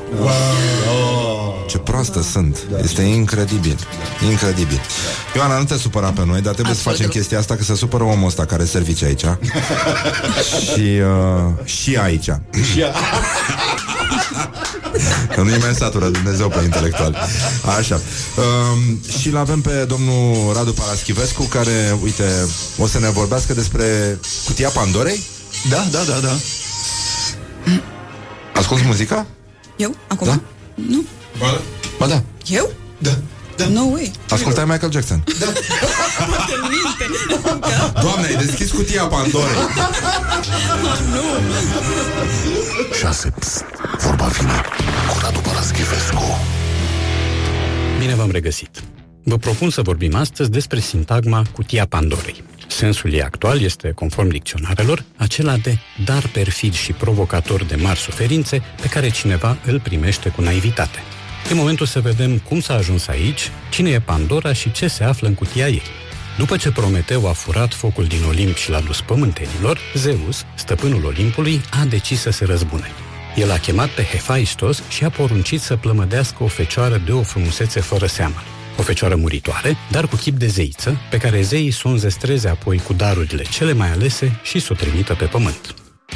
Ce 1.66 1.78
proastă 1.78 2.22
sunt. 2.22 2.58
Este 2.82 3.02
incredibil. 3.02 3.78
Incredibil. 4.30 4.80
Ioana, 5.36 5.58
nu 5.58 5.64
te 5.64 5.76
supăra 5.76 6.10
pe 6.10 6.24
noi, 6.24 6.40
dar 6.40 6.54
trebuie 6.54 6.74
să 6.74 6.80
facem 6.82 7.08
chestia 7.08 7.38
asta, 7.38 7.56
că 7.56 7.62
se 7.64 7.74
supără 7.74 8.04
omul 8.04 8.26
ăsta 8.26 8.44
care 8.44 8.64
servici 8.64 9.02
aici. 9.02 9.20
și, 10.72 10.80
uh, 10.80 11.64
și 11.64 11.96
aici. 11.96 12.28
Și 12.72 12.80
ea- 12.80 12.92
Că 15.34 15.42
nu-i 15.42 15.58
mai 15.60 15.74
satură 15.74 16.08
Dumnezeu 16.08 16.48
pe 16.48 16.60
intelectual. 16.64 17.16
Așa. 17.78 18.00
Um, 18.36 19.00
și 19.18 19.30
l 19.30 19.36
avem 19.36 19.60
pe 19.60 19.84
domnul 19.88 20.52
Radu 20.54 20.72
Paraschivescu, 20.72 21.42
care, 21.42 21.98
uite, 22.02 22.24
o 22.78 22.86
să 22.86 22.98
ne 22.98 23.10
vorbească 23.10 23.54
despre 23.54 24.18
cutia 24.46 24.68
Pandorei. 24.68 25.20
Da, 25.68 25.84
da, 25.90 25.98
da, 26.08 26.18
da. 26.22 26.32
Asculți 28.54 28.84
muzica? 28.84 29.26
Eu? 29.76 29.94
Acum? 30.08 30.26
Da? 30.26 30.40
Nu. 30.76 31.04
Ba 31.98 32.06
da. 32.06 32.22
Eu? 32.48 32.72
Da. 32.98 33.18
Da. 33.56 33.66
No 33.66 33.92
way. 33.92 34.12
Ascultai 34.30 34.64
Michael 34.64 34.92
Jackson. 34.92 35.24
Doamne, 38.02 38.26
ai 38.26 38.36
deschis 38.36 38.70
cutia 38.70 39.06
Pandorei. 39.06 39.56
6. 42.92 43.32
Psst, 43.38 43.64
vorba 43.98 44.26
vine 44.26 44.60
cu 45.12 45.18
Radu 45.20 45.40
Paraschivescu. 45.40 46.38
Bine 47.98 48.14
v-am 48.14 48.30
regăsit! 48.30 48.82
Vă 49.28 49.36
propun 49.36 49.70
să 49.70 49.82
vorbim 49.82 50.14
astăzi 50.14 50.50
despre 50.50 50.80
sintagma 50.80 51.42
cutia 51.52 51.86
Pandorei. 51.86 52.42
Sensul 52.66 53.12
ei 53.12 53.22
actual 53.22 53.60
este, 53.60 53.92
conform 53.94 54.28
dicționarelor, 54.28 55.04
acela 55.16 55.56
de 55.56 55.78
dar 56.04 56.28
perfid 56.28 56.74
și 56.74 56.92
provocator 56.92 57.64
de 57.64 57.76
mari 57.76 57.98
suferințe 57.98 58.62
pe 58.80 58.88
care 58.88 59.10
cineva 59.10 59.56
îl 59.64 59.80
primește 59.80 60.28
cu 60.28 60.42
naivitate. 60.42 60.98
E 61.50 61.54
momentul 61.54 61.86
să 61.86 62.00
vedem 62.00 62.38
cum 62.38 62.60
s-a 62.60 62.74
ajuns 62.74 63.06
aici, 63.06 63.50
cine 63.70 63.90
e 63.90 64.00
Pandora 64.00 64.52
și 64.52 64.72
ce 64.72 64.86
se 64.86 65.04
află 65.04 65.28
în 65.28 65.34
cutia 65.34 65.68
ei. 65.68 65.82
După 66.38 66.56
ce 66.56 66.70
Prometeu 66.70 67.28
a 67.28 67.32
furat 67.32 67.74
focul 67.74 68.04
din 68.04 68.22
Olimp 68.28 68.56
și 68.56 68.70
l-a 68.70 68.80
dus 68.80 69.00
pământenilor, 69.00 69.78
Zeus, 69.94 70.44
stăpânul 70.54 71.04
Olimpului, 71.04 71.60
a 71.70 71.84
decis 71.84 72.20
să 72.20 72.30
se 72.30 72.44
răzbune. 72.44 72.90
El 73.36 73.50
a 73.50 73.58
chemat 73.58 73.88
pe 73.88 74.02
Hephaistos 74.02 74.82
și 74.88 75.04
a 75.04 75.10
poruncit 75.10 75.60
să 75.60 75.76
plămădească 75.76 76.42
o 76.42 76.46
fecioară 76.46 77.02
de 77.04 77.12
o 77.12 77.22
frumusețe 77.22 77.80
fără 77.80 78.06
seamă. 78.06 78.42
O 78.78 78.82
fecioară 78.82 79.16
muritoare, 79.16 79.76
dar 79.90 80.08
cu 80.08 80.16
chip 80.16 80.38
de 80.38 80.46
zeiță, 80.46 80.96
pe 81.10 81.16
care 81.16 81.42
zeii 81.42 81.70
să 81.70 81.82
o 81.84 81.90
înzestreze 81.90 82.48
apoi 82.48 82.78
cu 82.78 82.92
darurile 82.92 83.42
cele 83.42 83.72
mai 83.72 83.90
alese 83.90 84.40
și 84.42 84.58
să 84.58 84.68
o 84.72 84.74
trimită 84.74 85.14
pe 85.14 85.24
pământ. 85.24 85.74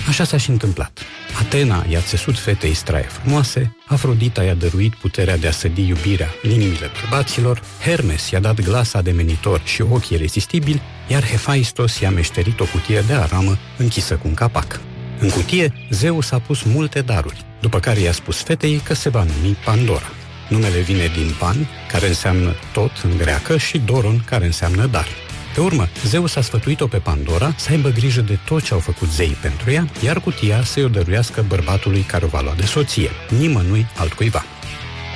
Așa 0.08 0.24
s-a 0.24 0.36
și 0.36 0.50
întâmplat. 0.50 1.00
Atena 1.38 1.84
i-a 1.88 2.00
țesut 2.00 2.38
fetei 2.38 2.74
straie 2.74 3.06
frumoase, 3.08 3.76
Afrodita 3.86 4.42
i-a 4.42 4.54
dăruit 4.54 4.94
puterea 4.94 5.36
de 5.36 5.48
a 5.48 5.50
sădi 5.50 5.86
iubirea 5.86 6.28
în 6.42 6.50
inimile 6.50 6.90
bărbaților, 7.00 7.62
Hermes 7.80 8.30
i-a 8.30 8.40
dat 8.40 8.60
glas 8.60 8.94
ademenitor 8.94 9.60
și 9.64 9.82
ochi 9.82 10.08
irezistibili, 10.08 10.82
iar 11.08 11.24
Hephaistos 11.24 12.00
i-a 12.00 12.10
meșterit 12.10 12.60
o 12.60 12.64
cutie 12.64 13.00
de 13.06 13.12
aramă 13.12 13.58
închisă 13.76 14.14
cu 14.14 14.28
un 14.28 14.34
capac. 14.34 14.80
În 15.18 15.28
cutie, 15.28 15.72
Zeus 15.90 16.30
a 16.30 16.38
pus 16.38 16.62
multe 16.62 17.00
daruri, 17.00 17.44
după 17.60 17.80
care 17.80 18.00
i-a 18.00 18.12
spus 18.12 18.36
fetei 18.42 18.80
că 18.84 18.94
se 18.94 19.08
va 19.08 19.24
numi 19.24 19.56
Pandora. 19.64 20.10
Numele 20.50 20.80
vine 20.80 21.10
din 21.14 21.34
pan, 21.38 21.68
care 21.92 22.08
înseamnă 22.08 22.54
tot 22.72 22.90
în 23.02 23.16
greacă, 23.16 23.56
și 23.56 23.78
doron, 23.78 24.22
care 24.24 24.44
înseamnă 24.44 24.86
dar. 24.86 25.06
Pe 25.54 25.60
urmă, 25.60 25.88
Zeus 26.04 26.36
a 26.36 26.40
sfătuit-o 26.40 26.86
pe 26.86 26.96
Pandora 26.96 27.54
să 27.56 27.68
aibă 27.70 27.88
grijă 27.88 28.20
de 28.20 28.38
tot 28.44 28.62
ce 28.62 28.72
au 28.72 28.78
făcut 28.78 29.08
zeii 29.08 29.36
pentru 29.40 29.70
ea, 29.70 29.88
iar 30.04 30.20
cutia 30.20 30.64
să-i 30.64 30.84
o 30.84 30.88
dăruiască 30.88 31.44
bărbatului 31.48 32.00
care 32.00 32.24
o 32.24 32.28
va 32.28 32.40
lua 32.40 32.54
de 32.56 32.64
soție, 32.64 33.10
nimănui 33.38 33.86
altcuiva. 33.96 34.44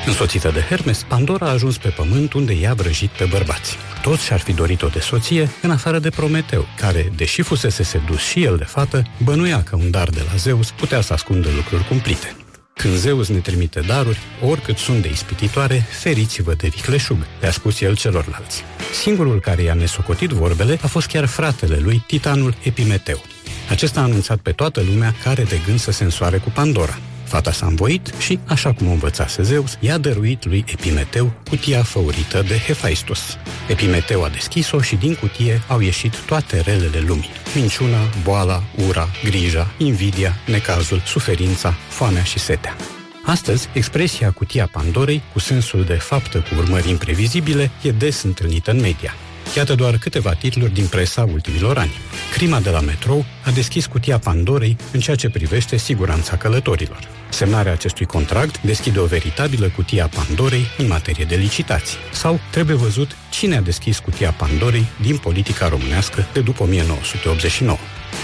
Însoțită 0.06 0.50
de 0.50 0.60
Hermes, 0.60 1.04
Pandora 1.08 1.46
a 1.46 1.52
ajuns 1.52 1.78
pe 1.78 1.88
pământ 1.88 2.32
unde 2.32 2.52
i-a 2.52 2.74
vrăjit 2.74 3.10
pe 3.10 3.24
bărbați. 3.24 3.76
Toți 4.02 4.24
și-ar 4.24 4.40
fi 4.40 4.52
dorit-o 4.52 4.88
de 4.88 5.00
soție, 5.00 5.50
în 5.62 5.70
afară 5.70 5.98
de 5.98 6.10
Prometeu, 6.10 6.66
care, 6.76 7.12
deși 7.16 7.42
fusese 7.42 7.82
sedus 7.82 8.20
și 8.20 8.42
el 8.42 8.56
de 8.56 8.64
fată, 8.64 9.06
bănuia 9.24 9.62
că 9.62 9.76
un 9.76 9.90
dar 9.90 10.08
de 10.08 10.22
la 10.30 10.36
Zeus 10.36 10.70
putea 10.70 11.00
să 11.00 11.12
ascundă 11.12 11.48
lucruri 11.56 11.88
cumplite. 11.88 12.36
Când 12.74 12.94
Zeus 12.94 13.28
ne 13.28 13.38
trimite 13.38 13.80
daruri, 13.80 14.18
oricât 14.42 14.76
sunt 14.76 15.02
de 15.02 15.08
ispititoare, 15.08 15.86
feriți-vă 15.90 16.54
de 16.54 16.68
vicleșug, 16.68 17.26
le-a 17.40 17.50
spus 17.50 17.80
el 17.80 17.96
celorlalți. 17.96 18.62
Singurul 18.92 19.40
care 19.40 19.62
i-a 19.62 19.74
nesocotit 19.74 20.30
vorbele 20.30 20.78
a 20.82 20.86
fost 20.86 21.06
chiar 21.06 21.26
fratele 21.26 21.78
lui, 21.78 22.04
titanul 22.06 22.54
Epimeteu. 22.62 23.22
Acesta 23.70 24.00
a 24.00 24.02
anunțat 24.02 24.38
pe 24.38 24.52
toată 24.52 24.80
lumea 24.80 25.14
că 25.22 25.28
are 25.28 25.42
de 25.42 25.60
gând 25.66 25.78
să 25.78 25.90
se 25.90 26.04
însoare 26.04 26.38
cu 26.38 26.50
Pandora. 26.50 26.98
Fata 27.34 27.52
s-a 27.52 27.66
învoit 27.66 28.12
și, 28.18 28.38
așa 28.44 28.72
cum 28.72 28.86
o 28.86 28.90
învățase 28.90 29.42
Zeus, 29.42 29.76
i-a 29.80 29.98
dăruit 29.98 30.46
lui 30.46 30.64
Epimeteu 30.66 31.32
cutia 31.48 31.82
făurită 31.82 32.42
de 32.48 32.58
Hephaistos. 32.66 33.20
Epimeteu 33.68 34.24
a 34.24 34.28
deschis-o 34.28 34.80
și 34.80 34.96
din 34.96 35.14
cutie 35.14 35.62
au 35.68 35.80
ieșit 35.80 36.16
toate 36.16 36.60
relele 36.60 37.04
lumii. 37.06 37.30
Minciuna, 37.54 37.98
boala, 38.22 38.62
ura, 38.88 39.08
grija, 39.24 39.70
invidia, 39.78 40.34
necazul, 40.46 41.02
suferința, 41.06 41.74
foamea 41.88 42.22
și 42.22 42.38
setea. 42.38 42.76
Astăzi, 43.24 43.68
expresia 43.72 44.30
cutia 44.30 44.68
Pandorei, 44.72 45.22
cu 45.32 45.38
sensul 45.38 45.84
de 45.84 45.94
faptă 45.94 46.38
cu 46.38 46.54
urmări 46.58 46.90
imprevizibile, 46.90 47.70
e 47.82 47.90
des 47.90 48.22
întâlnită 48.22 48.70
în 48.70 48.80
media. 48.80 49.14
Iată 49.56 49.74
doar 49.74 49.98
câteva 49.98 50.32
titluri 50.32 50.72
din 50.72 50.86
presa 50.86 51.28
ultimilor 51.32 51.78
ani. 51.78 51.92
Crima 52.32 52.60
de 52.60 52.70
la 52.70 52.80
metrou 52.80 53.24
a 53.44 53.50
deschis 53.50 53.86
cutia 53.86 54.18
Pandorei 54.18 54.76
în 54.92 55.00
ceea 55.00 55.16
ce 55.16 55.28
privește 55.28 55.76
siguranța 55.76 56.36
călătorilor. 56.36 57.13
Semnarea 57.34 57.72
acestui 57.72 58.06
contract 58.06 58.60
deschide 58.62 58.98
o 58.98 59.04
veritabilă 59.04 59.68
cutie 59.76 60.02
a 60.02 60.08
Pandorei 60.08 60.66
în 60.78 60.86
materie 60.86 61.24
de 61.24 61.34
licitații. 61.34 61.96
Sau 62.12 62.40
trebuie 62.50 62.76
văzut 62.76 63.16
cine 63.30 63.56
a 63.56 63.60
deschis 63.60 63.98
cutia 63.98 64.30
Pandorei 64.32 64.86
din 65.02 65.16
politica 65.16 65.68
românească 65.68 66.26
de 66.32 66.40
după 66.40 66.62
1989. 66.62 67.78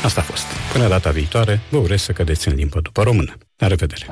Asta 0.05 0.20
a 0.20 0.24
fost. 0.24 0.45
Până 0.73 0.89
data 0.89 1.11
viitoare, 1.11 1.61
vă 1.69 1.77
urez 1.77 2.03
să 2.03 2.12
cădeți 2.12 2.49
în 2.49 2.55
limbă 2.55 2.81
după 2.82 3.03
română. 3.03 3.35
La 3.57 3.66
revedere! 3.66 4.09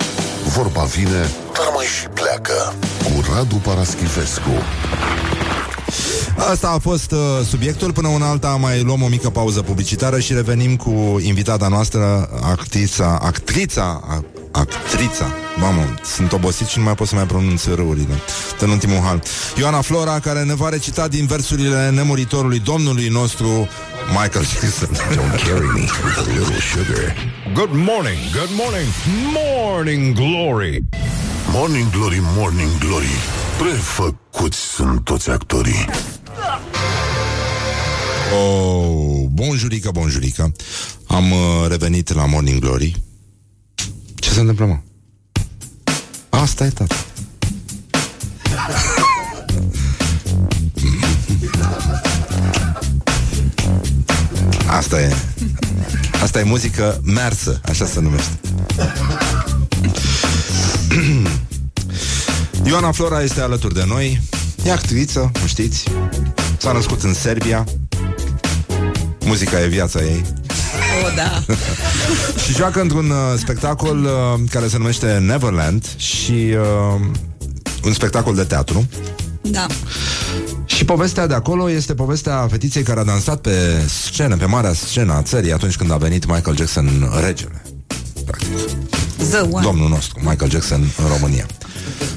Vorba 0.57 0.83
vine, 0.83 1.27
dar 1.53 1.69
mai 1.75 1.87
și 1.87 2.07
pleacă 2.15 2.75
cu 3.05 3.33
Radu 3.33 3.57
Paraschivescu. 3.57 4.51
Asta 6.51 6.69
a 6.70 6.79
fost 6.79 7.12
uh, 7.12 7.19
subiectul. 7.49 7.93
Până 7.93 8.09
una 8.09 8.29
alta 8.29 8.49
mai 8.49 8.83
luăm 8.83 9.03
o 9.03 9.07
mică 9.09 9.31
pauză 9.31 9.62
publicitară 9.62 10.19
și 10.19 10.33
revenim 10.33 10.77
cu 10.77 11.20
invitata 11.23 11.69
noastră, 11.69 12.29
actrița, 12.43 13.19
actrița, 13.23 14.01
a- 14.09 14.25
Actrița. 14.51 15.27
Mamă, 15.57 15.95
sunt 16.05 16.33
obosit 16.33 16.66
și 16.66 16.79
nu 16.79 16.85
mai 16.85 16.95
pot 16.95 17.09
să 17.09 17.15
mai 17.15 17.27
pronunț 17.27 17.65
râurile. 17.65 18.15
În 18.61 18.70
ultimul 18.70 19.01
hal. 19.01 19.23
Ioana 19.59 19.81
Flora, 19.81 20.19
care 20.19 20.43
ne 20.43 20.55
va 20.55 20.69
recita 20.69 21.09
din 21.09 21.27
versurile 21.27 21.91
nemuritorului 21.91 22.59
domnului 22.59 23.09
nostru, 23.09 23.69
Michael 24.09 24.45
Jackson. 24.45 24.89
Don't 24.89 25.43
carry 25.45 25.66
me 25.66 25.81
with 26.05 26.19
a 26.19 26.23
little 26.23 26.61
sugar. 26.61 27.15
Good 27.55 27.70
morning, 27.73 28.19
good 28.33 28.51
morning, 28.62 28.89
morning 29.33 30.15
glory. 30.15 30.83
Morning 31.53 31.91
Glory, 31.91 32.20
Morning 32.23 32.79
Glory 32.79 33.07
Prefăcuți 33.59 34.59
sunt 34.59 35.05
toți 35.05 35.31
actorii 35.31 35.87
Oh, 38.35 39.25
bonjurică, 39.33 39.91
bonjurică. 39.93 40.53
Am 41.07 41.31
uh, 41.31 41.39
revenit 41.69 42.15
la 42.15 42.27
Morning 42.27 42.61
Glory. 42.61 42.95
Ce 44.39 44.44
se 44.44 44.51
întâmplă, 44.51 44.66
mă? 44.66 44.78
Asta 46.39 46.65
e, 46.65 46.69
tata. 46.69 46.94
Asta 54.66 55.01
e. 55.01 55.15
Asta 56.23 56.39
e 56.39 56.43
muzică 56.43 57.01
mersă, 57.05 57.60
așa 57.65 57.86
se 57.86 58.01
numește. 58.01 58.40
Ioana 62.65 62.93
Flora 62.93 63.23
este 63.23 63.40
alături 63.40 63.74
de 63.74 63.85
noi. 63.86 64.20
E 64.65 64.73
actriță, 64.73 65.31
nu 65.40 65.47
știți. 65.47 65.85
S-a 66.59 66.73
născut 66.73 67.02
în 67.02 67.15
Serbia. 67.15 67.65
Muzica 69.24 69.62
e 69.62 69.66
viața 69.66 70.01
ei. 70.01 70.24
O, 71.05 71.15
da. 71.16 71.44
și 72.45 72.53
joacă 72.53 72.81
într-un 72.81 73.11
uh, 73.11 73.17
spectacol 73.37 74.05
uh, 74.05 74.41
care 74.51 74.69
se 74.69 74.79
numește 74.79 75.19
Neverland 75.19 75.85
și 75.97 76.33
uh, 76.33 77.01
un 77.85 77.93
spectacol 77.93 78.35
de 78.35 78.45
teatru. 78.45 78.89
Da. 79.43 79.67
Și 80.65 80.85
povestea 80.85 81.27
de 81.27 81.35
acolo 81.35 81.71
este 81.71 81.95
povestea 81.95 82.47
fetiței 82.51 82.83
care 82.83 83.01
a 83.01 83.05
dansat 83.05 83.41
pe 83.41 83.83
scenă, 84.05 84.37
pe 84.37 84.45
marea 84.45 84.73
scenă 84.73 85.13
a 85.13 85.23
țării 85.23 85.53
atunci 85.53 85.77
când 85.77 85.93
a 85.93 85.97
venit 85.97 86.27
Michael 86.27 86.57
Jackson 86.57 87.11
regele. 87.25 87.63
Zău, 89.23 89.49
oare. 89.51 89.66
Domnul 89.66 89.89
nostru, 89.89 90.20
Michael 90.24 90.51
Jackson 90.51 90.81
în 90.81 91.09
România. 91.09 91.47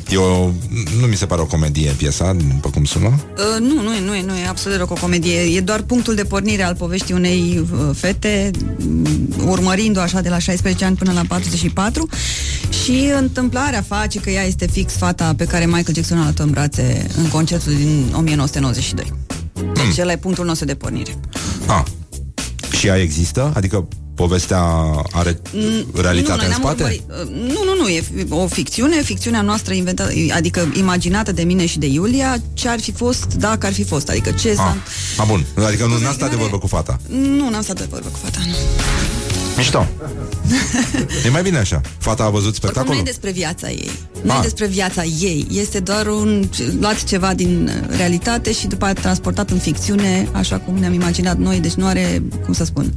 Eu, 0.10 0.54
nu 1.00 1.06
mi 1.06 1.16
se 1.16 1.26
pare 1.26 1.42
o 1.42 1.46
comedie 1.46 1.92
piesa, 1.98 2.34
după 2.34 2.70
cum 2.70 2.86
sună. 2.86 3.08
Uh, 3.08 3.60
nu, 3.60 3.82
nu 3.82 3.94
e, 3.94 4.00
nu 4.00 4.16
e, 4.16 4.22
nu 4.22 4.36
e 4.36 4.48
absolut 4.48 4.78
deloc 4.78 4.92
o 4.92 5.00
comedie. 5.02 5.40
E 5.40 5.60
doar 5.60 5.82
punctul 5.82 6.16
de 6.16 6.24
pornire 6.24 6.64
al 6.64 6.76
poveștii 6.76 7.14
unei 7.14 7.68
uh, 7.72 7.90
fete, 7.96 8.52
m, 8.78 9.08
urmărind-o 9.46 10.00
așa 10.00 10.22
de 10.22 10.30
la 10.30 10.38
16 10.38 10.86
ani 10.86 10.96
până 10.96 11.12
la 11.12 11.22
44 11.28 12.08
și 12.84 13.10
întâmplarea 13.18 13.82
face 13.82 14.20
că 14.20 14.30
ea 14.30 14.44
este 14.44 14.68
fix 14.68 14.94
fata 14.94 15.34
pe 15.38 15.46
care 15.46 15.66
Michael 15.66 15.94
Jackson 15.96 16.18
a 16.18 16.22
luat-o 16.22 16.44
în 16.44 16.50
brațe 16.50 17.08
în 17.18 17.28
concertul 17.28 17.74
din 17.74 18.14
1992. 18.16 19.14
Deci 19.74 19.98
ăla 19.98 20.12
e 20.12 20.18
punctul 20.18 20.46
nostru 20.46 20.66
de 20.66 20.76
pornire. 20.76 21.20
Ah. 21.68 21.84
Și 22.78 22.88
ea 22.88 22.98
există? 22.98 23.52
Adică 23.56 23.88
povestea 24.26 24.62
are 25.12 25.42
realitate 25.94 26.36
noi 26.38 26.46
în 26.46 26.52
n-am 26.52 26.62
spate? 26.62 26.84
urmărit- 26.84 27.04
uh, 27.10 27.54
Nu, 27.54 27.64
nu, 27.64 27.76
nu, 27.82 27.88
e 27.88 28.04
o 28.30 28.48
ficțiune, 28.48 29.02
ficțiunea 29.02 29.42
noastră 29.42 29.74
inventată, 29.74 30.12
adică 30.36 30.72
imaginată 30.78 31.32
de 31.32 31.44
mine 31.44 31.66
și 31.66 31.80
de 31.80 31.86
Iulia, 31.86 32.38
ce 32.54 32.68
ar 32.70 32.80
fi 32.80 32.92
fost 32.92 33.26
dacă 33.38 33.66
ar 33.66 33.74
fi 33.74 33.84
fost, 33.84 34.10
adică 34.10 34.32
ce 34.32 34.54
s-a... 34.54 34.78
Ah, 35.18 35.26
bun. 35.28 35.46
Adică 35.66 35.86
nu 35.86 35.98
n-a 35.98 36.12
stat 36.12 36.30
de 36.30 36.36
vorbă 36.36 36.58
cu 36.58 36.68
fata. 36.68 37.00
Nu, 37.08 37.50
n-am 37.50 37.62
stat 37.62 37.78
de 37.80 37.88
vorbă 37.90 38.08
cu 38.08 38.20
fata, 38.24 38.40
nu. 38.48 38.54
Mișto. 39.58 39.88
e 41.26 41.30
mai 41.30 41.42
bine 41.42 41.58
așa. 41.58 41.82
Fata 41.98 42.24
a 42.24 42.30
văzut 42.30 42.48
Oricum 42.48 42.60
nu 42.64 42.68
spectacolul? 42.72 43.00
e 43.00 43.04
despre 43.04 43.32
viața 43.32 43.70
ei. 43.70 43.92
Nu 44.24 44.32
Ah. 44.32 44.38
e 44.38 44.42
despre 44.42 44.68
viața 44.68 45.04
ei. 45.04 45.48
Este 45.52 45.80
doar 45.80 46.08
un 46.08 46.50
luat 46.80 47.04
ceva 47.04 47.34
din 47.34 47.68
uh, 47.90 47.96
realitate 47.98 48.52
și 48.54 48.68
după 48.68 48.86
aia 48.86 48.94
transportat 48.94 49.50
în 49.50 49.58
ficțiune, 49.58 50.28
așa 50.32 50.58
cum 50.58 50.76
ne-am 50.78 50.94
imaginat 50.94 51.38
noi, 51.38 51.60
deci 51.60 51.74
nu 51.74 51.86
are, 51.86 52.24
cum 52.46 52.54
să 52.54 52.64
spun, 52.66 52.94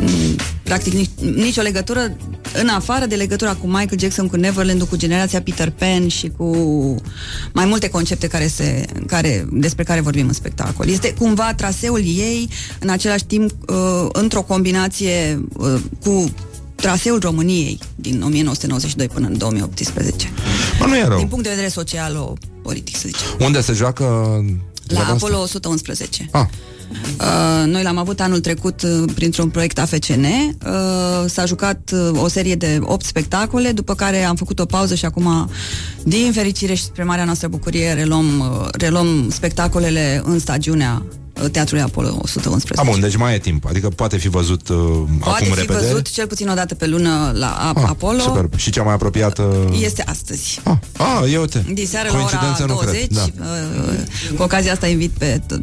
m, 0.00 0.36
practic 0.62 0.92
nici, 0.92 1.10
nicio 1.34 1.62
legătură 1.62 2.16
în 2.62 2.68
afară 2.68 3.06
de 3.06 3.14
legătura 3.14 3.54
cu 3.54 3.66
Michael 3.66 3.98
Jackson, 3.98 4.26
cu 4.28 4.36
Neverland, 4.36 4.82
cu 4.82 4.96
generația 4.96 5.42
Peter 5.42 5.70
Pan 5.70 6.08
și 6.08 6.32
cu 6.36 6.54
mai 7.52 7.64
multe 7.64 7.88
concepte 7.88 8.26
care 8.26 8.46
se, 8.46 8.84
care, 9.06 9.46
despre 9.52 9.84
care 9.84 10.00
vorbim 10.00 10.26
în 10.26 10.32
spectacol. 10.32 10.88
Este 10.88 11.14
cumva 11.18 11.54
traseul 11.56 11.98
ei, 12.04 12.48
în 12.80 12.88
același 12.88 13.24
timp, 13.24 13.50
uh, 13.68 14.06
într-o 14.12 14.42
combinație 14.42 15.40
uh, 15.56 15.69
cu 16.04 16.30
traseul 16.74 17.18
României 17.20 17.78
din 17.94 18.22
1992 18.22 19.08
până 19.08 19.26
în 19.26 19.38
2018. 19.38 20.30
Mă, 20.80 20.86
nu 20.86 20.96
e 20.96 21.04
rău. 21.04 21.18
Din 21.18 21.26
punct 21.26 21.44
de 21.44 21.50
vedere 21.50 21.68
social-politic, 21.68 22.96
să 22.96 23.02
zicem. 23.06 23.26
Unde 23.40 23.60
se 23.60 23.72
joacă 23.72 24.04
La 24.04 24.84
treaba 24.86 25.12
asta? 25.12 25.26
Apollo 25.26 25.42
111. 25.42 26.28
Ah. 26.30 26.46
Uh, 26.90 27.66
noi 27.66 27.82
l-am 27.82 27.98
avut 27.98 28.20
anul 28.20 28.40
trecut 28.40 28.82
uh, 28.82 29.12
printr-un 29.14 29.48
proiect 29.48 29.78
AFCN. 29.78 30.24
Uh, 30.24 31.24
s-a 31.26 31.44
jucat 31.44 31.90
uh, 31.92 32.22
o 32.22 32.28
serie 32.28 32.54
de 32.54 32.78
8 32.82 33.04
spectacole, 33.04 33.72
după 33.72 33.94
care 33.94 34.24
am 34.24 34.36
făcut 34.36 34.58
o 34.58 34.64
pauză 34.64 34.94
și 34.94 35.04
acum, 35.04 35.50
din 36.04 36.32
fericire 36.32 36.74
și 36.74 36.82
spre 36.82 37.04
marea 37.04 37.24
noastră 37.24 37.48
bucurie, 37.48 37.92
reluăm, 37.92 38.38
uh, 38.38 38.68
reluăm 38.72 39.30
spectacolele 39.30 40.22
în 40.24 40.38
stagiunea 40.38 41.02
uh, 41.08 41.19
Teatrului 41.52 41.84
Apollo 41.84 42.18
111. 42.22 42.80
Ah, 42.80 42.86
bun, 42.92 43.00
deci 43.00 43.16
mai 43.16 43.34
e 43.34 43.38
timp. 43.38 43.64
Adică 43.66 43.88
poate 43.88 44.16
fi 44.16 44.28
văzut 44.28 44.68
uh, 44.68 44.76
Poate 45.20 45.42
acum 45.44 45.54
fi 45.54 45.60
repede. 45.60 45.86
văzut 45.86 46.10
cel 46.10 46.26
puțin 46.26 46.48
o 46.48 46.54
dată 46.54 46.74
pe 46.74 46.86
lună 46.86 47.32
la 47.34 47.46
A- 47.46 47.72
Ah, 47.76 47.84
Apollo. 47.88 48.20
Superb. 48.20 48.56
Și 48.56 48.70
cea 48.70 48.82
mai 48.82 48.92
apropiată... 48.94 49.70
Este 49.80 50.02
astăzi. 50.06 50.60
Ah, 50.64 50.74
ah, 50.96 51.32
eu 51.32 51.40
uite. 51.40 51.64
Diseară 51.72 52.08
la 52.12 52.14
ora 52.14 52.24
Coincidență 52.24 52.64
nu 52.64 52.74
20. 52.82 52.94
cred. 52.94 53.08
Da. 53.16 53.26
uh, 54.32 54.36
Cu 54.36 54.42
ocazia 54.42 54.72
asta 54.72 54.86
invit 54.86 55.10
pe 55.10 55.40
t- 55.40 55.62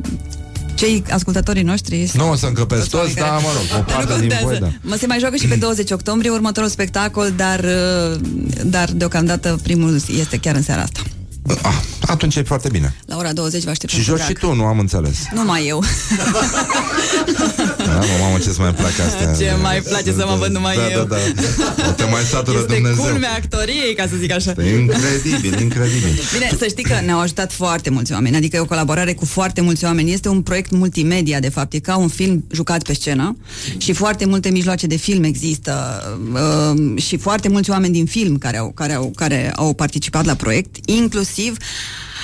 cei 0.75 1.03
ascultătorii 1.11 1.63
noștri. 1.63 2.11
Nu 2.13 2.29
o 2.31 2.35
să 2.35 2.45
încăpesc 2.45 2.81
Toți 2.89 2.91
toți, 2.91 3.19
oamenii 3.21 3.41
dar 3.41 3.41
mă 3.41 3.47
care- 3.47 3.57
rog, 3.57 3.79
o 3.79 3.83
Dar 3.91 3.99
nu 3.99 4.05
parte 4.05 4.19
din 4.19 4.29
contează. 4.29 4.45
voi, 4.45 4.59
da. 4.59 4.69
Mă 4.89 4.95
se 4.99 5.05
mai 5.07 5.19
joacă 5.19 5.35
și 5.35 5.47
pe 5.47 5.55
20 5.65 5.91
octombrie 5.91 6.29
următorul 6.31 6.69
spectacol, 6.69 7.33
dar, 7.35 7.59
uh, 7.59 8.19
dar 8.65 8.89
deocamdată 8.91 9.59
primul 9.63 9.99
este 10.19 10.37
chiar 10.37 10.55
în 10.55 10.61
seara 10.63 10.81
asta. 10.81 10.99
Ah, 11.61 11.81
atunci 12.01 12.35
e 12.35 12.41
foarte 12.43 12.69
bine. 12.71 12.95
La 13.05 13.17
ora 13.17 13.33
20 13.33 13.63
vă 13.63 13.69
aștept 13.69 13.91
Și 13.91 14.01
joci 14.01 14.19
și 14.19 14.33
tu, 14.33 14.53
nu 14.53 14.63
am 14.63 14.79
înțeles. 14.79 15.17
Numai 15.33 15.67
eu. 15.67 15.83
Da, 17.77 17.93
mă, 17.93 18.05
mamă, 18.21 18.37
ce-ți 18.43 18.59
mai 18.59 18.73
plac 18.73 18.91
astea. 19.07 19.33
Ce 19.33 19.55
mai 19.61 19.81
place 19.81 20.11
să 20.11 20.25
mă 20.27 20.35
văd 20.39 20.51
numai 20.51 20.75
da, 20.75 20.91
eu. 20.91 21.03
Da, 21.03 21.15
da, 21.77 21.91
Te 21.91 22.03
mai 22.03 22.21
satură 22.21 22.57
Este 22.57 22.73
Dumnezeu. 22.73 23.03
culmea 23.03 23.33
actoriei, 23.33 23.95
ca 23.95 24.07
să 24.09 24.15
zic 24.19 24.31
așa. 24.31 24.53
E 24.57 24.79
incredibil, 24.79 25.59
incredibil. 25.61 26.19
Bine, 26.33 26.51
să 26.57 26.65
știi 26.69 26.83
că 26.83 26.99
ne-au 27.05 27.19
ajutat 27.19 27.51
foarte 27.53 27.89
mulți 27.89 28.11
oameni, 28.13 28.35
adică 28.35 28.55
e 28.55 28.59
o 28.59 28.65
colaborare 28.65 29.13
cu 29.13 29.25
foarte 29.25 29.61
mulți 29.61 29.83
oameni. 29.85 30.11
Este 30.13 30.29
un 30.29 30.41
proiect 30.41 30.71
multimedia, 30.71 31.39
de 31.39 31.49
fapt, 31.49 31.73
e 31.73 31.79
ca 31.79 31.97
un 31.97 32.07
film 32.07 32.45
jucat 32.51 32.83
pe 32.83 32.93
scenă 32.93 33.37
și 33.77 33.93
foarte 33.93 34.25
multe 34.25 34.49
mijloace 34.49 34.87
de 34.87 34.95
film 34.95 35.23
există 35.23 36.03
uh, 36.33 37.01
și 37.01 37.17
foarte 37.17 37.49
mulți 37.49 37.69
oameni 37.69 37.93
din 37.93 38.05
film 38.05 38.37
care 38.37 38.57
au, 38.57 38.71
care, 38.75 38.93
au, 38.93 39.11
care 39.15 39.51
au 39.55 39.73
participat 39.73 40.25
la 40.25 40.33
proiect, 40.35 40.75
inclusiv 40.85 41.36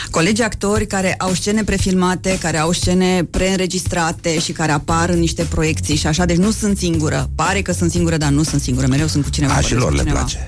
colegi 0.10 0.42
actori 0.42 0.88
care 0.88 1.14
au 1.14 1.34
scene 1.34 1.64
prefilmate, 1.64 2.38
care 2.42 2.58
au 2.58 2.72
scene 2.72 3.24
preînregistrate 3.24 4.40
și 4.40 4.52
care 4.52 4.72
apar 4.72 5.10
în 5.10 5.20
niște 5.20 5.44
proiecții 5.44 5.96
și 5.96 6.08
așa, 6.08 6.26
deci 6.26 6.38
nu 6.38 6.52
sunt 6.52 6.78
singură. 6.78 7.30
Pare 7.36 7.62
că 7.62 7.72
sunt 7.72 7.92
singură, 7.92 8.18
dar 8.18 8.30
nu 8.30 8.44
sunt 8.44 8.62
singură, 8.62 8.88
mereu 8.88 9.08
sunt 9.08 9.24
cu 9.24 9.30
cineva. 9.30 9.54
A, 9.54 9.62
și 9.62 9.76
vorbesc 9.76 9.82
lor 9.82 9.90
cu 9.90 9.96
le 9.96 10.02
cineva. 10.02 10.20
place. 10.20 10.48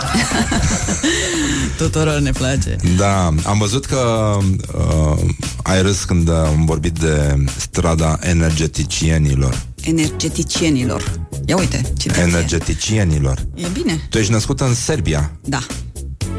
Tuturor 1.78 2.18
ne 2.18 2.30
place. 2.30 2.76
Da, 2.96 3.34
am 3.44 3.58
văzut 3.58 3.84
că 3.84 4.36
uh, 4.74 5.18
ai 5.62 5.82
râs 5.82 6.04
când 6.04 6.30
am 6.30 6.64
vorbit 6.64 6.98
de 6.98 7.44
strada 7.56 8.18
energeticienilor. 8.22 9.62
Energeticienilor. 9.80 11.20
Ia 11.46 11.56
uite, 11.56 11.92
ce 11.98 12.10
Energeticienilor. 12.18 13.46
E 13.54 13.66
bine. 13.72 14.06
Tu 14.10 14.18
ești 14.18 14.32
născută 14.32 14.64
în 14.64 14.74
Serbia 14.74 15.32
Da. 15.44 15.66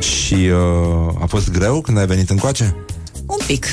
Și 0.01 0.33
uh, 0.33 1.21
a 1.21 1.25
fost 1.25 1.51
greu 1.51 1.81
când 1.81 1.97
ai 1.97 2.05
venit 2.05 2.29
încoace? 2.29 2.75
Un 3.25 3.37
pic. 3.47 3.65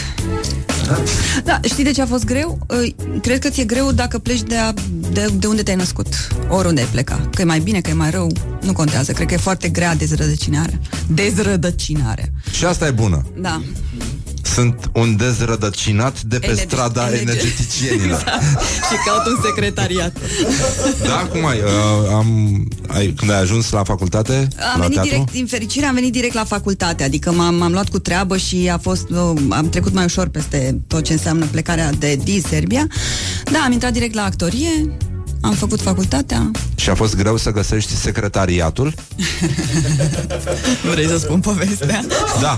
Da, 1.44 1.60
știi 1.64 1.84
de 1.84 1.90
ce 1.90 2.02
a 2.02 2.06
fost 2.06 2.24
greu? 2.24 2.59
Uh, 2.68 2.94
Cred 3.22 3.38
că 3.38 3.48
ți-e 3.48 3.64
greu 3.64 3.92
dacă 3.92 4.18
pleci 4.18 4.42
de, 4.42 4.56
a, 4.56 4.72
de, 5.12 5.26
de 5.38 5.46
unde 5.46 5.62
te-ai 5.62 5.76
născut. 5.76 6.28
Oriunde 6.48 6.80
ai 6.80 6.86
pleca. 6.86 7.28
Că 7.34 7.40
e 7.40 7.44
mai 7.44 7.60
bine, 7.60 7.80
că 7.80 7.90
e 7.90 7.92
mai 7.92 8.10
rău, 8.10 8.32
nu 8.62 8.72
contează. 8.72 9.12
Cred 9.12 9.26
că 9.26 9.34
e 9.34 9.36
foarte 9.36 9.68
grea 9.68 9.94
dezrădăcinarea. 9.94 10.78
Dezrădăcinarea. 11.06 12.24
Și 12.50 12.64
asta 12.64 12.86
e 12.86 12.90
bună. 12.90 13.26
Da. 13.40 13.62
Sunt 14.55 14.91
un 14.95 15.16
dezrădăcinat 15.16 16.23
de 16.23 16.39
pe 16.39 16.45
Energe- 16.47 16.65
strada 16.65 17.07
energe- 17.07 17.23
energeticienilor. 17.31 18.19
Exact. 18.19 18.43
Și 18.89 18.97
caut 19.07 19.27
un 19.27 19.43
secretariat. 19.45 20.16
Da, 21.03 21.29
cum 21.33 21.47
ai, 21.47 21.59
uh, 21.59 22.12
am, 22.15 22.62
ai? 22.89 23.12
Când 23.16 23.31
ai 23.31 23.41
ajuns 23.41 23.70
la 23.70 23.85
facultate? 23.85 24.33
Am 24.33 24.81
la 24.81 24.81
venit 24.81 24.93
teatru? 24.93 25.11
direct, 25.11 25.33
din 25.33 25.47
fericire, 25.47 25.87
am 25.87 25.95
venit 25.95 26.12
direct 26.12 26.35
la 26.35 26.45
facultate, 26.45 27.03
adică 27.05 27.33
m-am, 27.33 27.55
m-am 27.55 27.73
luat 27.73 27.89
cu 27.89 27.99
treabă 27.99 28.37
și 28.37 28.69
a 28.73 28.79
fost, 28.79 29.11
uh, 29.11 29.33
am 29.51 29.69
trecut 29.69 29.93
mai 29.93 30.05
ușor 30.05 30.29
peste 30.29 30.79
tot 30.87 31.05
ce 31.05 31.12
înseamnă 31.12 31.47
plecarea 31.47 31.91
de 31.99 32.19
din 32.25 32.43
Serbia. 32.49 32.87
Da, 33.53 33.59
am 33.65 33.73
intrat 33.73 33.93
direct 33.93 34.15
la 34.15 34.25
actorie 34.25 34.97
am 35.40 35.52
făcut 35.55 35.81
facultatea. 35.81 36.51
Și 36.74 36.90
a 36.90 36.94
fost 36.94 37.16
greu 37.16 37.36
să 37.36 37.51
găsești 37.51 37.94
secretariatul? 37.97 38.94
Vrei 40.93 41.06
să 41.06 41.19
spun 41.19 41.40
povestea? 41.40 42.05
Da. 42.40 42.56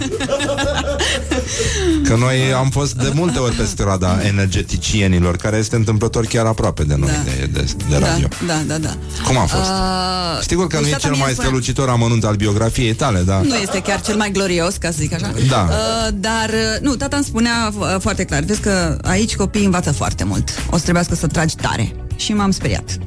Că 2.04 2.16
noi 2.16 2.52
am 2.56 2.70
fost 2.70 2.94
de 2.94 3.10
multe 3.14 3.38
ori 3.38 3.54
pe 3.54 3.64
strada 3.64 4.18
energeticienilor, 4.26 5.36
care 5.36 5.56
este 5.56 5.76
întâmplător 5.76 6.26
chiar 6.26 6.46
aproape 6.46 6.84
de 6.84 6.94
noi, 6.98 7.08
Da. 7.08 7.30
de, 7.30 7.48
de, 7.52 7.66
de 7.88 7.96
radio. 7.96 8.28
Da, 8.46 8.62
da, 8.66 8.78
da. 8.78 8.96
Cum 9.26 9.36
a 9.38 9.44
fost? 9.44 9.62
Uh, 9.70 10.46
Sigur 10.46 10.66
că 10.66 10.76
nu 10.80 10.86
e 10.86 10.90
Gustata 10.90 11.02
cel 11.02 11.10
mie 11.10 11.20
mai 11.20 11.30
spune- 11.30 11.46
strălucitor 11.46 11.88
amănunt 11.88 12.24
al 12.24 12.34
biografiei 12.34 12.94
tale, 12.94 13.20
dar... 13.20 13.40
Nu 13.40 13.54
este 13.54 13.80
chiar 13.82 14.00
cel 14.00 14.16
mai 14.16 14.30
glorios, 14.30 14.74
ca 14.76 14.90
să 14.90 14.96
zic 15.00 15.12
așa. 15.12 15.32
Da. 15.48 15.68
Uh, 15.70 16.08
dar, 16.14 16.48
uh, 16.48 16.80
nu, 16.80 16.94
tata 16.94 17.16
îmi 17.16 17.24
spunea 17.24 17.72
uh, 17.78 17.96
foarte 18.00 18.24
clar, 18.24 18.42
vezi 18.42 18.60
că 18.60 18.98
aici 19.02 19.36
copiii 19.36 19.64
învață 19.64 19.92
foarte 19.92 20.24
mult. 20.24 20.48
O 20.70 20.76
să 20.76 20.82
trebuiască 20.82 21.14
să 21.14 21.26
tragi 21.26 21.54
tare. 21.54 21.94
Și 22.20 22.32
m-am 22.32 22.50
speriat. 22.50 22.98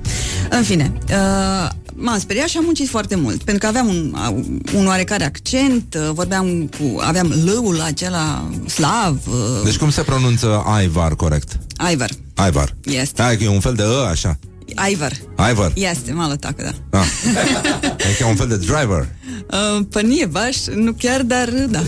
În 0.50 0.64
fine, 0.64 0.94
uh, 1.10 1.70
m-am 1.96 2.20
speriat 2.20 2.48
și 2.48 2.58
am 2.58 2.64
muncit 2.64 2.90
foarte 2.90 3.16
mult, 3.16 3.44
pentru 3.44 3.58
că 3.58 3.68
aveam 3.68 3.88
un, 3.88 4.16
uh, 4.28 4.44
un 4.76 4.88
oarecare 4.88 5.24
accent, 5.24 5.96
uh, 6.00 6.10
vorbeam 6.14 6.70
cu, 6.80 7.00
aveam 7.00 7.34
lăul 7.46 7.82
acela 7.82 8.50
slav, 8.68 9.18
uh, 9.28 9.64
Deci 9.64 9.78
cum 9.78 9.90
se 9.90 10.02
pronunță 10.02 10.64
Ivar 10.84 11.16
corect? 11.16 11.60
Ivar. 11.92 12.10
Ivar. 12.48 12.76
Este. 12.84 13.22
Hai 13.22 13.38
că 13.38 13.44
e 13.44 13.48
un 13.48 13.60
fel 13.60 13.74
de 13.74 13.84
ă, 13.84 14.08
așa. 14.12 14.40
Ivar. 14.90 15.12
Ivar. 15.52 15.72
Este, 15.76 16.14
mală 16.14 16.36
tacă, 16.36 16.74
da. 16.90 17.00
Ah. 17.00 17.06
Adică 18.06 18.24
e 18.24 18.26
un 18.26 18.36
fel 18.36 18.48
de 18.48 18.58
driver. 18.58 19.08
Uh, 19.52 19.86
pănie 19.90 20.26
baș, 20.26 20.58
nu 20.76 20.92
chiar, 20.92 21.22
dar 21.22 21.48
uh, 21.48 21.64
da. 21.70 21.84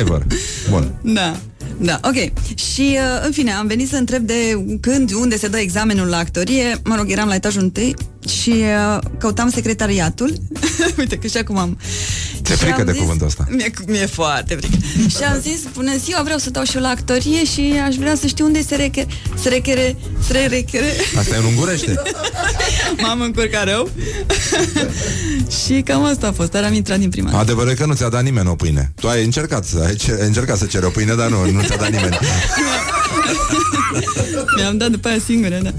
Ivar. 0.00 0.26
Bun. 0.70 0.94
Da. 1.02 1.36
Da, 1.82 2.00
ok. 2.02 2.16
Și, 2.54 2.98
uh, 2.98 3.24
în 3.24 3.32
fine, 3.32 3.52
am 3.52 3.66
venit 3.66 3.88
să 3.88 3.96
întreb 3.96 4.22
de 4.22 4.64
când, 4.80 5.12
unde 5.12 5.36
se 5.36 5.48
dă 5.48 5.58
examenul 5.58 6.08
la 6.08 6.16
actorie. 6.16 6.76
Mă 6.84 6.96
rog, 6.96 7.10
eram 7.10 7.28
la 7.28 7.34
etajul 7.34 7.62
întâi 7.62 7.94
și 8.30 8.50
uh, 8.94 8.98
căutam 9.18 9.50
secretariatul. 9.50 10.32
Uite 10.98 11.16
că 11.16 11.26
și 11.26 11.36
acum 11.36 11.58
am... 11.58 11.78
Ți-e 12.44 12.54
Și 12.54 12.60
frică 12.60 12.80
am 12.80 12.84
de 12.86 12.92
zis- 12.92 13.00
cuvântul 13.00 13.26
ăsta. 13.26 13.44
Mi-e, 13.50 13.70
mi-e 13.86 14.06
foarte 14.06 14.54
frică. 14.54 14.76
și 15.16 15.22
am 15.32 15.38
zis, 15.40 15.60
bună 15.72 15.96
ziua, 15.96 16.20
vreau 16.22 16.38
să 16.38 16.50
dau 16.50 16.64
și 16.64 16.76
eu 16.76 16.82
la 16.82 16.88
actorie 16.88 17.44
și 17.44 17.74
aș 17.86 17.94
vrea 17.94 18.14
să 18.14 18.26
știu 18.26 18.44
unde 18.44 18.62
se 18.62 18.74
rechere... 18.76 19.06
Se 19.42 19.48
rechere... 19.48 19.96
Se 20.26 20.46
rechere... 20.46 20.92
Asta 21.18 21.34
e 21.34 21.38
în 21.38 21.44
ungurește. 21.44 22.02
M-am 23.02 23.20
încurcat 23.20 23.64
rău. 23.64 23.90
și 25.64 25.80
cam 25.84 26.04
asta 26.04 26.26
a 26.26 26.32
fost, 26.32 26.50
dar 26.50 26.64
am 26.64 26.72
intrat 26.72 26.98
din 26.98 27.10
prima. 27.10 27.38
Adevărul 27.38 27.70
e 27.70 27.74
că 27.74 27.86
nu 27.86 27.94
ți-a 27.94 28.08
dat 28.08 28.22
nimeni 28.22 28.48
o 28.48 28.54
pâine. 28.54 28.92
Tu 29.00 29.08
ai 29.08 29.24
încercat, 29.24 29.64
să- 29.64 29.82
ai, 29.86 29.94
ce- 29.94 30.18
ai 30.20 30.26
încercat 30.26 30.58
să 30.58 30.64
ceri 30.64 30.84
o 30.84 30.88
pâine, 30.88 31.14
dar 31.14 31.28
nu, 31.28 31.50
nu 31.50 31.62
ți-a 31.62 31.76
dat 31.76 31.90
nimeni. 31.90 32.18
Mi-am 34.56 34.76
dat 34.76 34.90
după 34.90 35.08
aia 35.08 35.18
singură, 35.26 35.60
da. 35.62 35.72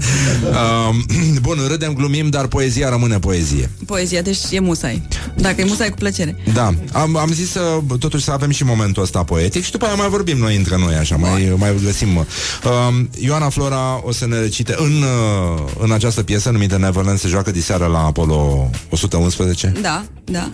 Um, 0.88 1.04
bun, 1.46 1.58
râdem, 1.68 1.92
glumim, 1.92 2.28
dar 2.28 2.46
poezia 2.46 2.88
rămâne 2.88 3.18
poezie. 3.18 3.70
Poezia, 3.86 4.22
deci 4.22 4.38
e 4.50 4.60
musai. 4.60 5.02
Dacă 5.36 5.60
e 5.60 5.64
musai, 5.64 5.88
cu 5.88 5.96
plăcere. 5.98 6.36
Da, 6.54 6.74
am, 6.92 7.16
am 7.16 7.32
zis 7.32 7.50
să, 7.50 7.80
totuși 7.98 8.24
să 8.24 8.30
avem 8.30 8.50
și 8.50 8.64
momentul 8.64 9.02
ăsta 9.02 9.24
poetic 9.24 9.64
și 9.64 9.70
după 9.70 9.84
aia 9.84 9.94
mai 9.94 10.08
vorbim 10.08 10.38
noi 10.38 10.56
între 10.56 10.78
noi, 10.78 10.94
așa, 10.94 11.16
mai, 11.16 11.54
mai 11.56 11.74
găsim. 11.84 12.16
Um, 12.16 13.08
Ioana 13.18 13.48
Flora 13.48 14.00
o 14.04 14.12
să 14.12 14.26
ne 14.26 14.38
recite 14.38 14.74
în, 14.78 15.02
uh, 15.02 15.62
în 15.78 15.92
această 15.92 16.22
piesă 16.22 16.50
numită 16.50 16.78
Neverland, 16.78 17.18
se 17.18 17.28
joacă 17.28 17.50
diseară 17.50 17.86
la 17.86 17.98
Apollo 17.98 18.70
111? 18.90 19.72
Da, 19.80 20.04
da. 20.24 20.50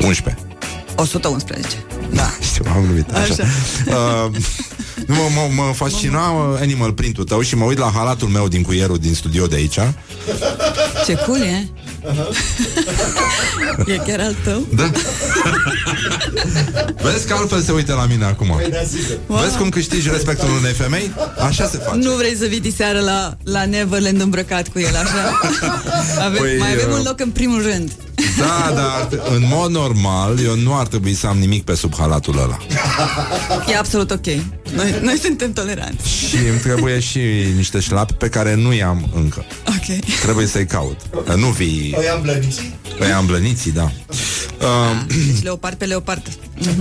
11. 0.00 0.42
111. 0.96 1.66
Da. 2.12 2.30
Știu, 2.40 2.64
am 2.74 2.82
glumit. 2.84 3.10
Așa. 3.10 3.22
Așa. 3.22 3.44
Uh, 3.86 4.36
nu, 5.06 5.14
mă, 5.14 5.28
mă, 5.34 5.62
mă 5.62 5.72
fascina 5.74 6.30
uh, 6.30 6.58
animal 6.60 6.92
printul 6.92 7.24
tău 7.24 7.40
și 7.40 7.56
mă 7.56 7.64
uit 7.64 7.78
la 7.78 7.90
halatul 7.94 8.28
meu 8.28 8.48
din 8.48 8.62
cuierul 8.62 8.98
din 8.98 9.14
studio 9.14 9.46
de 9.46 9.54
aici. 9.54 9.78
Ce 11.06 11.14
cool 11.26 11.40
e. 11.40 11.68
e 13.86 13.96
chiar 13.96 14.20
al 14.20 14.36
tău? 14.44 14.66
Da. 14.74 14.90
Vezi 17.02 17.26
că 17.26 17.34
altfel 17.34 17.62
se 17.62 17.72
uită 17.72 17.94
la 17.94 18.06
mine 18.06 18.24
acum. 18.24 18.48
Wow. 19.26 19.40
Vezi 19.40 19.56
cum 19.56 19.68
câștigi 19.68 20.10
respectul 20.10 20.48
unei 20.60 20.72
femei? 20.72 21.12
Așa 21.38 21.66
se 21.66 21.78
face. 21.78 21.98
Nu 21.98 22.10
vrei 22.10 22.36
să 22.36 22.46
vii 22.46 22.60
diseară 22.60 23.00
la, 23.00 23.36
la 23.44 23.64
Neverland 23.64 24.20
îmbrăcat 24.20 24.68
cu 24.68 24.78
el, 24.78 24.96
așa? 24.96 25.40
Avem, 26.26 26.42
Păi, 26.42 26.56
mai 26.58 26.72
avem 26.72 26.90
uh, 26.90 26.96
un 26.96 27.02
loc 27.04 27.20
în 27.20 27.30
primul 27.30 27.62
rând. 27.62 27.92
Da, 28.38 28.72
dar 28.74 29.08
în 29.34 29.42
mod 29.48 29.70
normal 29.70 30.38
eu 30.44 30.56
nu 30.56 30.76
ar 30.76 30.86
trebui 30.86 31.14
să 31.14 31.26
am 31.26 31.38
nimic 31.38 31.64
pe 31.64 31.74
sub 31.74 31.94
halatul 31.98 32.38
ăla. 32.38 32.58
E 33.68 33.76
absolut 33.76 34.10
ok. 34.10 34.26
Noi, 34.74 35.00
noi 35.02 35.18
suntem 35.22 35.52
toleranți. 35.52 36.08
Și 36.08 36.36
îmi 36.50 36.58
trebuie 36.58 37.00
și 37.00 37.20
niște 37.56 37.80
șlapi 37.80 38.12
pe 38.12 38.28
care 38.28 38.54
nu 38.54 38.72
i-am 38.72 39.10
încă. 39.14 39.44
Ok. 39.68 40.04
Trebuie 40.22 40.46
să-i 40.46 40.66
caut. 40.66 41.00
Dar 41.26 41.36
Nu 41.36 41.46
vii... 41.46 41.92
Păi 41.96 42.08
am 42.08 42.22
blăniții? 42.22 42.74
Păi 42.98 43.12
am 43.12 43.26
blăniții, 43.26 43.70
da. 43.72 43.90
Uh, 44.60 44.68
Deci 45.06 45.42
leopard 45.42 45.76
pe 45.76 45.84
leopard. 45.84 46.22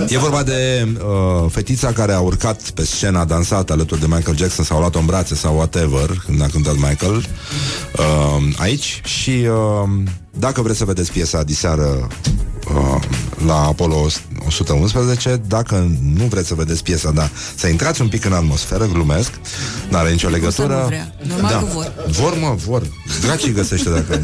E 0.08 0.18
vorba 0.18 0.44
de 0.44 0.88
uh, 0.98 1.50
fetița 1.52 1.92
care 1.92 2.14
a 2.14 2.20
urcat 2.20 2.62
pe 2.70 2.86
scena, 2.86 3.20
a 3.20 3.26
dansat 3.26 3.70
alături 3.70 4.00
de 4.00 4.06
Michael 4.10 4.38
Jackson 4.38 4.66
sau 4.66 4.78
a 4.78 4.80
luat-o 4.80 5.00
în 5.00 5.06
brațe 5.06 5.36
sau 5.36 5.56
whatever 5.56 6.22
când 6.26 6.42
a 6.42 6.48
cântat 6.48 6.76
Michael 6.76 7.16
uh, 7.98 8.44
aici 8.58 9.02
și 9.06 9.30
uh, 9.30 9.90
dacă 10.38 10.62
vreți 10.62 10.78
să 10.78 10.86
vedeți 10.86 11.12
piesa 11.12 11.44
diseară 11.44 12.08
uh, 12.76 13.02
la 13.46 13.56
Apollo 13.56 14.08
111, 14.48 15.42
dacă 15.48 15.92
nu 16.16 16.26
vreți 16.26 16.48
să 16.48 16.54
vedeți 16.54 16.84
piesa, 16.84 17.12
da, 17.12 17.30
să 17.56 17.68
intrați 17.68 18.02
un 18.02 18.08
pic 18.08 18.26
în 18.26 18.34
atmosferă, 18.34 18.86
glumesc, 18.86 19.32
n-are 19.90 20.12
nicio 20.12 20.30
legătură. 20.30 20.80
nu 20.82 20.86
vrea. 20.86 21.16
Normal 21.28 21.52
da. 21.52 21.58
că 21.58 21.66
vor. 21.66 21.94
Vor, 22.08 22.38
mă, 22.40 22.56
vor. 22.66 22.82
Dracii 23.22 23.52
găsește 23.52 23.90
dacă... 23.90 24.22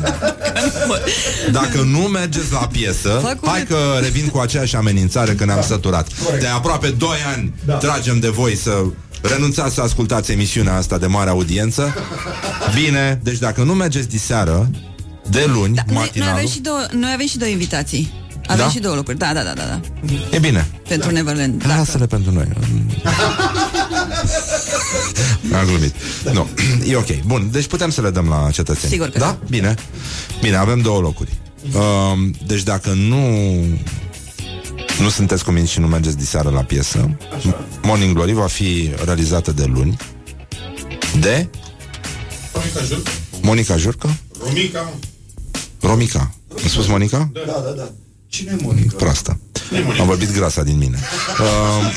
Dacă 1.51 1.81
nu 1.81 1.99
mergeți 1.99 2.51
la 2.51 2.67
piesă, 2.71 3.19
Fac 3.21 3.37
hai 3.45 3.63
că 3.63 3.77
revin 4.01 4.27
cu 4.27 4.37
aceeași 4.37 4.75
amenințare 4.75 5.33
că 5.33 5.45
ne-am 5.45 5.61
săturat. 5.61 6.07
De 6.39 6.47
aproape 6.47 6.89
2 6.89 7.09
ani 7.35 7.53
da. 7.65 7.73
tragem 7.73 8.19
de 8.19 8.29
voi 8.29 8.55
să 8.55 8.83
renunțați 9.21 9.73
să 9.73 9.81
ascultați 9.81 10.31
emisiunea 10.31 10.75
asta 10.75 10.97
de 10.97 11.05
mare 11.05 11.29
audiență. 11.29 11.93
Bine, 12.75 13.19
deci 13.23 13.37
dacă 13.37 13.63
nu 13.63 13.73
mergeți 13.73 14.09
diseară, 14.09 14.69
de 15.29 15.45
luni, 15.47 15.73
Da, 15.75 15.81
noi, 15.85 15.93
noi, 15.95 16.03
matinalul, 16.03 16.33
avem 16.33 16.47
și 16.47 16.59
două, 16.59 16.85
noi 16.91 17.11
avem 17.13 17.27
și 17.27 17.37
două 17.37 17.51
invitații. 17.51 18.11
Avem 18.47 18.65
Da? 18.65 18.71
și 18.71 18.79
două 18.79 18.95
locuri. 18.95 19.17
Da, 19.17 19.33
da, 19.33 19.41
da, 19.43 19.53
da. 19.53 19.63
da. 19.63 19.79
e 20.31 20.39
bine. 20.39 20.67
Pentru 20.87 21.11
Neverland. 21.11 21.63
Lasă-le 21.67 22.05
pentru 22.07 22.31
noi. 22.31 22.47
Am 25.59 25.65
glumit. 25.65 25.93
Nu, 26.33 26.47
e 26.87 26.95
ok. 26.95 27.21
Bun, 27.25 27.49
deci 27.51 27.65
putem 27.65 27.89
să 27.89 28.01
le 28.01 28.09
dăm 28.09 28.27
la 28.27 28.49
cetățeni. 28.51 28.91
Sigur 28.91 29.09
că 29.09 29.19
da. 29.19 29.37
Bine. 29.49 29.75
Bine, 30.41 30.55
avem 30.55 30.81
două 30.81 30.99
locuri. 30.99 31.31
Um, 31.73 32.35
deci 32.47 32.63
dacă 32.63 32.89
nu 32.93 33.19
nu 34.99 35.09
sunteți 35.09 35.43
convinși 35.43 35.71
și 35.71 35.79
nu 35.79 35.87
mergeți 35.87 36.17
diseară 36.17 36.49
la 36.49 36.61
piesă, 36.63 37.17
Morning 37.81 38.13
Glory 38.13 38.33
va 38.33 38.47
fi 38.47 38.91
realizată 39.05 39.51
de 39.51 39.65
luni 39.65 39.97
de 41.19 41.47
Monica 42.53 42.81
Jur? 42.85 43.01
Monica 43.41 43.77
Jurcă, 43.77 44.17
Romica. 44.43 44.93
Romica. 45.81 46.33
Am 46.63 46.67
spus 46.69 46.87
Monica? 46.87 47.29
Da, 47.33 47.39
da, 47.45 47.69
da. 47.75 47.91
Cine 48.27 48.55
e 48.59 48.63
Monica? 48.63 48.95
Proastă. 48.95 49.39
Am 49.99 50.05
vorbit 50.05 50.31
grasa 50.33 50.63
din 50.63 50.77
mine. 50.77 50.99
Um, 51.39 51.91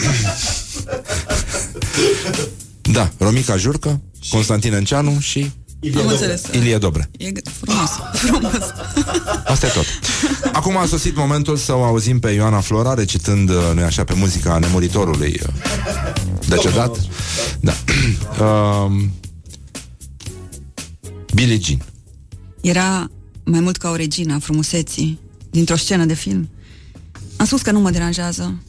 da, 2.92 3.10
Romica 3.18 3.56
Jurcă, 3.56 4.00
Constantin 4.30 4.72
Enceanu 4.72 5.18
și 5.20 5.50
Am 5.96 6.06
înțeles. 6.06 6.42
Ilie 6.52 6.78
Dobre. 6.78 7.10
E 7.18 7.30
g- 7.30 7.50
frumos. 7.60 7.90
frumos. 8.12 8.52
Asta 9.46 9.66
e 9.66 9.70
tot. 9.70 9.84
Acum 10.52 10.76
a 10.76 10.86
sosit 10.86 11.16
momentul 11.16 11.56
să 11.56 11.74
o 11.74 11.82
auzim 11.84 12.18
pe 12.18 12.30
Ioana 12.30 12.60
Flora 12.60 12.94
recitând, 12.94 13.48
uh, 13.48 13.56
nu 13.74 13.82
așa, 13.82 14.04
pe 14.04 14.14
muzica 14.14 14.58
nemuritorului 14.58 15.40
uh, 15.42 15.52
decedat. 16.48 16.96
Da. 17.60 17.72
Um, 18.40 19.12
Billie 21.34 21.58
Jean. 21.62 21.82
Era 22.60 23.10
mai 23.44 23.60
mult 23.60 23.76
ca 23.76 23.90
o 23.90 23.96
regină 23.96 24.34
a 24.34 24.38
frumuseții 24.38 25.18
dintr-o 25.50 25.76
scenă 25.76 26.04
de 26.04 26.14
film. 26.14 26.48
Am 27.36 27.46
spus 27.46 27.62
că 27.62 27.70
nu 27.70 27.80
mă 27.80 27.90
deranjează. 27.90 28.62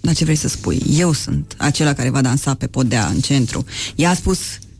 Dar 0.00 0.14
ce 0.14 0.24
vrei 0.24 0.36
să 0.36 0.48
spui? 0.48 0.82
Eu 0.90 1.12
sunt 1.12 1.54
acela 1.58 1.92
care 1.92 2.10
va 2.10 2.20
dansa 2.20 2.54
pe 2.54 2.66
podea 2.66 3.06
în 3.06 3.20
centru. 3.20 3.64
Ea 3.96 4.10
a 4.10 4.14
spus 4.14 4.38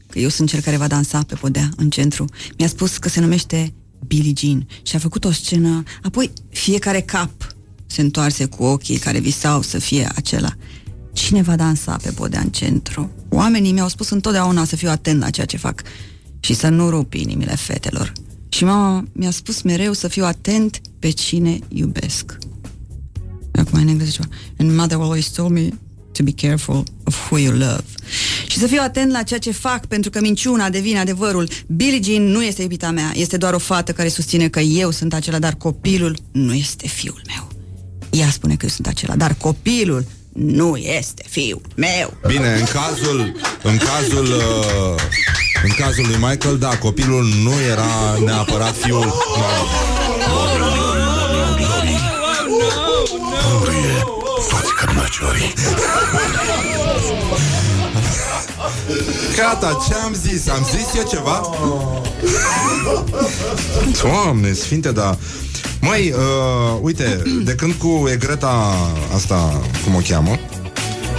că 0.09 0.19
eu 0.19 0.29
sunt 0.29 0.49
cel 0.49 0.61
care 0.61 0.77
va 0.77 0.87
dansa 0.87 1.23
pe 1.23 1.35
podea 1.35 1.71
în 1.77 1.91
centru. 1.91 2.25
Mi-a 2.59 2.69
spus 2.69 2.97
că 2.97 3.09
se 3.09 3.21
numește 3.21 3.73
Billie 4.07 4.33
Jean 4.37 4.67
și 4.83 4.97
a 4.97 4.99
făcut 4.99 5.25
o 5.25 5.33
scenă. 5.33 5.83
Apoi 6.03 6.33
fiecare 6.49 7.01
cap 7.01 7.55
se 7.87 8.01
întoarse 8.01 8.45
cu 8.45 8.65
ochii 8.65 8.99
care 8.99 9.19
visau 9.19 9.63
să 9.63 9.79
fie 9.79 10.09
acela. 10.15 10.53
Cine 11.13 11.43
va 11.43 11.57
dansa 11.57 11.97
pe 12.03 12.11
podea 12.11 12.41
în 12.41 12.51
centru? 12.51 13.11
Oamenii 13.29 13.73
mi-au 13.73 13.89
spus 13.89 14.11
întotdeauna 14.11 14.65
să 14.65 14.77
fiu 14.77 14.89
atent 14.89 15.21
la 15.21 15.31
ceea 15.31 15.47
ce 15.47 15.57
fac 15.57 15.83
și 16.41 16.55
să 16.55 16.69
nu 16.69 16.91
rup 16.91 17.15
inimile 17.15 17.55
fetelor. 17.55 18.13
Și 18.53 18.65
mama 18.65 19.05
mi-a 19.13 19.31
spus 19.31 19.63
mereu 19.63 19.93
să 19.93 20.09
fiu 20.09 20.25
atent 20.25 20.81
pe 20.99 21.11
cine 21.11 21.59
iubesc. 21.69 22.39
Acum 23.53 23.79
în 23.81 23.89
engleză 23.89 24.11
ceva. 24.11 24.29
And 24.59 24.77
mother 24.77 24.99
always 24.99 25.29
told 25.29 25.51
me 25.51 25.69
to 26.13 26.23
be 26.23 26.33
careful 26.33 26.85
of 27.05 27.31
who 27.31 27.39
you 27.39 27.53
love. 27.53 27.85
Și 28.47 28.59
să 28.59 28.67
fiu 28.67 28.81
atent 28.83 29.13
la 29.13 29.23
ceea 29.23 29.39
ce 29.39 29.51
fac, 29.51 29.87
pentru 29.87 30.11
că 30.11 30.21
minciuna 30.21 30.71
devine 30.71 30.99
adevărul. 30.99 31.49
Billie 31.67 32.01
Jean 32.03 32.23
nu 32.23 32.43
este 32.43 32.63
iubita 32.63 32.91
mea, 32.91 33.13
este 33.15 33.37
doar 33.37 33.55
o 33.55 33.59
fată 33.59 33.93
care 33.93 34.09
susține 34.09 34.49
că 34.49 34.61
eu 34.61 34.91
sunt 34.91 35.15
acela, 35.15 35.39
dar 35.39 35.55
copilul 35.55 36.17
nu 36.33 36.55
este 36.55 36.89
fiul 36.89 37.23
meu. 37.27 37.49
Ea 38.11 38.31
spune 38.31 38.57
că 38.57 38.65
eu 38.65 38.71
sunt 38.71 38.87
acela, 38.87 39.17
dar 39.17 39.35
copilul 39.35 40.05
nu 40.33 40.77
este 40.77 41.25
fiul 41.29 41.63
meu. 41.75 42.17
Bine, 42.27 42.55
în 42.55 42.65
cazul, 42.65 43.37
în 43.63 43.77
cazul, 43.77 44.25
uh, 44.25 45.03
în 45.63 45.71
cazul 45.79 46.07
lui 46.07 46.17
Michael, 46.17 46.59
da, 46.59 46.69
copilul 46.69 47.25
nu 47.43 47.53
era 47.71 48.19
neapărat 48.25 48.77
fiul. 48.77 49.15
Purie 53.59 54.03
toți 54.49 54.75
cărnăciorii. 54.79 55.53
Gata, 59.37 59.79
ce 59.89 59.95
am 59.95 60.15
zis? 60.15 60.49
Am 60.49 60.67
zis 60.71 60.97
eu 60.97 61.07
ceva? 61.11 61.51
Doamne, 64.03 64.53
sfinte, 64.53 64.93
da 64.93 65.19
Măi, 65.81 66.15
uh, 66.17 66.79
uite, 66.81 67.23
de 67.45 67.55
când 67.55 67.73
cu 67.73 68.09
Egreta 68.13 68.75
asta, 69.15 69.61
cum 69.85 69.95
o 69.95 70.01
cheamă 70.09 70.39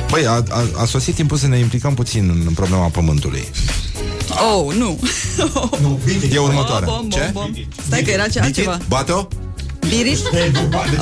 Băi, 0.10 0.26
a, 0.28 0.44
a, 0.50 0.64
a 0.78 0.86
sosit 0.86 1.16
timpul 1.16 1.38
să 1.38 1.48
ne 1.48 1.58
implicăm 1.58 1.94
puțin 1.94 2.44
în 2.48 2.54
problema 2.54 2.88
pământului 2.88 3.48
Oh, 4.54 4.76
nu. 4.76 5.00
E 6.34 6.38
următoarea 6.38 6.88
Bom, 6.88 6.98
bom, 7.00 7.10
Ce? 7.10 7.30
bom. 7.34 7.52
Stai 7.86 8.02
că 8.02 8.10
era 8.12 8.28
ce 8.28 8.40
altceva. 8.40 8.78
Bate-o? 8.88 9.28
Beat 9.80 10.06
it? 10.06 10.20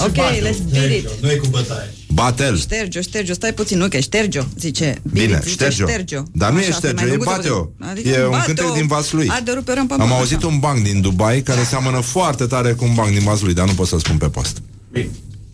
Ok, 0.05 0.15
let's 0.15 0.71
beat 0.71 0.89
it. 0.91 1.09
Nu 1.21 1.31
e 1.31 1.35
cu 1.35 1.47
bătaie. 1.47 1.93
Bate-l 2.13 2.57
Șterge-o, 2.57 3.01
șterge-o, 3.01 3.33
stai 3.33 3.53
puțin, 3.53 3.77
nu, 3.77 3.87
că 3.87 3.97
e 3.97 4.01
șterge-o, 4.01 4.43
zice. 4.59 4.83
Beat 4.85 5.25
Bine, 5.25 5.37
it, 5.37 5.43
zice 5.43 5.49
șterge-o. 5.51 5.87
șterge-o. 5.87 6.21
Dar 6.33 6.51
nu 6.51 6.59
e 6.59 6.61
Așa, 6.61 6.71
șterge-o, 6.71 6.95
mai 7.05 7.05
e 7.13 7.15
lunguță 7.15 7.35
bate-o. 7.35 7.55
puțin. 7.63 7.89
Adică 7.91 8.09
E 8.09 8.23
un 8.23 8.29
bate-o. 8.29 8.45
cântec 8.53 8.73
din 8.73 8.87
vasul 8.87 9.17
lui. 9.17 9.29
Hai 9.29 9.41
de 9.41 9.51
ruperăm 9.51 9.87
pe 9.87 9.93
Am 9.93 9.99
mână, 9.99 10.13
auzit 10.13 10.37
așa. 10.37 10.47
un 10.47 10.59
banc 10.59 10.83
din 10.83 11.01
Dubai 11.01 11.41
care 11.41 11.63
seamănă 11.63 11.99
foarte 11.99 12.45
tare 12.45 12.71
cu 12.71 12.83
un 12.85 12.93
banc 12.93 13.09
din 13.09 13.23
vasul 13.23 13.45
lui, 13.45 13.53
dar 13.53 13.67
nu 13.67 13.73
pot 13.73 13.87
să 13.87 13.97
spun 13.99 14.17
pe 14.17 14.29
post. 14.29 14.61
Bine, 14.91 15.09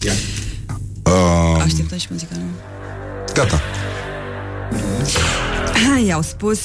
ia. 0.06 0.14
Uh, 1.04 1.62
Așteptăm 1.64 1.98
și 1.98 2.08
muzica, 2.10 2.36
nu? 2.36 2.44
gata. 3.34 3.62
I-au 6.08 6.22
spus 6.22 6.60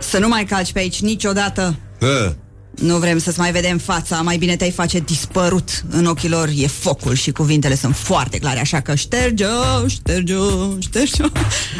să 0.00 0.18
nu 0.18 0.28
mai 0.28 0.44
calci 0.44 0.72
pe 0.72 0.78
aici 0.78 1.00
niciodată. 1.00 1.74
Uh, 2.00 2.30
Nu 2.74 2.96
vrem 2.98 3.18
să-ți 3.18 3.38
mai 3.38 3.52
vedem 3.52 3.78
fața, 3.78 4.16
mai 4.20 4.36
bine 4.36 4.56
te-ai 4.56 4.70
face 4.70 4.98
dispărut. 4.98 5.84
În 5.90 6.06
ochii 6.06 6.28
lor 6.28 6.48
e 6.56 6.66
focul 6.66 7.14
și 7.14 7.30
cuvintele 7.30 7.76
sunt 7.76 7.96
foarte 7.96 8.38
clare, 8.38 8.60
așa 8.60 8.80
că 8.80 8.94
șterge-o, 8.94 9.88
șterge-o, 9.88 10.78
șterge-o. 10.78 11.26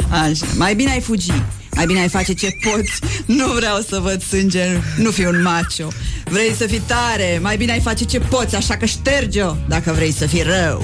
Așa, 0.09 0.45
mai 0.57 0.75
bine 0.75 0.91
ai 0.91 1.01
fugi, 1.01 1.31
mai 1.75 1.85
bine 1.85 1.99
ai 1.99 2.07
face 2.09 2.33
ce 2.33 2.47
poți. 2.69 3.13
Nu 3.25 3.51
vreau 3.53 3.79
să 3.89 3.99
văd 3.99 4.23
sânge, 4.23 4.65
nu 4.97 5.11
fi 5.11 5.25
un 5.25 5.41
macho. 5.41 5.87
Vrei 6.25 6.53
să 6.57 6.65
fii 6.67 6.81
tare, 6.85 7.39
mai 7.41 7.57
bine 7.57 7.71
ai 7.71 7.79
face 7.81 8.03
ce 8.05 8.19
poți, 8.19 8.55
așa 8.55 8.77
că 8.77 8.85
șterge-o 8.85 9.55
dacă 9.67 9.91
vrei 9.91 10.13
să 10.13 10.25
fii 10.25 10.41
rău. 10.43 10.83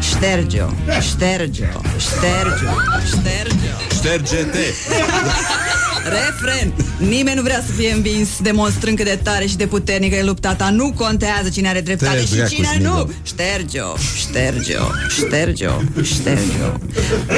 Șterge-o, 0.00 0.68
șterge-o, 1.00 1.80
șterge-o, 1.98 2.74
șterge-o. 3.06 3.94
Șterge-te 3.94 4.64
Refren! 6.08 6.72
Nimeni 6.98 7.36
nu 7.36 7.42
vrea 7.42 7.62
să 7.66 7.72
fie 7.72 7.92
învins 7.92 8.28
Demonstrând 8.42 8.96
cât 8.96 9.06
de 9.06 9.18
tare 9.22 9.46
și 9.46 9.56
de 9.56 9.66
puternică 9.66 10.16
e 10.16 10.22
lupta 10.22 10.54
ta 10.54 10.70
Nu 10.70 10.92
contează 10.96 11.48
cine 11.52 11.68
are 11.68 11.80
dreptate 11.80 12.16
Trebuie 12.16 12.46
și 12.46 12.54
cine 12.54 12.68
cu 12.76 12.82
nu 12.82 12.94
snigă. 12.94 13.12
Șterge-o, 13.22 13.96
șterge-o, 14.16 14.84
șterge-o, 15.08 16.02
șterge-o 16.02 16.72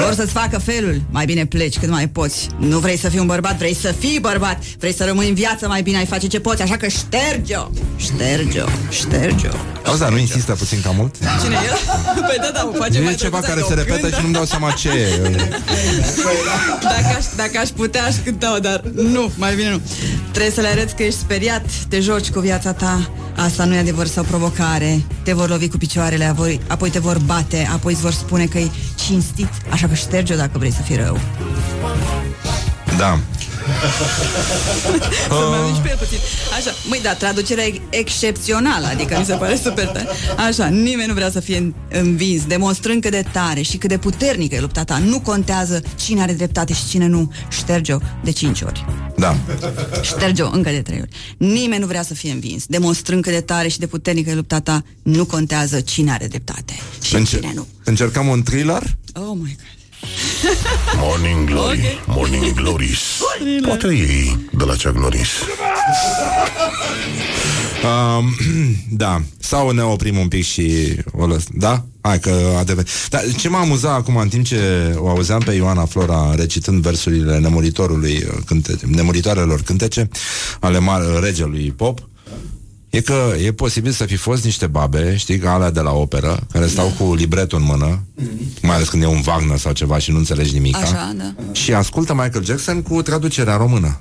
Vor 0.02 0.12
să-ți 0.14 0.32
facă 0.32 0.58
felul 0.58 1.00
Mai 1.10 1.24
bine 1.24 1.46
pleci 1.46 1.78
cât 1.78 1.88
mai 1.88 2.08
poți 2.08 2.48
Nu 2.58 2.78
vrei 2.78 2.98
să 2.98 3.08
fii 3.08 3.18
un 3.18 3.26
bărbat, 3.26 3.56
vrei 3.56 3.74
să 3.74 3.94
fii 3.98 4.18
bărbat 4.20 4.62
Vrei 4.78 4.94
să 4.94 5.04
rămâi 5.04 5.28
în 5.28 5.34
viață, 5.34 5.68
mai 5.68 5.82
bine 5.82 5.96
ai 5.96 6.06
face 6.06 6.26
ce 6.26 6.40
poți 6.40 6.62
Așa 6.62 6.76
că 6.76 6.88
șterge-o, 6.88 7.66
șterge-o, 7.96 8.66
șterge-o 8.90 9.56
Auzi, 9.84 10.00
dar 10.00 10.10
nu 10.10 10.18
insistă 10.18 10.52
puțin 10.52 10.80
cam 10.82 10.94
mult? 10.96 11.14
Cine 11.42 11.54
e? 11.54 11.68
Păi 12.20 12.36
da, 12.40 12.50
da, 12.54 12.70
o 12.72 12.76
face 12.78 12.98
E 12.98 13.02
mai 13.02 13.14
ceva 13.14 13.40
drăguț 13.40 13.46
care 13.48 13.60
dacă 13.60 13.66
se 13.68 13.72
o 13.72 13.76
repetă 13.76 14.00
cântă. 14.00 14.16
și 14.16 14.22
nu-mi 14.22 14.34
dau 14.34 14.44
seama 14.44 14.70
ce 14.70 14.88
e. 14.88 15.36
Dacă 16.82 17.16
aș, 17.16 17.24
dacă 17.36 17.58
aș 17.58 17.68
putea, 17.68 18.04
aș 18.04 18.14
cânta 18.24 18.57
dar 18.59 18.82
nu, 18.94 19.30
mai 19.36 19.55
bine 19.55 19.70
nu. 19.70 19.80
Trebuie 20.30 20.52
să 20.52 20.60
le 20.60 20.68
arăți 20.68 20.94
că 20.94 21.02
ești 21.02 21.18
speriat, 21.18 21.64
te 21.89 22.01
joci 22.01 22.30
cu 22.30 22.40
viața 22.40 22.72
ta. 22.72 23.10
Asta 23.36 23.64
nu 23.64 23.74
e 23.74 23.78
adevăr 23.78 24.06
sau 24.06 24.24
provocare. 24.24 25.02
Te 25.22 25.32
vor 25.32 25.48
lovi 25.48 25.68
cu 25.68 25.76
picioarele, 25.76 26.24
apoi, 26.24 26.60
apoi 26.66 26.90
te 26.90 26.98
vor 26.98 27.18
bate, 27.18 27.68
apoi 27.72 27.93
îți 27.93 28.02
vor 28.02 28.12
spune 28.12 28.44
că 28.44 28.59
e 28.59 28.70
cinstit, 29.06 29.48
așa 29.70 29.86
că 29.86 29.94
șterge-o 29.94 30.36
dacă 30.36 30.59
vrei 30.59 30.72
să 30.72 30.82
fii 30.82 30.97
rău. 30.97 31.20
Da. 32.98 33.18
Să 35.28 35.46
mai 35.50 35.68
mișc 35.70 35.80
pe 35.82 35.88
el 35.90 35.96
puțin. 35.98 36.18
Așa, 36.59 36.70
măi, 36.88 37.00
da, 37.02 37.14
traducerea 37.14 37.64
e 37.66 37.80
excepțională, 37.90 38.86
adică 38.86 39.16
mi 39.18 39.24
se 39.24 39.34
pare 39.34 39.56
super 39.62 39.86
tare. 39.86 40.06
Așa, 40.36 40.66
nimeni 40.66 41.09
nu 41.09 41.14
vrea 41.14 41.30
să 41.30 41.40
fie 41.40 41.72
învins, 41.90 42.44
demonstrând 42.46 43.02
cât 43.02 43.10
de 43.10 43.24
tare 43.32 43.60
și 43.62 43.76
cât 43.76 43.88
de 43.88 43.98
puternică 43.98 44.55
e 44.55 44.60
lupta 44.60 44.84
ta. 44.84 44.98
Nu 44.98 45.20
contează 45.20 45.82
cine 45.96 46.22
are 46.22 46.32
dreptate 46.32 46.72
și 46.72 46.86
cine 46.88 47.06
nu. 47.06 47.32
Șterge-o 47.48 47.98
de 48.24 48.30
cinci 48.30 48.60
ori. 48.60 48.84
Da. 49.16 49.36
Șterge-o 50.02 50.50
încă 50.52 50.70
de 50.70 50.82
trei 50.82 50.98
ori. 51.00 51.10
Nimeni 51.36 51.80
nu 51.80 51.86
vrea 51.86 52.02
să 52.02 52.14
fie 52.14 52.30
învins. 52.32 52.64
Demonstrând 52.66 53.22
cât 53.22 53.32
de 53.32 53.40
tare 53.40 53.68
și 53.68 53.78
de 53.78 53.86
puternică 53.86 54.30
e 54.30 54.34
lupta 54.34 54.60
ta, 54.60 54.82
nu 55.02 55.24
contează 55.24 55.80
cine 55.80 56.12
are 56.12 56.26
dreptate 56.26 56.72
și 57.02 57.14
Înce- 57.14 57.36
cine 57.36 57.52
nu. 57.55 57.66
încercăm 57.84 58.26
un 58.26 58.42
thriller? 58.42 58.82
Oh 59.14 59.30
my 59.34 59.56
god. 59.56 59.76
Morning 60.97 61.48
Glory, 61.48 62.01
Morning 62.06 62.52
Glories. 62.52 63.20
Poate 63.62 63.86
ei 63.86 64.48
de 64.52 64.65
la 64.65 64.74
Chuck 64.74 64.98
Norris. 64.98 65.28
Um, 67.85 68.35
da, 68.90 69.23
sau 69.39 69.70
ne 69.70 69.82
oprim 69.82 70.19
un 70.19 70.28
pic 70.28 70.44
și 70.44 70.97
o 71.12 71.27
lăs... 71.27 71.44
Da? 71.52 71.85
Hai 72.01 72.20
că 72.20 72.55
a 72.59 72.65
devenit. 72.65 72.90
Dar 73.10 73.23
ce 73.36 73.48
m-a 73.48 73.60
amuzat 73.60 73.94
acum 73.94 74.16
în 74.16 74.28
timp 74.28 74.44
ce 74.44 74.94
o 74.98 75.09
auzeam 75.09 75.40
pe 75.40 75.52
Ioana 75.52 75.85
Flora 75.85 76.35
recitând 76.35 76.82
versurile 76.82 77.39
nemuritorului 77.39 78.15
uh, 78.16 78.39
cântece, 78.47 78.86
nemuritoarelor 78.86 79.62
cântece 79.62 80.09
ale 80.60 80.78
mar- 80.78 81.20
regelui 81.23 81.73
pop, 81.77 82.09
e 82.98 83.00
că 83.00 83.34
e 83.44 83.52
posibil 83.52 83.92
să 83.92 84.04
fi 84.04 84.16
fost 84.16 84.44
niște 84.44 84.66
babe, 84.66 85.16
știi, 85.16 85.38
ca 85.38 85.52
alea 85.52 85.70
de 85.70 85.80
la 85.80 85.92
operă, 85.92 86.46
care 86.52 86.66
stau 86.66 86.92
cu 86.98 87.14
libretul 87.14 87.58
în 87.58 87.64
mână, 87.64 88.02
mai 88.62 88.74
ales 88.74 88.88
când 88.88 89.02
e 89.02 89.06
un 89.06 89.22
Wagner 89.26 89.58
sau 89.58 89.72
ceva 89.72 89.98
și 89.98 90.10
nu 90.10 90.16
înțelegi 90.16 90.52
nimic. 90.52 90.76
Așa, 90.76 91.14
da. 91.16 91.34
Și 91.52 91.72
ascultă 91.72 92.14
Michael 92.14 92.44
Jackson 92.44 92.82
cu 92.82 93.02
traducerea 93.02 93.56
română. 93.56 94.00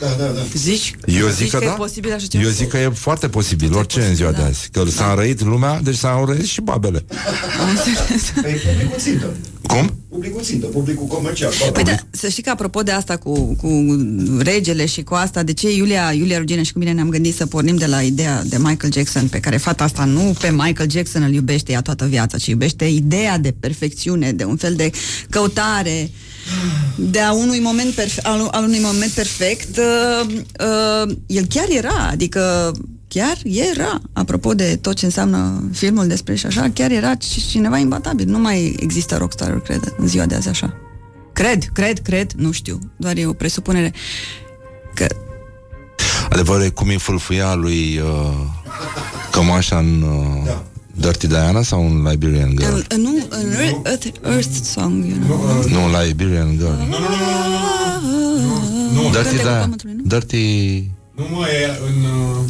Da, 0.00 0.06
da, 0.18 0.24
da. 0.24 0.40
Zici? 0.54 0.94
Eu 1.06 1.26
zic 1.26 1.36
Zici 1.36 1.50
că, 1.50 1.58
că 1.58 1.64
da. 1.64 1.70
e 1.70 1.74
posibil 1.74 2.12
așa 2.12 2.26
ceva? 2.26 2.44
Eu 2.44 2.50
zic 2.50 2.68
că 2.68 2.78
e 2.78 2.88
foarte 2.88 3.28
posibil, 3.28 3.76
orice 3.76 4.00
în 4.00 4.14
ziua 4.14 4.30
de 4.30 4.42
azi. 4.42 4.68
Că 4.72 4.84
s-a 4.84 5.10
înrăit 5.10 5.42
lumea, 5.42 5.80
deci 5.80 5.96
s-a 5.96 6.16
înrăit 6.20 6.46
și 6.46 6.60
babele. 6.60 7.04
Am 7.60 7.68
înțeles. 7.68 8.32
Păi 8.42 8.52
publicul 8.52 8.98
țintă. 8.98 9.26
Cum? 9.66 10.01
Publicul 10.12 10.42
țintă, 10.42 10.66
publicul 10.66 11.06
comercial. 11.06 11.52
Păi 11.72 11.84
da, 11.84 11.94
să 12.10 12.28
știi 12.28 12.42
că 12.42 12.50
apropo 12.50 12.82
de 12.82 12.90
asta 12.90 13.16
cu, 13.16 13.54
cu 13.54 13.96
regele 14.38 14.86
și 14.86 15.02
cu 15.02 15.14
asta, 15.14 15.42
de 15.42 15.52
ce 15.52 15.74
Iulia, 15.74 16.12
Iulia 16.12 16.38
Rugina 16.38 16.62
și 16.62 16.72
cu 16.72 16.78
mine 16.78 16.92
ne-am 16.92 17.08
gândit 17.08 17.34
să 17.34 17.46
pornim 17.46 17.76
de 17.76 17.86
la 17.86 18.02
ideea 18.02 18.42
de 18.44 18.56
Michael 18.58 18.92
Jackson, 18.92 19.28
pe 19.28 19.40
care 19.40 19.56
fata 19.56 19.84
asta 19.84 20.04
nu 20.04 20.34
pe 20.40 20.50
Michael 20.50 20.90
Jackson 20.90 21.22
îl 21.22 21.32
iubește 21.32 21.72
ea 21.72 21.80
toată 21.80 22.04
viața, 22.04 22.38
ci 22.38 22.46
iubește 22.46 22.84
ideea 22.84 23.38
de 23.38 23.54
perfecțiune, 23.60 24.32
de 24.32 24.44
un 24.44 24.56
fel 24.56 24.74
de 24.74 24.90
căutare 25.30 26.10
de 26.96 27.20
a 27.20 27.32
unui 27.32 27.58
moment 27.58 27.94
perfe- 27.94 28.22
al, 28.22 28.48
al 28.50 28.64
unui 28.64 28.80
moment 28.80 29.10
perfect 29.10 29.76
uh, 29.76 30.34
uh, 30.60 31.14
el 31.26 31.46
chiar 31.46 31.66
era 31.68 32.08
adică 32.10 32.72
chiar 33.14 33.38
era 33.44 34.00
apropo 34.12 34.54
de 34.54 34.76
tot 34.80 34.94
ce 34.94 35.04
înseamnă 35.04 35.68
filmul 35.72 36.06
despre 36.06 36.34
și 36.34 36.46
așa 36.46 36.70
chiar 36.74 36.90
era 36.90 37.16
c- 37.16 37.48
cineva 37.50 37.78
imbatabil 37.78 38.28
nu 38.28 38.38
mai 38.38 38.76
există 38.80 39.16
rockstar 39.16 39.60
cred 39.60 39.94
în 39.98 40.06
ziua 40.06 40.26
de 40.26 40.34
azi 40.34 40.48
așa 40.48 40.74
Cred, 41.32 41.64
cred, 41.72 41.98
cred, 41.98 42.32
nu 42.36 42.50
știu, 42.52 42.78
doar 42.96 43.16
e 43.16 43.26
o 43.26 43.32
presupunere 43.32 43.92
că 44.94 45.06
Adevărul 46.30 46.62
e 46.64 46.68
cum 46.68 46.88
îi 46.88 46.98
fâlfâia 46.98 47.54
lui 47.54 47.98
uh, 47.98 48.32
cămașa 49.30 49.78
în 49.78 50.02
uh, 50.02 50.44
Da. 50.44 50.62
Dirty 50.94 51.26
Diana 51.26 51.62
sau 51.62 51.84
un 51.84 52.06
Liberian 52.10 52.56
Girl? 52.56 52.72
în, 52.74 52.82
în, 52.88 53.00
nu, 53.00 53.26
în 53.28 53.52
Earth, 53.52 53.78
Earth, 53.84 54.06
Earth 54.24 54.50
Song, 54.62 55.04
you 55.04 55.18
know. 55.18 55.64
Nu, 55.68 55.84
un 55.84 55.90
Liberian 56.06 56.56
Girl. 56.56 56.80
Nu, 58.94 59.00
Dirty 59.00 59.12
Cântecul 59.12 59.36
Diana. 59.42 59.60
Pământului, 59.60 59.94
nu? 59.96 60.02
Dirty... 60.06 60.90
nu 61.16 61.24
mă, 61.30 61.46
e 61.46 61.78
în... 61.88 62.04
Uh... 62.04 62.44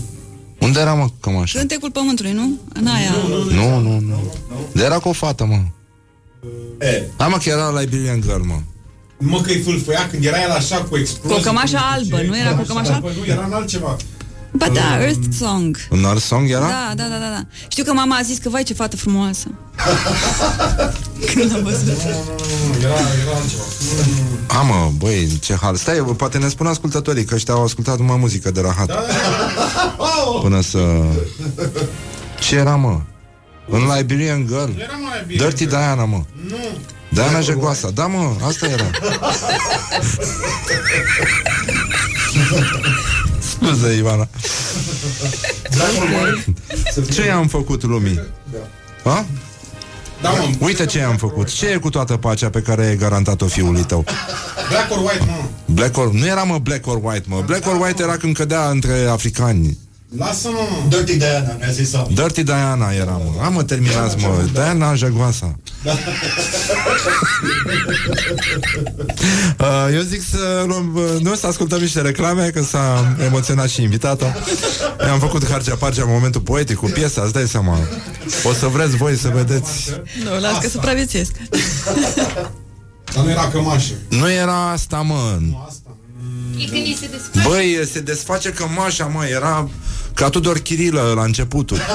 Unde 0.62 0.80
era, 0.80 0.94
mă, 0.94 1.08
cămașa? 1.20 1.58
Cântecul 1.58 1.90
Pământului, 1.90 2.32
nu? 2.32 2.58
În 2.74 2.86
aia. 2.86 3.10
Nu, 3.50 3.78
nu, 3.78 3.98
nu. 3.98 4.32
De 4.72 4.82
era 4.82 4.98
cu 4.98 5.08
o 5.08 5.12
fată, 5.12 5.44
mă. 5.44 5.60
E, 6.86 7.02
Da, 7.16 7.28
mă, 7.28 7.36
că 7.36 7.48
era 7.48 7.80
Liberian 7.80 8.20
Girl, 8.20 8.42
mă. 8.42 8.60
Mă 9.18 9.40
că 9.40 9.50
îi 9.50 9.60
fâlfăia 9.60 10.08
când 10.10 10.24
era 10.24 10.42
el 10.42 10.50
așa 10.50 10.76
cu 10.82 10.96
explozii. 10.96 11.36
Cu 11.36 11.40
o 11.40 11.50
cămașă 11.50 11.76
cum 11.76 11.86
albă, 11.92 12.16
zice, 12.16 12.28
nu 12.28 12.38
era 12.38 12.54
cu 12.54 12.60
o 12.60 12.64
cămașă 12.64 12.92
albă? 12.92 13.10
Nu, 13.18 13.24
era 13.26 13.44
în 13.44 13.52
altceva. 13.52 13.96
Ba 14.52 14.68
da, 14.68 15.00
Earth 15.00 15.32
Song. 15.38 15.76
Un 15.90 16.02
Earth 16.02 16.22
Song 16.22 16.50
era? 16.50 16.60
Da, 16.60 16.92
da, 16.96 17.02
da, 17.08 17.18
da, 17.18 17.30
da. 17.30 17.44
Știu 17.68 17.84
că 17.84 17.92
mama 17.92 18.16
a 18.16 18.22
zis 18.22 18.38
că, 18.38 18.48
vai, 18.48 18.62
ce 18.62 18.74
fată 18.74 18.96
frumoasă. 18.96 19.46
Când 21.34 21.54
am 21.54 21.62
văzut. 21.62 21.88
Era, 22.80 22.94
era 23.22 23.36
altceva. 23.36 23.62
A, 24.46 24.62
mă, 24.62 24.90
băi, 24.96 25.38
ce 25.40 25.54
hal. 25.60 25.76
Stai, 25.76 25.96
poate 25.96 26.38
ne 26.38 26.48
spun 26.48 26.66
ascultătorii 26.66 27.24
că 27.24 27.34
ăștia 27.34 27.54
au 27.54 27.64
ascultat 27.64 27.98
numai 27.98 28.16
muzică 28.16 28.50
de 28.50 28.60
rahat. 28.60 28.92
Până 30.42 30.60
să... 30.60 30.78
Ce 32.40 32.56
era, 32.56 32.76
mă? 32.76 33.00
În 33.68 33.80
Liberian 33.96 34.46
Girl? 34.46 34.70
Era 34.80 34.92
mai 34.92 35.24
bine. 35.26 35.44
Dirty 35.44 35.66
Diana, 35.66 36.04
mă. 36.04 36.22
Nu. 36.48 36.56
Diana 37.08 37.40
Jegoasa. 37.40 37.90
Da, 37.90 38.06
mă, 38.06 38.36
asta 38.46 38.66
era. 38.66 38.90
Scuze, 43.50 43.96
Ivana. 43.96 44.28
Ce 47.12 47.24
i-am 47.26 47.46
făcut 47.46 47.82
lumii? 47.82 48.20
Ha? 49.04 49.26
Da, 50.22 50.30
mă. 50.30 50.50
Uite 50.58 50.86
ce 50.86 51.02
am 51.02 51.16
făcut. 51.16 51.54
Ce 51.54 51.66
e 51.66 51.76
cu 51.76 51.90
toată 51.90 52.16
pacea 52.16 52.50
pe 52.50 52.60
care 52.60 52.86
ai 52.86 52.96
garantat-o 52.96 53.46
fiului 53.46 53.82
tău? 53.82 54.04
Black 54.68 54.90
or 54.90 54.98
white, 54.98 55.24
mă. 55.26 55.44
Black 55.74 55.96
or... 55.96 56.12
Nu 56.12 56.26
era, 56.26 56.42
mă, 56.42 56.58
black 56.58 56.86
or 56.86 56.98
white, 57.02 57.24
mă. 57.26 57.42
Black 57.46 57.66
or 57.66 57.80
white 57.80 58.02
era 58.02 58.16
când 58.16 58.36
cădea 58.36 58.68
între 58.68 59.06
africani. 59.10 59.78
Lasă-mă, 60.16 60.66
mă. 60.70 60.88
Dirty 60.88 61.16
Diana, 61.16 61.56
ne-a 61.58 61.70
zis 61.70 61.90
Sam. 61.90 62.08
Dirty 62.14 62.42
Diana 62.42 62.90
era, 62.90 63.10
mă. 63.10 63.44
Am 63.44 63.52
mă, 63.52 63.62
terminați, 63.62 64.16
mă. 64.18 64.44
Diana 64.52 64.94
Jagoasa. 64.94 65.56
Uh, 69.58 69.94
eu 69.94 70.00
zic 70.00 70.22
să 70.30 70.64
luăm, 70.66 70.92
uh, 70.94 71.20
nu 71.20 71.34
să 71.34 71.46
ascultăm 71.46 71.80
niște 71.80 72.00
reclame, 72.00 72.48
că 72.48 72.62
s-a 72.62 73.14
emoționat 73.24 73.68
și 73.68 73.82
invitata. 73.82 74.34
I-am 75.06 75.18
făcut 75.18 75.48
harcea 75.50 75.74
parcea 75.76 76.02
în 76.02 76.10
momentul 76.10 76.40
poetic 76.40 76.76
cu 76.76 76.86
piesa, 76.86 77.22
îți 77.22 77.32
dai 77.32 77.46
seama. 77.46 77.78
O 78.44 78.52
să 78.52 78.66
vreți 78.66 78.96
voi 78.96 79.16
să 79.16 79.28
vedeți. 79.28 79.90
Nu, 80.24 80.40
las 80.40 80.58
că 80.58 80.68
supraviețuiesc. 80.68 81.32
Dar 83.14 83.24
nu 83.24 83.30
era 83.30 83.48
cămașă. 83.48 83.92
Nu 84.08 84.30
era 84.30 84.70
asta, 84.70 85.00
mă. 85.00 85.38
E 85.40 85.81
când 86.70 86.86
îi 86.86 86.96
se 87.00 87.06
desface. 87.06 87.48
Băi, 87.48 87.86
se 87.92 88.00
desface 88.00 88.50
cămașa, 88.50 89.04
mă, 89.04 89.26
era 89.26 89.68
ca 90.14 90.28
Tudor 90.28 90.58
Chirilă 90.58 91.12
la 91.14 91.22
începutul. 91.22 91.78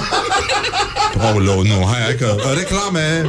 Aoleu, 1.20 1.62
nu, 1.62 1.86
hai, 1.92 2.02
hai 2.02 2.16
că... 2.16 2.36
Reclame! 2.56 3.26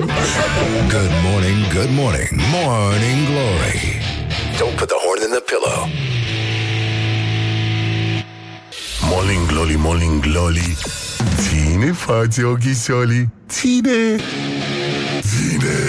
Good 0.89 1.13
morning, 1.25 1.73
good 1.75 1.91
morning, 1.91 2.31
morning 2.53 3.27
glory. 3.27 4.01
Don't 4.59 4.77
put 4.77 4.89
the 4.89 4.99
horn 5.05 5.21
in 5.27 5.31
the 5.31 5.43
pillow. 5.51 5.89
Morning 9.11 9.47
glory, 9.47 9.77
morning 9.77 10.21
glory 10.21 10.77
Ține 11.41 11.93
față 11.93 12.47
ochișolii 12.47 13.29
Ține 13.49 14.17
Ține 15.21 15.88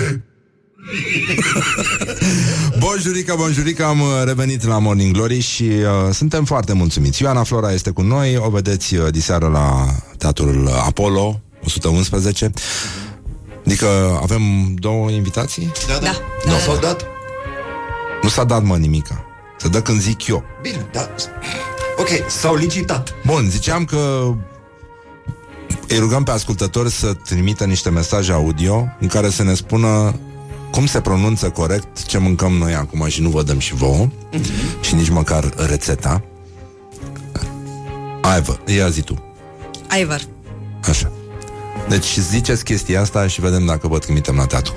Bonjurica, 2.79 3.35
bonjurica, 3.35 3.87
am 3.87 4.01
uh, 4.01 4.07
revenit 4.23 4.65
la 4.65 4.79
Morning 4.79 5.13
Glory 5.13 5.39
și 5.39 5.63
uh, 5.63 6.13
suntem 6.13 6.45
foarte 6.45 6.73
mulțumiți. 6.73 7.21
Ioana 7.21 7.43
Flora 7.43 7.71
este 7.71 7.89
cu 7.89 8.01
noi, 8.01 8.37
o 8.37 8.49
vedeți 8.49 8.95
uh, 8.95 9.11
diseară 9.11 9.47
la 9.47 9.85
Teatrul 10.17 10.69
Apollo 10.85 11.41
111. 11.63 12.51
Adică 13.65 14.19
avem 14.21 14.73
două 14.75 15.09
invitații? 15.09 15.71
Da, 15.87 15.93
da. 15.93 16.11
Da. 16.45 16.51
Nu 16.51 16.57
s-au 16.57 16.77
dat? 16.77 17.05
Nu 18.21 18.29
s-a 18.29 18.43
dat, 18.43 18.63
mă, 18.63 18.77
nimica. 18.77 19.25
Se 19.57 19.67
dă 19.67 19.81
când 19.81 20.01
zic 20.01 20.27
eu. 20.27 20.43
Bine, 20.61 20.89
da. 20.91 21.09
Ok, 21.97 22.07
s-au 22.27 22.55
licitat. 22.55 23.13
Bun, 23.25 23.49
ziceam 23.49 23.85
că 23.85 24.33
îi 25.87 25.97
rugăm 25.97 26.23
pe 26.23 26.31
ascultători 26.31 26.91
să 26.91 27.13
trimită 27.13 27.65
niște 27.65 27.89
mesaje 27.89 28.31
audio 28.31 28.87
în 28.99 29.07
care 29.07 29.29
să 29.29 29.43
ne 29.43 29.53
spună 29.53 30.19
cum 30.71 30.85
se 30.85 31.01
pronunță 31.01 31.49
corect 31.49 32.05
ce 32.05 32.17
mâncăm 32.17 32.51
noi 32.51 32.73
acum 32.73 33.07
și 33.07 33.21
nu 33.21 33.29
vă 33.29 33.43
dăm 33.43 33.59
și 33.59 33.75
vouă 33.75 34.07
și 34.81 34.95
nici 34.95 35.09
măcar 35.09 35.53
rețeta. 35.67 36.23
Ai, 38.21 38.41
vă, 38.41 38.57
ia 38.65 38.89
zi 38.89 39.01
tu. 39.01 39.23
Ivar. 39.99 40.21
Așa. 40.89 41.11
Deci 41.89 42.17
ziceți 42.19 42.63
chestia 42.63 43.01
asta 43.01 43.27
și 43.27 43.41
vedem 43.41 43.65
dacă 43.65 43.87
vă 43.87 43.97
trimitem 43.97 44.35
la 44.35 44.45
teatru. 44.45 44.73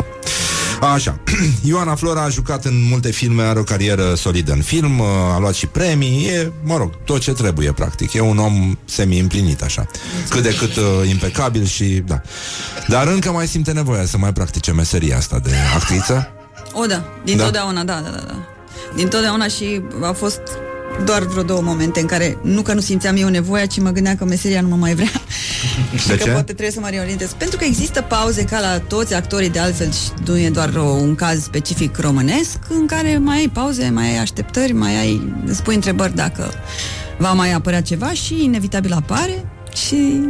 Așa. 0.90 1.18
Ioana 1.68 1.94
Flora 1.94 2.22
a 2.22 2.28
jucat 2.28 2.64
în 2.64 2.86
multe 2.88 3.10
filme, 3.10 3.42
are 3.42 3.58
o 3.58 3.62
carieră 3.62 4.14
solidă 4.14 4.52
în 4.52 4.62
film, 4.62 5.00
a 5.00 5.38
luat 5.38 5.54
și 5.54 5.66
premii, 5.66 6.26
e, 6.26 6.52
mă 6.62 6.76
rog, 6.76 6.90
tot 7.04 7.20
ce 7.20 7.32
trebuie, 7.32 7.72
practic. 7.72 8.12
E 8.12 8.20
un 8.20 8.38
om 8.38 8.78
semi-împlinit, 8.84 9.62
așa. 9.62 9.86
Cât 10.28 10.42
de 10.42 10.54
cât 10.54 10.76
uh, 10.76 11.08
impecabil 11.08 11.64
și, 11.64 11.84
da. 11.84 12.20
Dar 12.88 13.06
încă 13.06 13.30
mai 13.30 13.46
simte 13.46 13.72
nevoia 13.72 14.04
să 14.04 14.18
mai 14.18 14.32
practice 14.32 14.72
meseria 14.72 15.16
asta 15.16 15.38
de 15.38 15.54
actriță. 15.74 16.28
O, 16.72 16.86
da, 16.86 17.04
din 17.24 17.36
Da? 17.36 17.44
totdeauna, 17.44 17.84
da, 17.84 18.00
da, 18.04 18.10
da, 18.10 18.22
da. 18.26 18.34
Din 18.94 19.08
totdeauna 19.08 19.46
și 19.48 19.80
a 20.02 20.12
fost 20.12 20.40
doar 21.04 21.22
vreo 21.22 21.42
două 21.42 21.60
momente 21.60 22.00
în 22.00 22.06
care 22.06 22.38
nu 22.42 22.62
că 22.62 22.74
nu 22.74 22.80
simțeam 22.80 23.16
eu 23.16 23.28
nevoia, 23.28 23.66
ci 23.66 23.80
mă 23.80 23.90
gândeam 23.90 24.16
că 24.16 24.24
meseria 24.24 24.60
nu 24.60 24.68
mă 24.68 24.76
mai 24.76 24.94
vrea. 24.94 25.10
și 26.00 26.06
De 26.06 26.16
că 26.16 26.22
ce? 26.22 26.30
poate 26.30 26.44
trebuie 26.44 26.70
să 26.70 26.80
mă 26.80 26.88
reorientez. 26.90 27.32
Pentru 27.32 27.58
că 27.58 27.64
există 27.64 28.02
pauze 28.02 28.44
ca 28.44 28.60
la 28.60 28.78
toți 28.78 29.14
actorii 29.14 29.50
de 29.50 29.58
altfel 29.58 29.92
și 29.92 30.10
nu 30.26 30.38
e 30.38 30.50
doar 30.50 30.74
o, 30.76 30.82
un 30.82 31.14
caz 31.14 31.42
specific 31.42 31.96
românesc 31.96 32.58
în 32.68 32.86
care 32.86 33.18
mai 33.18 33.36
ai 33.36 33.48
pauze, 33.52 33.88
mai 33.88 34.06
ai 34.10 34.18
așteptări, 34.18 34.72
mai 34.72 34.96
ai, 34.96 35.32
îți 35.46 35.62
pui 35.62 35.74
întrebări 35.74 36.14
dacă 36.14 36.50
va 37.18 37.32
mai 37.32 37.52
apărea 37.52 37.82
ceva 37.82 38.10
și 38.12 38.44
inevitabil 38.44 38.92
apare 38.92 39.44
și 39.86 40.20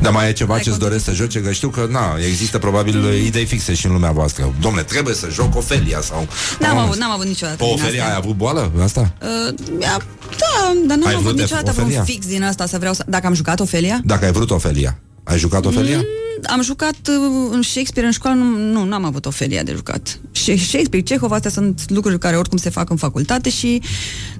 Dar 0.00 0.12
mai 0.12 0.28
e 0.28 0.32
ceva 0.32 0.58
ce-ți 0.58 0.78
doresc 0.78 1.04
să 1.04 1.12
joce? 1.12 1.40
Că 1.42 1.52
știu 1.52 1.68
că, 1.68 1.86
na, 1.90 2.16
există 2.26 2.58
probabil 2.58 3.04
uh, 3.04 3.22
idei 3.26 3.44
fixe 3.44 3.74
și 3.74 3.86
în 3.86 3.92
lumea 3.92 4.10
voastră. 4.10 4.54
Domne, 4.60 4.82
trebuie 4.82 5.14
să 5.14 5.28
joc 5.32 5.56
Ofelia 5.56 6.00
sau... 6.00 6.26
n-am 6.60 6.78
Am- 6.78 6.84
avut, 6.84 6.96
n-am 6.96 7.10
avut 7.10 7.26
niciodată 7.26 7.56
Pe 7.56 7.64
din 7.64 7.72
Ofelia 7.74 8.00
astea. 8.02 8.14
ai 8.14 8.20
avut 8.22 8.36
boală 8.36 8.72
asta? 8.82 9.12
Uh, 9.22 9.54
ia- 9.82 10.02
da, 10.38 10.72
dar 10.86 10.96
n-am 10.96 11.06
Ai 11.06 11.12
avut 11.12 11.22
vrut 11.24 11.36
de 11.36 11.42
niciodată 11.42 11.70
Ofelia? 11.70 11.88
vreun 11.88 12.04
fix 12.04 12.26
din 12.26 12.42
asta 12.42 12.66
să 12.66 12.78
vreau 12.78 12.94
să... 12.94 13.04
Dacă 13.08 13.26
am 13.26 13.34
jucat 13.34 13.60
Ofelia? 13.60 14.00
Dacă 14.04 14.24
ai 14.24 14.32
vrut 14.32 14.50
Ofelia. 14.50 14.98
Ai 15.24 15.38
jucat 15.38 15.64
Ofelia? 15.64 15.96
Mm, 15.96 16.04
am 16.46 16.62
jucat 16.62 16.94
uh, 17.08 17.48
în 17.50 17.62
Shakespeare 17.62 18.06
în 18.06 18.12
școală, 18.12 18.36
nu, 18.36 18.56
nu 18.72 18.84
n-am 18.84 19.04
avut 19.04 19.26
Ofelia 19.26 19.62
de 19.62 19.72
jucat. 19.76 20.18
Și 20.32 20.56
Shakespeare, 20.56 21.04
Cehov, 21.04 21.30
astea 21.32 21.50
sunt 21.50 21.82
lucruri 21.86 22.18
care 22.18 22.36
oricum 22.36 22.58
se 22.58 22.70
fac 22.70 22.90
în 22.90 22.96
facultate 22.96 23.50
și 23.50 23.82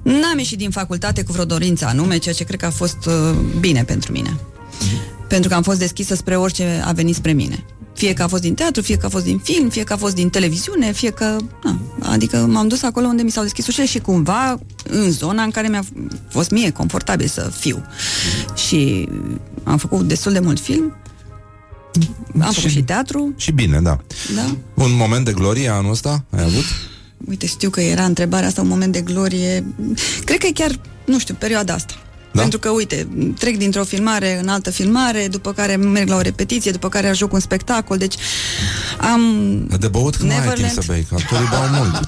n-am 0.03 0.37
ieșit 0.37 0.57
din 0.57 0.69
facultate 0.69 1.23
cu 1.23 1.31
vreo 1.31 1.45
dorință 1.45 1.85
anume, 1.85 2.17
ceea 2.17 2.35
ce 2.35 2.43
cred 2.43 2.59
că 2.59 2.65
a 2.65 2.69
fost 2.69 2.97
uh, 3.07 3.13
bine 3.59 3.83
pentru 3.83 4.11
mine. 4.11 4.37
Pentru 5.27 5.49
că 5.49 5.55
am 5.55 5.63
fost 5.63 5.79
deschisă 5.79 6.15
spre 6.15 6.35
orice 6.35 6.81
a 6.85 6.91
venit 6.91 7.15
spre 7.15 7.31
mine. 7.31 7.65
Fie 7.93 8.13
că 8.13 8.23
a 8.23 8.27
fost 8.27 8.41
din 8.41 8.53
teatru, 8.53 8.81
fie 8.81 8.97
că 8.97 9.05
a 9.05 9.09
fost 9.09 9.23
din 9.23 9.37
film, 9.37 9.69
fie 9.69 9.83
că 9.83 9.93
a 9.93 9.97
fost 9.97 10.15
din 10.15 10.29
televiziune, 10.29 10.91
fie 10.91 11.09
că... 11.09 11.35
Na, 11.63 11.79
adică 11.99 12.37
m-am 12.37 12.67
dus 12.67 12.83
acolo 12.83 13.07
unde 13.07 13.23
mi 13.23 13.31
s-au 13.31 13.43
deschis 13.43 13.67
ușile 13.67 13.85
și 13.85 13.99
cumva 13.99 14.59
în 14.89 15.11
zona 15.11 15.43
în 15.43 15.51
care 15.51 15.67
mi-a 15.67 15.83
fost 16.29 16.51
mie 16.51 16.69
confortabil 16.71 17.27
să 17.27 17.51
fiu. 17.59 17.85
Și 18.67 19.09
am 19.63 19.77
făcut 19.77 20.07
destul 20.07 20.31
de 20.31 20.39
mult 20.39 20.59
film, 20.59 20.95
am 22.41 22.51
făcut 22.51 22.69
și 22.69 22.83
teatru, 22.83 23.33
Și 23.37 23.51
bine, 23.51 23.79
da. 23.81 23.99
da. 24.35 24.55
Un 24.83 24.95
moment 24.95 25.25
de 25.25 25.33
glorie 25.33 25.69
anul 25.69 25.91
ăsta 25.91 26.25
ai 26.29 26.43
avut? 26.43 26.63
Uite, 27.27 27.45
știu 27.45 27.69
că 27.69 27.81
era 27.81 28.03
întrebarea 28.03 28.47
asta, 28.47 28.61
un 28.61 28.67
moment 28.67 28.93
de 28.93 29.01
glorie. 29.01 29.65
Cred 30.23 30.37
că 30.37 30.47
e 30.47 30.51
chiar, 30.51 30.79
nu 31.05 31.19
știu, 31.19 31.33
perioada 31.33 31.73
asta. 31.73 31.93
Da? 32.31 32.41
Pentru 32.41 32.59
că, 32.59 32.69
uite, 32.69 33.07
trec 33.39 33.57
dintr-o 33.57 33.83
filmare 33.83 34.39
în 34.41 34.47
altă 34.47 34.71
filmare, 34.71 35.27
după 35.31 35.53
care 35.53 35.75
merg 35.75 36.07
la 36.07 36.15
o 36.15 36.21
repetiție, 36.21 36.71
după 36.71 36.89
care 36.89 37.07
ajung 37.07 37.33
un 37.33 37.39
spectacol, 37.39 37.97
deci 37.97 38.15
am... 38.97 39.21
De 39.79 39.87
băut 39.87 40.15
când 40.15 40.29
nu 40.29 40.35
ai 40.35 40.41
timp 40.41 40.55
Neverland. 40.55 40.83
să 40.83 40.91
bei, 40.91 41.05
că 41.09 41.15
actorii 41.17 41.47
beau 41.49 41.63
mult. 41.77 42.07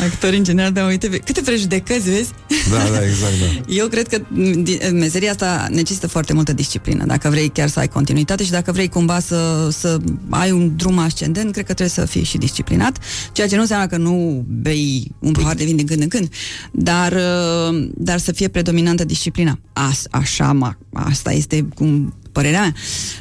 Actorii 0.00 0.38
în 0.38 0.44
general, 0.44 0.72
da, 0.72 0.84
uite, 0.84 1.08
câte 1.08 1.40
prejudecăți, 1.40 2.10
vezi? 2.10 2.30
Da, 2.70 2.76
da, 2.76 3.04
exact, 3.04 3.32
da. 3.40 3.60
Eu 3.80 3.86
cred 3.86 4.08
că 4.08 4.18
m, 4.28 4.62
di- 4.62 4.78
meseria 4.92 5.30
asta 5.30 5.66
necesită 5.70 6.06
foarte 6.06 6.32
multă 6.32 6.52
disciplină. 6.52 7.04
Dacă 7.06 7.28
vrei 7.28 7.48
chiar 7.48 7.68
să 7.68 7.78
ai 7.78 7.88
continuitate 7.88 8.44
și 8.44 8.50
dacă 8.50 8.72
vrei 8.72 8.88
cumva 8.88 9.20
să, 9.20 9.68
să 9.70 9.96
ai 10.30 10.50
un 10.50 10.76
drum 10.76 10.98
ascendent, 10.98 11.52
cred 11.52 11.66
că 11.66 11.74
trebuie 11.74 11.88
să 11.88 12.04
fii 12.04 12.24
și 12.24 12.38
disciplinat, 12.38 12.98
ceea 13.32 13.48
ce 13.48 13.54
nu 13.54 13.60
înseamnă 13.60 13.86
că 13.86 13.96
nu 13.96 14.44
bei 14.48 15.12
un 15.18 15.32
pahar 15.32 15.54
de 15.54 15.64
vin 15.64 15.76
din 15.76 15.86
când 15.86 16.02
în 16.02 16.08
când, 16.08 16.28
dar, 16.72 17.12
uh, 17.12 17.83
dar 17.96 18.18
să 18.18 18.32
fie 18.32 18.48
predominantă 18.48 19.04
disciplina. 19.04 19.58
As, 19.72 20.06
așa, 20.10 20.52
ma, 20.52 20.78
asta 20.92 21.32
este 21.32 21.68
cum 21.74 22.14
părerea 22.34 22.60
mea. 22.60 22.74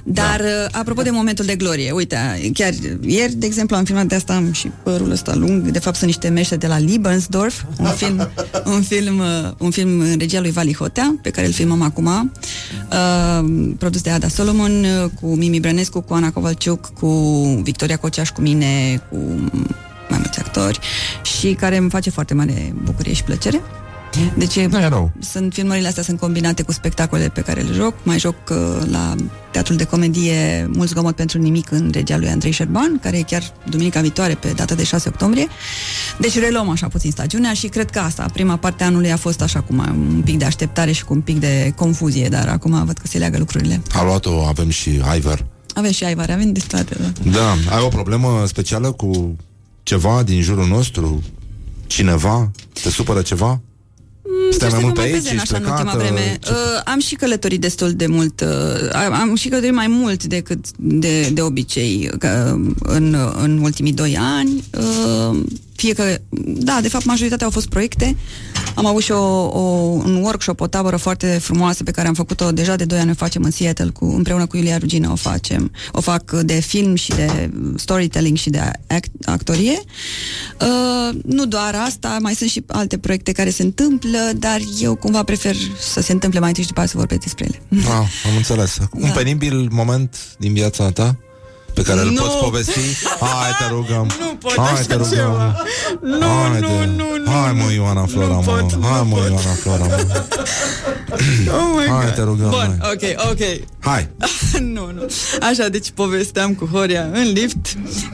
Dar, 0.03 0.41
da. 0.41 0.79
apropo 0.79 1.01
de 1.01 1.09
momentul 1.09 1.45
de 1.45 1.55
glorie, 1.55 1.91
uite, 1.91 2.17
chiar 2.53 2.73
ieri, 3.01 3.33
de 3.33 3.45
exemplu, 3.45 3.75
am 3.75 3.83
filmat 3.83 4.05
de 4.05 4.15
asta, 4.15 4.33
am 4.35 4.51
și 4.51 4.71
părul 4.83 5.11
ăsta 5.11 5.35
lung, 5.35 5.61
de 5.61 5.79
fapt 5.79 5.95
sunt 5.95 6.07
niște 6.07 6.29
mește 6.29 6.55
de 6.55 6.67
la 6.67 6.77
Liebensdorf, 6.77 7.63
un 7.79 7.89
film, 8.01 8.29
un 8.65 8.81
film, 8.81 9.19
uh, 9.19 9.51
un 9.57 9.71
film 9.71 9.99
în 9.99 10.15
regia 10.17 10.39
lui 10.39 10.51
Vali 10.51 10.73
Hotea, 10.73 11.15
pe 11.21 11.29
care 11.29 11.47
îl 11.47 11.53
filmăm 11.53 11.81
acum, 11.81 12.31
uh, 12.91 13.73
produs 13.77 14.01
de 14.01 14.09
Ada 14.09 14.27
Solomon, 14.27 14.83
uh, 14.83 15.09
cu 15.21 15.35
Mimi 15.35 15.59
Brănescu, 15.59 16.01
cu 16.01 16.13
Ana 16.13 16.31
Covalciuc, 16.31 16.93
cu 16.99 17.07
Victoria 17.63 17.97
Coceaș, 17.97 18.29
cu 18.29 18.41
mine, 18.41 19.01
cu 19.09 19.17
mai 20.09 20.17
mulți 20.17 20.39
actori 20.39 20.79
și 21.23 21.53
care 21.53 21.77
îmi 21.77 21.89
face 21.89 22.09
foarte 22.09 22.33
mare 22.33 22.73
bucurie 22.83 23.13
și 23.13 23.23
plăcere. 23.23 23.61
Deci 24.37 24.55
e, 24.55 24.65
Nu 24.65 24.79
e 24.79 24.87
rău. 24.87 25.11
sunt 25.19 25.53
filmările 25.53 25.87
astea 25.87 26.03
sunt 26.03 26.19
combinate 26.19 26.63
cu 26.63 26.71
spectacole 26.71 27.29
pe 27.29 27.41
care 27.41 27.61
le 27.61 27.73
joc. 27.73 27.93
Mai 28.03 28.19
joc 28.19 28.35
uh, 28.49 28.57
la 28.91 29.15
Teatrul 29.51 29.75
de 29.75 29.83
Comedie 29.83 30.69
Mult 30.73 30.89
zgomot 30.89 31.15
pentru 31.15 31.37
nimic 31.37 31.71
în 31.71 31.89
regia 31.93 32.17
lui 32.17 32.27
Andrei 32.27 32.51
Șerban, 32.51 32.99
care 33.01 33.17
e 33.17 33.21
chiar 33.21 33.43
duminica 33.69 34.01
viitoare 34.01 34.33
pe 34.33 34.47
data 34.55 34.75
de 34.75 34.83
6 34.83 35.09
octombrie. 35.09 35.47
Deci 36.19 36.39
reluăm 36.39 36.69
așa 36.69 36.87
puțin 36.87 37.11
stagiunea 37.11 37.53
și 37.53 37.67
cred 37.67 37.89
că 37.89 37.99
asta, 37.99 38.25
prima 38.33 38.55
parte 38.57 38.83
a 38.83 38.85
anului 38.85 39.11
a 39.11 39.17
fost 39.17 39.41
așa 39.41 39.59
cu 39.61 39.73
mai- 39.73 39.89
un 39.89 40.21
pic 40.25 40.37
de 40.37 40.45
așteptare 40.45 40.91
și 40.91 41.03
cu 41.03 41.13
un 41.13 41.21
pic 41.21 41.39
de 41.39 41.73
confuzie, 41.75 42.27
dar 42.27 42.47
acum 42.47 42.85
văd 42.85 42.97
că 42.97 43.07
se 43.07 43.17
leagă 43.17 43.37
lucrurile. 43.37 43.81
A 43.91 44.03
luat-o, 44.03 44.45
avem 44.45 44.69
și 44.69 45.01
Iver. 45.15 45.45
Avem 45.73 45.91
și 45.91 46.03
Aivar, 46.03 46.29
avem 46.29 46.51
de 46.51 46.61
toate, 46.67 46.95
da. 46.99 47.31
Da, 47.31 47.75
ai 47.75 47.81
o 47.83 47.87
problemă 47.87 48.43
specială 48.47 48.91
cu 48.91 49.35
ceva 49.83 50.23
din 50.23 50.41
jurul 50.41 50.67
nostru? 50.67 51.21
Cineva? 51.87 52.51
Te 52.83 52.89
supără 52.89 53.21
ceva? 53.21 53.61
Stai 54.51 54.69
mai 54.69 54.79
Să 54.79 54.85
mult 54.85 54.93
fiu 54.93 54.93
pe 54.93 55.01
aici, 55.01 55.11
prezent 55.11 55.41
ești 55.41 55.53
așa 55.53 55.63
în 55.63 55.69
ultima 55.71 55.91
plecată? 55.91 56.13
vreme. 56.13 56.37
Ce- 56.43 56.51
Uh, 56.51 56.81
am 56.85 56.99
și 56.99 57.15
călătorit 57.15 57.61
destul 57.61 57.91
de 57.91 58.07
mult. 58.07 58.41
Uh, 58.41 58.89
am, 59.05 59.13
am 59.13 59.35
și 59.35 59.47
călătorit 59.47 59.75
mai 59.75 59.87
mult 59.87 60.23
decât 60.23 60.65
de, 60.77 61.29
de 61.29 61.41
obicei 61.41 62.09
că, 62.19 62.57
în, 62.79 63.15
în 63.41 63.57
ultimii 63.57 63.93
doi 63.93 64.17
ani. 64.19 64.63
Uh, 64.77 65.39
fie 65.75 65.93
că, 65.93 66.17
da, 66.45 66.79
de 66.81 66.89
fapt, 66.89 67.05
majoritatea 67.05 67.45
au 67.45 67.51
fost 67.51 67.67
proiecte. 67.67 68.15
Am 68.75 68.85
avut 68.85 69.01
și 69.01 69.11
o, 69.11 69.45
o, 69.45 69.59
un 70.05 70.15
workshop, 70.23 70.61
o 70.61 70.67
tabără 70.67 70.97
foarte 70.97 71.27
frumoasă 71.41 71.83
pe 71.83 71.91
care 71.91 72.07
am 72.07 72.13
făcut-o 72.13 72.51
deja 72.51 72.75
de 72.75 72.85
2 72.85 72.99
ani, 72.99 73.11
o 73.11 73.13
facem 73.13 73.43
în 73.43 73.51
Seattle 73.51 73.89
cu, 73.89 74.05
împreună 74.05 74.45
cu 74.45 74.57
Iulia 74.57 74.77
Rugina 74.77 75.11
o 75.11 75.15
facem. 75.15 75.71
O 75.91 76.01
fac 76.01 76.31
de 76.31 76.53
film 76.53 76.95
și 76.95 77.09
de 77.09 77.51
storytelling 77.75 78.37
și 78.37 78.49
de 78.49 78.59
act, 78.87 79.09
actorie. 79.25 79.79
Uh, 80.61 81.17
nu 81.25 81.45
doar 81.45 81.75
asta, 81.85 82.17
mai 82.21 82.33
sunt 82.33 82.49
și 82.49 82.63
alte 82.67 82.97
proiecte 82.97 83.31
care 83.31 83.49
se 83.49 83.63
întâmplă, 83.63 84.17
dar 84.35 84.59
eu 84.79 84.95
cumva 84.95 85.23
prefer 85.23 85.55
să 85.79 86.01
se 86.01 86.11
întâmple 86.11 86.39
mai 86.39 86.47
întâi 86.47 86.63
și 86.63 86.69
după 86.69 86.81
aceea 86.81 86.93
să 86.93 87.07
vorbesc 87.07 87.21
despre 87.21 87.45
ele. 87.45 87.83
Ah, 87.87 88.07
am 88.29 88.35
înțeles. 88.37 88.77
Un 88.93 89.01
Da. 89.01 89.09
penibil 89.11 89.67
moment 89.71 90.35
din 90.39 90.53
viața 90.53 90.91
ta 90.91 91.17
pe 91.73 91.81
care 91.81 91.99
îl 92.01 92.09
Nu. 92.09 92.21
poți 92.21 92.35
povesti? 92.37 92.79
Hai, 93.19 93.51
te 93.59 93.65
rugăm. 93.69 94.09
Nu 94.19 94.35
pot 94.35 94.57
Hai, 94.57 94.71
așa 94.71 94.81
te 94.81 94.93
rugăm. 94.93 95.09
ceva. 95.17 95.55
Nu, 96.01 96.27
Hai, 96.27 96.59
nu, 96.59 96.67
de- 96.67 96.89
nu, 96.95 97.05
nu, 97.25 97.31
Hai, 97.31 97.51
mă, 97.53 97.71
Ioana 97.73 98.05
Flora, 98.05 98.33
mă. 98.33 98.41
pot, 98.41 98.73
nu 98.73 98.85
Hai, 98.87 99.01
mă, 99.09 99.15
pot. 99.15 99.27
Ioana 99.27 99.53
Flora, 99.61 99.85
mă. 99.85 99.95
Oh 101.57 101.67
my 101.77 101.87
Hai, 101.89 102.05
God. 102.05 102.13
te 102.15 102.21
rugăm, 102.21 102.49
Bun, 102.49 102.77
hai. 102.81 102.91
ok, 102.93 103.29
ok. 103.31 103.41
Hai. 103.79 104.09
nu, 104.75 104.91
nu. 104.95 105.05
Așa, 105.49 105.67
deci 105.67 105.91
povesteam 105.93 106.53
cu 106.53 106.65
Horia 106.71 107.07
în 107.13 107.31
lift 107.33 107.65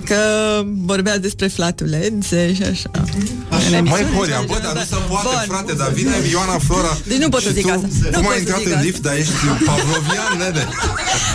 că 0.05 0.15
vorbea 0.65 1.17
despre 1.17 1.47
flatulențe 1.47 2.53
și 2.53 2.61
așa. 2.63 2.89
În 2.93 3.03
Mai 3.69 3.77
emisiune 3.77 4.15
Horia, 4.17 4.39
și 4.39 4.45
bă, 4.45 4.53
așa, 4.53 4.61
dar 4.63 4.71
nu 4.73 4.79
da. 4.79 4.85
se 4.89 4.95
poate, 5.09 5.27
Bun. 5.27 5.43
frate, 5.55 5.73
dar 5.73 5.89
vine 5.91 6.11
Ioana 6.31 6.57
Flora 6.67 6.97
Deci 7.07 7.17
nu 7.17 7.29
pot 7.29 7.41
să 7.41 7.47
și 7.47 7.53
zic 7.53 7.65
tu, 7.65 7.71
asta. 7.71 7.87
Nu 8.03 8.09
Cum 8.11 8.21
pot 8.23 8.31
ai 8.31 8.37
să 8.37 8.39
intrat 8.39 8.59
zic 8.59 8.67
în 8.67 8.73
asta. 8.73 8.83
lift, 8.85 9.01
dar 9.01 9.15
ești 9.15 9.31
pavlovian, 9.65 10.31
nene. 10.37 10.67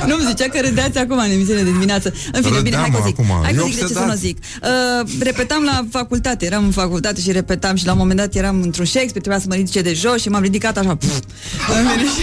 Nu-mi 0.06 0.24
zicea 0.28 0.48
că 0.48 0.58
râdeați 0.60 0.98
acum 0.98 1.18
în 1.18 1.30
emisiune 1.30 1.62
de 1.62 1.70
dimineață. 1.70 2.13
În 2.32 2.42
fine, 2.42 2.60
bine, 2.60 2.76
hai 2.76 2.90
că 2.90 2.96
Râdeam 2.96 3.06
zic. 3.06 3.18
acum. 3.18 3.42
Hai 3.42 3.52
că 3.52 3.58
Eu 3.60 3.66
zic 3.66 3.74
de 3.74 3.80
ce 3.80 3.86
să 3.86 3.92
obsedat. 3.92 4.08
nu 4.08 4.14
zic. 4.14 4.38
Uh, 4.62 5.08
repetam 5.20 5.62
la 5.64 5.84
facultate, 5.90 6.44
eram 6.46 6.64
în 6.64 6.70
facultate 6.70 7.20
și 7.20 7.32
repetam 7.32 7.76
și 7.76 7.86
la 7.86 7.92
un 7.92 7.98
moment 7.98 8.18
dat 8.18 8.34
eram 8.34 8.62
într-un 8.62 8.84
Shakespeare, 8.84 9.20
trebuia 9.20 9.40
să 9.40 9.46
mă 9.48 9.54
ridice 9.54 9.80
de 9.80 9.92
jos 9.92 10.20
și 10.20 10.28
m-am 10.28 10.42
ridicat 10.42 10.76
așa. 10.76 10.94
Pf, 10.94 11.06
în 11.68 11.86
fine, 11.90 12.02
și, 12.02 12.20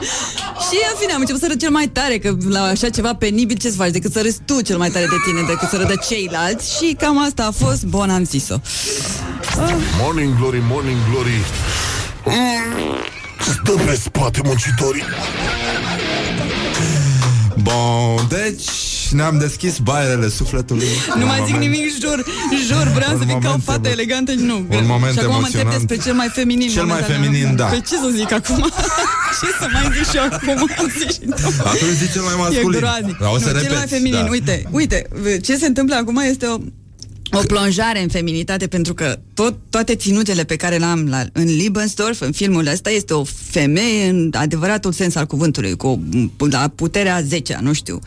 și 0.68 0.76
în 0.92 0.96
fine 1.00 1.12
am 1.12 1.20
început 1.20 1.40
să 1.40 1.46
râd 1.50 1.60
cel 1.60 1.70
mai 1.70 1.88
tare, 1.88 2.18
că 2.18 2.36
la 2.48 2.62
așa 2.62 2.88
ceva 2.88 3.14
penibil 3.14 3.56
ce 3.56 3.68
să 3.70 3.76
faci 3.76 3.90
decât 3.90 4.12
să 4.12 4.20
râzi 4.22 4.38
tu 4.44 4.60
cel 4.60 4.78
mai 4.78 4.88
tare 4.90 5.04
de 5.04 5.16
tine 5.26 5.40
decât 5.46 5.68
să 5.68 5.76
râdă 5.76 5.94
ceilalți 6.08 6.76
și 6.76 6.96
cam 6.98 7.24
asta 7.24 7.44
a 7.46 7.64
fost, 7.64 7.84
bun, 7.84 8.10
am 8.10 8.24
zis-o. 8.24 8.56
Morning 10.00 10.36
glory, 10.38 10.62
morning 10.68 10.96
glory 11.10 11.40
Stă 13.40 13.72
pe 13.86 13.94
spate 14.02 14.40
muncitorii 14.44 15.02
Bun, 17.62 18.26
deci 18.28 18.70
ne-am 19.14 19.38
deschis 19.38 19.78
baierele 19.78 20.28
sufletului. 20.28 20.86
Nu 21.16 21.20
Un 21.20 21.26
mai 21.26 21.40
zic 21.44 21.54
moment- 21.54 21.70
nimic, 21.72 21.86
jur, 22.00 22.18
jur, 22.68 22.86
vreau 22.98 23.12
Un 23.14 23.18
să 23.20 23.24
fiu 23.26 23.38
ca 23.38 23.38
o 23.38 23.48
moment 23.48 23.62
fată 23.64 23.88
emo- 23.88 23.92
elegantă 23.92 24.32
și 24.32 24.38
nu. 24.50 24.56
Un 24.56 24.86
moment 24.94 25.12
și 25.12 25.18
acum 25.18 25.30
mă 25.30 25.46
întreb 25.46 25.66
emoționant. 25.66 25.76
despre 25.76 25.96
cel 26.04 26.14
mai 26.14 26.28
feminin. 26.38 26.68
Cel 26.68 26.84
mai 26.84 27.00
momentan. 27.00 27.22
feminin, 27.22 27.56
da. 27.56 27.64
Păi 27.64 27.82
ce 27.88 27.94
să 28.04 28.08
zic 28.20 28.30
acum? 28.32 28.60
ce 29.40 29.46
să 29.60 29.66
mai 29.72 29.84
zic 29.96 30.04
și 30.10 30.16
eu 30.16 30.24
acum? 30.30 30.58
Zici 30.98 31.12
și 31.12 31.18
tu. 31.40 31.46
Atunci 31.72 31.96
zici 32.02 32.12
cel 32.12 32.22
mai 32.30 32.34
masculin. 32.44 32.78
E 32.78 32.80
groaznic. 32.84 33.16
Dar 33.22 33.30
o 33.36 33.38
să 33.38 33.44
nu, 33.44 33.50
cel 33.52 33.60
repeți, 33.62 33.74
mai 33.82 33.86
feminin. 33.96 34.24
da. 34.24 34.30
Uite, 34.30 34.54
uite, 34.70 34.98
ce 35.46 35.56
se 35.56 35.66
întâmplă 35.66 35.94
acum 35.96 36.16
este 36.32 36.46
o 36.46 36.56
o 37.32 37.38
plonjare 37.46 38.02
în 38.02 38.08
feminitate 38.08 38.66
pentru 38.66 38.94
că 38.94 39.18
tot, 39.34 39.56
toate 39.70 39.94
ținutele 39.94 40.44
pe 40.44 40.56
care 40.56 40.76
le-am 40.76 41.06
la, 41.08 41.24
în 41.32 41.44
Liebensdorf, 41.44 42.20
în 42.20 42.32
filmul 42.32 42.66
ăsta, 42.66 42.90
este 42.90 43.14
o 43.14 43.24
femeie 43.50 44.08
în 44.08 44.30
adevăratul 44.36 44.92
sens 44.92 45.14
al 45.14 45.26
cuvântului, 45.26 45.76
cu 45.76 45.86
o, 46.38 46.46
la 46.50 46.72
puterea 46.74 47.20
10 47.20 47.58
nu 47.62 47.72
știu, 47.72 47.98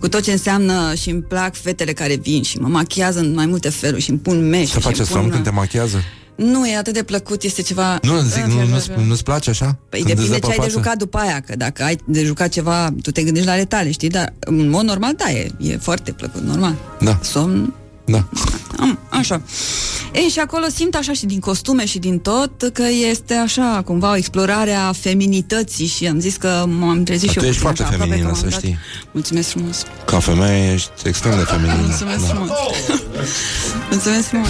cu 0.00 0.08
tot 0.08 0.22
ce 0.22 0.32
înseamnă 0.32 0.94
și 0.94 1.10
îmi 1.10 1.22
plac 1.22 1.54
fetele 1.54 1.92
care 1.92 2.14
vin 2.16 2.42
și 2.42 2.58
mă 2.58 2.68
machiază 2.68 3.18
în 3.18 3.34
mai 3.34 3.46
multe 3.46 3.68
feluri 3.68 4.02
și 4.02 4.10
îmi 4.10 4.18
pun 4.18 4.48
meș. 4.48 4.70
Să 4.70 4.80
face 4.80 5.04
somn 5.04 5.30
când 5.30 5.44
te 5.44 5.50
machiază? 5.50 6.02
Nu, 6.36 6.68
e 6.68 6.76
atât 6.76 6.92
de 6.92 7.02
plăcut, 7.02 7.42
este 7.42 7.62
ceva... 7.62 7.98
Nu, 8.02 8.20
zic, 8.20 8.44
nu, 8.44 8.54
nu, 8.96 9.04
nu-ți 9.04 9.22
place 9.22 9.50
așa? 9.50 9.78
Păi 9.88 10.00
Când 10.02 10.18
îți 10.18 10.28
depinde 10.28 10.28
dă 10.28 10.34
ce 10.34 10.40
pe 10.40 10.46
ai 10.46 10.56
de 10.56 10.62
față? 10.62 10.78
jucat 10.78 10.96
după 10.96 11.18
aia, 11.18 11.40
că 11.46 11.56
dacă 11.56 11.82
ai 11.82 11.98
de 12.06 12.24
jucat 12.24 12.48
ceva, 12.48 12.94
tu 13.02 13.10
te 13.10 13.22
gândești 13.22 13.46
la 13.46 13.52
ale 13.52 13.64
tale, 13.64 13.90
știi? 13.90 14.08
Dar 14.08 14.32
în 14.38 14.68
mod 14.68 14.84
normal, 14.84 15.12
da, 15.16 15.30
e, 15.30 15.50
e 15.60 15.76
foarte 15.76 16.12
plăcut, 16.12 16.42
normal. 16.42 16.74
Da. 17.00 17.18
Somn, 17.22 17.74
Da. 18.06 18.24
am, 18.78 18.98
așa. 19.08 19.40
Ei, 20.12 20.28
și 20.28 20.38
acolo 20.38 20.64
simt 20.74 20.94
așa 20.94 21.12
și 21.12 21.26
din 21.26 21.38
costume 21.40 21.86
și 21.86 21.98
din 21.98 22.18
tot 22.18 22.70
că 22.72 22.82
este 23.10 23.34
așa, 23.34 23.82
cumva 23.84 24.10
o 24.10 24.16
explorare 24.16 24.72
a 24.72 24.92
feminității 24.92 25.86
și 25.86 26.06
am 26.06 26.20
zis 26.20 26.36
că 26.36 26.64
m-am 26.78 27.02
trezit 27.02 27.24
Dar 27.26 27.32
și 27.32 27.38
tu 27.38 27.44
eu 27.44 27.50
ești 27.50 27.62
puțin 27.62 27.74
foarte 27.76 27.82
așa, 27.82 27.92
aproape 27.92 28.10
feminină, 28.12 28.28
că 28.28 28.32
m-am 28.34 28.42
să 28.42 28.48
dat. 28.50 28.58
știi. 28.60 28.78
Mulțumesc 29.10 29.48
frumos. 29.48 29.82
Ca 30.04 30.18
femeie 30.18 30.72
ești 30.72 30.90
extrem 31.04 31.36
de 31.36 31.44
feminină. 31.44 31.80
Mulțumesc 31.86 32.20
Da. 32.20 32.26
frumos. 32.26 32.50
Mulțumesc 33.90 34.26
frumos. 34.28 34.48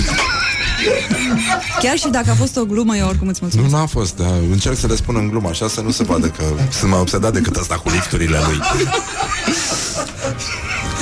Chiar 1.82 1.96
și 1.98 2.08
dacă 2.08 2.30
a 2.30 2.34
fost 2.34 2.56
o 2.56 2.64
glumă, 2.64 2.96
eu 2.96 3.08
oricum 3.08 3.28
îți 3.28 3.38
mulțumesc. 3.42 3.70
Nu, 3.72 3.78
n-a 3.78 3.86
fost, 3.86 4.16
dar 4.16 4.32
încerc 4.50 4.76
să 4.78 4.86
le 4.86 4.96
spun 4.96 5.16
în 5.16 5.28
glumă, 5.28 5.48
așa 5.48 5.68
să 5.68 5.80
nu 5.80 5.90
se 5.90 6.02
vadă 6.04 6.26
că 6.26 6.44
sunt 6.70 6.90
mai 6.90 7.00
obsedat 7.00 7.32
decât 7.32 7.56
asta 7.56 7.74
cu 7.74 7.90
lifturile 7.90 8.38
lui. 8.46 8.58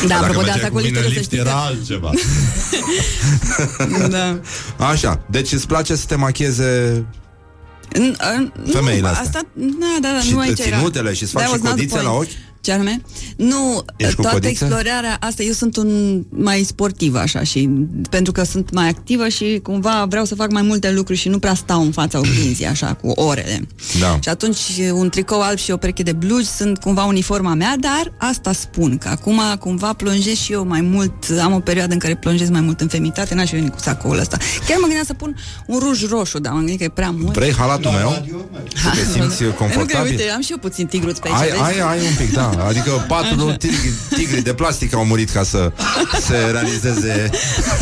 Da, 0.01 0.07
Dacă 0.09 0.25
apropo 0.25 0.41
de 0.41 0.47
mergeai 0.47 0.57
asta 0.57 0.69
cu 0.69 0.77
mine 0.77 0.99
în 0.99 1.05
lifturile, 1.05 1.09
să 1.09 1.09
lift, 1.09 1.25
știți 1.25 1.41
era 1.41 1.51
că... 1.51 1.57
altceva. 1.57 2.11
da. 4.17 4.41
Așa, 4.87 5.25
deci 5.31 5.53
îți 5.53 5.67
place 5.67 5.95
să 5.97 6.05
te 6.07 6.15
machieze 6.15 7.05
În, 7.93 8.17
în, 8.37 8.53
Femeile 8.73 9.01
nu, 9.01 9.07
astea. 9.07 9.23
Asta, 9.23 9.47
da, 9.55 9.97
da, 10.01 10.09
da, 10.13 10.21
Și 10.21 10.33
nu 10.33 10.39
aici 10.39 10.61
era. 10.61 10.77
ținutele 10.77 11.13
și 11.15 11.23
îți 11.23 11.33
faci 11.33 11.43
That 11.43 11.55
și 11.55 11.61
was 11.63 11.71
not 11.71 11.79
the 11.81 11.87
codițe 11.87 12.03
la 12.03 12.11
point. 12.11 12.29
ochi? 12.31 12.54
Ce 12.65 12.73
anume? 12.73 13.01
Nu, 13.37 13.85
Ești 13.97 14.15
cu 14.15 14.21
toată 14.23 14.37
codițe? 14.37 14.65
explorarea 14.65 15.17
asta, 15.21 15.43
eu 15.43 15.53
sunt 15.53 15.77
un 15.77 16.23
mai 16.29 16.63
sportiv 16.63 17.15
așa 17.15 17.43
și 17.43 17.69
pentru 18.11 18.33
că 18.33 18.45
sunt 18.45 18.73
mai 18.73 18.89
activă 18.89 19.29
și 19.29 19.61
cumva 19.63 20.05
vreau 20.09 20.25
să 20.25 20.35
fac 20.35 20.51
mai 20.51 20.63
multe 20.63 20.93
lucruri 20.93 21.19
și 21.19 21.29
nu 21.29 21.39
prea 21.39 21.55
stau 21.55 21.83
în 21.83 21.91
fața 21.93 22.19
oglinzii 22.19 22.67
așa 22.67 22.95
cu 22.95 23.09
orele. 23.09 23.67
Da. 24.01 24.19
Și 24.23 24.29
atunci 24.29 24.59
un 24.93 25.09
tricou 25.09 25.41
alb 25.43 25.59
și 25.59 25.71
o 25.71 25.77
pereche 25.77 26.03
de 26.03 26.13
blugi 26.13 26.47
sunt 26.47 26.79
cumva 26.79 27.05
uniforma 27.05 27.55
mea, 27.55 27.77
dar 27.81 28.13
asta 28.19 28.53
spun, 28.53 28.99
că 28.99 29.09
acum 29.09 29.41
cumva 29.59 29.93
plonjez 29.93 30.35
și 30.37 30.53
eu 30.53 30.67
mai 30.67 30.81
mult, 30.81 31.13
am 31.43 31.53
o 31.53 31.61
perioadă 31.61 31.93
în 31.93 31.99
care 31.99 32.15
plonjez 32.17 32.49
mai 32.51 32.61
mult 32.61 32.81
în 32.81 32.89
femitate, 32.89 33.35
n-aș 33.35 33.51
veni 33.51 33.71
cu 33.71 33.79
sacoul 33.81 34.19
ăsta. 34.19 34.37
Chiar 34.67 34.77
mă 34.77 34.83
gândeam 34.85 35.05
să 35.05 35.15
pun 35.15 35.37
un 35.67 35.79
ruj 35.79 36.09
roșu, 36.09 36.39
dar 36.39 36.53
mă 36.53 36.59
gândesc 36.59 36.79
că 36.79 36.85
e 36.85 36.89
prea 36.89 37.11
mult. 37.11 37.35
Vrei 37.35 37.53
halatul 37.55 37.91
meu? 37.91 38.25
Să 38.75 38.91
te 38.91 39.05
simți 39.13 39.43
Nu 39.43 39.49
că, 39.49 39.55
confortabil? 39.55 40.11
uite, 40.11 40.31
am 40.35 40.41
și 40.41 40.51
eu 40.51 40.59
puțin 40.59 40.87
tigruț 40.87 41.19
pe 41.19 41.29
aici, 41.29 41.41
Ai, 41.41 41.49
vezi? 41.51 41.63
ai, 41.63 41.81
ai 41.81 41.99
un 41.99 42.15
pic, 42.27 42.33
da. 42.35 42.54
Adică 42.69 43.05
patru 43.09 43.53
tigri, 43.59 43.93
tigri 44.17 44.43
de 44.43 44.55
plastic 44.55 44.95
au 44.95 45.05
murit 45.05 45.31
ca 45.31 45.43
să 45.43 45.73
se 46.21 46.37
realizeze 46.53 47.31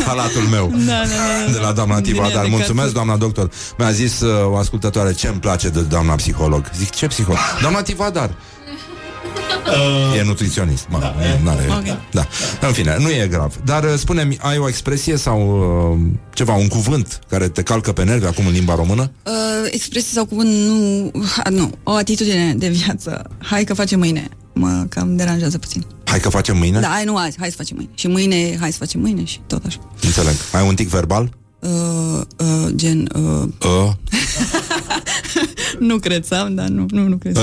halatul 0.07 0.43
meu 0.43 0.73
Da, 0.87 0.93
da, 0.93 1.03
da. 1.47 1.53
de 1.53 1.59
la 1.59 1.73
doamna 1.73 2.01
Din 2.01 2.13
Tiva. 2.13 2.27
ea 2.27 2.35
Dar 2.35 2.43
de 2.43 2.49
mulțumesc, 2.49 2.93
carton. 2.93 2.93
doamna 3.07 3.17
doctor. 3.17 3.51
Mi-a 3.79 3.91
zis 3.91 4.21
uh, 4.21 4.47
o 4.53 4.57
ascultătoare 4.57 5.13
ce 5.13 5.29
îmi 5.29 5.41
place 5.41 5.69
de 5.69 5.81
doamna 5.81 6.15
psiholog. 6.15 6.71
Zic, 6.77 6.91
ce 6.91 7.07
psiholog? 7.07 7.39
Doamna 7.61 7.83
Tivadar. 7.83 8.31
E 10.19 10.23
nutriționist, 10.23 10.87
mă, 10.89 10.99
da, 10.99 11.15
n-are, 11.43 11.67
Ok. 11.71 11.97
da. 12.11 12.27
În 12.67 12.73
fine, 12.73 12.97
nu 12.99 13.11
e 13.11 13.27
grav. 13.31 13.55
Dar 13.65 13.85
uh, 13.85 13.95
spune-mi, 13.97 14.39
ai 14.41 14.59
o 14.59 14.69
expresie 14.69 15.17
sau 15.17 15.41
uh, 15.93 16.11
ceva, 16.35 16.53
un 16.55 16.69
cuvânt 16.69 17.19
care 17.29 17.49
te 17.49 17.63
calcă 17.63 17.93
pe 17.93 18.05
nervi 18.05 18.27
acum 18.27 18.47
în 18.47 18.53
limba 18.53 18.75
română? 18.75 19.11
Uh, 19.25 19.33
expresie 19.71 20.11
sau 20.13 20.25
cuvânt, 20.25 20.49
nu, 20.49 21.11
ha, 21.37 21.43
nu, 21.51 21.71
o 21.83 21.93
atitudine 21.93 22.55
de 22.55 22.69
viață. 22.69 23.31
Hai 23.43 23.65
că 23.65 23.75
facem 23.75 23.99
mâine. 23.99 24.29
Mă 24.55 24.87
cam 24.89 25.17
deranjează 25.17 25.59
puțin. 25.59 25.85
Hai 26.05 26.21
că 26.21 26.29
facem 26.29 26.57
mâine? 26.57 26.81
Da, 26.81 26.89
hai 26.89 27.05
nu 27.05 27.17
azi, 27.17 27.37
hai 27.39 27.49
să 27.51 27.57
facem 27.57 27.77
mâine. 27.77 27.91
Și 27.95 28.07
mâine, 28.07 28.57
hai 28.61 28.71
să 28.73 28.79
facem 28.79 29.01
mâine 29.01 29.25
și 29.25 29.41
tot 29.47 29.65
așa. 29.67 29.79
Înțeleg. 30.03 30.35
Ai 30.53 30.67
un 30.69 30.75
tic 30.75 30.89
verbal? 30.89 31.35
Uh, 31.61 32.21
uh, 32.37 32.69
gen, 32.75 33.09
uh, 33.15 33.49
Uh, 33.65 33.93
nu 35.89 35.99
cred 35.99 36.25
să 36.25 36.35
am, 36.35 36.55
dar 36.55 36.67
nu, 36.69 36.87
nu, 36.91 37.09
nu 37.09 37.17
cred. 37.17 37.37
uh, 37.37 37.43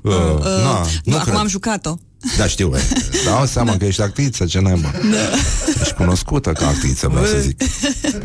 uh, 0.00 0.12
Uh, 0.12 0.44
na, 0.44 0.80
nu, 0.80 0.86
nu 1.04 1.14
acum 1.16 1.24
cred. 1.24 1.36
am 1.36 1.46
jucat-o. 1.48 1.94
Da, 2.36 2.46
știu, 2.46 2.72
e. 2.76 2.80
Dau 3.24 3.46
seama 3.46 3.76
că 3.78 3.84
ești 3.84 4.02
actriță, 4.02 4.44
ce 4.44 4.60
naiba. 4.60 4.90
Da. 5.10 5.16
Ești 5.80 5.94
cunoscută 5.94 6.52
ca 6.52 6.66
actriță, 6.68 7.08
vreau 7.08 7.24
să 7.24 7.38
zic. 7.38 7.62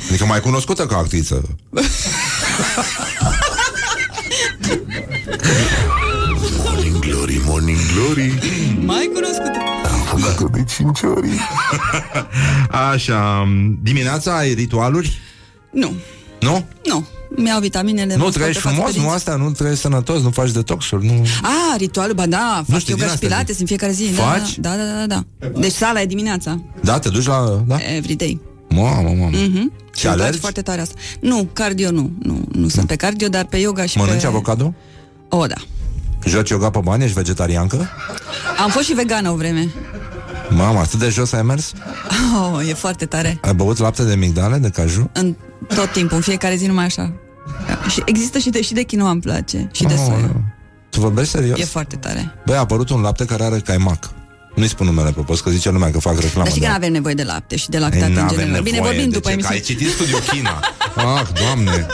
Adică 0.10 0.26
mai 0.26 0.40
cunoscută 0.40 0.86
ca 0.86 0.98
actriță. 0.98 1.42
Morning 7.98 8.40
Glory, 8.40 8.40
Morning 8.40 8.74
Glory 8.74 8.86
Mai 8.86 9.10
cunoscută. 9.14 9.60
Am 9.92 10.00
făcut 10.00 10.52
de 10.52 10.64
5 10.64 11.00
ori 11.18 11.30
Așa, 12.92 13.48
dimineața 13.84 14.38
ai 14.38 14.54
ritualuri? 14.54 15.20
Nu, 15.72 15.94
Nu? 16.42 16.66
nu. 16.88 17.06
Mi-au 17.38 17.60
vitaminele. 17.60 18.16
Nu 18.16 18.24
mă 18.24 18.30
trăiești 18.30 18.60
scot 18.62 18.72
pe 18.72 18.78
față 18.80 18.92
frumos, 18.92 18.94
pe 18.94 19.00
nu 19.00 19.04
dinți. 19.08 19.16
asta, 19.30 19.36
nu 19.44 19.52
trăiești 19.52 19.82
sănătos, 19.82 20.22
nu 20.22 20.30
faci 20.30 20.52
detoxuri, 20.52 21.06
nu... 21.06 21.22
Ah, 21.42 21.76
ritualul, 21.78 22.16
ba 22.16 22.26
da, 22.26 22.64
fac 22.70 22.80
știu, 22.80 22.92
yoga 22.94 23.06
din 23.06 23.08
și 23.08 23.14
astea 23.14 23.28
pilates 23.30 23.60
în 23.60 23.66
fiecare 23.66 23.92
zi. 23.92 24.04
Faci? 24.04 24.58
Da, 24.58 24.70
da, 24.70 24.84
da, 24.84 25.06
da, 25.06 25.24
da. 25.48 25.50
Deci 25.60 25.72
sala 25.72 26.02
e 26.02 26.06
dimineața, 26.06 26.62
Da, 26.84 27.00
te 27.00 27.10
duci 27.10 27.26
la... 27.26 27.64
Da? 27.68 27.78
every 27.96 28.16
day. 28.16 28.42
Mamă, 28.70 29.10
mamă. 29.10 29.30
Mhm. 29.32 29.38
Și 29.42 29.50
Și 29.52 29.58
îmi 29.62 29.72
place 29.92 30.08
alergi? 30.08 30.40
foarte 30.40 30.62
tare 30.62 30.82
asta. 30.82 30.96
Nu, 31.20 31.48
cardio 31.54 31.92
nu. 31.92 32.12
Nu, 32.20 32.42
nu 32.52 32.68
sunt 32.68 32.88
pe 32.88 32.96
cardio, 32.96 33.28
dar 33.28 33.46
pe 33.46 33.58
yoga 33.58 33.86
și 33.86 33.98
Mănânci 33.98 34.22
pe... 34.22 34.28
avocado? 34.28 34.74
O, 35.30 35.46
da. 35.46 35.56
Joci 36.26 36.50
yoga 36.50 36.70
pe 36.70 36.80
bani? 36.84 37.04
Ești 37.04 37.16
vegetariancă? 37.16 37.90
Am 38.64 38.70
fost 38.70 38.86
și 38.86 38.94
vegană 38.94 39.30
o 39.30 39.36
vreme. 39.36 39.74
Mama, 40.50 40.80
atât 40.80 41.00
de 41.00 41.10
jos 41.10 41.32
ai 41.32 41.42
mers? 41.42 41.74
Oh, 42.54 42.68
e 42.70 42.74
foarte 42.74 43.06
tare. 43.06 43.38
Ai 43.42 43.54
băut 43.54 43.78
lapte 43.78 44.04
de 44.04 44.16
migdale, 44.16 44.58
de 44.58 44.70
caju? 44.70 45.10
În 45.14 45.36
tot 45.76 45.92
timpul, 45.92 46.16
în 46.16 46.22
fiecare 46.22 46.56
zi 46.56 46.66
numai 46.66 46.86
așa. 46.86 47.14
Da. 47.68 47.90
Și 47.90 48.02
există 48.06 48.38
și 48.38 48.50
de, 48.50 48.62
și 48.62 48.74
de 48.74 48.86
quinoa 48.86 49.10
îmi 49.10 49.22
place. 49.22 49.70
Și 49.72 49.84
de 49.84 49.96
soia. 49.96 50.32
Tu 50.90 51.00
vorbești 51.00 51.32
serios? 51.32 51.60
E 51.60 51.66
foarte 51.66 51.96
tare. 51.96 52.34
Băi, 52.46 52.56
a 52.56 52.60
apărut 52.60 52.90
un 52.90 53.02
lapte 53.02 53.26
care 53.26 53.44
are 53.44 53.60
caimac. 53.60 54.10
Nu-i 54.56 54.68
spun 54.68 54.86
numele 54.86 55.12
pe 55.12 55.22
post, 55.22 55.44
că 55.44 55.50
zice 55.50 55.70
lumea 55.72 55.92
că 55.92 56.00
fac 56.00 56.20
reclamă. 56.20 56.44
Dar 56.44 56.48
și 56.54 56.54
că 56.54 56.60
de- 56.60 56.68
nu 56.68 56.74
avem 56.74 56.92
nevoie 56.92 57.14
de 57.14 57.24
lapte 57.24 57.56
și 57.56 57.70
de 57.70 57.78
Ei, 57.78 57.84
lactate 57.84 58.06
în 58.06 58.14
n-avem 58.14 58.38
general. 58.38 58.62
Bine, 58.62 58.76
nevoie 58.76 58.92
vorbim 58.94 59.10
de 59.10 59.16
după 59.16 59.30
ce? 59.30 59.36
Că 59.36 59.40
emisiune. 59.54 59.56
ai 59.58 59.62
citit 59.66 59.90
studiul 59.94 60.20
China. 60.20 60.60
Ah, 60.98 61.22
doamne. 61.44 61.86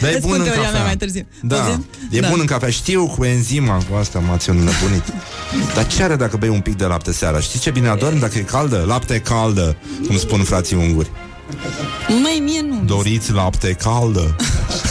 Dar 0.00 0.10
e 0.10 0.14
Îți 0.14 0.20
bun 0.20 0.30
spun 0.30 0.32
în 0.32 0.42
teoria 0.42 0.54
cafea. 0.62 0.70
mea 0.72 0.82
mai 0.84 0.96
târziu. 0.96 1.26
Da, 1.42 1.62
Auzim? 1.62 1.86
e 2.10 2.20
Da. 2.20 2.28
bun 2.28 2.38
în 2.40 2.46
cafea. 2.46 2.70
Știu 2.70 3.06
cu 3.06 3.24
enzima, 3.24 3.74
cu 3.90 3.96
asta 3.96 4.18
m-ați 4.18 4.48
înnebunit. 4.50 5.02
Dar 5.74 5.86
ce 5.86 6.02
are 6.02 6.16
dacă 6.16 6.36
bei 6.36 6.48
un 6.48 6.60
pic 6.60 6.76
de 6.76 6.84
lapte 6.84 7.12
seara? 7.12 7.40
Știi 7.40 7.58
ce 7.60 7.70
bine 7.70 7.88
adormi 7.88 8.20
dacă 8.20 8.38
e 8.38 8.40
caldă? 8.40 8.84
Lapte 8.86 9.18
caldă, 9.20 9.76
cum 10.06 10.18
spun 10.18 10.42
frații 10.42 10.76
unguri. 10.76 11.10
Măi, 12.08 12.40
mie 12.44 12.60
nu. 12.68 12.82
Doriți 12.84 13.32
lapte 13.32 13.72
caldă? 13.72 14.36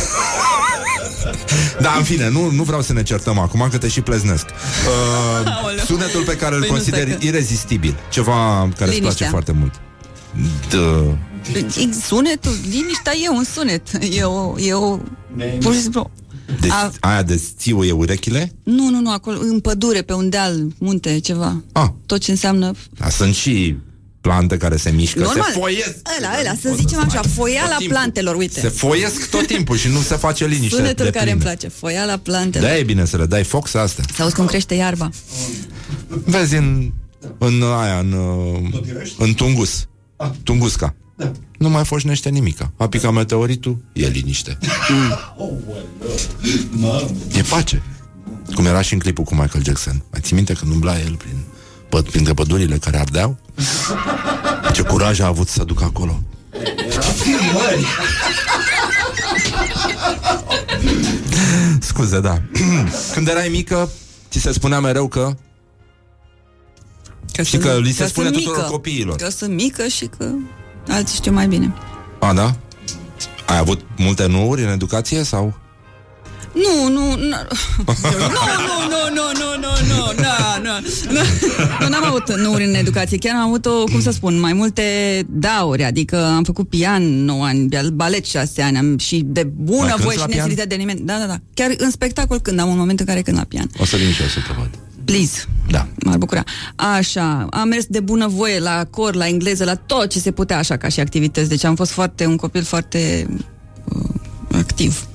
Da, 1.82 1.94
în 1.98 2.04
fine, 2.04 2.30
nu, 2.30 2.52
nu 2.52 2.64
vreau 2.64 2.82
să 2.82 2.94
ne 2.94 3.04
certăm 3.04 3.40
acum, 3.40 3.68
că 3.72 3.78
te 3.78 3.88
și 3.88 4.02
pleznesc. 4.02 4.46
Uh, 5.46 5.52
Aoleu. 5.62 5.86
sunetul 5.86 6.24
pe 6.24 6.36
care 6.36 6.54
îl 6.56 6.60
Păi 6.60 6.70
nu, 6.70 6.76
consideri 6.76 7.10
stai 7.10 7.20
că- 7.20 7.26
irezistibil. 7.26 7.96
Ceva 8.10 8.34
care 8.60 8.68
îți 8.70 8.78
place 8.80 8.96
Liniștea. 9.00 9.30
foarte 9.30 9.52
mult. 9.52 9.74
Dă. 10.70 11.04
Sunetul, 12.06 12.56
liniștea 12.70 13.14
e 13.24 13.30
un 13.30 13.44
sunet. 13.44 13.88
E 14.12 14.24
o... 14.24 14.60
E 14.60 14.74
o 14.74 14.98
pur 15.60 15.74
și 15.74 15.82
simplu... 15.82 16.12
Deci, 16.62 16.72
A- 16.72 16.92
aia 17.00 17.24
de 17.24 17.42
țiuie 17.58 17.92
urechile? 17.92 18.52
Nu, 18.64 18.90
nu, 18.90 19.00
nu, 19.00 19.12
acolo, 19.12 19.38
în 19.42 19.60
pădure, 19.60 20.02
pe 20.02 20.14
un 20.14 20.30
deal, 20.30 20.68
munte, 20.80 21.20
ceva. 21.20 21.64
Ah. 21.72 21.88
Tot 22.06 22.20
ce 22.22 22.32
înseamnă... 22.32 22.72
Da, 22.98 23.10
sunt 23.10 23.36
și 23.36 23.76
plante 24.28 24.58
care 24.58 24.78
se 24.78 24.90
mișcă, 24.90 25.20
Normal. 25.20 25.44
se 25.54 25.60
foiesc. 25.60 25.96
Ăla, 26.18 26.30
ăla, 26.40 26.54
să 26.62 26.74
zicem 26.76 27.00
așa, 27.00 27.22
foiala 27.36 27.68
Tot 27.68 27.78
timpul. 27.78 27.96
plantelor, 27.96 28.36
uite. 28.36 28.60
Se 28.60 28.68
foiesc 28.70 29.30
tot 29.30 29.48
timpul 29.48 29.78
și 29.78 29.88
nu 29.88 30.00
se 30.00 30.16
face 30.16 30.46
liniște 30.46 30.76
Sunetul 30.76 31.06
de 31.06 31.12
care 31.12 31.32
îmi 31.32 31.40
plină. 31.40 31.56
place, 31.56 31.68
foiala 31.76 32.18
plantelor. 32.18 32.68
Da, 32.70 32.78
e 32.78 32.84
bine 32.84 33.06
să 33.06 33.18
le 33.18 33.26
dai 33.26 33.44
foc 33.44 33.68
să 33.68 33.78
astea. 33.78 34.04
Să 34.16 34.22
auzi 34.22 34.36
cum 34.36 34.46
crește 34.46 34.74
iarba. 34.74 35.10
Vezi 36.08 36.56
în, 36.56 36.92
în 37.38 37.64
aia, 37.64 38.00
în, 38.00 38.12
uh, 38.12 38.82
în 39.18 39.34
Tungus. 39.34 39.88
Tungusca. 40.44 40.96
Nu 41.58 41.70
mai 41.70 41.86
foșnește 41.86 42.30
nimica. 42.30 42.72
A 42.78 42.88
picat 42.88 43.14
meteoritul, 43.14 43.78
e 43.94 44.08
liniște. 44.08 44.58
E 47.38 47.42
pace. 47.42 47.82
Cum 48.56 48.66
era 48.66 48.82
și 48.82 48.94
în 48.94 49.00
clipul 49.00 49.24
cu 49.24 49.36
Michael 49.36 49.64
Jackson. 49.64 50.04
Mai 50.12 50.20
ții 50.24 50.36
minte 50.36 50.54
când 50.54 50.72
umbla 50.72 51.00
el 51.00 51.16
prin, 51.16 51.36
pă, 51.36 51.57
printre 51.90 52.34
pădurile 52.34 52.78
care 52.78 53.00
ardeau? 53.00 53.38
Ce 54.74 54.82
curaj 54.82 55.20
a 55.20 55.26
avut 55.28 55.48
să 55.48 55.64
ducă 55.64 55.84
acolo. 55.84 56.22
Scuze, 61.80 62.20
da. 62.20 62.42
Când 63.14 63.28
erai 63.28 63.48
mică, 63.52 63.90
ți 64.30 64.40
se 64.40 64.52
spunea 64.52 64.80
mereu 64.80 65.08
că 65.08 65.36
Că 67.34 67.44
Știi 67.44 67.60
sunt- 67.62 67.72
că 67.72 67.80
li 67.80 67.92
se 67.92 68.02
că 68.04 68.08
spune 68.10 68.26
sunt 68.28 68.38
tuturor 68.38 68.58
mică. 68.58 68.70
copiilor. 68.72 69.16
Că 69.16 69.30
sunt 69.30 69.54
mică 69.54 69.88
și 69.88 70.06
că 70.18 70.30
alții 70.90 71.16
știu 71.16 71.32
mai 71.32 71.48
bine. 71.48 71.74
A, 72.20 72.34
da? 72.34 72.56
Ai 73.48 73.58
avut 73.58 73.82
multe 73.98 74.26
nuuri 74.26 74.64
în 74.64 74.70
educație 74.70 75.24
sau? 75.24 75.58
Nu, 76.64 76.88
nu, 76.94 77.00
nu, 77.00 77.16
nu, 77.16 77.36
nu, 77.86 78.38
nu, 78.88 79.18
nu, 79.18 79.26
nu, 79.34 79.38
nu, 79.38 79.72
nu, 79.88 79.88
nu, 79.88 80.22
nu, 80.62 80.74
nu, 81.12 81.22
nu, 81.80 81.88
n-am 81.88 82.04
avut 82.06 82.36
nuuri 82.38 82.64
în 82.64 82.74
educație, 82.74 83.18
chiar 83.18 83.36
am 83.36 83.48
avut 83.48 83.66
o, 83.66 83.84
cum 83.84 84.02
să 84.02 84.12
spun, 84.12 84.40
mai 84.40 84.54
multe 84.54 84.84
dauri, 85.30 85.84
adică 85.84 86.26
am 86.26 86.44
făcut 86.44 86.70
pian 86.70 87.24
9 87.26 87.46
ani, 87.46 87.70
balet 87.94 88.26
6 88.26 88.62
ani, 88.62 88.78
am 88.78 88.98
și 88.98 89.22
de 89.26 89.42
Mai 89.44 89.54
bună 89.58 89.88
cânti 89.88 90.02
voie 90.04 90.18
la 90.18 90.22
și 90.24 90.28
pian? 90.30 90.40
nesilită 90.40 90.68
de 90.68 90.76
nimeni, 90.76 91.00
da, 91.04 91.18
da, 91.20 91.26
da, 91.26 91.38
chiar 91.54 91.74
în 91.78 91.92
spectacol 91.92 92.40
când 92.40 92.60
am 92.60 92.70
un 92.70 92.78
moment 92.78 93.00
în 93.00 93.06
care 93.06 93.22
cânt 93.22 93.38
la 93.38 93.44
pian. 93.44 93.70
O 93.80 93.86
să 93.86 93.96
vin 93.96 94.12
și 94.12 94.22
eu 94.22 94.28
să 94.28 94.40
te 94.48 94.54
văd. 94.58 94.70
Please. 95.06 95.46
Da. 95.70 95.88
M-ar 96.06 96.18
bucura. 96.18 96.44
Așa, 96.76 97.48
am 97.50 97.68
mers 97.68 97.86
de 97.86 98.00
bună 98.00 98.28
voie 98.28 98.60
la 98.60 98.86
cor, 98.90 99.16
la 99.16 99.28
engleză, 99.28 99.64
la 99.64 99.76
tot 99.76 100.10
ce 100.10 100.20
se 100.20 100.32
putea 100.32 100.58
așa 100.58 100.78
ca 100.78 100.88
și 100.88 101.00
activități. 101.00 101.50
Deci 101.50 101.64
am 101.64 101.76
fost 101.76 101.92
foarte, 101.92 102.26
un 102.26 102.36
copil 102.36 102.64
foarte 102.64 103.28
uh, 103.84 104.10
activ. 104.52 105.08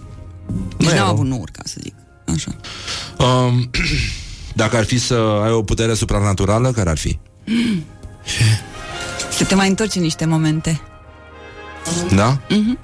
Deci 0.77 0.89
Nu 0.89 0.95
e 0.95 0.99
n-am 0.99 1.05
rău. 1.05 1.15
avut 1.15 1.27
nouri, 1.27 1.53
ca 1.53 1.63
să 1.65 1.77
zic. 1.83 1.95
Așa. 2.35 2.55
Um, 3.27 3.71
dacă 4.63 4.77
ar 4.77 4.85
fi 4.85 4.99
să 4.99 5.41
ai 5.45 5.51
o 5.51 5.63
putere 5.63 5.95
supranaturală, 5.95 6.71
care 6.73 6.91
ar 6.91 6.99
fi? 6.99 7.19
Să 9.31 9.45
te 9.45 9.55
mai 9.55 9.69
întorci 9.69 9.95
în 9.95 10.03
niște 10.03 10.25
momente. 10.25 10.81
Da? 12.15 12.41
Mhm. 12.49 12.79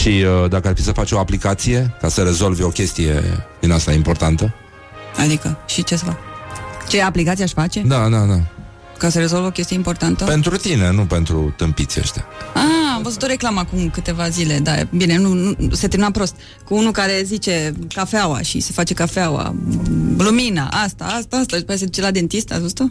Și 0.00 0.08
uh, 0.42 0.50
dacă 0.50 0.68
ar 0.68 0.74
fi 0.74 0.82
să 0.82 0.92
faci 0.92 1.12
o 1.12 1.18
aplicație 1.18 1.96
ca 2.00 2.08
să 2.08 2.22
rezolvi 2.22 2.62
o 2.62 2.68
chestie 2.68 3.22
din 3.60 3.70
asta 3.72 3.92
importantă? 3.92 4.54
Adică, 5.16 5.58
și 5.66 5.84
ce 5.84 5.96
să 5.96 6.04
fac? 6.04 6.16
Ce 6.88 7.02
aplicație 7.02 7.44
aș 7.44 7.52
face? 7.52 7.80
Da, 7.80 8.08
da, 8.08 8.18
da. 8.18 8.38
Ca 8.98 9.08
să 9.08 9.18
rezolv 9.18 9.44
o 9.44 9.50
chestie 9.50 9.76
importantă? 9.76 10.24
Pentru 10.24 10.56
tine, 10.56 10.90
nu 10.90 11.04
pentru 11.04 11.54
tâmpiții 11.56 12.00
ăștia. 12.00 12.24
Ah, 12.54 12.62
am 13.00 13.06
văzut 13.06 13.22
o 13.22 13.26
reclamă 13.26 13.60
acum 13.60 13.90
câteva 13.90 14.28
zile, 14.28 14.58
da, 14.58 14.74
bine, 14.96 15.16
nu, 15.16 15.34
nu 15.34 15.56
se 15.72 15.88
termina 15.88 16.10
prost, 16.10 16.34
cu 16.64 16.74
unul 16.74 16.92
care 16.92 17.22
zice 17.24 17.74
cafeaua 17.94 18.40
și 18.42 18.60
se 18.60 18.72
face 18.72 18.94
cafeaua, 18.94 19.54
lumina, 20.18 20.68
asta, 20.68 21.04
asta, 21.04 21.36
asta, 21.36 21.56
și 21.56 21.60
după 21.60 21.72
aceea 21.72 21.76
se 21.76 21.84
duce 21.84 22.00
la 22.00 22.10
dentist, 22.10 22.50
ați 22.52 22.60
văzut-o? 22.60 22.84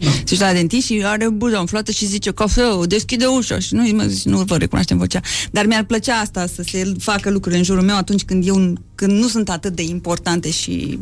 Se 0.00 0.22
duce 0.34 0.44
la 0.44 0.52
dentist 0.52 0.86
și 0.86 1.02
are 1.04 1.28
buza 1.28 1.60
umflată 1.60 1.90
și 1.90 2.06
zice 2.06 2.30
cafeaua, 2.30 2.86
deschide 2.86 3.26
ușa. 3.26 3.58
Și 3.58 3.74
nu, 3.74 3.82
mă 3.92 4.02
zice, 4.02 4.28
nu 4.28 4.38
vă 4.38 4.56
recunoaștem 4.56 4.98
vocea, 4.98 5.20
dar 5.50 5.66
mi-ar 5.66 5.84
plăcea 5.84 6.14
asta, 6.14 6.46
să 6.46 6.62
se 6.62 6.92
facă 6.98 7.30
lucruri 7.30 7.56
în 7.56 7.62
jurul 7.62 7.82
meu 7.82 7.96
atunci 7.96 8.22
când 8.22 8.46
eu, 8.46 8.72
când 8.98 9.12
nu 9.18 9.28
sunt 9.28 9.50
atât 9.50 9.74
de 9.74 9.82
importante 9.82 10.50
și 10.50 10.98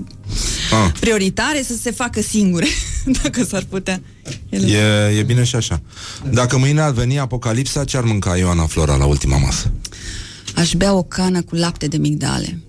Ah. 0.71 0.93
prioritare, 1.01 1.63
să 1.63 1.75
se 1.83 1.91
facă 1.91 2.21
singure, 2.23 2.67
dacă 3.23 3.45
s-ar 3.45 3.65
putea. 3.69 4.01
Ele. 4.49 4.67
E, 5.13 5.19
e 5.19 5.23
bine 5.23 5.45
și 5.45 5.57
așa. 5.57 5.81
Dacă 6.31 6.59
mâine 6.59 6.81
ar 6.81 6.91
veni 6.93 7.19
apocalipsa, 7.19 7.85
ce 7.85 7.97
ar 7.97 8.03
mânca 8.05 8.37
Ioana 8.37 8.67
Flora 8.67 8.95
la 8.97 9.05
ultima 9.05 9.37
masă? 9.39 9.71
Aș 10.57 10.73
bea 10.73 10.93
o 10.93 11.03
cană 11.03 11.43
cu 11.43 11.55
lapte 11.55 11.87
de 11.87 11.97
migdale. 11.97 12.61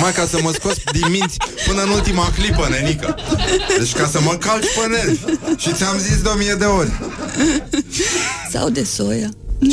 Mai 0.00 0.12
ca 0.12 0.26
să 0.26 0.38
mă 0.42 0.50
scoți 0.54 0.80
din 0.92 1.10
minți 1.10 1.36
până 1.66 1.82
în 1.82 1.88
ultima 1.88 2.30
clipă, 2.38 2.68
nenică. 2.70 3.14
Deci 3.78 3.92
ca 3.92 4.06
să 4.06 4.20
mă 4.20 4.32
calci 4.40 4.64
pe 4.64 4.86
nervi. 4.96 5.20
Și 5.56 5.72
ți-am 5.72 5.98
zis 5.98 6.22
de 6.22 6.28
o 6.28 6.34
mie 6.36 6.54
de 6.58 6.64
ori. 6.64 6.90
Sau 8.52 8.70
de 8.70 8.84
soia. 8.84 9.28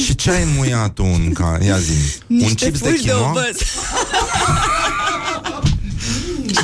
Și 0.05 0.15
ce 0.15 0.31
ai 0.31 0.43
înmuiat 0.43 0.93
tu 0.93 1.03
în 1.03 1.33
ca... 1.33 1.57
Ia 1.65 1.77
zi 1.79 1.91
Un 2.29 2.35
Niște 2.37 2.65
chips 2.65 2.79
de 2.79 2.87
fulgi 2.87 3.03
de 3.05 3.09
quinoa? 3.11 3.29
ovăz. 3.29 3.57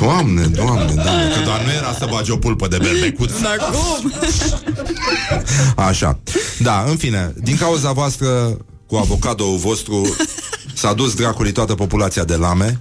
Doamne, 0.00 0.46
doamne, 0.46 0.94
doamne 0.94 1.32
Că 1.36 1.40
doar 1.44 1.64
nu 1.64 1.70
era 1.70 1.92
să 1.98 2.06
bagi 2.10 2.30
o 2.30 2.36
pulpă 2.36 2.68
de 2.68 2.76
berbecuț. 2.76 3.30
Dar 3.40 3.56
cum? 3.56 4.12
Așa. 5.76 6.18
Da, 6.58 6.84
în 6.88 6.96
fine, 6.96 7.34
din 7.42 7.56
cauza 7.56 7.92
voastră 7.92 8.56
Cu 8.86 8.96
avocadoul 8.96 9.56
vostru 9.56 10.16
S-a 10.74 10.92
dus 10.92 11.14
dracului 11.14 11.52
toată 11.52 11.74
populația 11.74 12.24
de 12.24 12.36
lame 12.36 12.80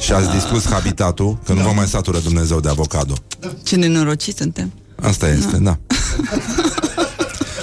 Și 0.00 0.12
ați 0.12 0.30
distrus 0.30 0.66
habitatul 0.66 1.38
Că 1.44 1.52
nu 1.52 1.60
vă 1.60 1.72
mai 1.74 1.86
satură 1.86 2.18
Dumnezeu 2.18 2.60
de 2.60 2.68
avocado. 2.68 3.14
Ce 3.62 3.76
nenorociți 3.76 4.38
suntem. 4.38 4.72
Asta 5.02 5.28
este, 5.28 5.56
da. 5.56 5.78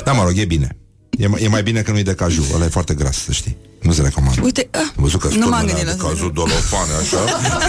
Da, 0.04 0.12
mă 0.12 0.24
rog, 0.24 0.38
e 0.38 0.46
bine 0.46 0.78
E, 1.18 1.28
mai- 1.28 1.44
e 1.44 1.48
mai 1.48 1.64
bine 1.64 1.82
că 1.82 1.92
nu-i 1.92 2.04
de 2.04 2.14
caju 2.14 2.44
Ăla 2.56 2.66
e 2.66 2.68
foarte 2.68 2.94
gras, 2.94 3.18
să 3.24 3.32
știi 3.32 3.58
Nu 3.82 3.92
se 3.92 4.02
recomandă 4.02 4.42
Uite, 4.44 4.68
ah, 4.72 4.80
Am 4.80 4.94
văzut 4.96 5.20
că 5.20 5.28
nu 5.28 5.38
m-am 5.40 5.46
spun 5.54 5.58
gândit 5.58 5.76
de 5.76 5.84
la 5.84 5.92
asta. 5.92 6.08
cazul 6.08 6.32
dolofane, 6.34 6.92
așa 7.02 7.18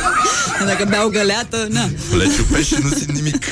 Dacă 0.71 0.85
beau 0.89 1.09
găleată, 1.09 1.67
na. 1.71 1.89
Le 2.17 2.25
ciupești 2.37 2.75
și 2.75 2.81
nu 2.83 2.89
simt 2.89 3.11
nimic 3.11 3.39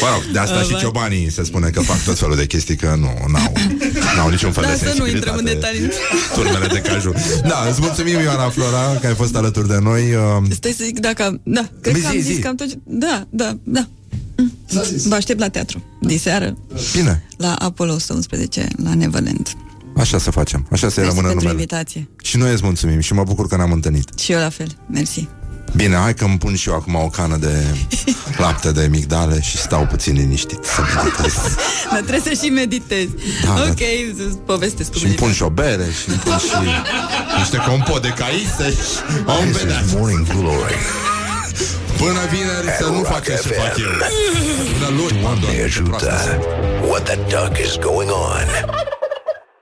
Mă 0.00 0.08
rog, 0.14 0.22
de 0.32 0.38
asta 0.38 0.54
Ah, 0.58 0.64
și 0.64 0.70
vai. 0.70 0.80
ciobanii 0.80 1.30
se 1.30 1.44
spune 1.44 1.68
că 1.68 1.80
fac 1.80 2.02
tot 2.04 2.18
felul 2.18 2.36
de 2.36 2.46
chestii 2.46 2.76
că 2.76 2.94
nu, 2.98 3.10
n-au 3.32 3.52
N-au 4.16 4.28
niciun 4.28 4.52
fel 4.52 4.62
Da, 4.64 4.70
de 4.70 4.76
să 4.76 4.84
nu 4.84 4.90
sensibilitate. 4.90 5.16
intrăm 5.16 5.36
în 5.36 5.44
detalii. 5.44 5.88
Turmele 6.36 6.66
de 6.66 6.80
caju. 6.80 7.12
Da, 7.46 7.66
îți 7.70 7.80
mulțumim, 7.80 8.18
Ioana 8.20 8.48
Flora, 8.48 8.96
că 9.00 9.06
ai 9.06 9.14
fost 9.14 9.36
alături 9.36 9.68
de 9.68 9.78
noi. 9.82 10.02
Uh, 10.14 10.50
Stai 10.50 10.70
să 10.78 10.84
zic 10.84 10.98
dacă... 11.00 11.40
Da, 11.42 11.68
cred 11.80 11.94
Zi, 11.94 12.00
că 12.00 12.06
am 12.06 12.12
zi, 12.12 12.20
zis 12.20 12.34
zi. 12.34 12.40
cam 12.40 12.54
tot... 12.54 12.68
ce- 12.68 12.78
Da, 12.84 13.26
da, 13.30 13.56
da. 14.36 14.80
Mm. 14.80 15.08
Vă 15.08 15.14
aștept 15.14 15.38
la 15.40 15.48
teatru, 15.48 15.82
diseară, 16.00 16.56
Bine, 16.92 17.24
la 17.36 17.54
Apollo 17.54 17.92
111, 17.92 18.68
la 18.82 18.94
Neverland. 18.94 19.48
așa 19.96 20.18
să 20.18 20.30
facem. 20.30 20.66
Așa 20.70 20.88
să-i 20.88 21.02
Mersi 21.02 21.08
rămână 21.16 21.26
pentru 21.26 21.34
numele. 21.46 21.50
invitație. 21.52 22.08
Și 22.22 22.36
noi 22.36 22.52
îți 22.52 22.62
mulțumim 22.64 23.00
și 23.00 23.12
mă 23.12 23.22
bucur 23.24 23.48
că 23.48 23.56
ne-am 23.56 23.72
întâlnit. 23.72 24.18
Și 24.18 24.32
eu 24.32 24.38
la 24.38 24.48
fel. 24.48 24.66
Mersi. 24.90 25.28
Bine, 25.76 25.94
hai 25.96 26.14
că 26.14 26.24
îmi 26.24 26.38
pun 26.38 26.54
și 26.54 26.68
eu 26.68 26.74
acum 26.74 26.94
o 26.94 27.08
cană 27.08 27.36
de 27.36 27.64
lapte 28.42 28.72
de 28.72 28.86
migdale 28.90 29.40
și 29.40 29.56
stau 29.56 29.86
puțin 29.86 30.14
liniștit 30.14 30.58
să 30.64 30.80
meditez. 30.96 31.34
Dar 31.92 32.00
trebuie 32.00 32.34
să 32.36 32.42
și 32.44 32.50
meditezi. 32.50 33.08
Da, 33.44 33.54
da. 33.54 33.62
ok, 33.70 33.78
să 34.16 34.22
povestesc 34.46 34.90
cu 34.92 34.98
Și 34.98 35.04
îmi 35.04 35.14
pun 35.14 35.32
și 35.32 35.42
o 35.42 35.48
bere 35.50 35.84
și 36.02 36.08
îmi 36.08 36.18
pun 36.18 36.32
și 36.38 36.68
niște 37.38 37.56
compot 37.68 38.02
de 38.02 38.08
caise 38.08 38.70
și 38.70 39.24
o 39.26 39.32
This 39.32 39.56
vedea. 39.56 39.82
is 39.86 39.92
Morning 39.92 40.26
Glory. 40.26 40.74
Până 41.98 42.20
vineri 42.30 42.76
să 42.78 42.86
nu 42.86 43.02
faceți 43.02 43.42
ce 43.42 43.48
fac 43.54 43.76
eu. 43.78 43.86
Până 44.78 44.96
luni, 44.96 45.20
Doamne 45.20 45.62
ajută. 45.64 46.12
What 46.88 47.02
the 47.02 47.16
duck 47.16 47.58
is 47.58 47.76
going 47.78 48.10
on? 48.10 48.46